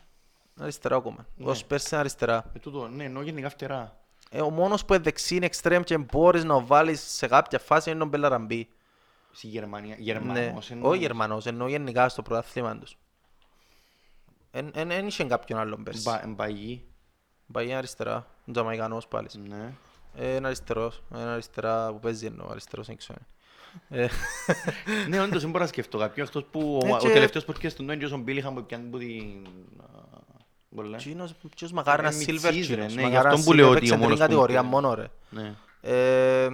Αριστερά 0.61 0.97
ακόμα. 0.97 1.27
Ναι. 1.37 1.51
Ως 1.51 1.65
πέρσι 1.65 1.89
είναι 1.91 2.01
αριστερά. 2.01 2.51
Ε, 2.55 2.59
τούτο, 2.59 2.89
ναι, 2.89 3.05
ενώ 3.05 3.23
γενικά 3.23 3.49
φτερά. 3.49 3.98
Ε, 4.31 4.41
ο 4.41 4.51
μόνος 4.51 4.85
που 4.85 4.95
είναι 4.95 5.03
δεξί 5.03 5.37
είναι 5.37 5.47
εξτρέμ 5.47 5.83
και 5.83 5.99
μπορείς 5.99 6.45
να 6.45 6.55
ο 6.55 6.67
βάλεις 6.67 7.01
σε 7.01 7.27
κάποια 7.27 7.59
φάση 7.59 7.91
είναι 7.91 8.03
ο 8.03 8.07
Μπελαραμπή. 8.07 8.69
Στη 9.33 9.47
Γερμανία. 9.47 9.95
Ναι, 9.97 10.03
Γερμανός. 10.03 10.71
ο 10.71 10.73
εννοείς. 10.73 11.01
Γερμανός, 11.01 11.47
εννοώ 11.47 11.69
γενικά 11.69 12.09
στο 12.09 12.23
πρωτάθλημα 12.23 12.79
τους. 12.79 12.97
Εν 14.75 15.07
είχε 15.07 15.25
κάποιον 15.25 15.59
άλλον 15.59 15.83
πέρσι. 15.83 16.03
Μπα- 16.03 16.23
Μπαγί. 16.27 16.85
Πάει 17.53 17.65
είναι 17.65 17.75
αριστερά, 17.75 18.27
ο 18.47 18.51
Τζαμαϊκανός 18.53 19.07
πάλι. 19.09 19.29
Ναι. 19.49 19.73
Ε, 20.15 20.35
Είναι 20.35 20.47
αριστερός, 20.47 21.03
είναι 21.13 21.23
αριστερά 21.23 21.93
που 21.93 21.99
παίζει 22.01 22.27
εννοώ, 22.27 22.47
αριστερός 22.51 22.87
δεν 22.87 22.97
ξέρω. 22.97 23.19
Ε, 23.89 24.07
Ναι, 25.09 25.21
όντως 25.21 25.41
δεν 25.43 25.51
μπορώ 25.51 25.63
να 25.63 25.69
σκεφτώ 25.69 25.99
κάποιον 25.99 26.27
αυτός 26.27 26.45
που 26.45 26.79
ο- 26.83 26.87
Ε, 26.87 26.93
ο 26.93 26.97
και- 26.97 27.09
τελευταίος 27.13 27.45
podcast 27.45 27.73
του 27.73 27.83
είναι 27.83 27.93
ο 27.95 27.97
Τζον 28.07 28.21
Μπίλιχαμ 28.23 28.55
που 28.55 28.65
πιάνει 28.67 28.89
που 28.89 28.99
την... 28.99 29.47
α, 30.73 30.75
Πολλά. 30.75 30.97
Τσίνος, 30.97 31.35
ποιος 31.57 31.73
μακάρι 31.73 32.03
να 32.03 32.09
Ε, 32.09 32.13
silver 32.13 32.27
μιτσής, 32.27 32.51
ρε, 32.53 32.63
τσίνος. 32.63 32.95
ναι, 32.95 33.03
μακάρι 33.03 33.11
γι' 33.11 33.17
αυτό 33.27 33.37
να 33.39 33.45
που 33.45 33.53
λέω 33.53 33.69
silver 33.69 33.77
ότι 33.77 33.77
ο 33.77 33.81
παίξει 33.81 33.91
την 33.93 34.01
μόνος 34.03 34.15
που 34.19 34.23
κατηγορία 34.25 34.63
μου- 34.63 34.69
μόνο 34.71 34.95
ρε. 34.95 35.07
Ναι. 35.31 35.55
Ε, 35.81 36.49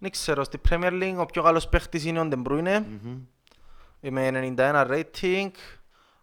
Δεν 0.00 0.10
ξέρω, 0.10 0.44
στη 0.44 0.60
Premier 0.70 0.92
League 1.02 1.16
ο 1.18 1.26
πιο 1.26 1.42
καλός 1.42 1.68
παίχτης 1.68 2.04
είναι 2.04 2.20
ο 2.20 2.28
De 2.32 2.42
Bruyne 2.46 2.82
Μμμ. 3.02 3.18
με 4.00 4.26
91 4.26 4.86
rating. 4.90 5.50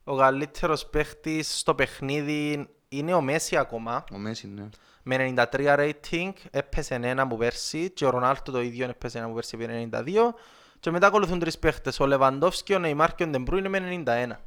Ο 0.03 0.15
καλύτερος 0.17 0.85
παίχτης 0.85 1.59
στο 1.59 1.75
παιχνίδι 1.75 2.67
είναι 2.89 3.13
ο 3.13 3.21
Μέσι 3.21 3.57
ακόμα. 3.57 4.03
Ο 4.13 4.17
Μέσι, 4.17 4.47
ναι. 4.47 4.69
με 5.03 5.15
93 5.51 5.75
rating, 5.77 6.31
έπεσε 6.51 6.95
ένα 6.95 7.21
από 7.21 7.35
πέρσι 7.37 7.89
και 7.89 8.05
ο 8.05 8.09
Ρονάλντο 8.09 8.51
το 8.51 8.61
ίδιο 8.61 8.89
έπεσε 8.89 9.17
ένα 9.17 9.25
από 9.25 9.35
πέρσι 9.35 9.57
με 9.57 9.65
92 9.65 10.35
και 10.79 10.91
μετά 10.91 11.07
ακολουθούν 11.07 11.39
τρεις 11.39 11.59
παίχτες, 11.59 11.99
ο 11.99 12.05
Λεβαντόφσκι, 12.05 12.73
ο 12.73 12.79
Νεϊμάρ 12.79 13.15
και 13.15 13.23
ο 13.23 13.27
Ντεμπρούινε 13.27 13.69
με 13.69 13.77
91. 13.79 14.39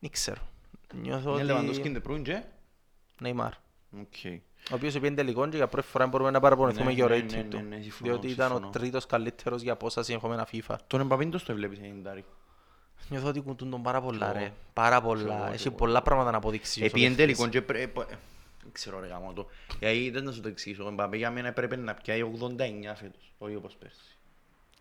Δεν 0.00 0.10
ξέρω. 0.10 0.40
Νιώθω 1.00 1.32
Είναι 1.34 1.42
Λεβαντόφσκι 1.42 1.78
ότι... 1.80 1.88
είναι 1.88 2.00
πρώην 2.00 2.22
και; 2.22 2.42
Νεϊμάρ. 3.20 3.52
Οκ. 4.00 4.14
Ο 4.70 4.74
οποίος 4.74 4.94
είπε 4.94 5.10
τελικός 5.10 5.48
και 5.50 5.56
για 5.56 5.66
πρώτη 5.68 5.86
φορά 5.86 6.06
μπορούμε 6.06 6.30
να 6.30 6.40
παραπονεθούμε 6.40 6.84
Ναι, 6.84 6.92
για 6.92 7.06
το 7.08 7.14
ναι, 7.14 7.20
rating 7.20 7.34
ναι, 7.34 7.42
του. 7.42 7.56
ναι, 7.56 7.62
ναι, 7.76 7.80
συμφωνώ, 7.82 8.10
Διότι 8.12 8.28
ήταν 8.28 8.46
ο 8.50 8.54
συμφωνώ. 8.54 8.70
τρίτος 8.72 9.06
καλύτερος 9.06 9.62
για 9.62 9.76
πόσα 9.76 10.02
συνεχόμενα 10.02 10.48
FIFA. 10.52 10.76
Τον 10.86 11.00
Εμπαπέ 11.00 11.29
πώς 11.29 11.44
το 11.44 11.54
βλέπεις 11.54 11.78
90. 11.82 12.18
Νιώθω 13.08 13.28
ότι 13.28 13.40
κουντούν 13.40 13.70
τον 13.70 13.82
πάρα 13.82 14.00
πολλά 14.00 14.30
εγώ. 14.30 14.38
ρε. 14.38 14.52
Πάρα 14.72 14.98
Κι 14.98 15.04
εγώ, 15.04 15.14
πολλά. 15.14 15.46
κι 15.48 15.52
Έχει 15.54 15.66
εγώ. 15.68 15.76
πολλά 15.76 16.02
πράγματα 16.02 16.30
να 16.30 16.36
αποδείξεις. 16.36 16.76
ως 16.76 16.82
ο 16.82 16.84
Επί 16.86 17.04
εν 17.04 17.14
παίχτης. 17.14 17.36
τελικό 17.36 17.48
και 17.52 17.62
πρέπει... 17.62 18.00
Δεν 18.62 18.72
ξέρω 18.72 19.00
ρε 19.00 19.06
γάμο 19.06 19.32
το. 19.32 19.46
Γιατί 19.78 20.10
δεν 20.10 20.24
να 20.24 20.32
σου 20.32 20.40
το 20.40 20.48
εξηγήσω. 20.48 20.84
Ο 20.84 20.88
Εμπαπέ 20.88 21.16
για 21.16 21.30
μένα 21.30 21.52
πρέπει 21.52 21.76
να 21.76 21.94
πιάει 21.94 22.22
89 22.22 22.92
φέτος. 22.94 23.34
Όχι 23.38 23.54
όπως 23.54 23.76
πέρσι. 23.76 23.98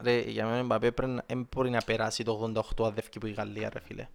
Ρε, 0.02 0.20
για 0.20 0.46
μένα 0.46 0.60
ο 0.60 0.64
Μπαπέ 0.66 0.92
πρέπει 0.92 1.12
να- 1.12 1.24
δεν 1.28 1.48
μπορεί 1.56 1.70
να 1.70 1.82
περάσει 1.86 2.24
το 2.24 2.52
88 2.78 2.86
αν 2.86 2.94
δεύκει 2.94 3.20
που 3.20 3.26
η 3.28 3.32
Γαλλία 3.32 3.70
ρε 3.74 3.80
φίλε. 3.80 4.08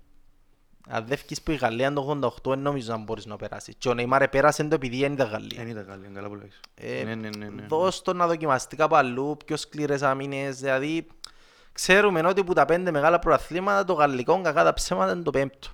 Αν 0.88 1.06
δεύκεις 1.06 1.42
που 1.42 1.50
η 1.50 1.54
Γαλλία 1.54 1.92
το 1.92 2.18
88 2.22 2.50
δεν 2.50 2.58
νομίζω 2.58 2.92
να 2.92 2.98
μπορείς 2.98 3.26
να 3.26 3.36
περάσεις. 3.36 3.74
Και 3.78 3.88
ο 3.88 3.94
Νεϊμάρ 3.94 4.22
επέρασε 4.22 4.64
το 4.64 4.74
επειδή 4.74 5.00
δεν 5.00 5.12
ήταν 5.12 5.28
Γαλλία. 5.28 5.58
Δεν 5.58 5.68
ήταν 5.68 5.86
καλή, 5.86 6.06
είναι 6.06 6.14
καλά 6.14 6.28
που 6.28 6.34
λέγεις. 6.34 6.60
Ε, 6.74 7.02
Ναι, 7.04 7.14
ναι, 7.14 7.28
ναι, 7.38 7.48
ναι. 7.48 7.62
Δώσ' 7.68 8.02
το 8.02 8.12
να 8.12 8.26
δοκιμαστεί 8.26 8.76
κάπου 8.76 8.96
αλλού, 8.96 9.36
πιο 9.44 9.56
σκληρές 9.56 10.02
άμυνες, 10.02 10.58
δηλαδή 10.60 11.06
ξέρουμε 11.72 12.20
ότι 12.20 12.44
που 12.44 12.52
τα 12.52 12.64
πέντε 12.64 12.90
μεγάλα 12.90 13.18
προαθλήματα 13.18 13.84
το 13.84 13.92
γαλλικό 13.92 14.40
κακά 14.40 14.64
τα 14.64 14.72
ψέματα 14.72 15.12
είναι 15.12 15.22
το 15.22 15.30
πέμπτο. 15.30 15.68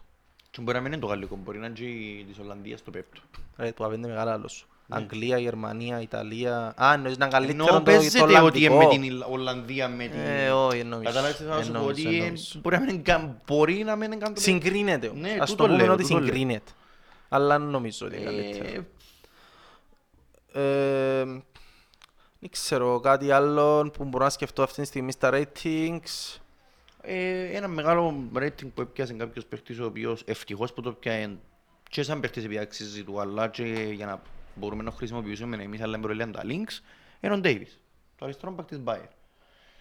Και 0.50 0.60
μπορεί 0.60 0.76
να 0.76 0.82
μην 0.82 0.92
είναι 0.92 1.00
το 1.00 1.06
γαλλικό, 1.06 1.36
μπορεί 1.36 1.58
να 1.58 1.66
είναι 1.66 1.74
και 1.74 2.24
της 2.28 2.38
Ολλανδίας 2.38 2.82
το 2.82 2.90
πέπτο. 2.90 3.20
Ρε, 3.56 3.72
το 3.72 3.88
πέντε 3.88 4.08
μεγάλα 4.08 4.32
άλλος 4.32 4.52
σου. 4.52 4.66
Αγγλία, 4.96 5.38
Γερμανία, 5.38 6.00
Ιταλία. 6.00 6.74
Α, 6.82 6.92
εννοείς 6.92 7.16
να 7.18 7.24
είναι 7.24 7.34
καλύτερο 7.34 7.58
Ενώ 7.62 7.66
το, 7.66 7.72
το 7.74 7.82
παίζεται 7.82 8.20
ότι 8.22 8.32
Ολλανδικό. 8.34 8.76
με 8.76 8.86
την 8.88 9.02
Ιλ- 9.02 9.24
Ολλανδία 9.30 9.88
με 9.88 10.06
την... 10.06 10.18
Ε, 10.20 10.50
όχι, 10.50 10.78
εν 10.78 10.86
νομίζω. 10.86 11.08
Κατάλαβες 11.10 11.36
τι 11.36 11.44
θα 11.44 11.56
Εν 11.56 11.64
σου 11.64 11.72
πω 11.72 11.78
νομίζω, 11.78 11.90
ότι 12.08 12.16
εν 12.16 12.22
ε, 12.22 12.24
νομίζω. 12.26 12.60
μπορεί 12.62 12.76
να 12.78 12.84
μην 12.84 13.02
κα- 13.02 13.36
μπορεί 13.46 13.74
να 13.84 13.96
μην 13.96 14.12
είναι 14.12 14.20
καν 14.24 14.34
το 14.34 14.40
Συγκρίνεται 14.40 15.08
όμως. 15.08 15.20
Ναι, 15.20 15.36
Ας 15.40 15.50
τούτο 15.50 15.62
το 15.62 15.68
πούμε 15.70 15.82
λέω, 15.84 15.92
ότι 15.92 16.02
τούτο 16.02 16.14
λέω. 16.18 16.24
συγκρίνεται. 16.26 16.70
Αλλά 17.28 17.58
δεν 17.58 17.68
νομίζω 17.68 18.06
ότι 18.06 18.16
είναι 18.16 18.24
καλύτερο. 18.24 18.66
Ε, 18.68 18.86
Ε, 20.54 21.24
Δεν 22.38 22.50
ξέρω, 22.50 23.00
κάτι 23.00 23.30
άλλο 23.30 23.90
που 23.96 24.04
μπορώ 24.04 24.24
να 24.24 24.30
σκεφτώ 24.30 24.62
αυτή 24.62 24.80
τη 24.80 24.86
στιγμή 24.86 25.12
στα 25.12 25.30
ratings. 25.32 26.38
ε, 27.02 27.44
ένα 27.56 27.68
μεγάλο 27.68 28.14
rating 28.38 28.66
που 28.74 28.80
έπιασε 28.80 29.12
κάποιος 29.12 29.46
παίχτης 29.46 29.78
ο 29.80 29.84
οποίος 29.84 30.22
ευτυχώς 30.26 30.72
που 30.72 30.80
το 30.82 30.92
πιάνε 30.92 31.36
και 31.90 32.02
σαν 32.02 32.20
παίχτης 32.20 32.44
επειδή 32.44 32.60
αξίζει 32.60 33.02
του 33.04 33.20
αλλά 33.20 33.48
και 33.48 33.62
για 33.92 34.06
να 34.06 34.22
μπορούμε 34.54 34.82
να 34.82 34.90
χρησιμοποιήσουμε 34.90 35.56
εμείς 35.62 35.80
αλλά 35.80 35.98
μπορούμε 35.98 36.32
τα 36.32 36.42
links 36.44 36.80
είναι 37.20 37.34
ο 37.34 37.40
Davis, 37.44 37.66
το 38.16 38.24
αριστερό 38.24 38.52
παίχτης 38.52 38.80
Bayer. 38.84 39.08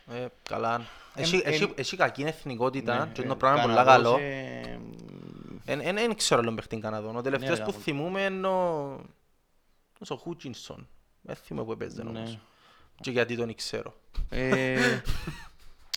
Ε, 0.07 0.25
καλά. 0.43 0.81
Έχει- 1.15 1.35
εμ- 1.35 1.47
έχει- 1.47 1.73
Έχει 1.75 1.97
κακή 1.97 2.23
εθνικότητα 2.23 3.05
Ναι, 3.05 3.11
και 3.11 3.21
ε, 3.21 3.25
το 3.25 3.35
πράγμα 3.35 3.63
είναι 3.63 3.73
πολύ 3.73 3.85
Καναδός, 3.85 4.11
καλό. 4.13 4.25
ε, 4.25 4.79
Δεν 5.65 6.15
ξέρω 6.15 6.41
άλλον 6.41 6.55
παίχτη 6.55 6.77
Καναδόν. 6.79 7.15
Ο 7.15 7.21
τελευταίος 7.21 7.57
ρε, 7.57 7.63
που 7.63 7.69
γάμο. 7.71 7.83
θυμούμε 7.83 8.21
είναι 8.21 8.47
ο... 8.47 8.91
ο 10.07 10.15
Χούτσινσον. 10.15 10.87
Δεν 11.21 11.35
θυμούμαι 11.35 11.65
που 11.65 11.71
έπαιζε 11.71 12.03
Ναι. 12.03 12.09
όμως. 12.09 12.37
Και 13.01 13.11
γιατί 13.11 13.35
τον 13.35 13.55
ξέρω. 13.55 13.93
Ε, 14.29 15.01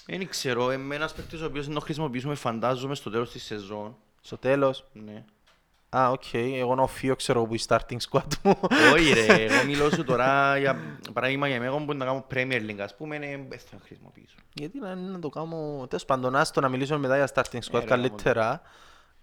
Δεν 0.06 0.28
ξέρω, 0.28 0.72
είμαι 0.72 0.94
ένας 0.94 1.14
παίκτης 1.14 1.40
ο 1.40 1.44
οποίος 1.46 1.68
να 1.68 1.74
το 1.74 1.80
χρησιμοποιήσουμε 1.80 2.34
φαντάζομαι 2.34 2.94
στο 2.94 3.10
τέλος 3.10 3.30
της 3.30 3.42
σεζόν. 3.44 3.96
Στο 4.20 4.38
τέλος. 4.38 4.84
Ναι. 4.92 5.24
Α, 5.96 6.10
οκ. 6.10 6.34
Εγώ 6.34 6.74
να 6.74 6.86
φύγω 6.86 7.16
ξέρω 7.16 7.44
που 7.44 7.54
η 7.54 7.60
starting 7.66 7.98
squad 8.10 8.32
μου. 8.42 8.54
Όχι 8.94 9.12
ρε, 9.12 9.26
εγώ 9.44 9.64
μιλώ 9.66 9.90
σου 9.90 10.04
τώρα 10.04 10.58
για 10.58 10.76
παράδειγμα 11.12 11.48
για 11.48 11.60
μένα 11.60 11.84
που 11.84 11.94
να 11.94 12.04
κάνω 12.04 12.26
Premier 12.34 12.70
League 12.70 12.80
ας 12.80 12.96
πούμε, 12.96 13.16
ε, 13.16 13.20
δεν 13.48 13.58
θα 13.70 13.76
χρησιμοποιήσω. 13.84 14.36
Γιατί 14.52 14.78
να, 14.78 14.94
να 14.94 15.18
το 15.18 15.28
κάνω... 15.28 15.86
Τέλος 15.88 16.04
πάντων, 16.04 16.36
άστο 16.36 16.60
να 16.60 16.68
μιλήσουμε 16.68 16.98
μετά 16.98 17.16
για 17.16 17.28
starting 17.34 17.58
squad 17.70 17.74
Ε, 17.74 17.78
ρε, 17.78 17.84
καλύτερα. 17.84 18.60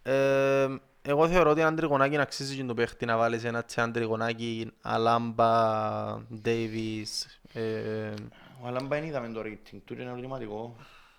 Ε, 0.03 0.67
εγώ 1.01 1.27
θεωρώ 1.27 1.49
ότι 1.49 1.61
έναν 1.61 1.75
τριγωνάκι 1.75 2.15
να 2.15 2.21
αξίζει 2.21 2.55
και 2.55 2.63
το 2.63 2.73
παίχτη 2.73 3.05
να 3.05 3.17
βάλεις 3.17 3.43
ένα 3.43 3.63
τσι 3.63 3.75
έναν 3.79 3.91
τριγωνάκι 3.91 4.71
Αλάμπα, 4.81 5.53
Ντέιβις. 6.41 7.39
Ε, 7.53 8.13
Ο 8.61 8.67
Αλάμπα 8.67 8.87
δεν 8.87 9.03
είδαμε 9.03 9.27
το 9.27 9.41
rating 9.41 9.77
του, 9.85 9.93
είναι 9.93 10.03
ερωτηματικό. 10.03 10.75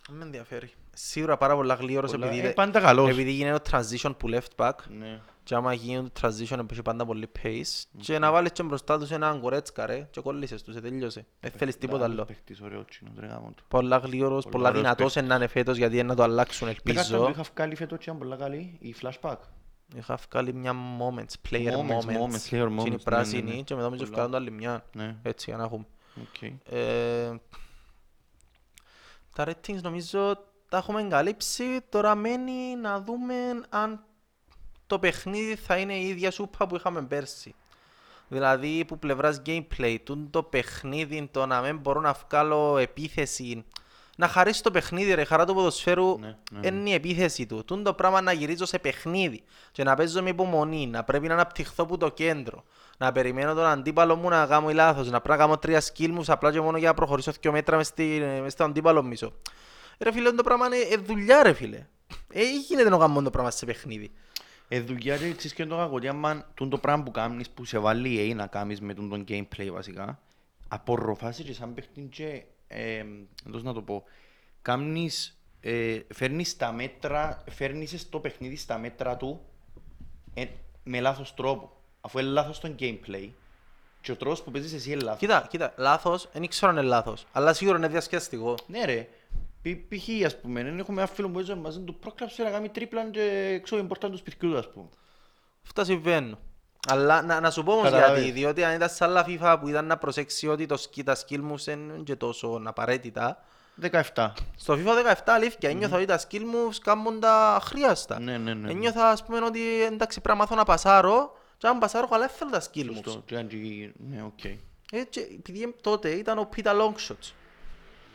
Δεν 0.08 0.16
με 0.18 0.24
ενδιαφέρει. 0.24 0.70
Σίγουρα 0.94 1.36
πάρα 1.36 1.54
πολλά 1.54 1.74
γλύωρος 1.74 2.10
Πολλά- 2.10 2.26
επειδή, 2.26 2.46
ε, 2.46 2.50
πάντα 2.50 2.80
καλός. 2.80 3.10
επειδή 3.10 3.30
γίνεται 3.30 3.58
το 3.58 3.70
transition 3.78 4.12
που 4.18 4.28
left 4.30 4.56
back 4.66 4.72
Ναι. 4.98 5.20
και 5.44 5.54
άμα 5.54 5.72
γίνει 5.72 6.08
το 6.10 6.20
transition 6.22 6.66
έχει 6.70 6.82
πάντα 6.82 7.04
πολύ 7.06 7.28
pace 7.42 7.82
και 7.98 8.18
να 8.18 8.30
βάλεις 8.32 8.52
και 8.52 8.62
μπροστά 8.62 8.98
τους 8.98 9.10
έναν 9.10 9.40
κορέτσκα 9.40 9.86
ρε 9.86 10.06
και 10.10 10.20
κόλλησες 10.20 10.62
τους, 10.62 10.74
ε, 10.76 10.80
τελείωσε. 10.80 11.26
Δεν 11.40 11.50
θέλεις 11.50 11.78
τίποτα 11.78 12.04
Άλλος 12.04 12.16
άλλο. 12.16 12.24
παίκτης, 12.26 12.60
ωραίο 12.60 12.84
τσινός, 12.84 13.14
ρε 13.18 13.26
γάμο 13.26 13.52
του. 13.56 13.64
Πολλά 13.68 13.96
γλύωρος, 13.96 14.44
Πολλά 14.44 14.56
πολλά 14.56 14.68
ωραίος 14.68 14.82
δυνατός 14.82 15.14
να 15.28 15.34
είναι 15.34 15.46
φέτος 15.46 15.76
γιατί 15.76 16.02
να 16.02 16.14
το 16.14 16.22
αλλάξουν 16.22 16.66
Με 16.68 16.72
κάτι 16.72 16.92
που 16.92 16.98
ελπίζω. 16.98 17.28
είχα 17.30 17.42
βγάλει 17.54 17.74
φέτος 17.76 17.98
και 17.98 18.04
ήταν 18.04 18.18
πολλά 18.18 18.36
καλή, 18.36 18.76
η 18.80 18.94
flashback. 19.02 19.36
Είχα 19.96 20.18
βγάλει 20.30 20.54
μια 20.54 20.72
moments, 20.72 21.50
player 21.50 21.72
Moments, 21.72 22.04
moments, 22.04 22.20
moments, 22.20 22.34
player 22.34 22.48
και 22.48 22.56
είναι 22.56 22.82
moments, 22.82 22.90
ναι, 22.90 22.96
πράσινη 22.98 23.42
ναι, 23.50 23.54
ναι. 23.56 23.62
και 23.62 23.74
μετά 23.74 23.90
μου 23.90 23.96
Πολλά. 23.96 24.08
βγάλουν 24.10 24.30
το 24.30 24.36
άλλη 24.36 24.50
μια. 24.50 24.84
Ναι, 24.94 25.16
Έτσι 25.22 25.44
για 25.48 25.58
να 25.58 25.64
έχουμε. 25.64 25.86
Οκ. 29.38 29.38
Ε, 29.38 29.44
τα 29.44 29.46
ratings 29.46 29.80
νομίζω 29.82 30.38
τα 30.68 30.76
έχουμε 30.76 31.00
εκαλύψει. 31.00 31.80
Τώρα 31.88 32.14
μένει 32.14 32.76
να 32.76 33.00
δούμε 33.00 33.34
αν 33.68 34.04
το 34.86 34.98
παιχνίδι 34.98 35.54
θα 35.54 35.76
είναι 35.76 35.94
η 35.94 36.08
ίδια 36.08 36.30
σούπα 36.30 36.66
που 36.66 36.76
είχαμε 36.76 37.02
πέρσι. 37.02 37.54
Δηλαδή 38.28 38.84
που 38.84 38.98
πλευράς 38.98 39.42
gameplay, 39.46 39.96
τούν 40.04 40.30
το 40.30 40.42
παιχνίδι, 40.42 41.28
το 41.30 41.46
να 41.46 41.60
μην 41.60 41.78
μπορώ 41.78 42.00
να 42.00 42.12
βγάλω 42.12 42.78
επίθεση, 42.78 43.64
να 44.16 44.28
χαρίσεις 44.28 44.62
το 44.62 44.70
παιχνίδι 44.70 45.14
ρε, 45.14 45.24
χαρά 45.24 45.44
του 45.46 45.54
ποδοσφαίρου 45.54 46.18
Ναι, 46.18 46.36
ναι, 46.50 46.66
είναι 46.66 46.90
η 46.90 46.92
επίθεση 46.92 47.46
του. 47.46 47.64
Τούν 47.64 47.82
το 47.82 47.94
πράγμα 47.94 48.20
να 48.20 48.32
γυρίζω 48.32 48.66
σε 48.66 48.78
παιχνίδι 48.78 49.42
και 49.72 49.84
να 49.84 49.94
παίζω 49.94 50.22
με 50.22 50.28
υπομονή, 50.28 50.86
να 50.86 51.04
πρέπει 51.04 51.26
να 51.26 51.34
αναπτυχθώ 51.34 51.84
από 51.84 51.96
το 51.96 52.08
κέντρο, 52.08 52.64
να 52.98 53.12
περιμένω 53.12 53.54
τον 53.54 53.64
αντίπαλο 53.64 54.16
μου 54.16 54.28
να 54.28 54.46
κάνω 54.46 54.72
λάθος, 54.72 55.10
να 55.10 55.20
πρέπει 55.20 55.38
να 55.38 55.44
κάνω 55.44 55.58
τρία 55.58 55.82
skill 55.82 56.08
μου 56.08 56.22
απλά 56.26 56.52
και 56.52 56.60
μόνο 56.60 56.78
για 56.78 56.88
να 56.88 56.94
προχωρήσω 56.94 57.32
δύο 57.40 57.52
μέτρα 57.52 57.76
μες, 57.76 57.86
στη, 57.86 58.22
μες 58.42 58.52
στον 58.52 58.66
αντίπαλο 58.70 59.02
μισό. 59.02 59.32
Ρε 59.98 60.12
φίλε, 60.12 60.32
το 60.32 60.42
πράγμα 60.42 60.66
είναι 60.66 60.76
ε, 60.76 60.96
δουλειά 60.96 61.42
ρε 61.42 61.52
φίλε. 61.52 61.86
Ε, 62.32 62.42
γίνεται 62.68 62.88
να 62.88 62.98
κάνω 62.98 63.22
το 63.22 63.30
πράγμα 63.30 63.50
σε 63.50 63.66
παιχνίδι. 63.66 64.10
Ε, 64.68 64.80
δουλειά 64.80 65.16
και 65.16 65.24
εξής 65.24 65.54
και 65.54 65.66
το 65.66 65.76
κακό, 65.76 65.94
ότι 65.94 66.08
άμα 66.08 66.46
τούν 66.54 66.70
το 66.70 66.78
πράγμα 66.78 67.02
που 67.02 67.10
κάνεις 67.10 67.50
που 67.50 67.64
σε 67.64 67.78
βάλει 67.78 68.30
ε, 68.30 68.34
να 68.34 68.46
κάνεις 68.46 68.80
με 68.80 68.94
τον, 68.94 69.08
τον 69.08 69.24
gameplay 69.28 69.68
βασικά, 69.72 70.20
απορροφάσει 70.68 71.42
και 71.42 71.52
σαν 71.52 71.74
παίχτη 71.74 72.08
και, 72.10 72.44
ε, 72.72 73.06
εντός 73.46 73.62
να 73.62 73.72
το 73.72 73.82
πω, 73.82 74.04
κάνεις, 74.62 75.38
ε, 75.60 75.98
φέρνεις 76.14 76.56
τα 76.56 76.72
μέτρα, 76.72 77.44
φέρνεις 77.50 78.00
στο 78.00 78.20
παιχνίδι 78.20 78.56
στα 78.56 78.78
μέτρα 78.78 79.16
του 79.16 79.40
ε, 80.34 80.46
με 80.82 81.00
λάθος 81.00 81.34
τρόπο. 81.34 81.76
Αφού 82.00 82.18
είναι 82.18 82.28
λάθος 82.28 82.60
το 82.60 82.74
gameplay 82.78 83.28
και 84.00 84.12
ο 84.12 84.16
τρόπος 84.16 84.42
που 84.42 84.50
παίζεις 84.50 84.72
εσύ 84.72 84.92
είναι 84.92 85.00
λάθος. 85.02 85.18
Κοίτα, 85.20 85.46
κοίτα, 85.50 85.74
λάθος, 85.76 86.28
δεν 86.32 86.48
ξέρω 86.48 86.70
αν 86.72 86.76
είναι 86.76 86.86
λάθος, 86.86 87.26
αλλά 87.32 87.52
σίγουρα 87.52 87.76
είναι 87.78 87.88
διασκεδαστικό. 87.88 88.54
Ναι 88.66 88.84
ρε, 88.84 89.08
Π- 89.62 89.94
Π.χ. 89.94 90.24
ας 90.24 90.40
πούμε, 90.40 90.62
δεν 90.62 90.78
έχουμε 90.78 91.02
ένα 91.02 91.10
φίλο 91.10 91.28
που 91.30 91.38
έζησε 91.38 91.54
μαζί 91.56 91.80
του 91.80 91.94
πρόκλαψε 91.94 92.42
να 92.42 92.50
κάνει 92.50 92.68
τρίπλα 92.68 93.10
και 93.10 93.60
ξέρω 93.62 93.80
εμπορτάν 93.80 94.10
τους 94.10 94.20
σπιτιούς 94.20 94.52
του 94.52 94.58
ας 94.58 94.70
πούμε. 94.70 94.88
Αυτά 95.64 95.84
συμβαίνουν. 95.84 96.38
Αλλά 96.88 97.22
να, 97.22 97.40
να 97.40 97.50
σου 97.50 97.62
πω 97.62 97.72
όμως 97.72 97.84
Καταλάβες. 97.84 98.22
γιατί, 98.22 98.38
διότι 98.38 98.64
αν 98.64 98.74
ήταν 98.74 98.88
σε 98.88 99.04
άλλα 99.04 99.24
FIFA 99.28 99.56
που 99.60 99.68
ήταν 99.68 99.86
να 99.86 99.96
προσέξει 99.98 100.48
ότι 100.48 100.66
το, 100.66 100.76
σκι- 100.76 101.04
τα 101.04 101.16
skill 101.16 101.40
moves 101.52 101.66
είναι 101.66 102.02
και 102.04 102.16
τόσο 102.16 102.60
απαραίτητα, 102.64 103.44
17. 104.14 104.30
στο 104.56 104.74
FIFA 104.74 105.12
17 105.12 105.14
αλήθεια 105.24 105.70
ένιωθα 105.70 105.96
ότι 105.96 106.04
τα 106.04 106.20
skill 106.28 106.40
moves 106.40 106.76
κάνουν 106.82 107.20
τα 107.20 107.54
αχρίαστα. 107.54 108.20
Ναι, 108.20 108.38
ναι, 108.38 108.54
ναι. 108.54 108.70
Ένιωθα 108.70 109.08
ας 109.10 109.24
πούμε 109.24 109.38
ότι 109.44 109.82
εντάξει 109.82 110.20
πρέπει 110.20 110.36
να 110.38 110.42
μάθω 110.44 110.54
να 110.56 110.64
πασάρω 110.64 111.36
και 111.58 111.66
αν 111.66 111.78
πασάρω 111.78 112.08
αλλά 112.10 112.26
δεν 112.26 112.36
θέλω 112.36 112.50
τα 112.50 112.62
skill 112.62 112.90
moves. 112.90 113.00
Σωστό. 113.04 113.22
Και 113.26 113.36
αν 113.36 113.46
και- 113.46 113.56
Ναι, 114.10 114.22
οκ. 114.22 114.44
Έτσι, 114.92 115.20
επειδή 115.38 115.74
τότε 115.80 116.08
ήταν 116.10 116.38
OP 116.38 116.48
τα 116.56 116.70
long 116.70 116.92
shots. 117.08 117.32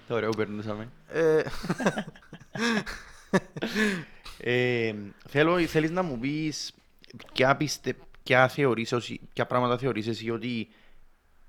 Το 0.08 0.14
ωραίο 0.16 0.30
περνούσαμε. 0.30 0.90
Ε, 1.08 1.42
Ε, 4.40 4.94
θέλω, 5.30 5.60
θέλεις 5.60 5.92
να 5.92 6.02
μου 6.04 6.20
πεις 6.20 6.74
ποια, 7.34 7.56
πιστε, 7.56 7.96
ποια, 8.28 8.48
θεωρείς, 8.48 8.92
όσοι- 8.92 9.20
ποια 9.34 9.46
πράγματα 9.46 9.78
θεωρείς 9.78 10.08
εσύ 10.08 10.30
ότι 10.30 10.68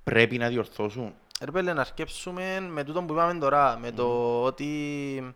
πρέπει 0.04 0.38
να 0.38 0.48
διορθώσουν. 0.48 1.14
Ρε 1.44 1.50
φίλε, 1.50 1.72
να 1.72 1.80
αρκέψουμε 1.80 2.60
με 2.60 2.84
τούτο 2.84 3.02
που 3.02 3.12
είπαμε 3.12 3.34
τώρα, 3.38 3.78
με 3.78 3.90
το 3.92 4.42
ότι 4.42 5.34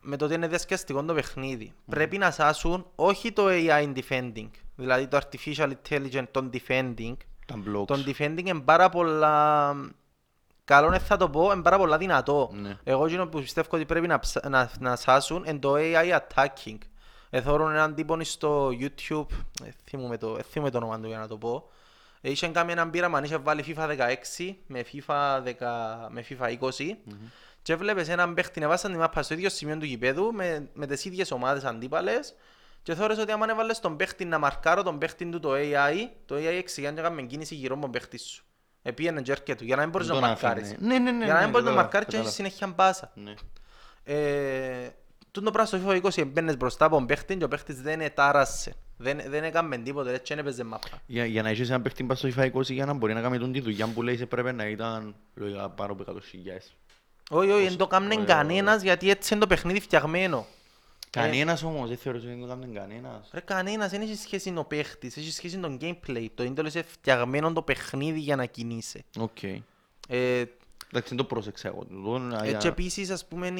με 0.00 0.16
το 0.16 0.24
ότι 0.24 0.34
είναι 0.34 0.48
διασκεδαστικό 0.48 1.04
το 1.04 1.14
παιχνίδι. 1.14 1.72
Πρέπει 1.90 2.18
να 2.18 2.30
σάσουν 2.30 2.86
όχι 2.94 3.32
το 3.32 3.46
AI 3.48 3.92
defending, 3.94 4.48
δηλαδή 4.76 5.06
το 5.06 5.18
artificial 5.18 5.70
intelligence 5.88 6.26
των 6.30 6.50
defending. 6.52 7.14
Τα 7.46 7.54
blocks. 7.66 7.86
Το 7.86 7.94
defending 8.06 8.44
είναι 8.44 8.60
πάρα 8.60 8.88
πολλά... 8.88 9.74
Καλό 10.64 10.86
είναι 10.86 10.98
θα 10.98 11.16
το 11.16 11.28
πω, 11.30 11.52
είναι 11.52 11.62
πάρα 11.62 11.78
πολλά 11.78 11.98
δυνατό. 11.98 12.50
Ναι. 12.52 12.78
Εγώ 12.84 13.04
εκείνο 13.06 13.26
που 13.26 13.38
πιστεύω 13.40 13.68
ότι 13.72 13.84
πρέπει 13.84 14.06
να, 14.06 14.18
ψα- 14.18 14.48
να, 14.48 14.70
να 14.80 14.96
σάσουν 14.96 15.44
είναι 15.46 15.58
το 15.58 15.74
AI 15.76 16.18
attacking. 16.18 16.78
Εθώρουν 17.30 17.70
έναν 17.72 17.94
τύπο 17.94 18.24
στο 18.24 18.68
YouTube, 18.68 19.26
ε, 19.64 19.68
θυμούμαι 19.84 20.16
το, 20.18 20.36
ε, 20.38 20.42
θυμούμαι 20.42 20.70
το 20.70 20.76
όνομα 20.76 21.00
του 21.00 21.06
για 21.06 21.18
να 21.18 21.26
το 21.28 21.36
πω. 21.36 21.68
Ε, 22.20 22.30
Είχε 22.30 22.48
κάνει 22.48 22.72
έναν 22.72 22.90
πείραμα, 22.90 23.20
είχες 23.24 23.38
βάλει 23.42 23.64
FIFA 23.76 23.88
16 23.88 24.54
με 24.66 24.84
FIFA, 24.92 25.42
10, 25.44 26.08
με 26.10 26.24
FIFA 26.28 26.58
20 26.60 26.96
και 27.62 27.72
έβλεπες 27.72 28.08
έναν 28.08 28.34
παίχτη 28.34 28.60
να 28.60 28.68
βάσαν 28.68 28.92
τη 28.92 28.98
μάπα 28.98 29.22
στο 29.22 29.34
ίδιο 29.34 29.48
σημείο 29.48 29.76
του 29.76 29.84
γηπέδου 29.84 30.32
με, 30.32 30.68
με 30.74 30.86
τις 30.86 31.04
ίδιες 31.04 31.30
ομάδες 31.30 31.64
αντίπαλες 31.64 32.34
και 32.82 32.94
θόρες 32.94 33.18
ότι 33.18 33.32
άμα 33.32 33.46
έβαλες 33.50 33.80
τον 33.80 33.96
παίχτη 33.96 34.24
να 34.24 34.38
μαρκάρω 34.38 34.82
τον 34.82 34.98
παίχτη 34.98 35.28
του 35.30 35.40
το 35.40 35.50
AI, 35.54 35.94
το 36.26 36.34
AI 36.34 36.44
εξηγιάνει 36.58 36.94
και 36.94 37.00
έκαμε 37.00 37.22
κίνηση 37.22 37.54
γύρω 37.54 37.72
από 37.72 37.82
τον 37.82 37.90
παίχτη 37.90 38.18
σου. 38.18 38.42
Επίενε 38.82 39.22
και 39.22 39.30
έρχεται 39.30 39.54
του 39.54 39.64
για 39.64 39.76
να 39.76 39.82
μην 39.82 39.90
μπορείς 39.90 40.06
να 40.08 40.14
Τον 40.14 40.22
μαρκάρεις. 40.22 40.70
άφηνε. 40.72 40.86
Ναι, 40.86 40.98
ναι, 40.98 41.10
ναι, 41.10 41.24
Για 41.24 41.32
να 41.34 41.38
ναι, 41.38 41.44
μην 41.44 41.50
μπορείς 41.50 41.66
να 41.66 41.72
κατάλαβα, 41.74 41.82
μαρκάρεις 41.82 42.08
και 42.08 42.16
έχεις 42.16 42.36
κατάλαβα. 42.36 42.50
συνέχεια 42.58 42.66
μπάσα. 42.66 43.12
Ναι. 45.32 45.40
Ε, 45.40 45.40
τούτο 45.40 45.50
πράγμα 45.50 45.78
στο 45.78 45.90
FIFA 45.90 46.22
20 46.22 46.26
μπαίνεις 46.26 46.56
μπροστά 46.56 46.84
από 46.84 46.94
τον 46.94 47.06
παίχτη 47.06 47.36
και 47.36 47.44
ο 47.44 47.48
παίχτης 47.48 47.82
δεν 47.82 48.00
ετάρασε. 48.00 48.74
Δεν, 48.96 49.20
δεν 49.26 49.44
έκαμε 49.44 49.76
τίποτε, 49.76 50.14
έτσι 50.14 50.34
δεν 50.34 50.44
έπαιζε 50.44 50.64
μάπα. 50.64 50.88
Για, 51.06 51.24
για 51.24 51.42
να 51.42 51.48
έχεις 51.48 51.68
έναν 51.68 51.82
παίχτη 51.82 52.04
πας 52.04 52.18
στο 52.18 52.28
FIFA 52.36 52.52
20 52.52 52.62
για 52.62 52.86
να 52.86 52.92
μπορεί 52.92 53.14
να 53.14 53.20
κάνει 53.20 53.38
τον 53.38 53.52
τη 53.52 53.60
δουλειά 53.60 53.86
που 53.86 54.02
λέει 54.02 54.16
σε 54.16 54.26
πρέπει 54.26 54.52
να 54.52 54.66
ήταν 54.66 55.14
λογικά 55.34 55.70
πάνω 55.70 55.92
από 55.92 56.12
100 56.12 56.16
χιλιάδες. 56.22 56.76
Όχι, 57.30 57.50
όχι, 57.50 57.68
δεν 57.68 57.76
το 57.76 57.86
κάμνε 57.86 58.14
Ωραία, 58.14 58.26
κανένας 58.26 58.82
γιατί 58.82 59.10
έτσι 59.10 59.32
είναι 59.32 59.42
το 59.42 59.48
παιχνίδι 59.48 59.80
φτιαγμένο. 59.80 60.46
Κανένας 61.10 61.62
όμως, 61.62 61.88
δεν 61.88 61.96
θεωρώ 61.96 62.18
ότι 62.18 62.26
δεν 62.26 62.40
το 62.40 62.46
κάνει 62.46 62.74
κανένας. 62.74 63.28
Ρε 63.32 63.40
κανένας, 63.40 63.90
δεν 63.90 64.00
έχει 64.00 64.16
σχέση 64.16 64.50
με 64.50 64.58
ο 64.58 64.64
παίχτης, 64.64 65.16
έχει 65.16 65.32
σχέση 65.32 65.56
με 65.56 65.68
το 65.68 65.76
gameplay. 65.80 66.26
Το 66.34 66.42
ίντολο 66.42 66.70
είναι 66.74 66.82
φτιαγμένο 66.82 67.52
το 67.52 67.62
παιχνίδι 67.62 68.20
για 68.20 68.36
να 68.36 68.44
κινείσαι. 68.44 69.04
Οκ. 69.18 69.42
Ε, 70.08 70.44
Εντάξει, 70.90 71.08
δεν 71.08 71.16
το 71.16 71.24
πρόσεξα 71.24 71.68
εγώ. 71.68 71.84
Το- 72.04 72.18
να- 72.18 72.38
έτσι 72.38 72.50
για- 72.50 72.70
επίσης, 72.70 73.10
ας 73.10 73.26
πούμε, 73.26 73.50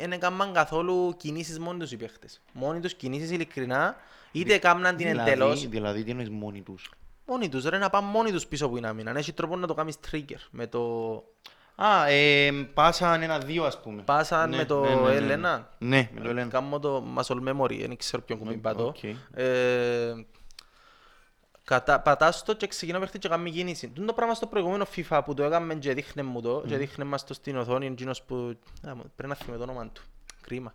δεν 0.00 0.12
έκαναν 0.12 0.52
καθόλου 0.52 1.14
κινήσεις 1.16 1.58
μόνοι 1.58 1.78
τους 1.78 1.92
οι 1.92 1.96
παίχτες. 1.96 2.40
Μόνοι 2.52 2.80
τους 2.80 2.94
κινήσεις 2.94 3.30
ειλικρινά, 3.30 3.96
είτε 4.32 4.54
έκαναν 4.54 4.96
την 4.96 5.08
Δηλαδή- 5.08 5.30
εντελώς. 5.30 5.68
Δηλαδή 5.68 6.04
τι 6.04 6.10
εννοείς 6.10 6.30
μόνοι 6.30 6.60
τους; 6.62 6.90
Μόνοι 7.28 7.48
τους, 7.48 7.64
ρε, 7.64 7.78
να 7.78 7.90
πάνε 7.90 8.06
μόνοι 8.06 8.30
τους 8.32 8.46
πίσω 8.46 8.68
που 8.68 8.76
είναι 8.76 8.88
άμυνα. 8.88 9.18
Έχει 9.18 9.32
τρόπο 9.32 9.56
να 9.56 9.66
το 9.66 9.74
κάνεις 9.74 9.96
trigger. 10.10 10.38
Με 10.50 10.66
το... 10.66 11.14
Α, 11.74 12.06
ε, 12.08 12.50
πάσαν 12.74 13.22
ένα-δύο 13.22 13.64
ας 13.64 13.80
πούμε. 13.80 14.02
Πάσαν 14.02 14.50
Ναι, 14.50 14.56
με 14.56 14.64
το 14.64 14.80
ναι, 14.84 15.20
ναι, 15.20 15.36
ναι. 15.36 15.48
L1. 15.58 15.62
Ναι, 15.78 16.10
με 16.14 16.20
το 16.20 16.42
L1. 16.42 16.48
Κάμω 16.48 16.78
το 16.78 17.04
muscle 17.16 17.48
memory, 17.48 17.78
δεν 17.80 17.96
ξέρω 17.96 18.22
ποιον 18.22 18.38
κουμπί 18.38 18.56
πατώ. 18.56 18.86
οκ. 18.86 19.02
Ε, 19.34 20.14
κατα- 21.66 22.00
Πατάς 22.00 22.42
το 22.42 22.54
και 22.54 22.66
ξεκινά 22.66 22.98
παίχτη 22.98 23.18
και 23.18 23.28
κάνει 23.28 23.50
κίνηση. 23.50 23.88
Τούτο 23.88 24.06
το 24.06 24.12
πράγμα 24.12 24.34
στο 24.34 24.46
προηγούμενο 24.46 24.86
FIFA 24.96 25.20
που 25.24 25.34
το 25.34 25.42
έκαμε 25.42 25.74
και 25.74 25.92
δείχνε 25.94 26.22
μου 26.22 26.40
το 26.40 26.64
και 26.66 26.76
δείχνε 26.76 27.04
μας 27.04 27.24
το 27.24 27.34
στην 27.34 27.56
οθόνη 27.56 27.86
εκείνος 27.86 28.22
που... 28.22 28.34
Α, 28.88 28.94
μου- 28.94 29.12
Πρέπει 29.16 29.28
να 29.28 29.34
θυμάμαι 29.34 29.56
το 29.64 29.70
όνομα 29.70 29.88
του. 29.88 30.02
Κρίμα. 30.40 30.74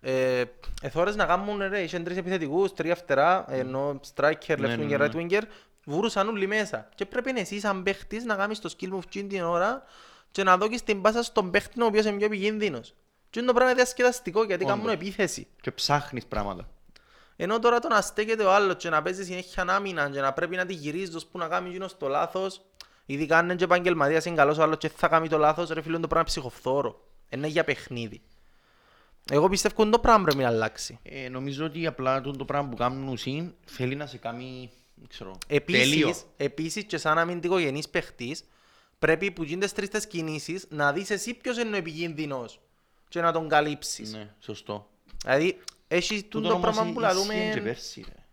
Ε, 0.00 0.44
εθώρες 0.82 1.16
να 1.16 1.24
κάνουν 1.26 1.58
ρε, 1.68 1.80
είχαν 1.82 2.04
τρεις 2.04 2.16
επιθετικούς, 2.16 2.72
τρία 2.72 2.94
φτερά, 2.94 3.44
ενώ 3.48 4.00
striker, 4.14 4.58
Ναι, 4.58 4.74
left 4.74 4.78
ναι, 4.78 4.84
winger, 4.84 4.98
ναι. 4.98 5.08
right 5.10 5.14
winger, 5.14 5.42
βούρουσαν 5.84 6.28
όλοι 6.28 6.46
μέσα. 6.46 6.88
Και 6.94 7.06
πρέπει 7.06 7.32
εσύ 7.40 7.60
σαν 7.60 7.82
παίχτης 7.82 8.24
να 8.24 8.34
κάνεις 8.36 8.58
το 8.58 8.74
skill 8.78 8.92
move 8.94 9.04
εκείνη 9.06 9.28
την 9.28 9.42
ώρα 9.42 9.82
και 10.30 10.42
να 10.42 10.56
δώσεις 10.56 10.82
την 10.82 11.00
πάσα 11.02 11.22
στον 11.22 11.50
παίχτη 11.50 11.82
ο 11.82 11.86
οποίος 11.86 12.04
είναι 12.04 12.16
πιο 12.16 12.26
επικίνδυνος. 12.26 12.94
Και 13.30 13.38
είναι 13.38 13.48
το 13.48 13.54
πράγμα 13.54 13.74
διασκεδαστικό 13.74 14.44
γιατί 14.44 14.64
Όντως. 14.64 14.76
κάνουν 14.76 14.92
επίθεση. 14.92 15.46
Και 15.60 15.70
ψάχνεις 15.70 16.26
πράγματα. 16.26 16.68
Ενώ 17.36 17.58
τώρα 17.58 17.78
το 17.78 17.88
να 17.88 18.00
στέκεται 18.00 18.44
ο 18.44 18.54
άλλος 18.54 18.76
και 18.76 18.88
να 18.88 19.02
παίζει 19.02 19.24
συνέχεια 19.24 19.64
άμυνα 19.68 20.10
και 20.10 20.20
να 20.20 20.32
πρέπει 20.32 20.56
να 20.56 20.66
τη 20.66 20.74
γυρίζεις 20.74 21.26
που 21.26 21.38
να 21.38 21.48
κάνει 21.48 21.68
εκείνος 21.68 21.96
το 21.96 22.08
λάθος 22.08 22.60
ειδικά 23.06 23.38
αν 23.38 23.44
είναι 23.44 23.54
και 23.54 23.64
επαγγελματίας 23.64 24.24
είναι 24.24 24.36
καλός 24.36 24.58
ο 24.58 24.62
άλλος 24.62 24.78
και 24.78 24.88
θα 24.88 25.08
κάνει 25.08 25.28
το 25.28 25.38
λάθος 25.38 25.68
ρε 25.68 25.80
φίλε 25.80 25.92
είναι 25.92 26.02
το 26.02 26.08
πράγμα 26.08 26.26
ψυχοφθόρο. 26.26 27.00
Είναι 27.28 27.46
για 27.46 27.64
παιχνίδι. 27.64 28.20
Εγώ 29.30 29.48
πιστεύω 29.48 29.82
ότι 29.82 29.90
το 29.90 29.98
πράγμα 29.98 30.24
πρέπει 30.24 30.42
να 30.42 30.48
αλλάξει. 30.48 30.98
Ε, 31.02 31.28
νομίζω 31.28 31.64
ότι 31.64 31.86
απλά 31.86 32.20
το, 32.20 32.30
το 32.30 32.44
πράγμα 32.44 32.68
που 32.68 32.76
κάνουν 32.76 33.08
ουσίν 33.08 33.54
θέλει 33.64 33.94
να 33.94 34.06
σε 34.06 34.16
κάνει, 34.16 34.70
δεν 34.94 35.08
ξέρω, 35.08 35.38
τέλειο. 35.46 36.08
Επίσης, 36.08 36.24
επίσης 36.36 36.84
και 36.84 36.98
σαν 36.98 37.18
αμυντικογενής 37.18 37.88
παίχτης 37.88 38.44
πρέπει 38.98 39.30
που 39.30 39.42
γίνονται 39.42 39.68
τρεις 39.68 39.88
τις 39.88 40.06
κινήσεις 40.06 40.66
να 40.70 40.92
δεις 40.92 41.10
εσύ 41.10 41.34
ποιος 41.34 41.58
είναι 41.58 41.74
ο 41.74 41.78
επικίνδυνος 41.78 42.60
και 43.08 43.20
να 43.20 43.32
τον 43.32 43.48
καλύψεις. 43.48 44.12
Ναι, 44.12 44.34
σωστό. 44.40 44.88
Δηλαδή 45.24 45.58
έχει 45.88 46.24
τούτο 46.24 46.48
το 46.48 46.58
πράγμα 46.58 46.82
που 46.82 46.88
ίσχυε 46.88 47.00
λαλούμε... 47.00 47.50
και 47.54 47.60
πέρσι, 47.60 48.04
ρε. 48.08 48.24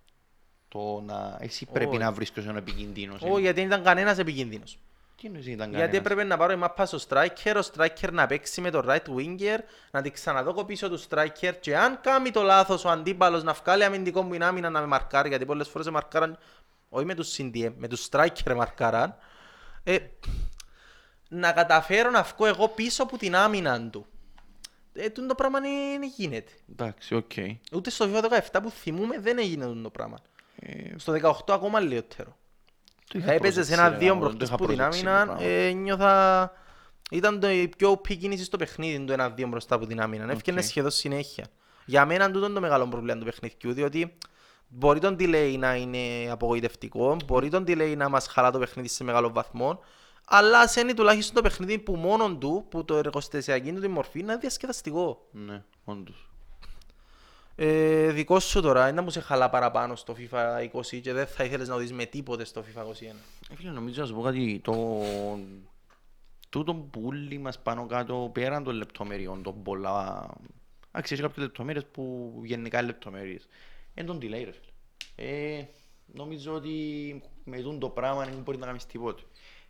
Το 0.67 1.01
να 1.05 1.37
εσύ 1.39 1.65
πρέπει 1.65 1.89
Όχι. 1.89 1.97
να 1.97 2.11
βρεις 2.11 2.31
ποιος 2.31 2.45
είναι 2.45 2.53
ο 2.53 2.57
επικίνδυνος. 2.57 3.21
Όχι, 3.21 3.41
γιατί 3.41 3.59
δεν 3.59 3.65
ήταν 3.69 3.83
κανένας 3.83 4.17
επικίνδυνος. 4.17 4.79
Τι 5.15 5.27
εννοείς 5.27 5.45
ήταν 5.47 5.69
Γιατί 5.69 5.81
κανένας; 5.81 5.97
έπρεπε 5.97 6.23
να 6.23 6.37
πάρω 6.37 6.51
η 6.51 6.55
μάπα 6.55 6.85
στο 6.85 6.99
striker, 7.09 7.55
ο 7.55 7.67
striker 7.73 8.11
να 8.11 8.25
παίξει 8.25 8.61
με 8.61 8.69
το 8.69 8.83
right 8.87 9.15
winger, 9.17 9.57
να 9.91 10.01
την 10.01 10.11
ξαναδώ 10.11 10.65
πίσω 10.65 10.89
του 10.89 11.01
striker 11.09 11.53
και 11.59 11.77
αν 11.77 12.01
κάνει 12.01 12.31
το 12.31 12.41
λάθος 12.41 12.85
ο 12.85 12.89
αντίπαλος 12.89 13.43
να 13.43 13.53
βγάλει 13.53 13.83
αμυντικό 13.83 14.23
που 14.23 14.33
είναι 14.33 14.45
άμυνα 14.45 14.69
να 14.69 14.79
με 14.79 14.85
μαρκάρει, 14.85 15.29
γιατί 15.29 15.45
πολλές 15.45 15.67
φορές 15.67 15.87
με 15.87 15.93
μαρκάραν, 15.93 16.37
όχι 16.89 17.05
με 17.05 17.15
τους 17.15 17.35
CDM, 17.37 17.71
με 17.77 17.87
τους 17.87 18.07
striker 18.11 18.55
μαρκάραν, 18.55 19.15
ε, 19.83 19.97
να 21.29 21.51
καταφέρω 21.51 22.09
να 22.09 22.23
βγω 22.23 22.45
εγώ 22.45 22.67
πίσω 22.67 23.03
από 23.03 23.17
την 23.17 23.35
άμυνα 23.35 23.89
του. 23.89 24.05
Ε, 24.93 25.09
τούτο 25.09 25.27
το 25.27 25.35
πράγμα 25.35 25.59
δεν 25.59 26.03
γίνεται. 26.15 26.51
Εντάξει, 26.71 27.15
οκ. 27.15 27.31
Ούτε 27.73 27.89
στο 27.89 28.05
FIFA 28.13 28.23
17 28.51 28.59
που 28.63 28.69
θυμούμε 28.69 29.19
δεν 29.19 29.37
έγινε 29.37 29.65
τούτο 29.65 29.81
το 29.81 29.89
πράγμα. 29.89 30.17
Ε, 30.55 30.97
Στο 30.97 31.13
18 31.13 31.31
ακόμα 31.53 31.79
λιότερο. 31.79 32.37
το 33.07 33.17
είχα 33.17 33.27
Θα 33.27 33.33
έπαιζες 33.33 33.53
προσέξει, 33.55 33.81
ένα 33.81 33.89
ρε, 33.89 33.97
δύο 33.97 34.07
γάμο, 34.13 34.19
δεν 34.29 34.31
το 34.31 34.37
μπροστά 34.37 34.55
είχα 34.55 34.63
που 34.63 34.65
την 34.67 34.75
προσέξει 34.77 35.03
το 35.03 35.09
άμυνα, 35.09 35.25
πράγμα. 35.25 35.43
ε, 35.51 35.71
νιώθα... 35.71 36.51
Ήταν 37.11 37.39
το 37.39 37.49
η 37.49 37.67
πιο 37.77 37.91
OP 37.91 38.17
κίνηση 38.17 38.43
στο 38.43 38.57
παιχνίδι, 38.57 39.05
το 39.05 39.13
ένα 39.13 39.29
δύο 39.29 39.47
μπροστά 39.47 39.75
από 39.75 39.85
την 39.85 40.01
άμυνα. 40.01 40.31
Έφυγαινε 40.31 40.59
Οκ. 40.59 40.65
σχεδόν 40.65 40.91
συνέχεια. 40.91 41.45
Για 41.85 42.05
μένα 42.05 42.31
τούτο 42.31 42.45
είναι 42.45 42.53
το 42.53 42.61
μεγάλο 42.61 42.87
πρόβλημα 42.87 43.17
του 43.17 43.25
παιχνιδιού, 43.25 43.73
διότι 43.73 44.17
μπορεί 44.67 44.99
το 44.99 45.15
delay 45.19 45.55
να 45.59 45.75
είναι 45.75 46.31
απογοητευτικό, 46.31 47.17
μπορεί 47.25 47.49
το 47.49 47.63
delay 47.67 47.93
να 47.97 48.09
μας 48.09 48.27
χαλά 48.27 48.51
το 48.51 48.59
παιχνίδι 48.59 48.87
σε 48.87 49.03
μεγάλο 49.03 49.31
βαθμό, 49.31 49.79
αλλά 50.25 50.59
ας 50.59 50.75
είναι 50.75 50.93
τουλάχιστον 50.93 51.35
το 51.35 51.41
παιχνίδι 51.41 51.79
που 51.79 51.95
μόνο 51.95 52.35
του, 52.35 52.65
που 52.69 52.85
το 52.85 52.97
εργοστασιακή 52.97 53.73
του 53.73 53.79
τη 53.79 53.87
μορφή, 53.87 54.19
είναι 54.19 54.37
διασκεδαστικό. 54.37 55.27
Ναι, 55.31 55.63
όντως. 55.83 56.27
Ε, 57.55 58.11
δικό 58.11 58.39
σου 58.39 58.61
τώρα, 58.61 58.81
είναι 58.87 58.95
να 58.95 59.01
μου 59.01 59.09
σε 59.09 59.19
χαλά 59.19 59.49
παραπάνω 59.49 59.95
στο 59.95 60.15
FIFA 60.17 60.69
20 60.73 61.01
και 61.01 61.13
δεν 61.13 61.27
θα 61.27 61.43
ήθελες 61.43 61.67
να 61.67 61.77
δεις 61.77 61.93
με 61.93 62.05
τίποτε 62.05 62.45
στο 62.45 62.61
FIFA 62.61 62.81
21. 62.81 62.85
Ε, 63.49 63.55
Φίλε, 63.55 63.71
νομίζω 63.71 64.01
να 64.01 64.07
σου 64.07 64.13
πω 64.13 64.21
κάτι, 64.21 64.59
το... 64.63 65.01
Τούτο 66.49 66.73
που 66.73 67.01
όλοι 67.05 67.37
μας 67.37 67.59
πάνω 67.59 67.85
κάτω, 67.85 68.29
πέραν 68.33 68.63
των 68.63 68.75
λεπτομεριών, 68.75 69.43
των 69.43 69.63
πολλά... 69.63 70.29
Εντάξει, 70.91 71.13
έχει 71.13 71.21
κάποιες 71.21 71.45
λεπτομέρειες 71.45 71.85
που 71.85 72.33
γενικά 72.43 72.77
είναι 72.77 72.87
λεπτομέρειες. 72.87 73.47
Είναι 73.93 74.07
τον 74.07 74.17
delay, 74.17 74.43
ρε 74.43 74.51
φίλε. 74.51 74.71
Ε, 75.15 75.67
νομίζω 76.05 76.53
ότι 76.53 77.21
με 77.43 77.61
τούτο 77.61 77.77
το 77.77 77.89
πράγμα 77.89 78.25
δεν 78.25 78.41
μπορεί 78.43 78.57
να 78.57 78.65
κάνεις 78.65 78.85
τίποτε. 78.85 79.23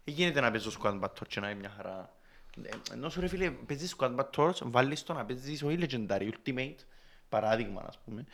Δεν 0.03 0.13
γίνεται 0.13 0.39
να 0.41 0.51
παίζεις 0.51 0.73
το 0.73 0.79
squad 0.83 0.99
battle 1.01 1.27
και 1.27 1.39
να 1.39 1.49
είναι 1.49 1.59
μια 1.59 1.69
χαρά. 1.75 2.15
Ε, 2.63 2.69
Ενώ 2.93 3.09
σου 3.09 3.19
ρε 3.19 3.27
φίλε, 3.27 3.49
παίζεις 3.51 3.95
squad 3.97 4.15
battles, 4.15 4.53
βάλεις 4.63 5.03
το 5.03 5.13
να 5.13 5.25
παίζεις 5.25 5.63
όχι 5.63 5.77
legendary, 5.79 6.29
ultimate, 6.31 6.75
παράδειγμα 7.29 7.83
ας 7.87 7.99
πούμε. 8.05 8.25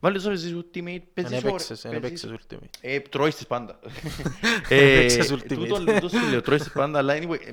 Βάλεις 0.00 0.22
το 0.22 0.28
παίζεις 0.28 0.54
Ultimate, 0.56 0.82
Δεν 0.84 1.02
παίζεις 1.14 1.38
έπαιξες, 1.42 1.80
δεν 1.82 2.00
παίζεις- 2.00 2.24
έπαιξες 2.24 2.46
Ultimate. 2.58 2.78
Ε, 2.80 3.00
τρώεις 3.00 3.34
τις 3.34 3.46
πάντα. 3.46 3.78
Έπαιξες 4.68 5.30
Ε, 5.30 5.34
Ultimate. 5.34 5.46
τούτο- 5.54 5.84
τούτο 5.84 6.08
σου 6.08 6.28
λέω, 6.30 6.40
τρώεις 6.40 6.62
τις 6.62 6.72
πάντα, 6.72 6.98
αλλά 6.98 7.14
anyway, 7.16 7.40
ε, 7.46 7.52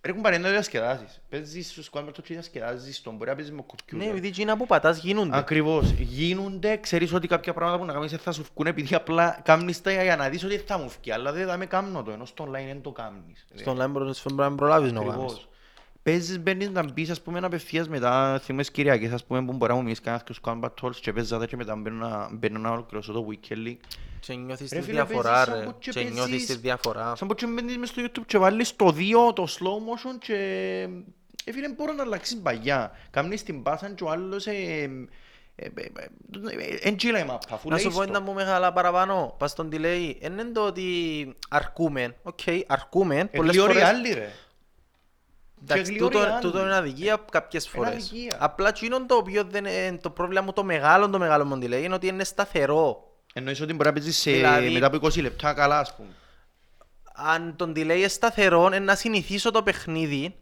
Έχουν 0.00 0.20
παρέντα 0.20 0.50
διασκεδάσεις. 0.50 1.20
Παίζεις 1.28 1.70
στο 1.70 1.82
Squad 1.92 2.04
Battle 2.08 2.22
και 2.22 2.32
διασκεδάζεις 2.32 3.02
τον, 3.02 3.16
μπορεί 3.16 3.30
να 3.30 3.36
παίζεις 3.36 3.52
με 3.52 3.64
Ναι, 3.92 4.04
computer. 4.04 4.08
επειδή 4.10 4.26
εκείνα 4.28 4.56
που 4.56 4.66
πατάς 4.66 4.98
γίνονται. 4.98 5.36
Ακριβώς. 5.36 5.90
Γίνονται, 5.90 6.76
ξέρεις 6.76 7.12
ότι 7.12 7.26
κάποια 7.28 7.52
πράγματα 7.52 7.78
που 7.78 7.84
να 7.84 7.92
κάνεις 7.92 8.10
δεν 8.10 8.18
θα 8.20 8.32
σου 8.32 8.46
βγουν 8.54 8.66
επειδή 8.66 8.94
απλά 8.94 9.40
κάνεις 9.44 9.80
τα 9.80 10.02
για 10.02 10.16
να 10.16 10.28
δεις 10.28 10.44
ότι 10.44 10.56
θα 10.56 10.78
μου 10.78 10.92
βγει, 11.00 11.12
αλλά 11.12 11.32
δεν 11.32 11.46
θα 11.46 11.56
με 11.56 11.66
κάνω 11.66 12.02
το, 12.02 12.10
ενώ 12.10 12.24
στο 12.24 12.44
online 12.44 12.66
δεν 12.66 12.80
το 12.82 12.90
κάνεις. 12.92 13.46
Στο 13.54 13.72
online 13.78 13.88
μπορείς 13.90 14.22
να 14.34 14.54
προλάβεις 14.54 14.92
να 14.92 15.02
το 15.04 15.10
κάνεις. 15.10 15.46
Ακριβώς. 16.06 16.26
Παίζεις, 16.26 16.40
μπαίνεις 16.40 16.70
να 16.70 16.92
μπεις, 16.92 17.10
ας 17.10 17.20
πούμε, 17.22 17.38
απευθείας 17.42 17.88
μετά, 17.88 18.40
θυμές 18.44 18.70
Κυριακές, 18.70 19.12
ας 19.12 19.24
πούμε, 19.24 19.44
που 19.44 19.52
μπορεί 19.52 19.70
να 19.70 19.76
μου 19.76 19.82
μιλήσεις 19.82 20.02
κανένας 20.04 20.24
και 20.26 20.32
ο 20.32 20.36
Squad 20.42 20.60
Battles 20.64 20.94
και 21.00 21.12
παίζα 21.12 21.46
και 21.46 21.56
μετά 21.56 21.76
μπαίνω 21.76 22.08
να, 22.08 22.28
μπαίνω 22.32 22.58
να 22.58 22.70
ολοκληρώσω 22.70 23.12
το 23.12 23.26
Weekend 23.30 23.66
League. 23.66 23.76
Και 24.20 24.34
νιώθεις 24.34 24.70
Ρε 24.72 24.78
τη 24.78 24.84
φίλε, 24.84 25.04
διαφορά 25.04 25.30
παίζεις 25.32 25.44
σαν 25.52 25.60
ρε. 25.60 25.64
που 25.66 25.74
και 25.78 25.90
Και 25.90 26.00
νιώθεις 26.00 26.20
παίζεις- 26.30 26.46
τη 26.46 26.56
διαφορά. 26.56 27.14
Σαν 27.16 27.28
πως 27.28 27.36
και 27.36 27.46
μπαίνεις 27.46 27.76
μες 27.78 27.88
στο 27.88 28.02
YouTube 28.04 28.22
και 28.26 28.38
βάλεις 28.38 28.76
το 28.76 28.94
2, 28.96 29.32
το 29.34 29.46
slow 29.48 29.76
motion 29.88 30.18
και... 30.18 30.34
Ε, 31.44 31.52
φίλε, 31.52 31.68
μπορώ 31.72 31.92
να 31.92 32.02
αλλάξεις 32.02 32.40
μπαγιά. 32.40 32.92
Κάμνεις 33.10 33.42
την 33.42 33.62
πάσα 33.62 33.90
και 33.90 34.04
ο 34.04 34.10
άλλος... 34.10 34.46
ε, 34.46 34.52
ε, 34.52 35.64
ε, 35.64 35.66
ε, 35.66 36.08
Εν 36.82 36.96
τζίλα 36.96 37.18
η 37.18 37.24
μάπα, 37.24 37.54
αφού 37.54 37.68
Να 37.68 37.74
λέει 37.74 37.84
σου 37.84 37.90
πω 37.90 38.02
στο. 38.02 38.10
ένα 38.10 38.20
μου 38.20 38.32
μεγάλα 38.34 38.72
παραπάνω, 38.72 39.34
πας 39.38 39.50
στον 39.50 39.68
delay, 39.72 40.14
εν 40.20 40.32
είναι 40.32 40.44
το 40.52 40.66
ότι 40.66 40.84
αρκούμε, 41.48 42.16
οκ, 42.22 42.38
αρκούμε, 42.66 43.18
Ε, 43.18 43.24
πολλές 43.24 43.52
γλυόροι 43.54 43.72
φορές, 43.72 43.88
άλλοι, 43.88 44.12
ρε. 44.12 44.32
Εντάξει, 45.62 45.82
και 45.82 45.90
γλυόροι 45.90 46.14
τούτο, 46.14 46.26
άλλοι. 46.30 46.40
τούτο 46.40 46.60
είναι 46.60 46.74
αδικία 46.76 47.20
κάποιες 47.30 47.64
Είναι 47.64 47.74
φορές. 47.76 47.92
αδικία. 47.94 48.36
Απλά 48.40 48.68
εκείνο 48.68 49.06
το 49.06 49.14
οποίο 49.14 49.44
δεν 49.44 49.64
είναι, 49.64 49.98
το 50.02 50.10
πρόβλημα 50.10 50.40
μου 50.42 50.52
το 50.52 50.64
μεγάλο, 50.64 51.10
το 51.10 51.18
μεγάλο 51.18 51.44
μου 51.44 51.54
delay, 51.62 51.82
είναι 51.82 51.94
ότι 51.94 52.06
είναι 52.06 52.24
σταθερό. 52.24 53.10
Εννοείς 53.34 53.60
ότι 53.60 53.72
μπορεί 53.72 53.88
να 53.88 53.92
παίζεις 53.94 54.16
σε- 54.16 54.30
Δηλαδή- 54.30 54.70
μετά 54.72 54.86
από 54.86 54.96
20 54.96 55.20
λεπτά 55.22 55.52
καλά, 55.52 55.78
ας 55.78 55.94
πούμε. 55.94 56.08
Αν 57.14 57.56
τον 57.56 57.70
delay 57.70 57.76
είναι 57.96 58.08
σταθερό, 58.08 58.66
είναι 58.66 58.78
να 58.78 58.94
συνηθίσω 58.94 59.50
το 59.50 59.62
παιχνίδι 59.62 60.34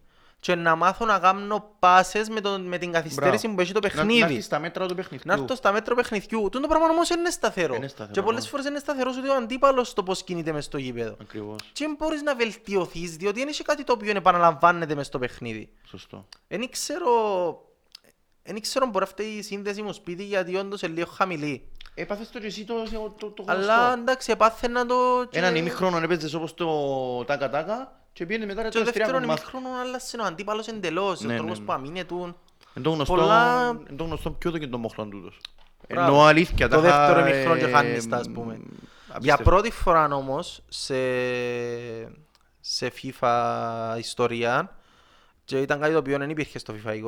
και 0.44 0.54
να 0.54 0.74
μάθω 0.76 1.04
να 1.04 1.18
κάνω 1.18 1.70
πάσες 1.78 2.28
με, 2.28 2.40
τον, 2.40 2.62
με 2.62 2.78
την 2.78 2.92
καθυστέρηση 2.92 3.38
Μπράβο. 3.46 3.54
που 3.54 3.60
έχει 3.60 3.72
το 3.72 3.80
Να- 3.82 3.88
Να 3.88 3.94
παιχνίδι. 3.94 4.20
έρθεις 4.22 4.44
στα 4.44 4.58
μέτρα 4.58 4.86
του 4.86 4.94
παιχνιδιού. 4.94 5.32
Να 5.34 5.40
έρθω 5.42 5.54
στα 5.54 5.72
μέτρα 5.72 5.94
παιχνιδιού. 5.94 6.48
Τούτο 6.50 6.68
πράγμα 6.68 6.86
όμως 6.88 7.08
είναι 7.10 7.30
σταθερό. 7.30 7.74
Είναι 7.74 7.88
σταθερό, 7.88 8.10
Και 8.12 8.22
πολλές 8.22 8.42
ναι. 8.42 8.48
φορές 8.48 8.66
είναι 8.66 8.78
σταθερός 8.78 9.16
ότι 9.16 9.28
ο 9.28 9.34
αντίπαλος 9.34 9.92
το 9.92 10.02
πώς 10.02 10.22
κινείται 10.24 10.52
μες 10.52 10.64
στο 10.64 10.78
γήπεδο. 10.78 11.16
Ακριβώς. 11.20 11.56
Και 11.72 11.84
δεν 11.86 11.94
μπορείς 11.98 12.22
να 12.22 12.34
βελτιωθείς, 12.34 13.16
διότι 13.16 13.38
δεν 13.38 13.48
έχει 13.48 13.62
κάτι 13.62 13.84
το 13.84 13.92
οποίο 13.92 14.10
επαναλαμβάνεται 14.16 14.94
μες 14.94 15.06
στο 15.06 15.18
παιχνίδι. 15.18 15.72
Σωστό. 15.88 16.28
Δεν 16.48 16.70
ξέρω... 16.70 17.10
Δεν 18.42 18.60
ξέρω 18.60 18.86
μπορεί 18.86 19.04
αυτή 19.04 19.22
η 19.22 19.42
σύνδεση 19.42 19.82
μου 19.82 19.92
σπίτι 19.92 20.24
γιατί 20.24 20.56
όντως 20.56 20.82
είναι 20.82 20.94
λίγο 20.94 21.10
χαμηλή. 21.10 21.68
Έπαθες 21.94 22.30
το 22.30 22.38
και 22.40 22.46
εσύ 22.46 22.64
το, 22.64 22.74
το, 22.92 23.14
το, 23.18 23.30
το 23.30 23.44
Αλλά 23.46 23.76
γνωστό. 23.76 24.00
εντάξει, 24.00 24.30
επάθαινα 24.32 24.86
το... 24.86 24.94
και- 25.30 25.38
Έναν 25.38 25.56
ημίχρονο 25.56 25.96
έπαιζες 25.98 26.34
όπως 26.34 26.54
το 26.54 27.24
τάκα-τάκα 27.24 27.98
και 28.14 28.26
πήγαινε 28.26 28.46
μετά 28.46 28.62
ρε 28.62 28.68
Και 28.68 28.78
το 28.78 28.84
το 28.84 28.84
δεύτερο 28.92 29.16
εστρία 29.16 29.32
ημίχρονο 29.34 29.68
άλλασε 29.80 30.16
ο 30.20 30.24
αντίπαλος 30.24 30.66
εντελώς. 30.66 31.20
Ναι, 31.20 31.34
Ο 31.34 31.36
τρόπος 31.36 31.58
ναι, 31.58 31.64
που 31.64 31.72
αμήνεται. 31.72 32.14
Εν 32.74 32.82
το 32.82 32.90
γνωστό, 32.90 33.14
Πολλά- 33.14 33.68
εν 33.88 33.96
το 33.96 34.04
γνωστό 34.04 34.30
ποιο 34.30 34.50
το 34.50 34.58
και 34.58 34.66
το 34.66 34.78
μοχλόν 34.78 35.10
τούτος. 35.10 35.40
Μπράβο. 35.88 36.14
Ενώ 36.14 36.24
αλήθεια 36.24 36.68
Το 36.68 36.80
τα 36.80 36.88
είχα, 36.88 37.06
δεύτερο 37.06 37.28
ημίχρονο 37.28 37.58
και 37.58 37.64
ε, 37.64 37.70
χάνεις 37.70 38.08
τα, 38.08 38.16
ας 38.16 38.30
πούμε. 38.30 38.54
μ, 38.54 38.60
Για 38.60 39.14
απίστευτο. 39.14 39.42
πρώτη 39.42 39.70
φορά 39.70 40.04
όμως 40.14 40.62
σε, 40.68 40.96
σε 42.60 42.92
FIFA 43.02 43.94
ιστορία 43.98 44.76
και 45.44 45.60
ήταν 45.60 45.80
κάτι 45.80 45.92
το 45.92 45.98
οποίο 45.98 46.18
δεν 46.18 46.30
υπήρχε 46.30 46.58
στο 46.58 46.74
FIFA 46.84 46.90
20 46.90 46.98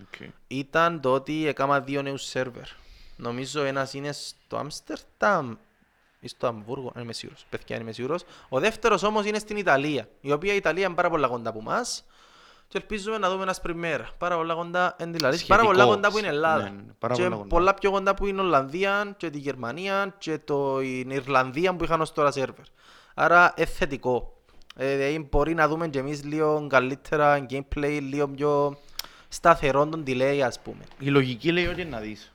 Οκ. 0.00 0.28
ήταν 0.46 1.00
το 1.00 1.12
ότι 1.12 1.46
έκανα 1.46 1.80
δύο 1.80 2.02
νέους 2.02 2.22
σερβερ. 2.24 2.64
Νομίζω 3.16 3.62
ένας 3.62 3.94
είναι 3.94 4.12
στο 4.12 4.56
Άμστερνταμ 4.56 5.54
ή 6.20 6.28
στο 6.28 6.46
Αμβούργο, 6.46 6.90
δεν 6.94 7.02
είμαι 7.02 7.12
σίγουρος. 7.12 7.44
Παιδιά, 7.50 7.66
δεν 7.76 7.80
είμαι 7.80 7.92
σίγουρος. 7.92 8.24
Ο 8.48 8.60
δεύτερος 8.60 9.02
όμως 9.02 9.24
είναι 9.26 9.38
στην 9.38 9.56
Ιταλία, 9.56 10.08
η 10.20 10.32
οποία 10.32 10.52
η 10.52 10.56
Ιταλία 10.56 10.86
είναι 10.86 10.94
πάρα 10.94 11.10
πολλά 11.10 11.28
κοντά 11.28 11.50
από 11.50 11.58
εμάς 11.58 12.04
και 12.68 12.78
ελπίζουμε 12.78 13.18
να 13.18 13.30
δούμε 13.30 13.42
άσπρη 13.42 13.60
μέρα. 13.60 14.08
Πάρα 14.18 14.36
πολλά 14.36 14.54
κοντά 14.54 14.96
εν 14.98 15.12
τη 15.12 15.18
Λαρίση, 15.18 15.46
πάρα 15.46 15.62
Σχετικό. 15.62 15.82
πολλά 15.82 15.94
κοντά 15.94 16.10
που 16.10 16.18
είναι 16.18 16.26
η 16.26 16.30
Ελλάδα. 16.30 16.62
Ναι, 16.62 16.70
ναι, 16.70 16.92
πάρα 16.98 17.14
και 17.14 17.22
πολλά 17.22 17.36
κοντά. 17.36 17.48
πολλά 17.48 17.74
πιο 17.74 17.90
κοντά 17.90 18.14
που 18.14 18.26
είναι 18.26 18.40
η 18.40 18.44
Ολλανδία 18.44 19.14
και 19.16 19.30
τη 19.30 19.38
Γερμανία 19.38 20.14
και 20.18 20.38
το, 20.38 20.80
η 20.80 21.06
Ιρλανδία 21.08 21.76
που 21.76 21.84
είχαν 21.84 22.00
ως 22.00 22.12
τώρα 22.12 22.30
σερβερ. 22.30 22.64
Άρα 23.14 23.54
είναι 23.56 23.66
θετικό. 23.66 24.34
Ε, 24.76 24.96
δηλαδή 24.96 25.28
μπορεί 25.30 25.54
να 25.54 25.68
δούμε 25.68 25.88
και 25.88 25.98
εμείς 25.98 26.24
λίγο 26.24 26.66
καλύτερα 26.68 27.46
gameplay, 27.50 27.98
λίγο 28.02 28.28
πιο 28.28 28.78
σταθερό 29.28 29.86
τον 29.86 30.04
delay 30.06 30.40
ας 30.44 30.60
πούμε. 30.60 30.84
Η 30.98 31.06
λογική 31.06 31.52
λέει 31.52 31.66
ότι 31.66 31.80
είναι 31.80 31.90
να 31.90 32.00
δεις. 32.00 32.32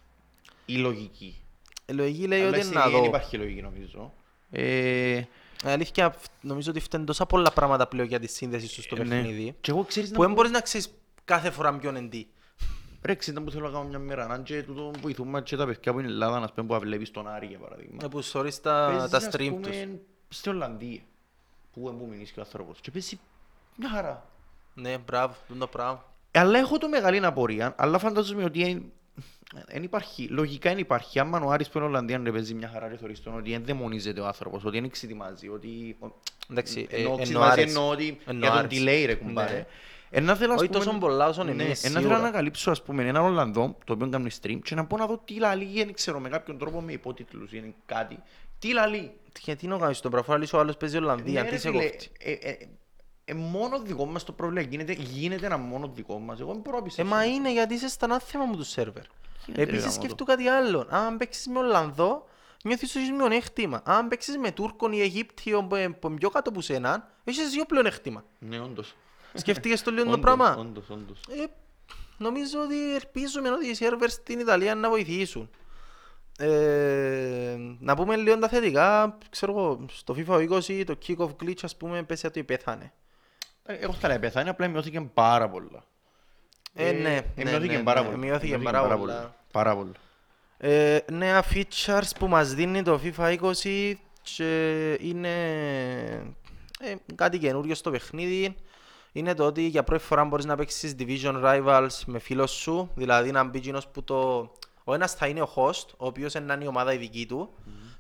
Η 0.66 0.78
λογική. 0.78 1.45
Η 1.86 1.94
λογική 1.94 2.28
λέει 2.28 2.40
Αλλά 2.40 2.50
ότι 2.50 2.60
στην 2.60 2.72
είναι 2.72 2.80
να 2.84 2.90
δεν 2.90 3.00
δω. 3.00 3.06
υπάρχει 3.06 3.38
λογική 3.38 3.62
νομίζω. 3.62 4.14
Ε, 4.52 5.16
Η 5.18 5.28
αλήθεια 5.64 6.16
νομίζω 6.42 6.72
ότι 6.72 6.80
φταίνουν 6.80 7.06
τόσα 7.06 7.26
πολλά 7.26 7.52
πράγματα 7.52 7.88
πλέον 7.88 8.08
για 8.08 8.20
τη 8.20 8.28
σύνδεση 8.28 8.68
σου 8.68 8.82
στο 8.82 8.96
ναι. 8.96 9.04
παιχνίδι 9.04 9.56
Και 9.62 9.72
εγώ 9.72 9.84
ξέρεις 9.84 10.12
που 10.12 10.22
να 10.22 10.26
δεν 10.26 10.36
μπορείς 10.36 10.52
να 10.52 10.62
ξέρεις 10.62 10.90
κάθε 11.26 11.50
φορά 11.52 11.74
ποιον 11.78 11.96
είναι 11.96 12.08
τι. 12.08 12.26
Ρε, 13.02 13.16
ξέρεις 13.16 13.42
που 13.44 13.52
θέλω 13.52 13.66
να 13.66 13.72
κάνω 13.72 13.88
μια 13.90 14.00
μέρα. 14.00 14.26
Αν 14.26 14.44
και 14.44 14.64
τούτο 14.64 14.92
βοηθούμε 15.02 15.42
και 15.42 15.56
τα 15.56 15.66
παιδιά 15.66 15.94
που 15.94 16.00
είναι 16.00 16.08
Ελλάδα, 16.08 16.40
να 16.40 16.48
πούμε, 16.50 16.68
που 16.68 16.80
βλέπεις 16.80 17.12
τον 17.12 17.28
Άρη 17.28 17.46
για 17.46 17.58
παράδειγμα. 17.58 17.98
Ε, 18.04 18.08
Που 18.08 18.22
σωρείς 18.22 18.62
τα, 18.62 18.88
Παίζεις, 18.92 19.10
τα 19.10 19.18
ας 19.18 19.28
stream 19.32 19.50
πούμε, 19.50 19.68
τους. 19.68 20.38
Στην 20.38 20.52
Ολλανδία. 20.52 21.00
Που 21.74 21.88
εμπού 21.88 22.08
μείνεις 22.08 22.32
και 22.32 22.40
ο 22.40 22.44
άνθρωπος. 22.46 22.80
Και 22.80 22.92
παίζει 22.92 23.20
μια 23.76 23.90
χαρά. 23.90 24.26
Ναι, 24.74 24.98
μπράβο, 24.98 25.34
αυτό 25.42 25.56
το 25.56 25.68
πράγμα. 25.68 26.04
Αλλά 26.32 26.60
έχω 26.60 26.78
το 26.78 26.90
μεγάλη 26.90 27.26
απορία, 27.26 27.74
αλλά 27.78 27.98
φαντάζομαι 27.98 28.44
ότι 28.44 28.92
δεν 29.68 29.84
υπάρχει, 29.84 30.28
λογικά 30.28 30.70
δεν 30.70 30.78
υπάρχει. 30.80 31.20
Άμα 31.20 31.40
ο 31.40 31.50
Άρης 31.52 31.70
που 31.70 31.78
είναι 31.78 31.88
Ολλανδία 31.88 32.20
να 32.20 32.32
παίζει 32.32 32.54
μια 32.54 32.70
χαρά 32.74 32.90
και 32.90 32.98
θεωρείς 32.98 33.22
τον 33.22 33.36
ότι 33.36 33.52
δεν 33.52 33.64
δαιμονίζεται 33.66 34.20
ο 34.22 34.26
άνθρωπος, 34.26 34.64
ότι 34.66 34.76
δεν 34.76 34.84
εξετοιμάζει, 34.86 35.48
ότι... 35.50 35.98
Εντάξει, 36.52 36.88
ε, 36.90 36.96
Εννοώ 36.96 37.12
εννοώ 37.12 37.20
εξετοιμάζει, 37.20 37.52
Άρης. 37.62 37.74
εννοώ 37.76 37.90
ότι 37.90 38.18
Εννοώ 38.26 38.42
για 38.50 38.50
τον 38.62 38.66
Άρης. 38.66 38.82
delay 38.82 39.04
ρε 39.06 39.06
Ναι. 39.06 39.14
κουμπάρε. 39.14 39.66
Ένα 40.10 40.36
θέλω, 40.36 40.54
ας 40.54 40.60
Όχι 40.62 40.70
πούμε- 40.70 40.84
τόσο 40.86 40.98
πολλά 40.98 41.28
όσο 41.28 41.44
ναι, 41.44 41.52
εμείς, 41.52 41.64
Ένα 41.66 41.76
θέλω 41.78 41.98
σίγουρα. 41.98 42.14
να 42.18 42.24
ανακαλύψω 42.24 42.72
ας 42.72 42.82
πούμε 42.84 43.04
έναν 43.08 43.24
Ολλανδό, 43.24 43.78
το 43.86 43.94
οποίο 43.94 44.10
κάνει 44.10 44.30
stream 44.42 44.60
και 44.64 44.76
να 44.76 44.86
πω 44.86 44.98
να 44.98 45.06
δω 45.06 45.22
τι 45.26 45.34
λαλεί, 45.40 45.66
δεν 45.84 45.94
ξέρω, 45.94 46.20
με 46.20 46.30
κάποιον 46.30 46.58
τρόπο 46.58 46.82
με 46.82 46.92
υπότιτλους 46.92 47.52
ή 47.52 47.76
κάτι. 47.86 48.20
Τι 48.60 48.74
λαλεί. 48.74 49.12
Γιατί 49.42 49.68
να 49.68 49.78
κάνεις 49.78 50.00
τον 50.00 50.12
προφάλ, 50.12 50.46
ο 50.54 50.60
άλλος 50.60 50.78
παίζει 50.78 50.98
Ολλανδία, 50.98 51.42
Ναι, 51.42 51.48
τι 51.48 51.54
ρε 51.54 51.60
σε 51.60 51.70
φίλε, 51.70 51.84
κόφτει; 51.84 52.10
Ε, 53.26 53.32
ε, 53.32 53.36
ε, 53.36 53.40
μόνο 53.40 53.80
δικό 53.80 54.06
μας 54.06 54.24
το 54.24 54.32
πρόβλημα. 54.32 54.62
Γίνεται, 54.62 54.94
γίνεται 54.94 55.46
ένα 55.46 55.58
μόνο 55.58 55.88
δικό 55.88 56.20
μας. 56.20 56.40
Εγώ 56.40 56.52
δεν 56.52 56.62
μπορώ 56.62 56.78
να 56.78 56.82
Ε, 56.84 56.86
πιστέψω. 56.86 57.14
μα 57.14 57.26
είναι 57.26 57.52
γιατί 57.52 57.74
είσαι 57.74 57.88
στα 57.88 58.08
άθεμα 58.12 58.46
μου 58.46 58.56
του 58.56 58.64
σερβερ. 58.64 59.04
Γίνεται, 59.46 59.64
ρε, 59.64 59.70
Επίσης 59.70 59.80
γάμο 59.86 59.96
το. 59.96 60.02
σκέφτου 60.02 60.24
κάτι 60.26 60.48
άλλο. 60.48 60.88
Αν 60.90 61.18
παίξεις 61.18 61.48
με 61.48 61.60
Ολλανδό, 61.60 62.28
νιώθεις 62.64 62.90
ότι 62.90 63.00
έχεις 63.00 63.12
μειονέκτημα. 63.12 63.82
Αν 63.86 64.08
παίξεις 64.08 64.38
με 64.38 64.52
Τούρκον 64.52 64.92
ή 64.92 65.00
Αιγύπτιο 65.02 65.64
που 65.64 65.76
είναι- 65.76 65.90
που 65.94 66.08
είναι 66.08 66.18
πιο 66.18 66.30
κάτω 66.30 66.50
από 66.50 66.62
σένα, 66.62 67.10
έχεις 67.24 67.50
δύο 67.50 67.66
πλεονέκτημα. 67.66 68.24
Ναι, 68.40 68.60
όντως. 68.60 68.96
Σκέφτηκες 69.34 69.82
το 69.82 69.92
λίγο 69.92 70.04
το 70.04 70.10
Όντως, 70.12 70.22
πράγμα; 70.24 70.56
Όντως, 70.58 70.90
όντως. 70.90 71.20
Ε, 71.30 71.44
νομίζω 72.18 72.62
ότι 72.62 72.94
ελπίζουμε 72.96 73.50
ότι 73.52 73.68
οι 73.68 73.74
σερβερ 73.74 74.10
στην 74.10 74.40
Ιταλία 74.40 74.76
να 74.76 74.90
βοηθήσουν. 74.90 75.50
Ε, 76.38 77.56
να 77.80 77.96
πούμε 77.96 78.16
λίγο 78.16 78.40
τα 78.40 78.48
θετικά, 78.48 79.18
ξέρω 79.30 79.52
εγώ, 79.52 79.86
στο 79.92 80.16
FIFA 80.18 80.48
20 80.50 80.84
το 80.86 80.98
kick-off 81.08 81.30
glitch 81.44 81.60
ας 81.62 81.76
πούμε 81.78 82.04
πέσει 82.04 82.26
ότι 82.28 82.44
πέθανε. 82.44 82.94
Ε, 83.66 83.74
Εγώ 83.74 83.94
θα 83.94 84.08
λέω 84.08 84.20
πεθάνει, 84.20 84.50
απλά 84.50 84.68
μειώθηκε 84.68 85.02
πάρα 85.02 85.50
πολλά. 85.50 85.84
Ε, 86.74 86.92
ναι, 86.92 87.16
ε, 87.16 87.44
ναι, 87.44 87.50
μειώθηκε 87.50 87.78
ναι, 87.78 87.84
πάρα 87.84 88.00
ναι, 88.02 88.06
πολλά. 88.06 88.18
μειώθηκε 88.18 88.58
πάρα 88.58 88.98
πολλά. 88.98 89.36
Πάρα 89.52 89.76
πολλά. 89.76 89.92
Ε, 90.58 91.00
νέα 91.12 91.44
features 91.54 92.10
που 92.20 92.28
μας 92.28 92.54
δίνει 92.54 92.82
το 92.84 93.00
FIFA 93.04 93.38
20 93.40 93.94
και 94.22 94.92
είναι 95.02 95.34
ε, 96.80 96.96
κάτι 97.16 97.38
καινούριο 97.38 97.76
στο 97.76 97.92
παιχνίδι 97.92 98.56
είναι 99.12 99.34
το 99.34 99.46
ότι 99.46 99.62
για 99.62 99.84
πρώτη 99.84 100.04
φορά 100.04 100.26
μπορείς 100.26 100.46
να 100.46 100.56
παίξεις 100.56 100.96
Division 101.00 101.44
Rivals 101.44 102.00
με 102.06 102.20
φίλος 102.20 102.52
σου 102.52 102.92
δηλαδή 102.96 103.32
να 103.32 103.44
μπει 103.44 103.58
εκείνος 103.58 103.88
που 103.88 104.04
το... 104.04 104.52
Ο 104.84 104.94
ένας 104.94 105.14
θα 105.14 105.28
είναι 105.28 105.42
ο 105.42 105.50
host, 105.56 105.88
ο 105.98 106.06
οποίος 106.06 106.34
είναι 106.34 106.46
να 106.46 106.54
είναι 106.54 106.64
η 106.64 106.68
ομάδα 106.68 106.94
η 106.94 106.98
δική 106.98 107.26
του 107.26 107.50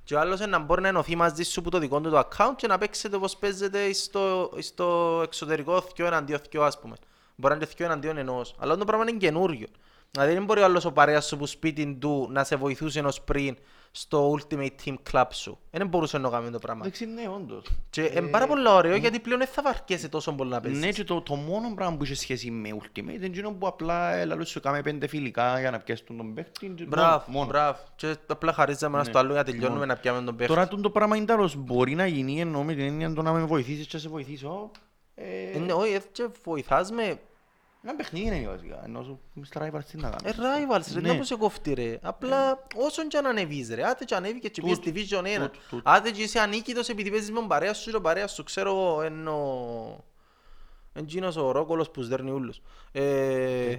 και 0.06 0.16
ο 0.16 0.20
άλλος 0.20 0.40
είναι 0.40 0.48
να 0.48 0.60
μπορεί 0.60 0.82
να 0.82 0.88
ενωθεί 0.88 1.16
μαζί 1.16 1.44
σου 1.44 1.62
που 1.62 1.70
το 1.70 1.80
δικό 1.80 2.02
του 2.02 2.10
το 2.10 2.20
account 2.20 2.54
και 2.56 2.68
να 2.68 2.78
παίξετε 2.78 3.16
όπως 3.16 3.38
παίζετε 3.38 3.94
στο, 3.94 4.52
στο 4.60 5.20
εξωτερικό 5.24 5.82
θκιο 5.82 6.06
εναντίον 6.06 6.40
θκιο 6.40 6.64
ας 6.64 6.80
πούμε. 6.80 6.96
Μπορεί 7.36 7.54
να 7.54 7.60
είναι 7.60 7.70
θκιο 7.70 7.86
εναντίον 7.86 8.18
ενός. 8.18 8.56
Αλλά 8.60 8.78
το 8.78 8.86
πράγμα 8.86 9.10
είναι 9.10 9.18
καινούριο. 9.18 9.68
Δηλαδή 10.16 10.34
δεν 10.34 10.44
μπορεί 10.46 10.60
ο 10.62 10.64
άλλος 10.64 10.86
ο 10.86 10.92
παρέας 10.92 11.26
σου 11.26 11.38
που 11.38 11.46
σπίτι 11.46 11.96
του 12.02 12.28
να 12.32 12.44
σε 12.44 12.56
βοηθούσε 12.56 13.00
ενός 13.00 13.22
πριν 13.22 13.58
στο 13.92 14.38
Ultimate 14.38 14.70
Team 14.86 14.96
Club 15.12 15.26
σου. 15.32 15.58
Δεν 15.72 15.88
μπορούσε 15.88 16.18
να 16.18 16.30
κάνει 16.30 16.50
το 16.50 16.60
πράγμα. 16.60 16.82
Εντάξει, 16.86 17.06
ναι, 17.06 17.22
όντως. 17.36 17.66
Και 17.90 18.02
είναι 18.02 18.22
πάρα 18.28 18.48
πολύ 18.48 18.68
ωραίο 18.70 18.96
γιατί 18.96 19.20
πλέον 19.20 19.40
δεν 19.40 19.48
θα 19.48 19.62
βαρκέσαι 19.62 20.10
τόσο 20.10 20.32
πολύ 20.34 20.50
να 20.50 20.60
παίζεις. 20.60 20.80
Ναι, 20.82 20.90
και 20.92 21.04
το, 21.04 21.22
το 21.22 21.36
μόνο 21.36 21.74
πράγμα 21.76 21.98
που 21.98 22.04
είχε 22.04 22.16
σχέση 22.16 22.52
με 22.52 22.70
Ultimate 22.82 22.98
είναι 22.98 23.26
εκείνο 23.26 23.52
που 23.52 23.68
απλά 23.68 24.14
έλα 24.14 24.44
σου 24.46 24.60
κάμε 24.60 24.82
πέντε 24.82 25.08
φιλικά 25.08 25.60
για 25.60 25.72
να 25.72 25.80
πιέσουν 25.80 26.18
τον 26.18 26.34
παίχτη. 26.34 26.68
και 26.76 26.84
Μπράβο, 26.86 27.24
μόνο. 27.28 27.46
μπράβο. 27.48 27.80
Και 27.96 28.16
απλά 28.28 28.54
χαρίζαμε 28.54 28.96
ένα 28.96 29.04
Ναι, 29.04 29.10
στο 29.10 29.20
άλλο 29.20 29.32
για 29.32 29.38
να 29.40 29.46
τελειώνουμε 29.46 29.74
μόνο. 29.80 29.86
να 29.86 29.96
πιάμε 30.00 30.22
τον 30.22 30.36
παίχτη. 30.36 30.54
Τώρα 30.54 30.68
τούτο 30.68 30.82
το 30.82 30.90
πράγμα 30.90 31.16
είναι 31.16 31.26
τέλος. 31.26 31.56
Μπορεί 31.56 31.96
να 31.96 32.08
γίνει 32.08 32.40
εννοώ 32.40 32.64
με 32.64 32.74
την 32.74 32.86
έννοια 32.86 33.14
το 33.14 33.22
να 33.22 33.32
με 33.34 33.44
βοηθήσεις 33.44 33.86
και 33.88 33.92
να 33.96 34.00
σε 34.00 34.10
βοηθήσω. 34.10 34.72
Ε, 35.16 35.24
Ε, 35.54 35.60
ναι, 35.60 35.74
Όχι, 35.74 35.94
έτσι 35.94 36.08
και 36.12 36.28
βοηθάς 36.44 36.92
με... 36.92 37.20
Ένα 37.88 37.96
παιχνίδι 37.96 38.38
είναι 38.38 38.48
βασικά, 38.48 38.82
ενώ 38.86 39.04
σου 39.04 39.20
στα 39.42 39.62
rivals 39.70 39.84
τι 39.92 39.98
να 39.98 40.08
Ε, 40.08 40.32
κάνεις. 40.32 40.38
rivals 40.40 40.94
ρε, 40.94 41.00
Ναι. 41.02 41.08
δεν 41.14 41.24
σε 41.24 41.36
κόφτει 41.36 41.74
ρε. 41.74 42.00
Απλά 42.02 42.66
όσον 42.76 43.08
και 43.08 43.18
αν 43.18 43.26
ανεβείς 43.26 43.70
ρε, 43.74 43.88
άτε 43.88 44.04
και 44.06 44.16
ανέβηκε 44.16 44.48
και 44.50 44.62
πήγες 44.62 44.80
Τούτο, 44.80 44.92
Division 45.00 45.24
1. 45.26 45.42
τούτο, 45.42 45.60
τούτο. 45.70 45.92
Άτε 45.92 46.12
και 46.12 46.22
είσαι 46.22 46.40
ανίκητος 46.40 46.90
επειδή 46.90 47.10
παίζεις 47.12 47.30
με 47.32 47.40
τον 47.40 47.48
παρέα 47.48 47.74
σου 47.74 47.90
και 47.90 47.96
ο 47.96 48.02
παρέας 48.02 48.32
σου, 48.34 48.44
ξέρω 48.44 48.70
εγώ, 48.70 49.02
ενώ... 49.02 50.04
Εντζίνος 50.98 51.36
ο 51.36 51.52
ρόκολος 51.52 51.92
που 51.92 52.02
σδέρνει 52.02 52.32
ούλους. 52.32 52.62
Ε, 52.92 53.78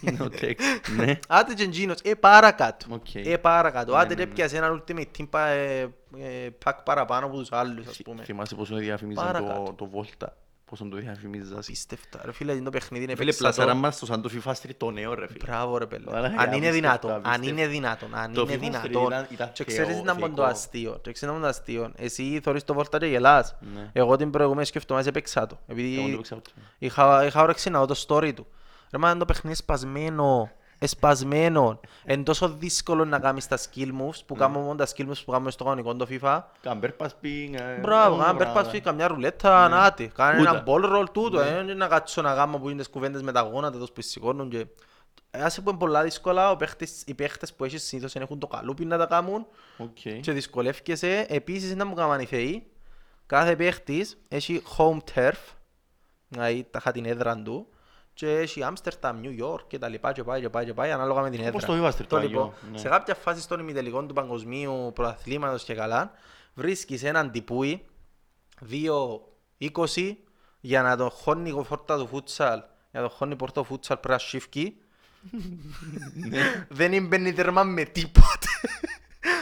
Είναι 0.00 0.22
ο 0.22 0.28
text. 0.40 0.60
Ναι. 0.96 1.18
Άτε 1.28 1.54
και 1.54 1.62
εντζίνος, 1.62 1.98
ε 2.02 2.14
παρακάτω. 2.14 2.86
Οκ. 2.90 3.14
Ε 3.14 3.38
παρακάτω. 3.38 3.92
Ναι, 3.92 3.98
Άτε 3.98 4.08
ναι, 4.08 4.14
και 4.14 4.24
ναι. 4.24 4.30
έπιασε 4.30 4.56
έναν 4.56 4.84
ultimate 4.88 5.04
team 5.18 5.26
πα- 5.30 5.46
ε, 5.46 5.80
ε, 6.18 6.48
pack 6.64 6.72
παραπάνω 6.84 7.26
από 7.26 7.36
τους 7.36 7.52
άλλους 7.52 7.86
ας 7.86 8.00
πούμε. 8.04 8.22
Θυμάσαι 8.24 8.54
πόσο 8.54 8.76
διαφημίζαν 8.76 9.24
Παρακάτω. 9.26 9.62
το, 9.76 9.88
το 9.88 9.90
Volta. 9.94 10.26
Πόσο 10.70 10.88
το 10.88 10.96
διαφημίζας. 10.96 11.58
Απίστευτα 11.66 12.20
ρε 12.24 12.32
φίλε, 12.32 12.52
είναι 12.52 12.62
το 12.64 12.70
παιχνίδι 12.70 13.04
είναι 13.04 13.14
Φίλε, 13.14 13.24
παίξα 13.30 13.44
το- 13.48 13.54
πλασάρα 13.54 13.74
μας 13.74 13.94
στο 13.96 14.06
σαν 14.06 14.22
το 14.22 14.30
FIFA 14.34 14.50
Street 14.52 14.70
το 14.76 14.90
νέο 14.90 15.14
ρε 15.14 15.26
φίλε. 15.26 15.44
Μπράβο 15.46 15.78
ρε 15.78 15.86
παιδί. 15.86 16.04
Voilà, 16.08 16.12
Αν 16.14 16.24
είναι 16.24 16.44
απίστευτο, 16.44 16.70
δυνατόν, 16.72 17.10
αν 17.10 17.16
απίστευτο. 17.16 17.48
είναι 17.48 17.66
δυνατόν, 17.66 18.14
αν 18.14 18.32
Το 18.32 18.40
είναι 18.40 18.52
FIFA 18.52 18.56
Street 18.56 18.60
δυνατόν. 18.60 19.06
ήταν- 19.06 19.26
ήταν 19.30 19.52
Και 19.52 19.64
θεό, 19.64 19.84
ξέρεις 19.84 20.02
να 20.02 20.14
μπουν 20.14 20.20
το 20.20 20.26
θεϊκό. 20.36 20.42
αστείο. 20.42 20.98
Και 21.02 21.12
ξέρεις 21.12 21.22
να 21.22 21.32
μπουν 21.32 21.40
το 21.42 21.46
αστείο. 21.58 21.92
Εσύ 21.96 22.40
θωρείς 22.42 22.64
το 22.64 22.74
Volta 22.78 22.98
και 22.98 23.06
γελάς. 23.06 23.54
Ναι. 23.74 23.90
Εγώ 23.92 24.16
την 24.16 24.30
προηγούμενη 24.30 24.66
σκεφτόμαστε 24.66 25.08
έπαιξα 25.08 25.46
το. 25.46 25.58
Εγώ 25.66 25.78
το 25.78 25.82
Επειδή 25.82 26.14
παίξα 26.16 26.36
ούτε. 26.36 26.50
είχα, 26.78 27.24
είχα 27.26 27.42
όρεξη 27.42 27.70
να 27.70 27.78
δω 27.84 27.86
το 27.86 28.04
story 28.08 28.32
του. 28.34 28.46
Ρε 28.90 28.98
μα 28.98 29.10
είναι 29.10 29.18
το 29.18 29.24
παιχνίδι 29.24 29.56
σπασμένο. 29.56 30.50
Εσπασμένο. 30.78 31.80
Είναι 32.06 32.22
τόσο 32.22 32.48
δύσκολο 32.48 33.04
να 33.04 33.18
κάνεις 33.18 33.46
τα 33.46 33.58
skill 33.58 33.88
moves 33.88 34.20
που 34.26 34.34
κάνουμε 34.34 34.64
μόνο 34.64 34.74
τα 34.74 34.86
skill 34.86 35.08
moves 35.08 35.22
που 35.24 35.30
κάνουμε 35.32 35.50
στο 35.50 35.64
κανονικό 35.64 35.94
το 35.94 36.06
FIFA. 36.10 36.40
Κάμπερ 36.60 36.92
πασπίνγκ. 36.92 37.54
ε, 37.54 37.78
Μπράβο, 37.80 38.14
όλα 38.14 38.24
αν 38.26 38.36
πράγματα. 38.36 38.60
περπάς 38.62 38.82
καμιά 38.82 39.08
ρουλέτα, 39.08 39.68
να 39.68 39.92
τη. 39.92 40.06
Κάνε 40.06 40.38
ένα 40.40 40.50
Ούτα. 40.50 40.62
ball 40.66 40.96
roll 40.96 41.06
τούτο, 41.12 41.40
ε, 41.40 41.62
να 41.62 41.86
κάτσω 41.86 42.22
να 42.22 42.34
κάνω 42.34 42.58
που 42.58 42.68
είναι 42.68 42.78
τις 42.78 42.88
κουβέντες 42.88 43.22
με 43.22 43.32
τα 43.32 43.40
γόνατα 43.40 43.78
τους 43.78 43.92
που 43.92 44.00
σηκώνουν 44.02 44.48
και... 44.48 44.66
Ε, 45.30 45.42
Άσε 45.42 45.60
που 45.60 45.68
είναι 45.70 45.78
πολλά 45.78 46.02
δύσκολα, 46.02 46.50
ο 46.50 46.56
παίχτης, 46.56 47.02
οι 47.06 47.14
παίχτες 47.14 47.54
που 47.54 47.64
έχεις 47.64 47.82
συνήθως 47.82 48.12
δεν 48.12 48.22
έχουν 48.22 48.38
το 48.38 48.46
καλούπι 48.46 48.84
να 48.84 48.98
τα 48.98 49.06
κάνουν 49.06 49.46
Οκ. 49.76 50.20
και 50.20 50.32
δυσκολεύκεσαι. 50.32 51.26
Επίσης 51.28 51.74
να 51.74 51.84
μου 51.86 51.94
κάνουν 51.94 52.20
οι 52.20 52.24
θεοί, 52.24 52.66
κάθε 53.26 53.56
παίχτης 53.56 54.18
έχει 54.28 54.62
home 54.76 54.98
turf, 55.14 55.32
δηλαδή 56.28 56.66
τα 56.70 56.78
είχα 56.80 56.92
την 56.92 57.04
έδρα 57.04 57.42
του 57.42 57.66
και 58.18 58.30
έχει 58.30 58.62
Άμστερνταμ, 58.62 59.20
Νιου 59.20 59.30
Ιόρκ 59.30 59.66
και 59.66 59.78
τα 59.78 59.88
λοιπά 59.88 60.12
και 60.12 60.22
πάει 60.24 60.40
και 60.40 60.48
πάει 60.48 60.64
και 60.64 60.74
πάει 60.74 60.90
ανάλογα 60.90 61.22
με 61.22 61.30
την 61.30 61.38
έδρα. 61.38 61.50
Όπως 61.50 61.64
το 61.64 61.76
είπα, 61.76 61.90
στο 61.90 62.04
Το 62.04 62.16
Αγιο, 62.16 62.28
λοιπόν, 62.28 62.52
ναι. 62.72 62.78
σε 62.78 62.88
κάποια 62.88 63.14
φάση 63.14 63.40
στον 63.40 63.60
ημιτελικό 63.60 64.06
του 64.06 64.14
παγκοσμίου 64.14 64.92
προαθλήματος 64.94 65.64
και 65.64 65.74
καλά, 65.74 66.12
βρίσκεις 66.54 67.02
έναν 67.02 67.30
τυπούι 67.30 67.84
2-20 69.96 70.16
για 70.60 70.82
να 70.82 70.96
τον 70.96 71.10
χώνει 71.10 71.48
η 71.50 71.64
φόρτα 71.64 71.98
του 71.98 72.06
φούτσαλ, 72.06 72.62
για 72.90 73.00
να 73.00 73.08
τον 73.08 73.16
χώνει 73.16 73.32
η 73.32 73.36
πόρτα 73.36 73.60
του 73.60 73.66
φούτσαλ 73.66 73.96
πρέπει 73.96 74.12
να 74.22 74.28
σιφκεί. 74.28 74.76
Δεν 76.68 77.06
μπαίνει 77.06 77.32
τέρμα 77.32 77.62
με 77.62 77.82
τίποτε. 77.82 78.48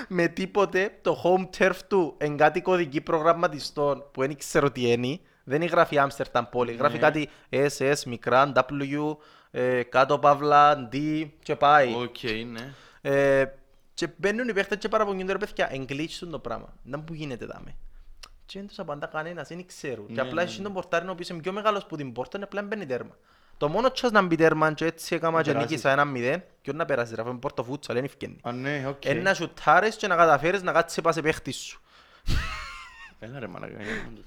με 0.08 0.28
τίποτε 0.28 0.98
το 1.02 1.22
home 1.24 1.58
turf 1.58 1.78
του 1.88 2.14
εν 2.18 2.36
κάτι 2.36 2.60
κωδική 2.60 3.00
προγραμματιστών 3.00 4.10
που 4.12 4.20
δεν 4.20 4.36
ξέρω 4.36 4.70
τι 4.70 4.90
είναι. 4.90 5.20
Δεν 5.48 5.62
γράφει 5.64 5.96
Amsterdam 5.98 6.42
πόλη, 6.50 6.72
γράφει 6.72 6.94
Ναι. 6.94 7.00
κάτι 7.00 7.28
SS, 7.50 8.02
μικρά, 8.06 8.52
W, 8.54 9.16
ε, 9.50 9.82
κάτω 9.82 10.18
παύλα, 10.18 10.88
D 10.92 11.26
και 11.42 11.56
πάει. 11.56 11.94
Οκ, 11.94 12.16
ναι. 12.50 12.72
Ε, 13.00 13.44
και 13.94 14.08
μπαίνουν 14.16 14.48
οι 14.48 14.52
παίχτες 14.52 14.78
και 14.78 14.88
παραπονιούνται 14.88 15.32
ρε 15.32 15.38
παιδιά, 15.38 15.68
εγκλίτσουν 15.72 16.30
το 16.30 16.38
πράγμα. 16.38 16.74
Να 16.82 17.00
που 17.00 17.14
γίνεται 17.14 17.46
δάμε. 17.46 17.74
Και 18.46 18.58
δεν 18.58 18.68
τους 18.68 18.78
απαντά 18.78 19.06
κανένας, 19.06 19.48
δεν 19.48 19.66
ξέρουν. 19.66 20.06
Και 20.06 20.12
Ναι, 20.12 20.20
απλά 20.20 20.34
ναι, 20.44 20.50
έχει 20.50 20.62
τον 20.62 20.72
πορτάρι 20.72 21.06
ο 21.08 21.10
οποίος 21.10 21.28
είναι 21.28 21.40
πιο 21.40 21.52
μεγάλος 21.52 21.86
που 21.86 21.96
την 21.96 22.12
πόρτα, 22.12 22.36
είναι 22.36 22.44
απλά 22.44 22.62
μπαίνει 22.62 22.86
τέρμα. 22.86 23.16
Το 23.56 23.68
μόνο 23.68 23.90
τσάς 23.90 24.10
να 24.10 24.22
μπει 24.22 24.36
τέρμα 24.36 24.72
και 24.72 24.84
έτσι 24.84 25.14
έκαμα 25.14 25.42
και 25.42 25.50
περάσεις. 25.52 25.70
νίκησα 25.70 25.90
ένα 25.90 26.04
μηδέν 26.04 26.42
και 26.62 26.72
να 26.72 26.84
περάσεις 26.84 27.14
ρε, 27.14 27.20
αφού 27.20 27.30
είναι 27.30 27.38
πόρτα 27.38 27.62
φούτσα, 27.62 27.94
δεν 27.94 28.04
ευκαινεί. 28.04 28.36
Α, 28.42 28.52
ναι, 28.52 28.84
οκ. 28.88 29.04
Είναι 29.04 29.20
να 29.20 29.34
σουτάρεις 29.34 29.96
και 29.96 30.06
να 30.06 30.16
καταφέρεις 30.16 30.62
να 30.62 30.72
κάτσεις 30.72 31.00
πας 31.02 31.14
σε 31.14 31.22
παίχτης 31.22 31.56
σου. 31.56 31.80
Έλα 33.18 33.38
ρε 33.38 33.46
μαλακά. 33.46 33.76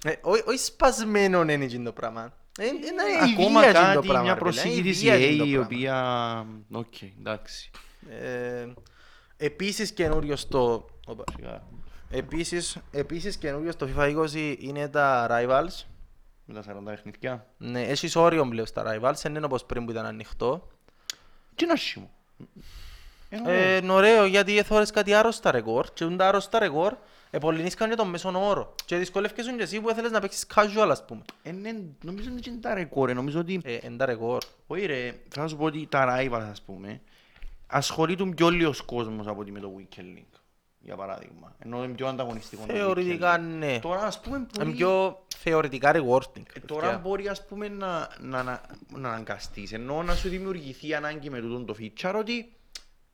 Ε, 0.04 0.12
ό- 0.22 0.44
Όχι 0.48 0.58
σπασμένο 0.58 1.42
είναι 1.42 1.54
εκείνο 1.54 1.84
το 1.84 1.92
πράγμα. 1.92 2.34
Ε, 2.60 2.66
Είναι 2.66 2.78
Ακόμα 3.22 3.60
υγεία 3.66 3.70
εκείνο 3.70 3.86
το 3.88 3.94
κάτι, 3.96 4.08
πράγμα, 4.08 4.24
μια 4.24 4.34
ρε 4.34 4.40
παιδιά, 4.40 4.62
προσήκη 4.62 4.74
είναι 4.80 4.90
της 4.90 4.98
υγεία 5.02 5.16
EA 5.16 5.20
εκείνο 5.22 5.44
το 5.44 5.50
η 5.50 5.52
πράγμα. 5.54 5.66
οποία... 5.66 6.46
Οκ, 6.80 7.02
εντάξει. 7.20 7.72
Ε, 8.10 8.68
Επίσης 9.38 9.92
καινούριο 9.92 10.36
στο... 10.36 10.90
Οπα. 11.06 11.24
Σιγά. 11.36 11.64
Επίσης, 12.10 12.78
επίσης 12.92 13.38
καινούριο 13.38 13.72
στο 13.72 13.88
FIFA 13.98 14.16
20 14.28 14.56
είναι 14.60 14.88
τα 14.88 15.28
Rivals. 15.32 15.84
Με 16.46 16.54
τα 16.62 16.64
40 16.80 16.82
παιχνίδια. 16.86 17.46
Ναι, 17.58 17.82
έχεις 17.82 18.16
όριο 18.16 18.48
πλέον 18.48 18.66
στα 18.68 18.84
Rivals, 18.88 19.14
δεν 19.22 19.36
είναι 19.36 19.46
όπως 19.46 19.66
πριν 19.66 19.86
που 19.86 19.92
ήταν 19.92 20.06
ανοιχτό. 20.06 20.68
Τι 21.56 21.64
είναι 21.64 21.74
άσχημο. 21.74 22.12
Ε, 23.30 23.76
είναι 23.76 23.92
ωραίο 23.92 24.26
γιατί 24.26 24.62
θωρείς 24.64 24.92
κάτι 24.92 25.14
άρρωστα 25.14 25.52
ρεκόρ 25.52 25.86
και 25.94 26.06
τα 26.06 26.28
άρρωστα 26.28 26.60
ρεκόρ 26.60 26.96
επολυνίσκαν 27.32 27.90
και 27.90 27.96
τον 27.96 28.08
μέσον 28.10 28.36
όρο. 28.36 28.76
Και 28.86 28.96
δυσκολεύκεσαι 28.98 29.52
και 29.56 29.62
εσύ 29.64 29.82
που 29.82 29.90
ήθελες 29.90 30.12
να 30.12 30.20
παίξεις 30.20 30.46
casual 30.56 30.88
ας 30.90 31.06
πούμε. 31.06 31.22
Ε, 31.44 31.52
ναι, 31.52 31.72
νομίζω 32.04 32.30
ότι 32.38 32.50
είναι 32.50 32.60
τα 32.60 32.74
ρεκόρ, 32.74 33.10
ε, 33.10 33.14
νομίζω 33.14 33.40
ότι... 33.40 33.62
Ε, 33.64 33.76
εν 33.76 33.98
τα 33.98 34.06
ρεκόρ. 34.06 34.38
Όχι 34.68 34.86
ρε, 34.86 35.14
θα 35.30 35.48
σου 35.48 35.58
πω 35.58 35.64
ότι 35.66 35.88
τα 35.92 36.18
rivals 36.20 36.48
ας 36.52 36.62
πούμε, 36.62 37.02
ασχολείται 37.68 38.26
πιο 38.26 38.50
λίγος 38.50 38.82
κόσμος 38.82 39.28
από 39.28 39.42
ότι 39.42 39.52
με 39.52 39.60
το 39.60 39.72
Weekend 39.78 40.18
Link, 40.18 40.40
για 40.80 40.96
παράδειγμα. 40.96 41.56
Ενώ 41.60 41.84
είναι 41.84 41.94
πιο 41.94 42.08
ανταγωνιστικό 42.08 42.66
το 42.66 42.74
Θεωρητικά 42.74 43.36
Weekend 43.38 43.40
Link. 43.40 43.58
ναι. 43.58 43.80
Τώρα 43.80 44.02
ας 44.04 44.20
πούμε 44.22 44.38
Είναι 44.38 44.48
μπορεί... 44.58 44.72
πιο 44.72 45.24
θεωρητικά 45.38 45.92
rewarding. 45.96 46.44
Ε, 46.54 46.60
Τώρα 46.66 46.82
παιδιά. 46.82 46.98
μπορεί 46.98 47.28
ας 47.28 47.46
πούμε 47.46 47.68
να, 47.68 48.10
να, 48.20 48.44
να, 48.44 48.62
να 48.96 49.10
αναγκαστείς, 49.10 49.74
ενώ 49.74 50.04
να 50.04 50.16
σου 50.16 50.30
δημιουργηθεί 50.30 50.94
ανάγκη 50.94 51.30
με 51.30 51.40
τούτον 51.40 51.66
το 51.66 51.76
feature 51.80 52.14
ότι 52.18 52.54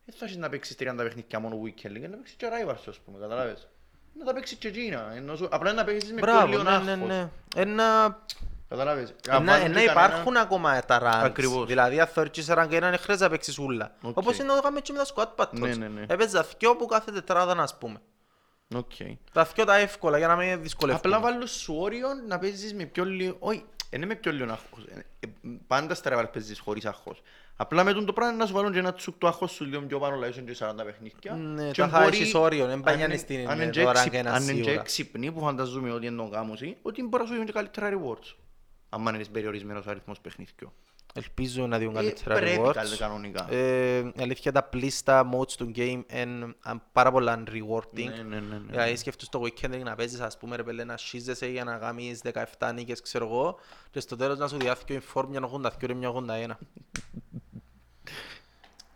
δεν 0.06 0.16
θα 0.18 0.26
έχεις 0.26 0.38
να 0.38 0.50
παίξεις 0.50 0.76
30 0.80 0.94
παιχνίδια 0.98 1.40
μόνο 1.40 1.62
weekend 1.64 1.88
league, 1.92 2.10
να 2.10 2.18
παίξεις 2.18 2.36
και 2.36 2.48
rivals 2.50 2.84
ας 2.90 3.00
πούμε, 3.00 3.20
καταλάβες. 3.20 3.68
Να 4.20 4.26
τα 4.26 4.34
παίξεις 4.34 4.58
και 4.58 4.68
εκείνα, 4.68 5.12
ενώ 5.16 5.36
σου, 5.36 5.48
απλά 5.52 5.74
να 5.74 5.84
παίξεις 5.84 6.14
με 6.14 6.22
πιο 6.22 6.32
Μπράβο, 6.32 6.48
λίγο 6.48 6.64
ναι, 6.64 6.70
ναι, 6.70 6.92
άγχος. 6.92 7.08
ναι. 7.08 7.30
Ένα 7.56 8.20
Καταλάβες. 8.70 9.14
Ε, 9.30 9.40
να, 9.40 9.56
ε, 9.56 9.68
να 9.68 9.84
υπάρχουν 9.84 10.38
ακόμα 10.38 10.80
τα 10.80 11.00
ranks. 11.02 11.26
Ακριβώς. 11.26 11.66
Δηλαδή, 11.66 12.00
αν 12.00 12.08
θεωρείς 12.08 12.48
rank 12.50 12.68
ένα, 12.72 12.88
είναι 12.88 12.98
χρειάζεται 12.98 13.24
να 13.24 13.30
παίξεις 13.30 13.58
ούλα. 13.58 13.96
Οκ. 14.02 14.18
Όπως 14.18 14.38
είναι 14.38 14.48
να 14.48 14.56
το 14.56 14.62
κάνουμε 14.62 14.82
και 14.82 14.94
με 14.94 14.98
τα 14.98 15.06
squad 15.14 15.44
battles. 15.44 15.60
Ναι, 15.60 15.76
ναι, 15.76 15.88
ναι. 15.88 16.06
Έπαιζα 16.08 16.46
δυο 16.58 16.76
που 16.76 16.86
κάθε 16.86 17.12
τετράδα, 17.12 17.62
ας 17.62 17.78
πούμε. 17.78 18.02
Οκ. 18.76 18.92
Τα 19.34 19.48
δυο 19.56 19.66
τα 19.66 19.76
εύκολα 19.76 20.18
για 20.18 20.28
να 20.28 20.36
μην 20.36 20.62
δυσκολεύουμε. 20.62 21.16
Απλά 21.16 21.32
βάλω 21.32 21.46
σου 21.46 21.76
όριο 21.78 22.08
να 22.28 22.40
παίζεις 22.40 22.74
με 22.74 22.86
πιο 22.86 23.06
λίγο... 23.06 23.36
Όχι, 23.40 23.66
είναι 23.92 24.06
με 24.06 24.16
πιο 24.16 24.32
λίγο 24.32 24.52
άγχος. 24.52 24.84
Ε, 24.86 25.00
ε, 25.20 25.28
Πάντα 25.68 25.94
στα 25.96 26.10
ρεβάλ 26.10 26.28
παίζεις 26.28 26.60
χωρίς 26.60 26.86
άγχος. 26.86 27.22
Απλά 27.56 27.84
με 27.84 27.94
τον 27.94 28.06
το 28.06 28.14
πράγμα 28.14 28.38
να 28.38 28.46
σου 28.46 28.54
βάλουν 28.54 28.72
και 28.72 28.80
ένα 28.80 28.94
τσουκ 28.94 29.16
το 29.18 29.28
άγχος 29.28 29.52
σου 29.52 29.66
λίγο 29.66 29.82
πιο 29.82 30.00
πάνω, 30.00 30.16
δηλαδή 30.20 30.42
και 30.42 30.56
40 30.60 30.84
παιχνίδια. 30.86 31.34
Ναι, 31.34 31.72
Και 31.72 31.82
τα 31.82 31.88
μπορεί- 31.88 32.16
χάσεις 32.16 32.34
όριο, 32.34 32.66
δεν 32.66 32.74
αν 32.74 32.82
πάει 32.82 32.96
να 32.96 33.04
είναι- 33.04 33.14
είναι 33.14 33.22
στην 33.22 33.50
αν 33.50 33.56
είναι 33.56 33.64
ε, 33.64 33.70
και 33.70 33.84
το 33.84 33.90
rank 33.90 33.94
έξυπ- 33.96 34.14
ένα 34.14 34.32
Αν 34.32 34.42
είναι 34.44 34.52
και 34.54 34.58
σίγουρα. 34.64 34.82
έξυπνοι 34.82 35.32
που 35.32 35.40
φανταζούμε 35.40 35.92
ότι 35.92 36.06
είναι 36.06 36.16
το 36.18 36.24
γάμωση, 36.24 36.78
ότι 36.82 37.04
μπορεί 37.04 37.18
να 37.18 37.26
σου 37.26 37.32
δίνουν 37.32 37.46
και 37.46 37.52
καλύτερα 37.54 37.90
rewards. 37.90 38.36
Αν 38.90 39.16
είναι 39.16 39.26
περιορισμένος 39.32 39.88
αριθμός 39.88 40.20
παιχνίδιου. 40.20 40.74
Ελπίζω 41.18 41.68
να 41.68 41.78
δίνουν 41.78 41.96
Ε, 41.96 41.98
καλύτερα 41.98 42.36
πρέπει 42.36 42.62
rewards. 42.62 42.74
καλ- 42.74 42.98
κανονικά. 42.98 43.52
Ε, 43.54 43.98
η 43.98 44.14
αλήθεια 44.22 44.52
τα 44.52 44.64
πλήστα 44.64 45.30
modes 45.34 45.52
του 45.52 45.72
game 45.76 46.02
είναι 46.14 46.56
α, 46.62 46.76
πάρα 46.92 47.12
πολλά 47.12 47.44
rewarding. 47.48 48.06
Ναι, 48.16 48.24
ναι, 48.24 48.40
ναι, 48.40 48.40
ναι. 48.40 48.60
Δηλαδή 48.70 48.96
σκέφτεσαι 48.96 49.30
το 49.32 49.42
weekend 49.44 49.80
να 49.84 49.96
παίζεις 49.96 50.20
ας 50.20 50.38
πούμε 50.38 50.56
ρε 50.56 50.64
πέλε 50.64 50.84
να 50.84 50.98
σχίζεσαι 50.98 51.48
για 51.48 51.64
να 51.64 51.78
κάνεις 51.78 52.22
17 52.60 52.72
νίκες 52.74 53.02
ξέρω 53.02 53.26
εγώ 53.26 53.60
και 53.92 54.00
στο 54.00 54.16
τέλος 54.16 54.38
να 54.38 54.48
σου 54.48 54.58
διάθηκε 54.58 54.94
η 54.94 55.02
form 55.14 55.26
μια 55.30 55.40
82 55.42 55.70
και 55.88 55.94
μια 55.94 56.10
81. 56.10 56.58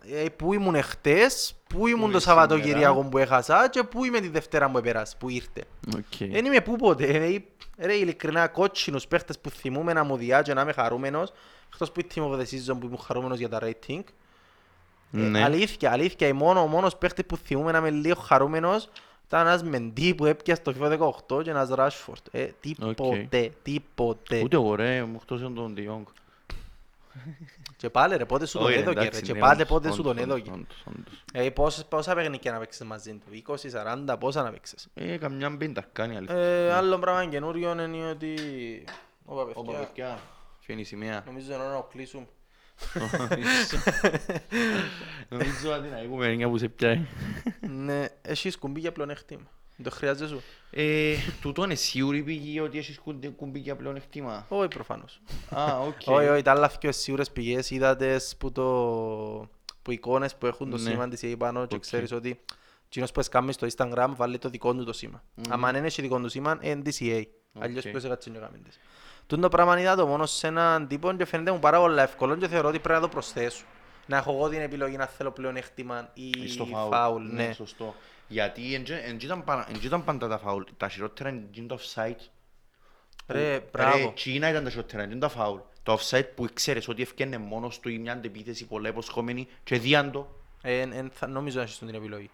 Ε, 0.02 0.30
πού 0.30 0.54
ήμουν 0.54 0.82
χτες, 0.84 1.56
πού 1.70 1.88
ήμουν 1.88 2.04
είναι 2.04 2.12
το 2.12 2.20
σήμερα. 2.20 2.42
Σαββατοκυριακό 2.42 3.04
που 3.04 3.18
έχασα 3.18 3.70
και 3.70 3.84
πού 3.84 4.06
είμαι 4.06 4.20
τη 4.20 4.28
Δευτέρα 4.30 4.70
που 4.72 4.78
επέρασε, 4.78 5.16
που 5.20 5.30
ήρθε. 5.30 5.64
Οκ. 5.96 6.30
Δεν 6.32 6.46
είμαι 6.46 6.62
πού 6.62 6.76
ποτέ, 6.76 7.06
ρε, 7.18 7.38
ρε 7.78 7.94
ειλικρινά 7.94 8.48
κότσινους 8.48 9.08
παίχτες 9.08 9.40
που 9.40 9.50
θυμούμε 9.50 9.94
να 9.94 10.04
μου 10.04 10.18
διά 10.18 10.42
και 10.42 10.54
να 10.54 10.62
είμαι 10.62 10.72
χαρούμενος 10.72 11.32
εκτός 11.72 11.92
που 11.92 12.00
η 12.00 12.08
Team 12.16 12.22
of 12.22 12.32
the 12.40 12.42
Season 12.42 12.78
που 12.80 12.86
ήμουν 12.86 12.98
χαρούμενος 12.98 13.38
για 13.38 13.50
τα 13.50 13.60
rating. 13.62 14.02
Ε, 15.14 15.18
Ναι. 15.18 15.44
αλήθεια, 15.44 15.92
αλήθεια, 15.92 16.28
η 16.28 16.34
μόνο, 16.34 16.62
ο 16.62 16.68
μόνος 16.68 16.96
παίχτης 16.96 17.26
που 17.26 17.38
θυμούμε 17.38 17.72
να 17.72 17.78
είμαι 17.78 17.90
λίγο 17.90 18.20
χαρούμενος 18.22 18.90
ήταν 19.28 19.48
ένας 19.48 19.64
Μεντί 19.64 20.16
που 20.16 20.26
έπιασε 20.26 20.62
το 20.62 20.74
FIFA 20.80 20.90
18 21.28 21.44
και 21.44 21.50
ένας 21.50 21.70
Rashford. 21.76 22.22
Ε, 22.32 22.48
τίποτε, 22.60 23.52
τίποτε. 23.62 24.42
Ούτε 24.44 24.56
εγώ 24.56 24.76
ρε, 24.76 25.04
μου 25.04 25.20
χτώσαν 25.20 25.54
τον 25.54 25.74
De 25.78 25.80
Jong. 25.80 26.04
Και 27.80 27.90
πάλι 27.90 28.18
ρε, 28.18 28.26
πότε 28.26 28.46
σου 28.46 28.58
τον 28.58 28.68
Όχι, 28.68 28.76
ρε, 28.76 28.82
έδωκε 28.82 29.00
ρε, 29.00 29.06
εντάξει, 29.06 29.22
και 29.22 29.34
ναι, 29.34 29.40
πάλι 29.40 29.54
όντως, 29.62 29.68
πότε 29.68 29.92
σου 29.92 29.96
όντως, 30.00 30.14
τον 30.14 30.24
όντως, 30.24 30.36
έδωκε. 30.38 30.52
όντως, 30.52 30.84
όντως. 30.86 31.24
Ε, 31.34 31.50
πόσες, 31.50 31.86
πόσα 31.86 32.16
παιχνίδια 32.16 32.52
να 32.52 32.60
παίξεις 32.60 32.86
μαζί 32.86 33.14
του, 33.14 33.44
20, 33.48 34.14
40, 34.14 34.20
πόσα 34.20 34.44
να 34.44 34.52
παίξεις; 34.52 34.88
Ε, 34.94 35.18
καμιά 35.18 35.50
μπίντα 35.50 35.86
κάνει 35.92 36.16
αλήθεια. 36.16 36.36
Ε, 36.36 36.72
άλλο 36.72 37.00
πράγμα 37.00 37.26
καινούριο 37.26 37.72
είναι 37.84 38.10
ότι... 38.10 38.34
Ωπα, 39.26 39.42
Όπα, 39.42 39.54
παιδιά, 39.54 39.80
παιδιά, 39.80 40.20
ποιο 40.60 40.74
είναι 40.74 40.82
η 40.82 40.86
σημαία. 40.86 41.24
νομίζω 41.26 41.58
να 41.58 41.70
να 41.72 41.86
κλείσουμε. 41.90 42.28
Νομίζω 45.30 45.74
ότι 45.74 45.88
να 45.88 46.00
έχουμε 46.00 46.36
μια 46.36 46.50
που 46.50 46.58
σε 46.58 46.68
πιάει. 46.68 47.06
Ναι, 47.70 48.06
έχεις 48.22 48.58
κουμπί 48.58 48.80
για 48.80 48.92
πλεονέκτημα. 48.92 49.48
Το 49.84 49.90
χρειάζεσαι 49.92 50.28
σου. 50.34 50.42
Ε, 50.72 51.16
τούτο 51.42 51.64
είναι 51.64 51.76
σίγουρη 51.76 52.24
πηγή 52.24 52.60
ότι 52.60 52.78
έχεις 52.78 53.00
κουμπ- 53.00 53.26
κουμπί 53.36 53.76
για 53.76 53.96
πλεονέκτημα. 53.96 54.46
Όχι 54.50 54.68
προφανώς. 54.68 55.22
Α, 55.50 55.80
οκ. 55.80 55.96
Όχι, 56.06 56.28
όχι, 56.28 56.42
τα 56.42 56.52
άλλα 56.52 56.72
πιο 56.80 56.92
σίγουρες 56.92 57.32
πηγές 57.32 57.70
είδατες 57.72 58.36
που, 58.40 58.52
το... 58.52 58.64
που 59.82 59.92
εικόνες 59.92 60.36
που 60.36 60.46
έχουν 60.46 60.70
το 60.70 60.78
Ναι. 60.78 60.90
σήμα 60.90 61.08
της 61.08 61.22
EA 61.24 61.36
πάνω 61.38 61.66
και 61.66 61.76
Οκ. 61.76 61.82
ξέρεις 61.82 62.12
ότι 62.12 62.40
εκείνος 62.86 63.12
που 63.12 63.20
έσκαμε 63.20 63.52
στο 63.52 63.68
Instagram 63.76 64.08
βάλει 64.16 64.38
το 64.38 64.50
δικό 64.50 64.74
του 64.76 64.84
το 64.84 64.94
σήμα. 64.94 65.24
Αν 65.50 65.62
δεν 65.72 65.86
έχει 65.86 66.02
δικό 66.02 66.20
του 66.20 66.30
σήμα, 66.30 66.58
είναι 66.62 66.82
της 66.82 67.00
EA. 67.02 67.24
Αλλιώς 67.60 67.86
Οκ. 67.86 67.92
ποιος 67.92 68.04
έκατσε 68.04 68.30
και 68.30 68.38
έκαμε 68.38 68.58
της. 68.58 68.80
Τούτο 69.28 69.42
το 69.42 69.50
πράγμα 69.50 69.80
είδα 69.80 69.96
το 69.96 70.08
μόνο 70.08 70.26
σε 70.26 70.48
έναν 70.48 70.88
τύπο 70.88 71.14
και 71.14 71.26
φαίνεται 71.26 71.52
μου 71.52 71.60
πάρα 71.60 71.80
πολύ 71.80 72.00
εύκολο 72.00 72.36
και 72.36 72.48
θεωρώ 72.48 72.68
ότι 72.68 72.80
πρέπει 72.80 73.00
να 73.00 73.06
το 73.08 73.12
προσθέσω. 73.14 73.64
Να 74.06 74.18
έχω 74.18 74.32
εγώ 74.32 74.50
την 74.50 74.60
επιλογή 74.62 74.98
να 74.98 75.06
θέλω 75.06 75.32
πλέον 75.32 75.56
έκτημα 75.56 76.10
ή 76.14 76.48
Στο 76.48 76.66
φάουλ. 76.66 77.24
Ναι, 77.26 77.46
Ναι. 77.48 77.54
σωστό. 77.54 77.96
Γιατί 78.32 78.74
εν 78.74 78.84
τζ- 78.84 79.04
εν 79.06 79.18
τζ 79.18 79.24
ήταν 79.26 79.44
πα- 79.44 79.66
εν 79.70 79.78
τζ 79.80 79.86
ήταν 79.86 80.04
πάντα 80.04 80.28
τα 80.28 80.38
φάουλ. 80.38 80.64
Τα 80.78 80.90
χειρότερα 80.90 81.30
είναι 81.30 81.48
τζ 81.52 81.68
το 81.68 81.80
offside. 81.82 82.16
Ρε, 83.28 83.40
Ρε, 83.54 83.60
μπράβο. 83.72 84.12
Τσίνα 84.16 84.50
ήταν 84.50 84.64
τα 84.64 84.70
χειρότερα, 84.70 85.08
δεν 85.08 85.20
τα 85.20 85.30
φάουλ. 85.30 85.60
Το 85.84 86.00
offside 86.00 86.28
που 86.36 86.48
ξέρεις 86.54 86.88
ότι 86.88 87.02
ευκαινε 87.02 87.38
μόνος 87.38 87.80
του 87.80 87.90
ή 87.90 87.98
μια 87.98 88.12
αντεπίθεση 88.12 88.66
πολλά 88.66 88.90
υποσχόμενη 88.90 89.48
και 89.64 89.80
δίαν 89.80 90.12
το. 90.12 90.36
Ε, 90.62 90.80
εν- 90.80 90.92
εν 90.92 91.12
θα- 91.14 91.28
νομίζω 91.28 91.58
να 91.58 91.64
έχεις 91.64 91.78
την 91.78 91.88
επιλογή. 91.96 92.30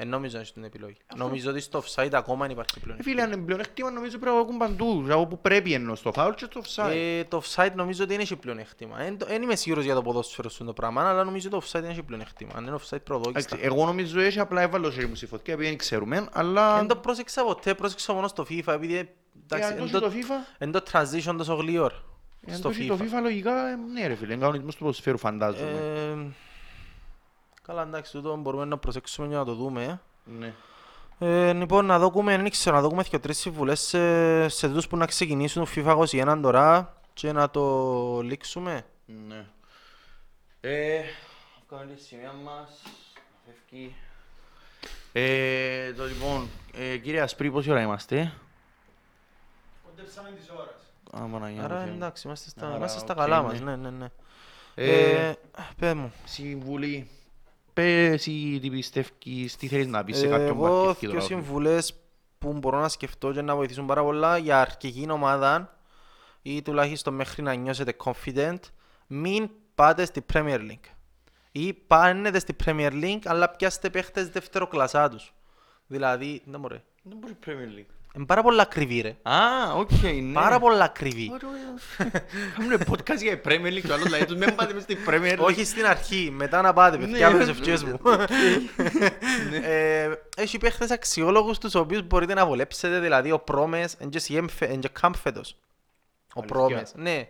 Ε, 0.00 0.04
νομίζω 0.04 0.34
να 0.34 0.40
έχεις 0.40 0.52
την 0.52 0.64
επιλογή. 0.64 0.96
Νομίζω 1.16 1.50
ότι 1.50 1.60
στο 1.60 1.82
offside 1.82 2.08
ακόμα 2.12 2.42
δεν 2.42 2.50
υπάρχει 2.50 2.80
πλέον. 2.80 2.98
Ε, 2.98 3.02
Φίλε, 3.02 3.22
αν 3.22 3.32
είναι 3.32 3.42
πλεονέκτημα 3.42 3.90
νομίζω 3.90 4.18
πρέπει 4.18 4.34
να 4.36 4.40
έχουν 4.42 4.56
παντού. 4.56 5.06
Από 5.10 5.26
που 5.26 5.40
πρέπει 5.40 5.72
εννοώ 5.72 5.94
στο 5.94 6.12
φάουλ 6.12 6.32
και 6.34 6.44
στο 6.50 6.60
offside. 6.64 6.90
Ε, 6.90 7.24
το 7.24 7.42
offside 7.44 7.72
νομίζω 7.74 8.02
ότι 8.02 8.12
δεν 8.12 8.20
έχει 8.20 8.36
πλεονέκτημα. 8.36 8.96
Δεν 9.26 9.42
είμαι 9.42 9.54
σίγουρος 9.56 9.84
για 9.84 9.94
το 9.94 10.02
ποδόσφαιρο 10.02 10.48
σου 10.48 10.64
το 10.64 10.72
πράγμα, 10.72 11.08
αλλά 11.08 11.24
νομίζω 11.24 11.48
το 11.48 11.56
offside 11.64 11.80
δεν 11.80 11.90
έχει 11.90 12.02
πλεονέκτημα. 12.02 12.50
Αν 12.56 12.66
είναι 12.66 12.76
offside 12.76 13.02
προδόκιστα. 13.04 13.54
Εντάξει, 13.56 13.72
Εγώ 13.72 13.86
νομίζω 13.86 14.20
έχει 14.20 14.40
απλά 14.40 14.60
έβαλε 14.62 14.86
ο 14.86 14.92
μου 15.08 15.14
στη 15.14 15.26
φωτιά 15.26 15.52
επειδή 15.54 15.68
δεν 15.68 15.78
ξέρουμε, 15.78 16.28
αλλά... 16.32 16.76
Δεν 16.76 16.86
το 16.86 16.96
πρόσεξα 16.96 17.44
ποτέ, 17.44 17.74
πρόσεξα 17.74 18.12
μόνο 18.12 18.28
στο 18.28 18.46
FIFA, 18.50 18.72
επειδή 18.72 18.96
Ε, 18.96 19.08
εντάξει, 19.44 19.72
αν 19.72 19.78
εν 19.78 19.90
το 19.90 20.00
το- 20.00 20.08
το 20.08 20.12
FIFA, 20.14 20.54
εν 20.58 20.70
το 20.72 20.82
transition 20.92 21.34
τόσο 21.36 21.54
γλυόρ 21.54 21.92
αν 22.48 22.54
στο 22.54 22.62
το 22.62 22.68
έχει 22.68 22.86
το 22.86 22.98
FIFA. 23.00 23.18
FIFA 23.18 23.22
λογικά, 23.22 23.68
ε, 23.68 23.76
ναι 23.92 24.06
ρε 24.06 24.14
φίλε, 24.14 24.32
είναι 24.32 24.40
κανονισμός 24.42 24.74
του 24.74 24.80
ποδοσφαίρου 24.80 25.18
φαντάζομαι. 25.18 26.32
Ε, 27.68 27.72
Καλά, 27.72 27.82
εντάξει, 27.82 28.12
τούτο 28.12 28.36
μπορούμε 28.36 28.64
να 28.64 28.78
προσέξουμε 28.78 29.26
για 29.28 29.36
να 29.38 29.44
το 29.44 29.54
δούμε. 29.54 30.00
Ναι. 30.24 30.54
Ε, 31.18 31.52
λοιπόν, 31.52 31.86
να 31.86 31.98
δούμε, 31.98 32.36
δεν 32.36 32.50
ξέρω, 32.50 32.76
να 32.76 32.82
δούμε 32.82 33.02
και 33.02 33.18
τρεις 33.18 33.38
συμβουλές 33.38 33.80
σε, 33.80 34.48
σε 34.48 34.68
τούτους 34.68 34.88
που 34.88 34.96
να 34.96 35.06
ξεκινήσουν 35.06 35.66
FIFA 35.74 35.96
21 35.98 36.38
τώρα 36.42 36.96
και 37.12 37.32
να 37.32 37.50
το 37.50 38.20
λήξουμε. 38.20 38.86
Ναι. 39.26 39.46
Ε, 40.60 41.00
κάνουμε 41.68 41.94
τη 41.94 42.02
σημεία 42.02 42.32
μας, 42.32 42.82
φεύγει. 43.44 43.94
Ε, 45.12 45.92
το 45.92 46.04
λοιπόν, 46.04 46.48
ε, 46.74 46.96
κύριε 46.96 47.20
Ασπρή, 47.20 47.50
πόση 47.50 47.70
ώρα 47.70 47.82
είμαστε; 47.82 48.32
Κοντέψαμε 49.84 50.30
τις 50.30 50.50
ώρες. 50.50 51.22
Α, 51.24 51.28
Παναγιά 51.32 51.60
μου, 51.60 51.64
Άρα 51.64 51.76
Θεέ 51.78 51.86
μου. 51.86 51.94
εντάξει, 51.94 52.26
είμαστε 52.26 52.48
στα, 52.50 52.66
Άρα, 52.66 52.76
είμαστε 52.76 52.98
στα 52.98 53.12
οκ, 53.12 53.18
καλά 53.18 53.40
ναι. 53.40 53.46
μας, 53.46 53.60
ναι, 53.60 53.76
ναι, 53.76 53.90
ναι. 53.90 54.06
Ε, 54.74 55.28
Ε, 55.28 55.34
πες 55.78 55.94
μου. 55.94 56.12
Συμβουλή. 56.24 57.10
Πες 57.78 58.12
εσύ 58.12 58.58
τι 58.62 58.70
πιστεύεις, 58.70 59.56
τι 59.56 59.66
θέλεις 59.66 59.86
να 59.86 60.04
πεις 60.04 60.18
σε 60.18 60.26
κάποιον 60.26 60.56
που 60.56 60.66
Εγώ 60.66 60.88
αρκεύει 60.88 60.96
δύο 60.98 61.10
τώρα. 61.10 61.22
συμβουλές 61.22 61.94
που 62.38 62.52
μπορώ 62.52 62.80
να 62.80 62.88
σκεφτώ 62.88 63.32
και 63.32 63.42
να 63.42 63.56
βοηθήσουν 63.56 63.86
πάρα 63.86 64.02
πολλά 64.02 64.38
για 64.38 64.60
αρχική 64.60 65.06
ομάδα 65.10 65.78
ή 66.42 66.62
τουλάχιστον 66.62 67.14
μέχρι 67.14 67.42
να 67.42 67.54
νιώσετε 67.54 67.96
confident 68.04 68.58
μην 69.06 69.50
πάτε 69.74 70.04
στη 70.04 70.24
Premier 70.32 70.58
League 70.58 70.90
ή 71.52 71.72
πάνετε 71.72 72.38
στη 72.38 72.56
Premier 72.64 72.92
League 72.92 73.22
αλλά 73.24 73.48
πιάστε 73.48 73.90
παίχτες 73.90 74.28
δευτεροκλασσά 74.28 75.08
τους 75.08 75.34
δηλαδή, 75.86 76.42
δεν 76.44 76.60
μπορεί, 76.60 76.82
Δεν 77.02 77.18
μπορεί 77.18 77.36
Premier 77.46 77.78
League. 77.78 77.92
Είναι 78.16 78.24
πάρα 78.26 78.42
πολλά 78.42 78.62
ακριβή 78.62 79.00
ρε. 79.00 79.16
Α, 79.22 79.72
οκ, 79.76 79.90
ναι. 80.02 80.32
πάρα 80.32 80.58
πολλά 80.58 80.84
ακριβή. 80.84 81.32
Κάνουμε 82.56 82.78
podcast 82.90 83.18
για 83.22 83.40
Premier 83.44 83.72
League, 83.72 83.84
το 83.86 83.94
άλλος 83.94 84.08
λέει 84.08 84.24
τους 84.24 84.36
μην 84.36 84.54
πάτε 84.54 84.72
μες 84.74 84.82
στην 84.82 84.98
Premier 85.08 85.32
League. 85.32 85.38
όχι 85.44 85.64
στην 85.64 85.86
αρχή, 85.86 86.30
μετά 86.36 86.62
να 86.62 86.72
πάτε 86.72 86.96
παιδιά 86.96 87.28
Ναι, 87.28 87.34
με 87.34 87.40
τις 87.44 87.48
ευχές 87.48 87.84
μου. 87.84 87.98
Ε, 89.62 90.08
Έχει 90.36 90.58
παίχτες 90.58 90.90
αξιόλογους 90.90 91.58
τους 91.58 91.74
οποίους 91.74 92.02
μπορείτε 92.06 92.34
να 92.34 92.46
βολέψετε 92.46 92.98
δηλαδή 92.98 93.32
ο 93.32 93.38
Πρόμες 93.38 93.96
είναι 94.00 94.10
και 94.10 94.20
CM 94.28 94.44
φε- 94.50 94.70
είναι 94.70 94.80
και 94.80 94.90
CAM 95.00 95.10
φέτος 95.22 95.56
ο 96.34 96.40
Αλήθεια. 96.40 96.56
Πρόμες, 96.56 96.92
ναι 96.96 97.28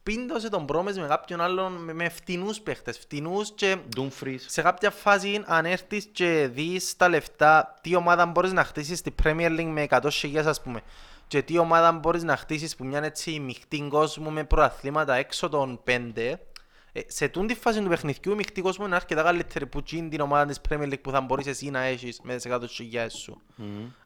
Οκ. 0.00 0.14
πίντωσε 0.14 0.48
τον 0.48 0.66
Πρόμες 0.66 0.98
με 0.98 1.06
κάποιον 1.06 1.40
άλλον 1.40 1.72
με, 1.72 1.92
με 1.92 2.08
φτηνούς 2.08 2.60
παίχτες. 2.60 2.98
Φτηνούς 2.98 3.52
και 3.54 3.76
Dumfries. 3.96 4.38
σε 4.46 4.62
κάποια 4.62 4.90
φάση 4.90 5.42
αν 5.46 5.64
έρθεις 5.64 6.08
και 6.12 6.48
δεις 6.52 6.96
τα 6.96 7.08
λεφτά 7.08 7.74
τι 7.80 7.94
ομάδα 7.94 8.26
μπορείς 8.26 8.52
να 8.52 8.64
χτίσεις 8.64 8.98
στη 8.98 9.14
Premier 9.22 9.58
League 9.58 9.70
με 9.72 9.86
100.000 9.90 10.36
ας 10.44 10.62
πούμε. 10.62 10.80
Και 11.26 11.42
τι 11.42 11.58
ομάδα 11.58 11.92
μπορείς 11.92 12.22
να 12.22 12.36
χτίσεις 12.36 12.76
που 12.76 12.84
μια 12.84 13.04
έτσι 13.04 13.38
μειχτή 13.38 13.86
κόσμο 13.90 14.30
με 14.30 14.44
πρωταθλήματα 14.44 15.14
έξω 15.14 15.48
των 15.48 15.80
5 15.86 16.34
ε, 16.92 17.00
σε 17.06 17.28
τούν 17.28 17.46
τη 17.46 17.54
φάση 17.54 17.82
του 17.82 17.88
παιχνιδιού 17.88 18.32
η 18.32 18.34
μειχτή 18.34 18.60
κόσμο 18.60 18.86
είναι 18.86 18.94
αρκετά 18.94 19.22
καλύτερη 19.22 19.66
που 19.66 19.82
γίνει 19.86 20.08
την 20.08 20.20
ομάδα 20.20 20.46
της 20.46 20.60
Premier 20.68 20.88
League 20.88 21.00
που 21.00 21.10
θα 21.10 21.20
μπορείς 21.20 21.46
εσύ 21.46 21.70
να 21.70 21.80
έχεις 21.80 22.20
με 22.22 22.36
τις 22.36 22.46
100.000 22.50 23.06
σου. 23.08 23.40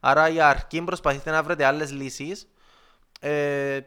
Άρα 0.01 0.29
για 0.29 0.49
αρχή 0.49 0.83
προσπαθείτε 0.83 1.31
να 1.31 1.43
βρείτε 1.43 1.65
άλλες 1.65 1.93
λύσεις. 1.93 2.47
Ε, 3.21 3.81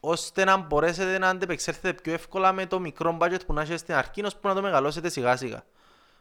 ώστε 0.00 0.44
να 0.44 0.56
μπορέσετε 0.56 1.18
να 1.18 1.28
αντεπεξέλθετε 1.28 2.02
πιο 2.02 2.12
εύκολα 2.12 2.52
με 2.52 2.66
το 2.66 2.80
μικρό 2.80 3.16
budget 3.20 3.40
που 3.46 3.52
να 3.52 3.60
έχετε 3.60 3.76
στην 3.76 3.94
αρχή, 3.94 4.24
ώσπου 4.24 4.48
να 4.48 4.54
το 4.54 4.62
μεγαλώσετε 4.62 5.08
σιγά 5.08 5.36
σιγά. 5.36 5.64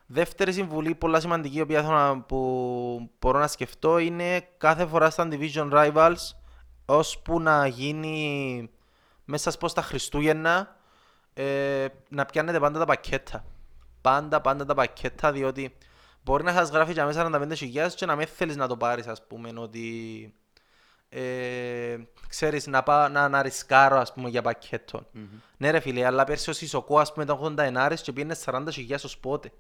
Δεύτερη 0.06 0.54
συμβουλή, 0.54 0.96
πολλά 0.96 1.20
σημαντική, 1.20 1.58
η 1.58 1.62
οποία 1.62 1.82
θέλω 1.82 1.96
να, 1.96 2.22
που 2.22 3.12
μπορώ 3.20 3.40
να 3.40 3.48
σκεφτώ, 3.48 3.98
είναι 3.98 4.48
κάθε 4.58 4.86
φορά 4.86 5.10
στα 5.10 5.28
Division 5.32 5.72
Rivals, 5.72 6.36
ώσπου 6.86 7.40
να 7.40 7.68
γίνει 7.68 8.70
μέσα 9.26 9.52
πω 9.60 9.72
τα 9.72 9.82
Χριστούγεννα, 9.82 10.76
ε, 11.34 11.86
να 12.10 12.26
πιάνετε 12.26 12.60
πάντα 12.60 12.80
τα 12.80 12.86
πακέτα. 12.86 13.46
Πάντα, 14.02 14.42
πάντα 14.42 14.66
τα 14.66 14.74
πακέτα, 14.74 15.32
διότι 15.32 15.78
μπορεί 16.24 16.44
να 16.44 16.54
σας 16.54 16.70
γράφει 16.70 16.92
για 16.92 17.06
μέσα 17.06 17.30
45.000 17.32 17.96
και 17.96 18.06
να 18.06 18.16
μην 18.16 18.28
θέλεις 18.28 18.56
να 18.56 18.68
το 18.68 18.78
πάρεις, 18.78 19.08
ας 19.08 19.28
πούμε, 19.28 19.52
ότι 19.56 20.34
ε, 21.10 21.98
ξέρεις, 22.28 22.68
να, 22.68 22.84
πάω, 22.84 23.08
να, 23.08 23.30
να 23.30 23.42
ρισκάρω 23.42 23.98
ας 23.98 24.14
πούμε 24.14 24.30
για 24.30 24.42
πακέτο. 24.42 25.06
Ναι 25.58 25.72
ρε 25.72 25.80
φίλε, 25.80 26.06
αλλά 26.06 26.24
πέρσι 26.24 26.50
ο 26.50 26.54
Σισοκό 26.54 27.00
ας 27.00 27.14
πούμε 27.14 27.24
ήταν 27.24 27.58
80 27.58 27.58
ενάρες 27.58 28.02
και 28.02 28.12
πήγαινε 28.12 28.36
40.000 28.46 28.96
ως 29.04 29.18
πότε. 29.18 29.52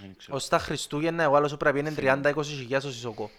Δεν 0.00 0.14
ξέρω. 0.16 0.36
Ως 0.36 0.48
τα 0.48 0.58
Χριστούγεννα 0.58 1.22
εγώ 1.22 1.36
άλλος 1.36 1.56
πρέπει 1.56 1.82
να 1.82 1.90
είναι 1.90 2.22
30-20.000 2.22 2.76
ο 2.76 2.90
Σισοκό. 2.90 3.30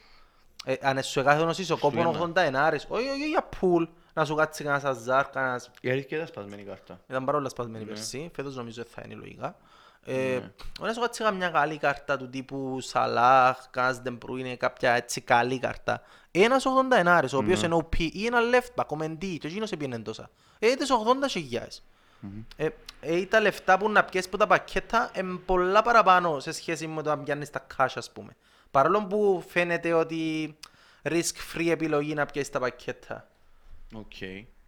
Ε, 0.66 0.76
αν 0.82 1.04
σου 1.04 1.20
έκαθε 1.20 1.44
ο 1.44 1.54
Σισοκό 1.54 1.92
που 1.92 2.00
είναι 2.00 2.20
80 2.22 2.36
ενάρες, 2.36 2.86
όχι, 2.90 3.10
όχι 3.10 3.30
για 3.30 3.44
πουλ, 3.44 3.84
να 4.14 4.26
σου 4.26 4.36
κάτσει 4.36 4.64
κανένας 4.64 4.84
αζάρ, 4.84 5.30
κανένας... 5.30 5.72
Η 5.82 5.90
αλήθεια 5.90 6.18
ήταν 6.18 6.30
σπασμένη 6.30 6.64
κάρτα. 6.64 7.00
Ήταν 7.10 7.26
πάρα 7.26 7.38
όλα 7.38 7.50
σπασμένη 7.50 7.86
πέρσι, 7.86 8.32
φέτος 8.36 8.56
νομίζω 8.56 8.82
ότι 8.82 8.92
θα 8.92 9.02
είναι 9.06 9.16
λογικά. 9.16 9.58
Ε, 10.10 10.40
να 10.80 10.94
σου 10.94 11.00
κάτσει 11.00 11.24
καμιά 11.24 11.50
καλή 11.50 11.78
κάρτα 11.78 12.18
του 12.18 12.30
τύπου 12.30 12.78
Σαλάχ, 12.82 13.58
κανένας 13.70 14.02
Ντεμπρούινε, 14.02 14.56
κάποια 14.56 14.92
έτσι 14.92 15.22
καλή 15.22 15.60
κάρτα. 15.60 16.02
Ένας 16.32 16.66
80άρης, 16.66 17.34
ο 17.34 17.38
οποίος 17.38 17.62
είναι 17.62 17.76
OP 17.76 17.98
ή 17.98 18.26
ένα 18.26 18.40
left 18.54 18.82
back, 18.82 18.88
ο 18.88 18.96
Μεντί, 18.96 19.38
και 19.38 19.48
εκείνος 19.48 19.72
έπιανε 19.72 20.00
τόσα. 20.00 20.30
Ε, 20.60 20.74
τις 20.74 20.90
80.000. 20.92 21.84
Ε, 22.58 22.68
ε, 23.02 23.26
τα 23.26 23.40
λεφτά 23.40 23.78
που 23.78 23.90
να 23.90 24.04
πιέσεις 24.04 24.28
από 24.28 24.38
τα 24.38 24.48
πακέτα 24.48 25.12
είναι 25.18 25.36
πολλά 25.46 25.82
παραπάνω 25.82 26.40
σε 26.40 26.52
σχέση 26.52 26.88
με 26.88 27.02
το 27.02 27.10
να 27.10 27.18
πιάνεις 27.18 27.50
τα 27.50 27.66
cash 27.78 27.94
ας 27.96 28.12
πούμε. 28.12 28.36
Παρόλο 28.72 29.06
που 29.06 29.44
φαίνεται 29.48 29.94
ότι 29.94 30.56
risk 31.04 31.56
free 31.56 31.70
επιλογή 31.70 32.14
να 32.14 32.26
πιέσεις 32.26 32.52
τα 32.52 32.60
πακέτα. 32.60 33.28
Οκ. 33.94 34.14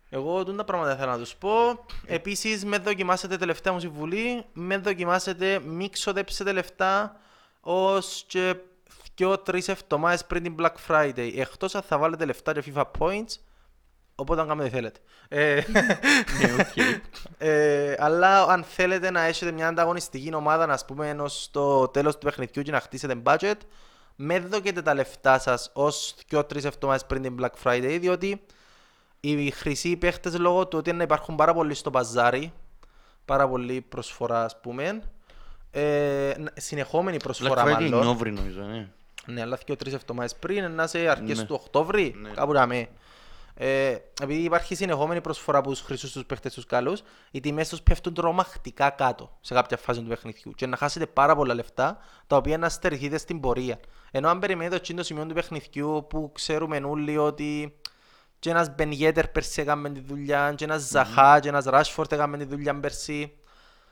Εγώ 0.09 0.43
τούν 0.45 0.57
τα 0.57 0.63
πράγματα 0.63 0.95
θέλω 0.95 1.11
να 1.11 1.17
τους 1.17 1.35
πω. 1.35 1.85
Επίσης, 2.05 2.65
με 2.65 2.77
δοκιμάσετε 2.77 3.37
τελευταία 3.37 3.73
μου 3.73 3.79
συμβουλή, 3.79 4.45
με 4.53 4.77
δοκιμάσετε, 4.77 5.59
μη 5.59 5.89
ξοδέψετε 5.89 6.51
λεφτά 6.51 7.19
ως 7.61 8.23
και 8.27 8.55
δυο-τρεις 9.15 9.67
εβδομάδες 9.67 10.25
πριν 10.25 10.43
την 10.43 10.55
Black 10.59 10.73
Friday. 10.87 11.33
Εκτός 11.35 11.75
αν 11.75 11.81
θα 11.81 11.97
βάλετε 11.97 12.25
λεφτά 12.25 12.53
και 12.53 12.73
FIFA 12.75 12.83
Points, 12.99 13.39
οπότε 14.15 14.41
αν 14.41 14.47
κάνετε 14.47 14.69
θέλετε. 14.69 14.99
Ε, 15.27 15.61
Ναι, 15.71 16.53
οκ. 16.59 17.01
ε, 17.37 17.95
αλλά 17.99 18.43
αν 18.43 18.63
θέλετε 18.63 19.11
να 19.11 19.21
έχετε 19.21 19.51
μια 19.51 19.67
ανταγωνιστική 19.67 20.33
ομάδα, 20.33 20.65
να 20.65 20.79
πούμε, 20.87 21.15
ως 21.19 21.49
το 21.51 21.87
τέλος 21.87 22.17
του 22.17 22.25
παιχνιδιού 22.25 22.61
και 22.61 22.71
να 22.71 22.79
χτίσετε 22.79 23.21
budget, 23.25 23.57
μεν 24.15 24.39
δώκετε 24.39 24.81
τα 24.81 24.93
λεφτά 24.93 25.39
σας 25.39 25.71
ως 25.73 26.15
2-3 26.31 26.63
εβδομάδες 26.63 27.05
πριν 27.05 27.21
την 27.21 27.37
Black 27.39 27.63
Friday, 27.63 27.97
διότι 27.99 28.41
οι 29.19 29.49
χρυσοί 29.51 29.97
παίχτες 29.97 30.37
λόγω 30.37 30.67
του 30.67 30.77
ότι 30.77 30.93
να 30.93 31.03
υπάρχουν 31.03 31.35
πάρα 31.35 31.53
πολλοί 31.53 31.73
στο 31.73 31.89
παζάρι, 31.89 32.53
πάρα 33.25 33.49
πολλή 33.49 33.81
προσφορά 33.81 34.43
ας 34.43 34.59
πούμε, 34.59 35.01
ε, 35.71 36.33
συνεχόμενη 36.55 37.17
Black 37.19 37.23
προσφορά 37.23 37.63
Friday 37.65 37.71
μάλλον. 37.71 38.05
Νόβρη 38.05 38.31
νομίζω, 38.31 38.61
ναι. 38.61 38.87
Ναι, 39.25 39.41
αλλά 39.41 39.57
και 39.65 39.75
τρεις 39.75 39.93
εβδομάδες 39.93 40.35
πριν, 40.35 40.71
να 40.71 40.87
σε 40.87 41.07
αρχές 41.07 41.37
Ναι. 41.37 41.43
του 41.43 41.59
Οκτώβρη, 41.61 42.15
Ναι. 42.17 42.29
κάπου 42.29 42.53
να 42.53 42.65
με. 42.67 42.87
Ε, 43.61 43.95
επειδή 44.21 44.41
υπάρχει 44.41 44.75
συνεχόμενη 44.75 45.21
προσφορά 45.21 45.57
από 45.57 45.69
τους 45.69 45.81
χρυσούς 45.81 46.11
τους 46.11 46.25
παίχτες 46.25 46.53
τους 46.53 46.65
καλούς, 46.65 47.01
οι 47.31 47.39
τιμές 47.39 47.69
τους 47.69 47.81
πέφτουν 47.81 48.13
τρομακτικά 48.13 48.89
κάτω 48.89 49.37
σε 49.41 49.53
κάποια 49.53 49.77
φάση 49.77 50.01
του 50.01 50.07
παιχνιδιού 50.07 50.51
και 50.51 50.67
να 50.67 50.77
χάσετε 50.77 51.05
πάρα 51.05 51.35
πολλά 51.35 51.53
λεφτά, 51.53 51.97
τα 52.27 52.35
οποία 52.35 52.57
να 52.57 52.69
στερηθείτε 52.69 53.17
στην 53.17 53.39
πορεία. 53.39 53.79
Ενώ 54.11 54.29
αν 54.29 54.39
περιμένετε 54.39 54.75
το 54.75 54.81
τσίντο 54.81 55.03
σημείο 55.03 55.25
του 55.25 55.33
παιχνιδιού 55.33 56.05
που 56.09 56.31
ξέρουμε 56.33 56.81
όλοι 56.85 57.17
ότι 57.17 57.79
και 58.39 58.49
ένας 58.49 58.75
Μπεν 58.75 58.91
Γέτερ 58.91 59.27
πέρσι 59.27 59.61
έκαμε 59.61 59.89
τη 59.89 59.99
δουλειά, 59.99 60.53
και 60.55 60.63
ένας 60.63 60.81
Ζαχά, 60.81 61.39
και 61.39 61.47
ένας 61.49 61.65
Ράσφορτ 61.65 62.11
έκαμε 62.11 62.37
τη 62.37 62.45
δουλειά 62.45 62.79
πέρσι. 62.79 63.33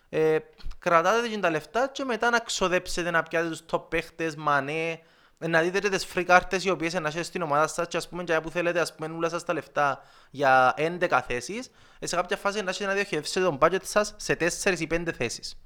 Ε, 0.09 0.37
κρατάτε 0.79 1.27
και 1.27 1.37
τα 1.37 1.49
λεφτά 1.49 1.89
και 1.91 2.03
μετά 2.03 2.29
να 2.29 2.39
ξοδέψετε 2.39 3.11
να 3.11 3.23
πιάτε 3.23 3.49
τους 3.49 3.61
top 3.71 3.89
παίχτες, 3.89 4.35
μανέ, 4.35 4.99
ε, 5.39 5.47
να 5.47 5.61
δείτε 5.61 5.89
τις 5.89 6.07
free 6.13 6.23
κάρτες 6.23 6.63
οι 6.63 6.69
οποίες 6.69 6.93
να 6.93 7.07
έχετε 7.07 7.23
στην 7.23 7.41
ομάδα 7.41 7.67
σας 7.67 7.87
και 7.87 7.97
ας 7.97 8.09
πούμε 8.09 8.23
και 8.23 8.39
που 8.39 8.49
θέλετε 8.49 8.79
ας 8.79 8.95
πούμε 8.95 9.13
όλα 9.15 9.29
σας 9.29 9.45
τα 9.45 9.53
λεφτά 9.53 10.01
για 10.29 10.73
11 10.77 11.21
θέσεις, 11.27 11.69
ε, 11.99 12.07
σε 12.07 12.15
κάποια 12.15 12.37
φάση 12.37 12.61
να 12.61 12.69
έχετε 12.69 12.85
να 12.85 12.93
διοχετεύσετε 12.93 13.45
τον 13.45 13.57
budget 13.61 13.83
σας 13.83 14.13
σε 14.17 14.35
4 14.35 14.79
ή 14.79 14.87
5 14.87 15.11
θέσεις. 15.11 15.57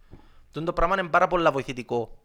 Αυτό 0.47 0.63
το 0.63 0.73
πράγμα 0.73 0.99
είναι 0.99 1.09
πάρα 1.09 1.27
πολύ 1.27 1.49
βοηθητικό. 1.51 2.20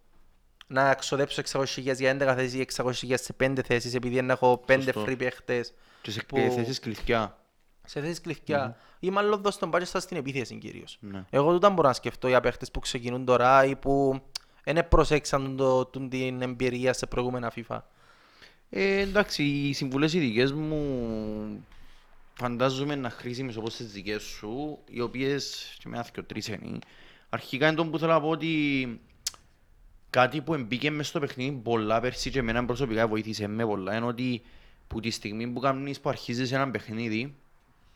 Να 0.67 0.95
ξοδέψω 0.95 1.43
600.000 1.53 1.65
για 1.97 2.17
11 2.21 2.35
θέσεις 2.37 2.55
ή 2.55 2.61
600.000 2.61 3.15
σε 3.19 3.35
5 3.41 3.59
θέσεις 3.65 3.95
επειδή 3.95 4.23
να 4.23 4.33
έχω 4.33 4.65
5 4.67 4.83
Σωστό. 4.83 5.05
free 5.07 5.19
παίχτες. 5.19 5.75
Και 6.03 6.11
σε 6.11 6.23
που- 6.23 6.37
θέσεις 6.37 6.79
κλειδιά. 6.81 7.39
σε 7.85 8.01
θέσεις 8.01 8.21
κλειδιά. 8.21 8.77
Ή 8.99 9.11
μάλλον 9.11 9.43
δώσει 9.43 9.59
τον 9.59 9.71
budget 9.75 9.85
σας 9.87 10.03
στην 10.03 10.17
επίθεση 10.17 10.55
κυρίως. 10.59 10.97
Ναι. 11.01 11.25
Εγώ 11.31 11.53
τούτα 11.53 11.71
μπορώ 11.71 11.89
να 11.89 11.95
σκεφτώ 11.95 12.29
για 12.29 12.41
παίχτες 12.41 12.71
που 12.71 12.81
ξεκινούν 12.81 13.25
τώρα 13.25 13.65
ή 13.65 13.77
που 13.77 14.21
δεν 14.65 14.89
προσέξαν 14.89 15.57
το, 15.57 15.85
τούν 15.85 16.09
την 16.09 16.43
εμπειρία 16.43 16.93
σε 16.93 17.07
προηγούμενα 17.07 17.53
FIFA. 17.57 17.79
Ε, 18.71 19.01
εντάξει, 19.01 19.43
οι 19.43 19.73
συμβουλές 19.73 20.13
οι 20.13 20.19
δικές 20.19 20.53
μου 20.53 21.67
φαντάζομαι 22.35 22.95
να 22.95 23.11
χρήσιμες 23.11 23.57
όπως 23.57 23.77
τις 23.77 23.93
δικές 23.93 24.23
σου, 24.23 24.79
οι 24.91 25.01
οποίες 25.01 25.75
και 25.79 25.89
με 25.89 25.99
άθικο 25.99 26.23
τρεις 26.23 26.49
είναι. 26.49 26.79
Αρχικά 27.29 27.67
είναι 27.67 27.77
το 27.77 27.87
που 27.87 27.99
θέλω 27.99 28.13
να 28.13 28.21
πω 28.21 28.29
ότι 28.29 28.47
κάτι 30.11 30.41
που 30.41 30.55
εμπήκε 30.55 30.91
μες 30.91 31.09
στο 31.09 31.21
παιχνίδι 31.21 31.51
πολλά 31.51 32.01
πέρσι 32.01 32.31
και 32.31 32.39
εμένα 32.39 32.65
προσωπικά 32.65 33.07
βοήθησε 33.07 33.47
με 33.47 33.67
πολλά 33.67 33.97
είναι 33.97 34.07
ότι 34.07 34.43
που 34.87 35.01
τη 35.01 35.11
στιγμή 35.11 35.47
που 35.47 35.61
κάνεις 35.61 36.01
που 36.01 36.09
αρχίζεις 36.09 36.53
ένα 36.53 36.71
παιχνίδι 36.71 37.35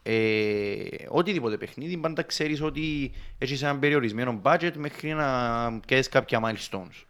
ε, 0.03 0.85
οτιδήποτε 1.09 1.57
παιχνίδι 1.57 1.97
πάντα 1.97 2.23
ξέρεις 2.23 2.61
ότι 2.63 3.13
έχεις 3.39 3.63
ένα 3.63 3.79
περιορισμένο 3.79 4.41
budget 4.43 4.73
μέχρι 4.77 5.13
να 5.13 5.81
πιάσεις 5.87 6.09
κάποια 6.09 6.41
milestones. 6.45 7.05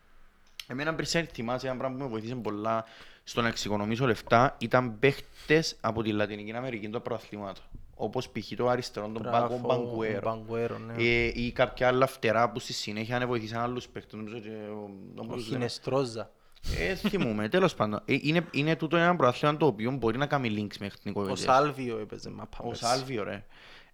Εμένα 0.67 0.95
πριν 0.95 1.27
θυμάσαι 1.33 1.69
ένα 1.69 1.77
πράγμα 1.77 1.97
που 1.97 2.03
με 2.03 2.09
βοήθησε 2.09 2.35
πολλά 2.35 2.85
στο 3.25 3.41
να 3.43 3.49
εξοικονομήσω 3.49 4.07
λεφτά 4.07 4.57
ήταν 4.59 4.99
παίχτες 4.99 5.77
από 5.81 6.03
τη 6.03 6.13
Λατινική 6.13 6.53
Αμερική 6.53 6.89
των 6.89 7.03
προαθλήματων. 7.03 7.65
Όπως 8.03 8.29
π.χ. 8.31 8.53
το 8.57 8.69
αριστερό, 8.69 9.09
τον 9.09 9.23
Πάκο 9.23 9.61
Μπαγκουέρο. 9.67 10.21
Μπαγκουέρο, 10.25 10.79
ναι. 10.79 10.93
Ε, 11.03 11.31
ή 11.35 11.53
κάποια 11.53 11.89
άλλα 11.89 12.07
φτερά 12.07 12.51
που 12.51 12.59
στη 12.59 12.73
συνέχεια 12.73 13.19
να 13.19 13.27
βοηθήσαν 13.27 13.61
άλλους 13.61 13.89
παίχτες. 13.89 14.13
Νομίζω 14.13 14.39
και 14.39 14.49
ο- 14.49 14.91
ο 15.17 15.21
Ο 15.21 15.25
Μπρουζ 15.25 15.43
λέμε. 15.45 15.57
Χινεστρόζα. 15.57 16.31
Ε, 16.79 16.95
θυμούμαι, 16.95 17.49
τέλος 17.49 17.75
πάντων. 17.75 18.01
Ε, 18.05 18.17
είναι, 18.21 18.47
είναι 18.51 18.77
τούτο 18.77 18.97
ένα 18.97 19.17
προαθλήμα 19.17 19.57
το 19.57 19.67
οποίο 19.67 19.91
μπορεί 19.91 20.19
να 20.19 20.27
κάνει 20.27 20.49
links 20.49 20.77
μέχρι 20.81 20.99
την 20.99 21.13
Ο 21.17 21.23
οικογένεια. 21.23 21.53
Σάλβιο 21.53 21.99
έπαιζε 21.99 22.31
μαπά. 22.31 22.59
Ο 22.61 22.67
πέρσι. 22.67 22.85
Σάλβιο, 22.85 23.23
ρε. 23.25 23.45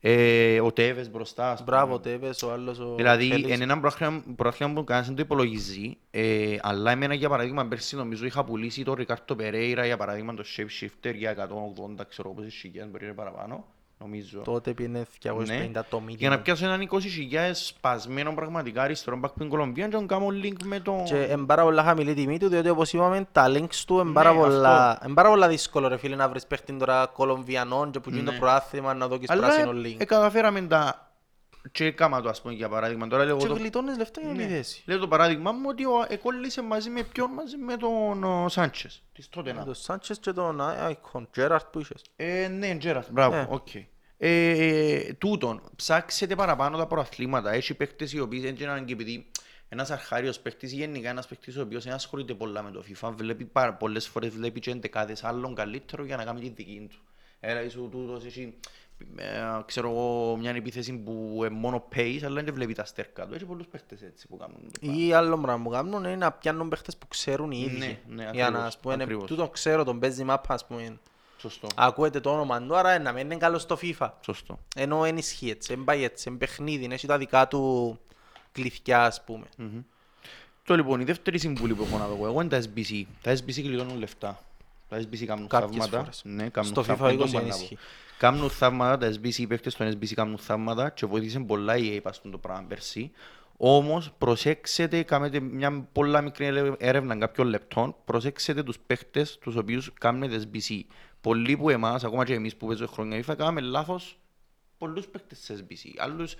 Ε, 0.01 0.61
ο 0.61 0.73
Τέβες 0.73 1.11
μπροστά. 1.11 1.51
ας 1.51 1.59
πούμε. 1.65 1.77
Μπράβο, 1.77 1.95
ο 1.95 1.99
Τέβες, 2.01 2.43
ο 2.43 2.53
άλλος 2.53 2.79
ο 2.79 2.95
Δηλαδή, 2.95 3.29
Θέλης. 3.29 3.55
είναι 3.55 3.65
ένα 3.65 3.81
προάθλημα- 3.81 4.23
προάθλημα 4.37 4.73
που 4.73 4.85
κανένας 4.85 5.07
δεν 5.07 5.17
το 5.17 5.23
υπολογίζει, 5.23 5.97
ε, 6.11 6.57
αλλά 6.61 6.91
εμένα 6.91 7.15
για 7.15 7.29
παράδειγμα 7.29 7.67
πέρσι 7.67 7.97
νομίζω 7.97 8.27
είχα 8.27 8.45
πουλήσει 8.45 8.83
το 8.85 8.95
Ρικάρτο 8.95 9.37
Περέιρα 9.37 9.87
για 9.87 9.97
παράδειγμα 9.97 10.35
το 10.35 10.45
Shapeshifter 10.57 11.15
για 11.15 11.31
180 11.31 12.05
ξέρω 12.09 12.31
πόσες 12.35 12.55
χιλιάδες 12.55 12.91
μπορεί 12.91 13.03
να 13.05 13.09
είναι 13.11 13.19
παραπάνω, 13.19 13.67
νομίζω. 13.99 14.41
Τότε 14.41 14.73
πήγαινε 14.73 15.07
250 15.23 15.33
Ναι. 15.47 15.71
το 15.91 16.03
Για 16.09 16.29
να 16.31 16.37
minimum. 16.37 16.43
πιάσω 16.43 16.65
έναν 16.65 16.89
20.000 16.91 16.99
σπασμένο 17.53 18.33
πραγματικά 18.35 18.83
αριστερό 18.83 19.21
back 19.25 19.29
στην 19.35 19.49
Κολομβία 19.49 19.89
και 19.89 19.93
να 19.93 19.99
τον 19.99 20.07
κάνω 20.07 20.27
link 20.43 20.63
με 20.65 20.81
το... 20.81 21.03
Και 21.07 21.17
είναι 21.17 21.45
πάρα 21.47 21.63
πολλά 21.63 21.83
χαμηλή 21.83 22.15
τιμή 22.15 22.39
του, 22.39 22.49
διότι 22.49 22.69
όπως 22.69 22.93
είπαμε, 22.93 23.27
τα 23.33 23.47
links 23.49 23.75
του 23.87 23.99
είναι 23.99 24.13
πάρα, 24.13 24.33
Ναι, 24.33 24.39
πολλά... 24.41 25.01
είναι 25.05 25.15
πάρα 25.15 25.29
πολλά 25.29 25.49
δύσκολο 25.49 25.89
ρε 25.89 25.97
φίλε 25.97 26.17
να 26.17 26.29
βρεις 26.29 26.47
παίχτη 26.47 26.73
τώρα 26.73 27.07
Κολομβιανών 27.13 27.91
και 27.91 28.01
που 28.01 28.11
γίνει 28.11 28.23
το 28.25 28.31
Ναι. 28.33 28.39
προάθλημα 28.39 28.95
να 28.95 29.07
δω 29.09 29.19
και 29.19 29.27
Αλλά 29.29 29.41
πράσινο 29.47 29.71
ε, 29.71 29.75
link. 29.85 29.95
ε, 29.99 30.05
καταφέραμε 30.05 30.61
τα... 30.61 31.06
Και 31.73 31.85
έκαμα 31.85 32.21
το 32.21 32.29
ας 32.29 32.43
πούμε 32.43 32.55
για 32.55 32.69
παράδειγμα. 32.69 33.07
Τώρα 33.07 33.25
λέω 33.25 33.37
Και 33.37 33.47
το... 33.47 33.55
γλιτώνεις 33.55 33.97
λεφτά 33.99 34.21
για 34.21 34.33
Ναι. 34.33 34.43
επίθεση. 34.43 34.83
Λέω 34.87 34.99
το 34.99 35.09
παράδειγμα 35.09 35.53
μου 35.53 35.65
ότι 35.69 35.85
ο- 35.85 36.07
εκόλλησε 36.09 36.63
μαζί 36.63 36.91
με 36.91 37.03
ποιον, 37.03 37.31
μαζί 37.31 37.57
με 37.57 37.77
τον 37.77 38.25
ο, 38.25 38.49
Σάντσες. 38.49 39.03
Της 39.13 39.29
τότε 39.29 39.53
Με 39.53 39.65
τον 39.65 39.75
Σάντσες 39.75 40.19
και 40.19 40.33
τον 40.33 40.61
Άικον, 40.61 41.29
Τζέραρτ 41.33 41.67
που 41.73 41.81
είχες. 41.81 42.03
Ε, 42.17 42.49
ναι, 42.49 42.77
Τζέραρτ, 42.79 43.11
μπράβο, 43.11 43.37
Ναι. 43.37 43.47
οκ. 43.51 43.69
Ε, 44.19 45.13
τούτον, 45.13 45.63
ψάξετε 45.77 46.35
παραπάνω 46.35 46.77
τα 46.79 46.87
προαθλήματα. 46.87 47.53
Έχει 47.53 47.75
παίκτες 47.75 48.13
οι 48.13 48.21
οποίοι 48.21 48.41
δεν 48.41 48.55
γίνανε 48.55 48.81
και 48.85 48.93
επειδή 48.93 49.27
ένας 49.69 49.91
αρχάριος 49.91 50.41
παίκτης 50.41 50.73
ή 50.73 50.77
γενικά 50.77 51.09
ένας 51.09 51.27
παίκτης 51.27 51.57
ο 51.57 51.63
οποίος 51.63 51.85
δεν 51.85 51.93
ασχολείται 51.93 52.35
πολλά 52.35 52.63
με 52.63 52.71
το 52.71 52.85
FIFA, 52.89 53.11
βλέπει 53.17 53.45
πάρα, 53.45 53.75
πολλές 53.75 54.09
φορές 54.09 54.31
βλέπει 54.31 54.61
και 54.61 54.71
εντεκάδες 54.71 55.25
άλλων 55.25 55.55
καλύτερο 55.55 56.05
για 56.05 56.17
να 56.17 56.25
κάνει 56.25 56.41
τη 56.41 56.49
δική 56.49 56.87
του. 56.91 56.97
Έλα, 57.41 57.71
σου 57.71 57.89
τούτος 57.93 58.25
έχει, 58.25 58.55
ε, 59.17 59.25
ξέρω 59.67 59.91
εγώ, 59.91 60.37
μια 60.37 60.51
επίθεση 60.51 60.93
που 60.93 61.33
είναι 61.37 61.49
μόνο 61.49 61.89
pace, 61.95 62.21
αλλά 62.25 62.43
δεν 62.43 62.55
βλέπει 62.55 62.75
τα 62.75 62.85
στέρκα 62.85 63.27
του. 63.27 63.35
Έχει 63.35 63.45
πολλούς 63.45 63.67
παίκτες 63.67 64.03
έτσι 64.03 64.27
που 64.29 64.37
κάνουν. 64.37 64.57
το 64.73 64.79
πράγμα. 64.81 64.97
Ή 65.03 65.13
άλλο 65.13 65.39
πράγμα 65.39 65.63
που 65.65 65.71
κάνουν 65.71 66.05
είναι 66.05 66.17
να 66.17 66.33
πιάνουν 66.33 66.69
παίχτες 66.69 66.97
που 66.97 67.09
ξέρουν 67.09 67.51
οι 67.51 67.65
ίδιοι. 67.67 67.79
Ναι, 67.79 67.99
ναι, 68.15 68.31
Για 68.33 68.43
να 68.43 68.47
ακριβώς, 68.47 68.65
ας 68.67 68.79
πούμε, 68.79 68.95
ακριβώς. 68.95 69.25
τούτον 69.29 69.51
ξέρω, 69.51 69.85
τον 69.85 69.99
παίζει 69.99 70.25
μάπα 70.25 70.55
ας 70.55 70.67
πούμε. 70.67 70.99
Σωστό, 71.39 71.67
Ακούετε 71.75 72.21
το 72.21 72.31
όνομα 72.33 72.63
του, 72.63 72.77
άρα 72.77 72.99
να 72.99 73.13
μην 73.13 73.25
είναι 73.25 73.37
καλός 73.37 73.63
στο 73.63 73.79
FIFA. 73.83 74.11
σωστό. 74.21 74.59
Ενώ 74.77 75.01
δεν 75.01 75.17
ισχύει 75.17 75.51
έτσι, 75.51 75.75
δεν 75.75 75.85
πάει 75.85 76.03
έτσι, 76.05 76.29
είναι 76.29 76.39
παιχνίδι, 76.39 76.89
έχει 76.91 77.07
τα 77.07 77.19
δικά 77.19 77.49
του 77.49 77.99
κλειθιά 78.53 79.05
ας 79.05 79.25
πούμε. 79.25 79.45
Το 80.65 80.77
λοιπόν, 80.77 81.01
η 81.01 81.05
δεύτερη 81.05 81.39
συμβουλή 81.39 81.75
που 81.75 81.83
έχω 81.89 81.99
να 81.99 82.07
δω 82.07 82.27
εγώ 82.27 82.41
είναι 82.41 82.49
τα 82.51 82.63
SBC. 82.63 83.03
Τα 83.23 83.33
SBC 83.33 83.53
κλειδώνουν 83.53 83.99
λεφτά. 83.99 84.39
Τα 84.89 84.99
SBC 84.99 85.25
κάνουν 85.25 85.49
Κάποιες 85.49 85.71
θαύματα. 85.71 85.99
φορές. 85.99 86.23
Ναι, 86.25 86.49
κάνουν 86.49 86.71
Στο 86.71 86.81
FIFA 86.83 86.85
θαύματα, 86.85 87.25
20 87.25 87.29
δεν 87.31 87.51
μπορεί 88.21 88.39
να 88.39 88.47
ισχύει. 88.47 88.51
πω. 88.51 88.51
Κάνουν 88.51 88.51
θαύματα, 88.51 88.99
τα 88.99 89.13
SBC, 89.13 89.35
οι 89.39 89.47
παίκτες 89.47 89.75
των 89.75 89.89
SBC 89.89 90.13
κάνουν 90.15 90.39
θαύματα 90.39 90.91
και 90.91 91.07
βοήθησαν 91.07 91.47
πολλά 91.47 91.77
η 91.77 92.01
EA 92.05 92.09
στον 92.11 92.31
το 92.31 92.39
πράγμα 92.39 92.65
πέρσι. 92.69 93.11
Όμως 93.57 94.13
προσέξτε, 94.19 95.03
κάνετε 95.03 95.41
μια 95.41 95.89
πολλά 95.93 96.21
μικρή 96.21 96.45
έρευ- 96.45 96.83
έρευνα 96.83 97.17
κάποιων 97.17 97.47
λεπτών, 97.49 97.95
προσέξτε 98.05 98.63
τους 98.63 98.79
παίκτες 98.79 99.39
τους 99.39 99.57
οποίους 99.57 99.93
κάνουν 100.01 100.31
τα 100.31 100.37
SBC. 100.37 100.81
Πολλοί 101.21 101.57
που 101.57 101.71
εμάς, 101.71 102.05
ακόμα 102.05 102.25
και 102.25 102.35
εμείς 102.35 102.57
που 102.57 102.67
παίζουμε 102.67 102.89
χρόνια 102.89 103.19
FIFA, 103.19 103.35
κάναμε 103.37 103.61
λάθος 103.61 104.19
πολλούς 104.79 105.07
παίκτες 105.09 105.39
σε 105.39 105.55
SBC. 105.55 105.95
Άλλους 105.99 106.35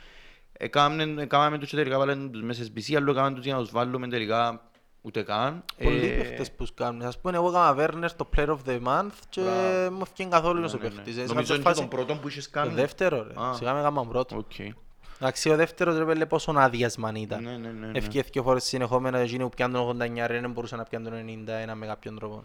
έκαναμε, 0.53 1.23
έκαναμε 1.23 1.59
τους 1.59 1.71
και 1.71 1.77
τελικά 1.77 1.99
βάλαμε 1.99 2.29
τους 2.29 2.43
μέσα 2.43 2.65
σε 2.65 2.71
SBC, 2.75 2.95
άλλους 2.97 3.13
έκαναμε 3.15 3.37
τους 3.37 3.45
για 3.45 3.55
να 3.55 3.61
τους 3.61 3.71
βάλουμε 3.71 4.09
τελικά 4.09 4.71
ούτε 5.03 5.23
καν. 5.23 5.65
Πολλοί 5.83 6.07
Ε, 6.07 6.17
παίχτες 6.17 6.51
που 6.53 6.67
κάνουν. 6.75 7.03
Ας 7.03 7.19
πούμε, 7.19 7.37
εγώ 7.37 7.49
έκανα 7.49 7.75
Βέρνερ 7.75 8.13
το 8.15 8.29
Player 8.37 8.47
of 8.49 8.59
the 8.67 8.81
Month 8.87 9.11
και 9.29 9.41
Μπράβο. 9.41 9.91
μου 9.95 10.03
έφυγε 10.11 10.29
καθόλου 10.29 10.61
ναι, 10.61 10.67
ο 10.67 10.69
ναι, 10.69 10.89
ναι. 10.89 10.89
παίχτης. 10.95 11.17
Ε, 11.17 11.21
σε 11.21 11.27
Νομίζω 11.27 11.35
κάποια 11.35 11.55
είναι 11.55 11.63
και 11.63 11.69
φάση- 11.69 11.81
τον 11.81 11.89
πρώτον 11.89 12.21
που 12.21 12.29
είχες 12.29 12.45
Το 12.45 12.51
κάνει. 12.53 12.75
δεύτερο 12.75 13.17
ρε, 13.23 13.43
Α. 13.47 13.53
σιγά 13.55 13.73
με 13.73 13.81
έκαναν 13.81 14.09
πρώτο. 14.09 14.37
Οκ. 14.37 14.59
Εντάξει, 15.21 15.51
ο 15.51 15.57
δεύτερος 15.57 15.99
ρε 15.99 16.05
πελλέ 16.05 16.27
πόσο 16.27 16.53
άδειασμαν 16.57 17.15
ήταν. 17.15 17.43
Ναι, 17.43 17.51
ναι, 17.51 17.57
ναι, 17.57 17.87
ναι. 17.87 17.99
Ευκαιρία 17.99 18.25
δύο 18.33 18.43
φορές 18.43 18.65
συνεχόμενα, 18.65 19.19
εκείνοι 19.19 19.43
που 19.43 19.49
πιάνουν 19.49 19.81
89 20.01 20.27
ρε, 20.27 20.41
δεν 20.41 20.51
μπορούσαν 20.51 20.79
να 20.79 20.85
πιάνουν 20.85 21.13
91 21.13 21.75
με 21.75 21.87
κάποιον 21.87 22.19
τρόπο. 22.19 22.45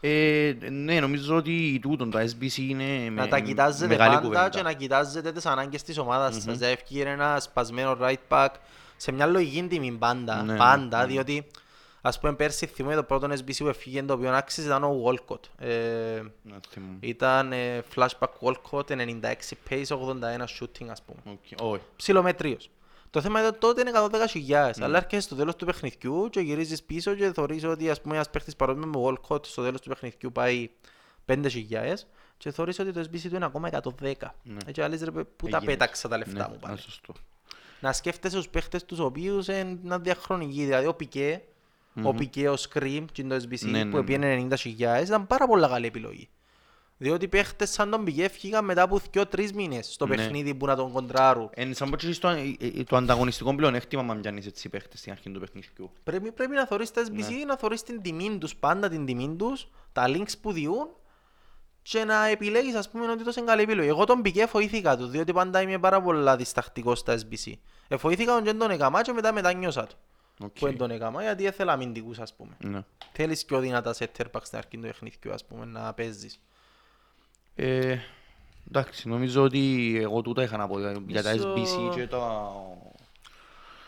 Ε, 0.00 0.52
ναι, 0.70 1.00
νομίζω 1.00 1.36
ότι 1.36 1.78
τούτον, 1.82 2.10
τα 2.10 2.20
SBC 2.22 2.56
είναι 2.58 2.84
Να 2.84 3.10
με- 3.22 3.26
τα 3.26 3.38
κοιτάζετε 3.40 3.86
μεγάλη 3.86 4.14
πάντα 4.14 4.26
κουβέντα. 4.26 4.48
και 4.48 4.62
να 4.62 4.72
κοιτάζετε 4.72 5.32
τις 5.32 5.46
ανάγκες 5.46 5.82
της 5.82 5.98
ομάδας 5.98 6.34
σας. 6.34 6.44
Δηλαδή 6.44 6.64
ευκαιρία 6.72 7.12
ένας 7.12 7.42
σπασμένος 7.44 7.96
right 8.00 8.16
back 8.28 8.48
σε 8.96 9.12
μια 9.12 9.26
λογική 9.26 9.62
τιμή 9.62 9.92
πάντα, 9.92 10.42
Ναι, 10.42 10.56
πάντα, 10.56 11.00
ναι. 11.00 11.06
διότι 11.06 11.46
ας 12.08 12.20
πούμε 12.20 12.34
πέρσι 12.34 12.66
θυμούμε 12.66 12.94
το 12.94 13.02
πρώτο 13.02 13.26
SBC 13.30 13.56
που 13.58 13.68
έφυγε 13.68 14.02
το 14.02 14.12
οποίο 14.12 14.32
άξιζε 14.32 14.66
ήταν 14.66 14.84
ο 14.84 15.02
Walcott. 15.04 15.40
Ε, 15.58 16.22
Να 16.42 16.58
θυμούμαι. 16.68 16.96
Ήταν 17.00 17.52
ε, 17.52 17.82
flashback 17.94 18.28
Walcott 18.40 18.86
96 18.86 19.34
pace 19.68 19.84
81 19.86 20.44
shooting 20.60 20.86
ας 20.90 21.02
πούμε. 21.02 21.20
Οκ. 21.24 21.72
Όχι. 21.72 21.82
Ψιλομέτριος. 21.96 22.70
Το 23.10 23.20
θέμα 23.20 23.40
ήταν 23.40 23.56
τότε 23.58 23.80
είναι 23.80 23.90
110.000, 23.94 24.48
Ναι. 24.76 24.84
αλλά 24.84 24.96
έρχεσαι 24.98 25.20
στο 25.22 25.34
τέλος 25.34 25.56
του 25.56 25.64
παιχνιδιού 25.66 26.28
και 26.30 26.40
γυρίζεις 26.40 26.82
πίσω 26.82 27.14
και 27.14 27.32
θεωρείς 27.32 27.64
ότι 27.64 27.90
ας 27.90 28.00
πούμε 28.00 28.14
ένας 28.14 28.30
παίχτης 28.30 28.56
παρόμοιο 28.56 28.86
με 28.86 28.98
Walcott 29.28 29.46
στο 29.46 29.62
τέλος 29.62 29.80
του 29.80 29.88
παιχνιδιού 29.88 30.32
πάει 30.32 30.70
5.000 31.26 32.06
και 32.36 32.50
θεωρείς 32.50 32.78
ότι 32.78 32.92
το 32.92 33.00
SBC 33.00 33.28
του 33.28 33.34
είναι 33.36 33.44
ακόμα 33.44 33.68
110. 34.00 34.34
Ναι. 34.42 34.56
Έτσι 34.66 34.82
άλλες 34.82 35.02
ρε 35.02 35.10
πού 35.10 35.48
τα 35.48 35.56
Έγινες. 35.56 35.64
πέταξα 35.64 36.08
τα 36.08 36.16
λεφτά 36.18 36.32
Ναι, 36.32 36.44
μου 36.46 36.52
ναι, 36.52 36.58
πάλι. 36.58 36.78
σωστό. 36.78 37.12
Να 37.80 37.92
σκέφτεσαι 37.92 38.36
τους 38.36 38.48
παίχτες 38.48 38.84
τους 38.84 38.98
οποίους 38.98 39.46
είναι 39.48 39.78
διαχρονικοί, 40.00 40.64
δηλαδή 40.64 40.86
ο 40.86 40.94
Πικέ, 40.94 41.42
ο 42.02 42.14
Πικέ, 42.14 42.48
ο 42.48 42.54
Scream 42.68 43.04
και 43.12 43.24
το 43.24 43.34
SBC 43.34 43.60
Ναι, 43.60 43.84
ναι, 43.84 43.90
που 43.90 43.96
ναι. 43.96 44.02
πήγαινε 44.02 44.46
90.000 44.50 45.02
ήταν 45.04 45.26
πάρα 45.26 45.46
πολλά 45.46 45.68
καλή 45.68 45.86
επιλογή. 45.86 46.28
Διότι 47.00 47.28
παίχτες 47.28 47.70
σαν 47.70 47.90
τον 47.90 48.04
Πικέ 48.04 48.24
έφυγαν 48.24 48.64
μετά 48.64 48.82
από 48.82 49.00
2-3 49.14 49.50
μήνες 49.54 49.92
στο 49.92 50.06
Ναι. 50.06 50.16
παιχνίδι 50.16 50.54
που 50.54 50.66
να 50.66 50.76
τον 50.76 50.92
κοντράρουν. 50.92 51.50
Εν 51.54 51.74
σαν 51.74 51.90
πως 51.90 52.04
και 52.04 52.12
στο, 52.12 52.28
ε, 52.28 52.56
ε, 52.60 52.84
το 52.84 52.96
ανταγωνιστικό 52.96 53.54
πλεονέκτημα 53.54 54.02
μα 54.02 54.14
πιάνεις 54.14 54.46
έτσι 54.46 54.68
παίχτες 54.68 54.98
στην 55.00 55.12
αρχή 55.12 55.30
του 55.30 55.40
παιχνιδιού. 55.40 55.90
Πρέπει, 56.04 56.32
πρέπει 56.32 56.54
να 56.54 56.66
θωρείς 56.66 56.90
τα 56.90 57.02
SBC, 57.06 57.36
Ναι. 57.38 57.44
να 57.46 57.56
θωρείς 57.56 57.82
την 57.82 58.02
τιμή 58.02 58.38
τους, 58.38 58.56
πάντα 58.56 58.88
την 58.88 59.04
τιμή 59.06 59.34
τους, 59.38 59.68
τα 59.92 60.04
links 60.08 60.32
που 60.40 60.52
διούν 60.52 60.88
και 61.82 62.04
να 62.04 62.26
επιλέγεις 62.26 62.74
ας 62.74 62.90
πούμε 62.90 63.10
ότι 63.10 63.24
τόσο 63.24 63.40
είναι 63.40 63.48
καλή 63.48 63.62
επιλογή. 63.62 63.88
Εγώ 63.88 64.04
τον 64.04 64.22
Πικέ 64.22 64.46
φοήθηκα 64.46 64.96
του, 64.96 65.06
διότι 65.06 65.32
πάντα 65.32 65.60
είμαι 65.60 65.78
πάρα 65.78 66.02
πολλά 66.02 66.36
διστακτικός 66.36 66.98
στα 66.98 67.18
SBC. 67.18 67.52
Εφοήθηκα 67.88 68.32
τον 68.34 68.42
και 68.42 68.50
δεν 68.50 68.58
τον 68.58 68.70
έκαμα 68.70 69.02
και 69.02 69.12
μετά 69.12 69.32
μετανιώσα 69.32 69.86
του. 69.86 69.94
Οκ. 70.40 70.58
Που 70.58 70.66
δεν 70.66 70.76
τον 70.76 70.90
έκαμα 70.90 71.22
γιατί 71.22 71.46
έθελα 71.46 71.72
αμυντικούς 71.72 72.18
ας 72.18 72.34
πούμε. 72.34 72.56
Ναι. 72.64 72.82
Θέλεις 73.12 73.44
πιο 73.44 73.58
δυνατά 73.60 73.94
center 73.98 74.24
back 74.32 74.40
στην 74.42 74.58
αρχή 74.58 74.70
του 74.76 74.80
παιχνιδιού 74.80 75.32
ας 75.32 75.44
πούμε 75.44 75.64
να 75.64 75.92
παίζεις. 75.94 76.40
Ε, 77.54 77.98
εντάξει, 78.68 79.08
νομίζω 79.08 79.42
ότι 79.42 79.94
εγώ 80.02 80.22
τούτα 80.22 80.42
είχα 80.42 80.56
να 80.56 80.68
πω 80.68 80.78
για 81.06 81.22
τα 81.22 81.34
Νομίζω- 81.34 81.54
SBC 81.56 81.94
και 81.94 82.06
τα... 82.06 82.50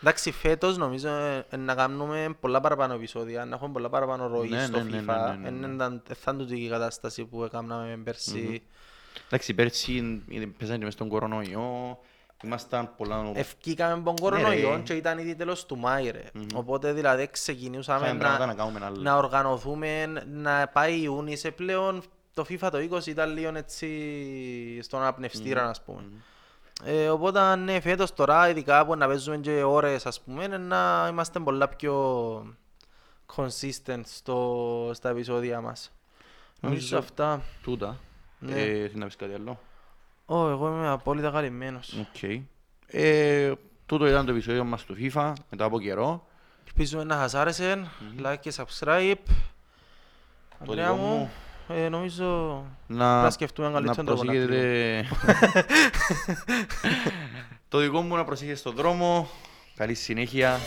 Εντάξει, 0.03 0.31
φέτος 0.33 0.77
νομίζω 0.77 1.09
ε, 1.09 1.47
ε, 1.51 1.57
να 1.57 1.75
κάνουμε 1.75 2.37
πολλά 2.41 2.61
παραπάνω 2.61 2.95
επεισόδια, 2.95 3.45
να 3.45 3.55
έχουμε 3.55 3.73
πολλά 3.73 3.89
παραπάνω 3.89 4.27
ροή 4.27 4.49
Ναι, 4.49 4.65
στο 4.67 4.83
ναι, 4.83 4.83
ναι, 4.83 4.99
FIFA. 4.99 5.27
ναι, 5.29 5.49
ναι, 5.49 5.51
ναι. 5.51 5.65
Εν 5.67 5.73
ήταν- 5.75 6.03
ε, 6.09 6.15
θα 6.15 6.31
είναι 6.33 6.43
τούτη 6.43 6.61
η 6.65 6.69
κατάσταση 6.69 7.25
που 7.25 7.45
έκαναμε 7.45 8.01
πέρσι. 8.05 8.63
Εντάξει, 9.27 9.55
πέρσι 9.55 10.23
ε, 10.31 10.45
παίζανε 10.59 10.79
και 10.79 10.85
μες 10.85 10.93
στον 10.93 11.09
κορονοϊό, 11.09 11.99
ήμασταν 12.43 12.95
πολλά... 12.97 13.31
Ευκήκαμε 13.35 13.93
από 13.93 14.03
τον 14.05 14.15
Ναι, 14.15 14.21
κορονοϊό 14.21 14.71
ρε. 14.75 14.81
και 14.81 14.93
ήταν 14.93 15.19
ήδη 15.19 15.35
τέλος 15.35 15.67
του 15.67 15.79
Μάη 15.79 16.11
ρε. 16.11 16.23
Οπότε 16.55 16.93
δηλαδή 16.93 17.29
ξεκινούσαμε 17.31 18.05
Είχαμε 18.05 18.19
πράγματα 18.19 18.47
να, 18.47 18.53
να 18.53 18.59
κάνουμε 18.59 18.85
άλλο. 18.85 19.01
να 19.01 19.17
οργανωθούμε, 19.17 20.07
να 20.27 20.69
πάει 20.73 21.01
Ιούνι 21.01 21.37
σε 21.37 21.51
πλέον 21.51 22.03
το 22.35 22.45
FIFA 22.49 22.69
το 22.71 22.97
20 22.97 23.07
ήταν 23.07 23.33
λίγο 23.33 23.57
έτσι 23.57 23.89
στον 24.83 25.01
αναπνευστήρα 25.01 25.69
ας 25.69 25.83
πούμε. 25.83 26.03
Ε, 26.85 27.09
οπότε 27.09 27.57
ναι, 27.57 27.81
φέτος 27.81 28.15
τώρα 28.15 28.49
ειδικά 28.49 28.87
που 28.87 28.97
να 28.97 29.07
παίζουμε 29.07 29.37
και 29.37 29.63
ώρες 29.63 30.07
ας 30.07 30.21
πούμε 30.21 30.45
είναι 30.45 30.59
να 30.59 31.07
είμαστε 31.11 31.39
πολλά 31.41 31.69
πιο 31.69 32.57
consistent 33.37 34.01
στο, 34.05 34.91
στα 34.95 35.09
επεισόδια 35.09 35.61
μας. 35.61 35.93
Νομίζω 36.61 36.81
Νομίζω- 36.81 36.99
αυτά. 36.99 37.43
Τούτα. 37.63 37.97
Ναι. 38.39 38.53
Ε, 38.53 38.65
θέλεις 38.65 38.95
να 38.95 39.07
πεις 39.07 39.17
κάτι 39.17 39.35
άλλο; 39.35 39.61
Ω, 40.33 40.49
εγώ 40.49 40.69
είμαι 40.69 40.89
απόλυτα 40.89 41.31
καλυμμένος. 41.31 41.95
Οκ. 42.01 42.23
Ε, 42.87 43.53
τούτο 43.87 44.07
ήταν 44.07 44.27
το 44.27 44.33
επεισόδιο 44.33 44.65
μας 44.65 44.85
του 44.85 44.97
FIFA 45.01 45.33
μετά 45.51 45.65
από 45.65 45.81
καιρό. 45.81 46.27
Ελπίζουμε 46.67 47.05
να 47.05 47.15
σας 47.15 47.35
άρεσε. 47.35 47.87
Like 48.23 48.37
και 48.41 48.53
subscribe. 48.57 49.15
Ανδρέα 50.59 50.93
δικό 50.93 50.97
μου, 51.07 51.17
μου. 51.17 51.31
ε, 51.69 51.89
νομίζω 51.89 52.63
Να, 52.87 53.23
να 53.23 53.31
σκεφτούμε 53.31 53.69
να 53.69 53.75
καλύτερο 53.75 54.03
τρόπο 54.07 54.25
να 54.25 54.33
φύγουμε. 54.33 54.47
προσέχετε... 54.47 55.09
το 57.69 57.79
δικό 57.79 58.01
μου 58.01 58.17
να 58.17 58.25
προσέχετε 58.25 58.57
στον 58.57 58.75
δρόμο. 58.75 59.29
Καλή 59.77 59.95
συνέχεια. 59.95 60.59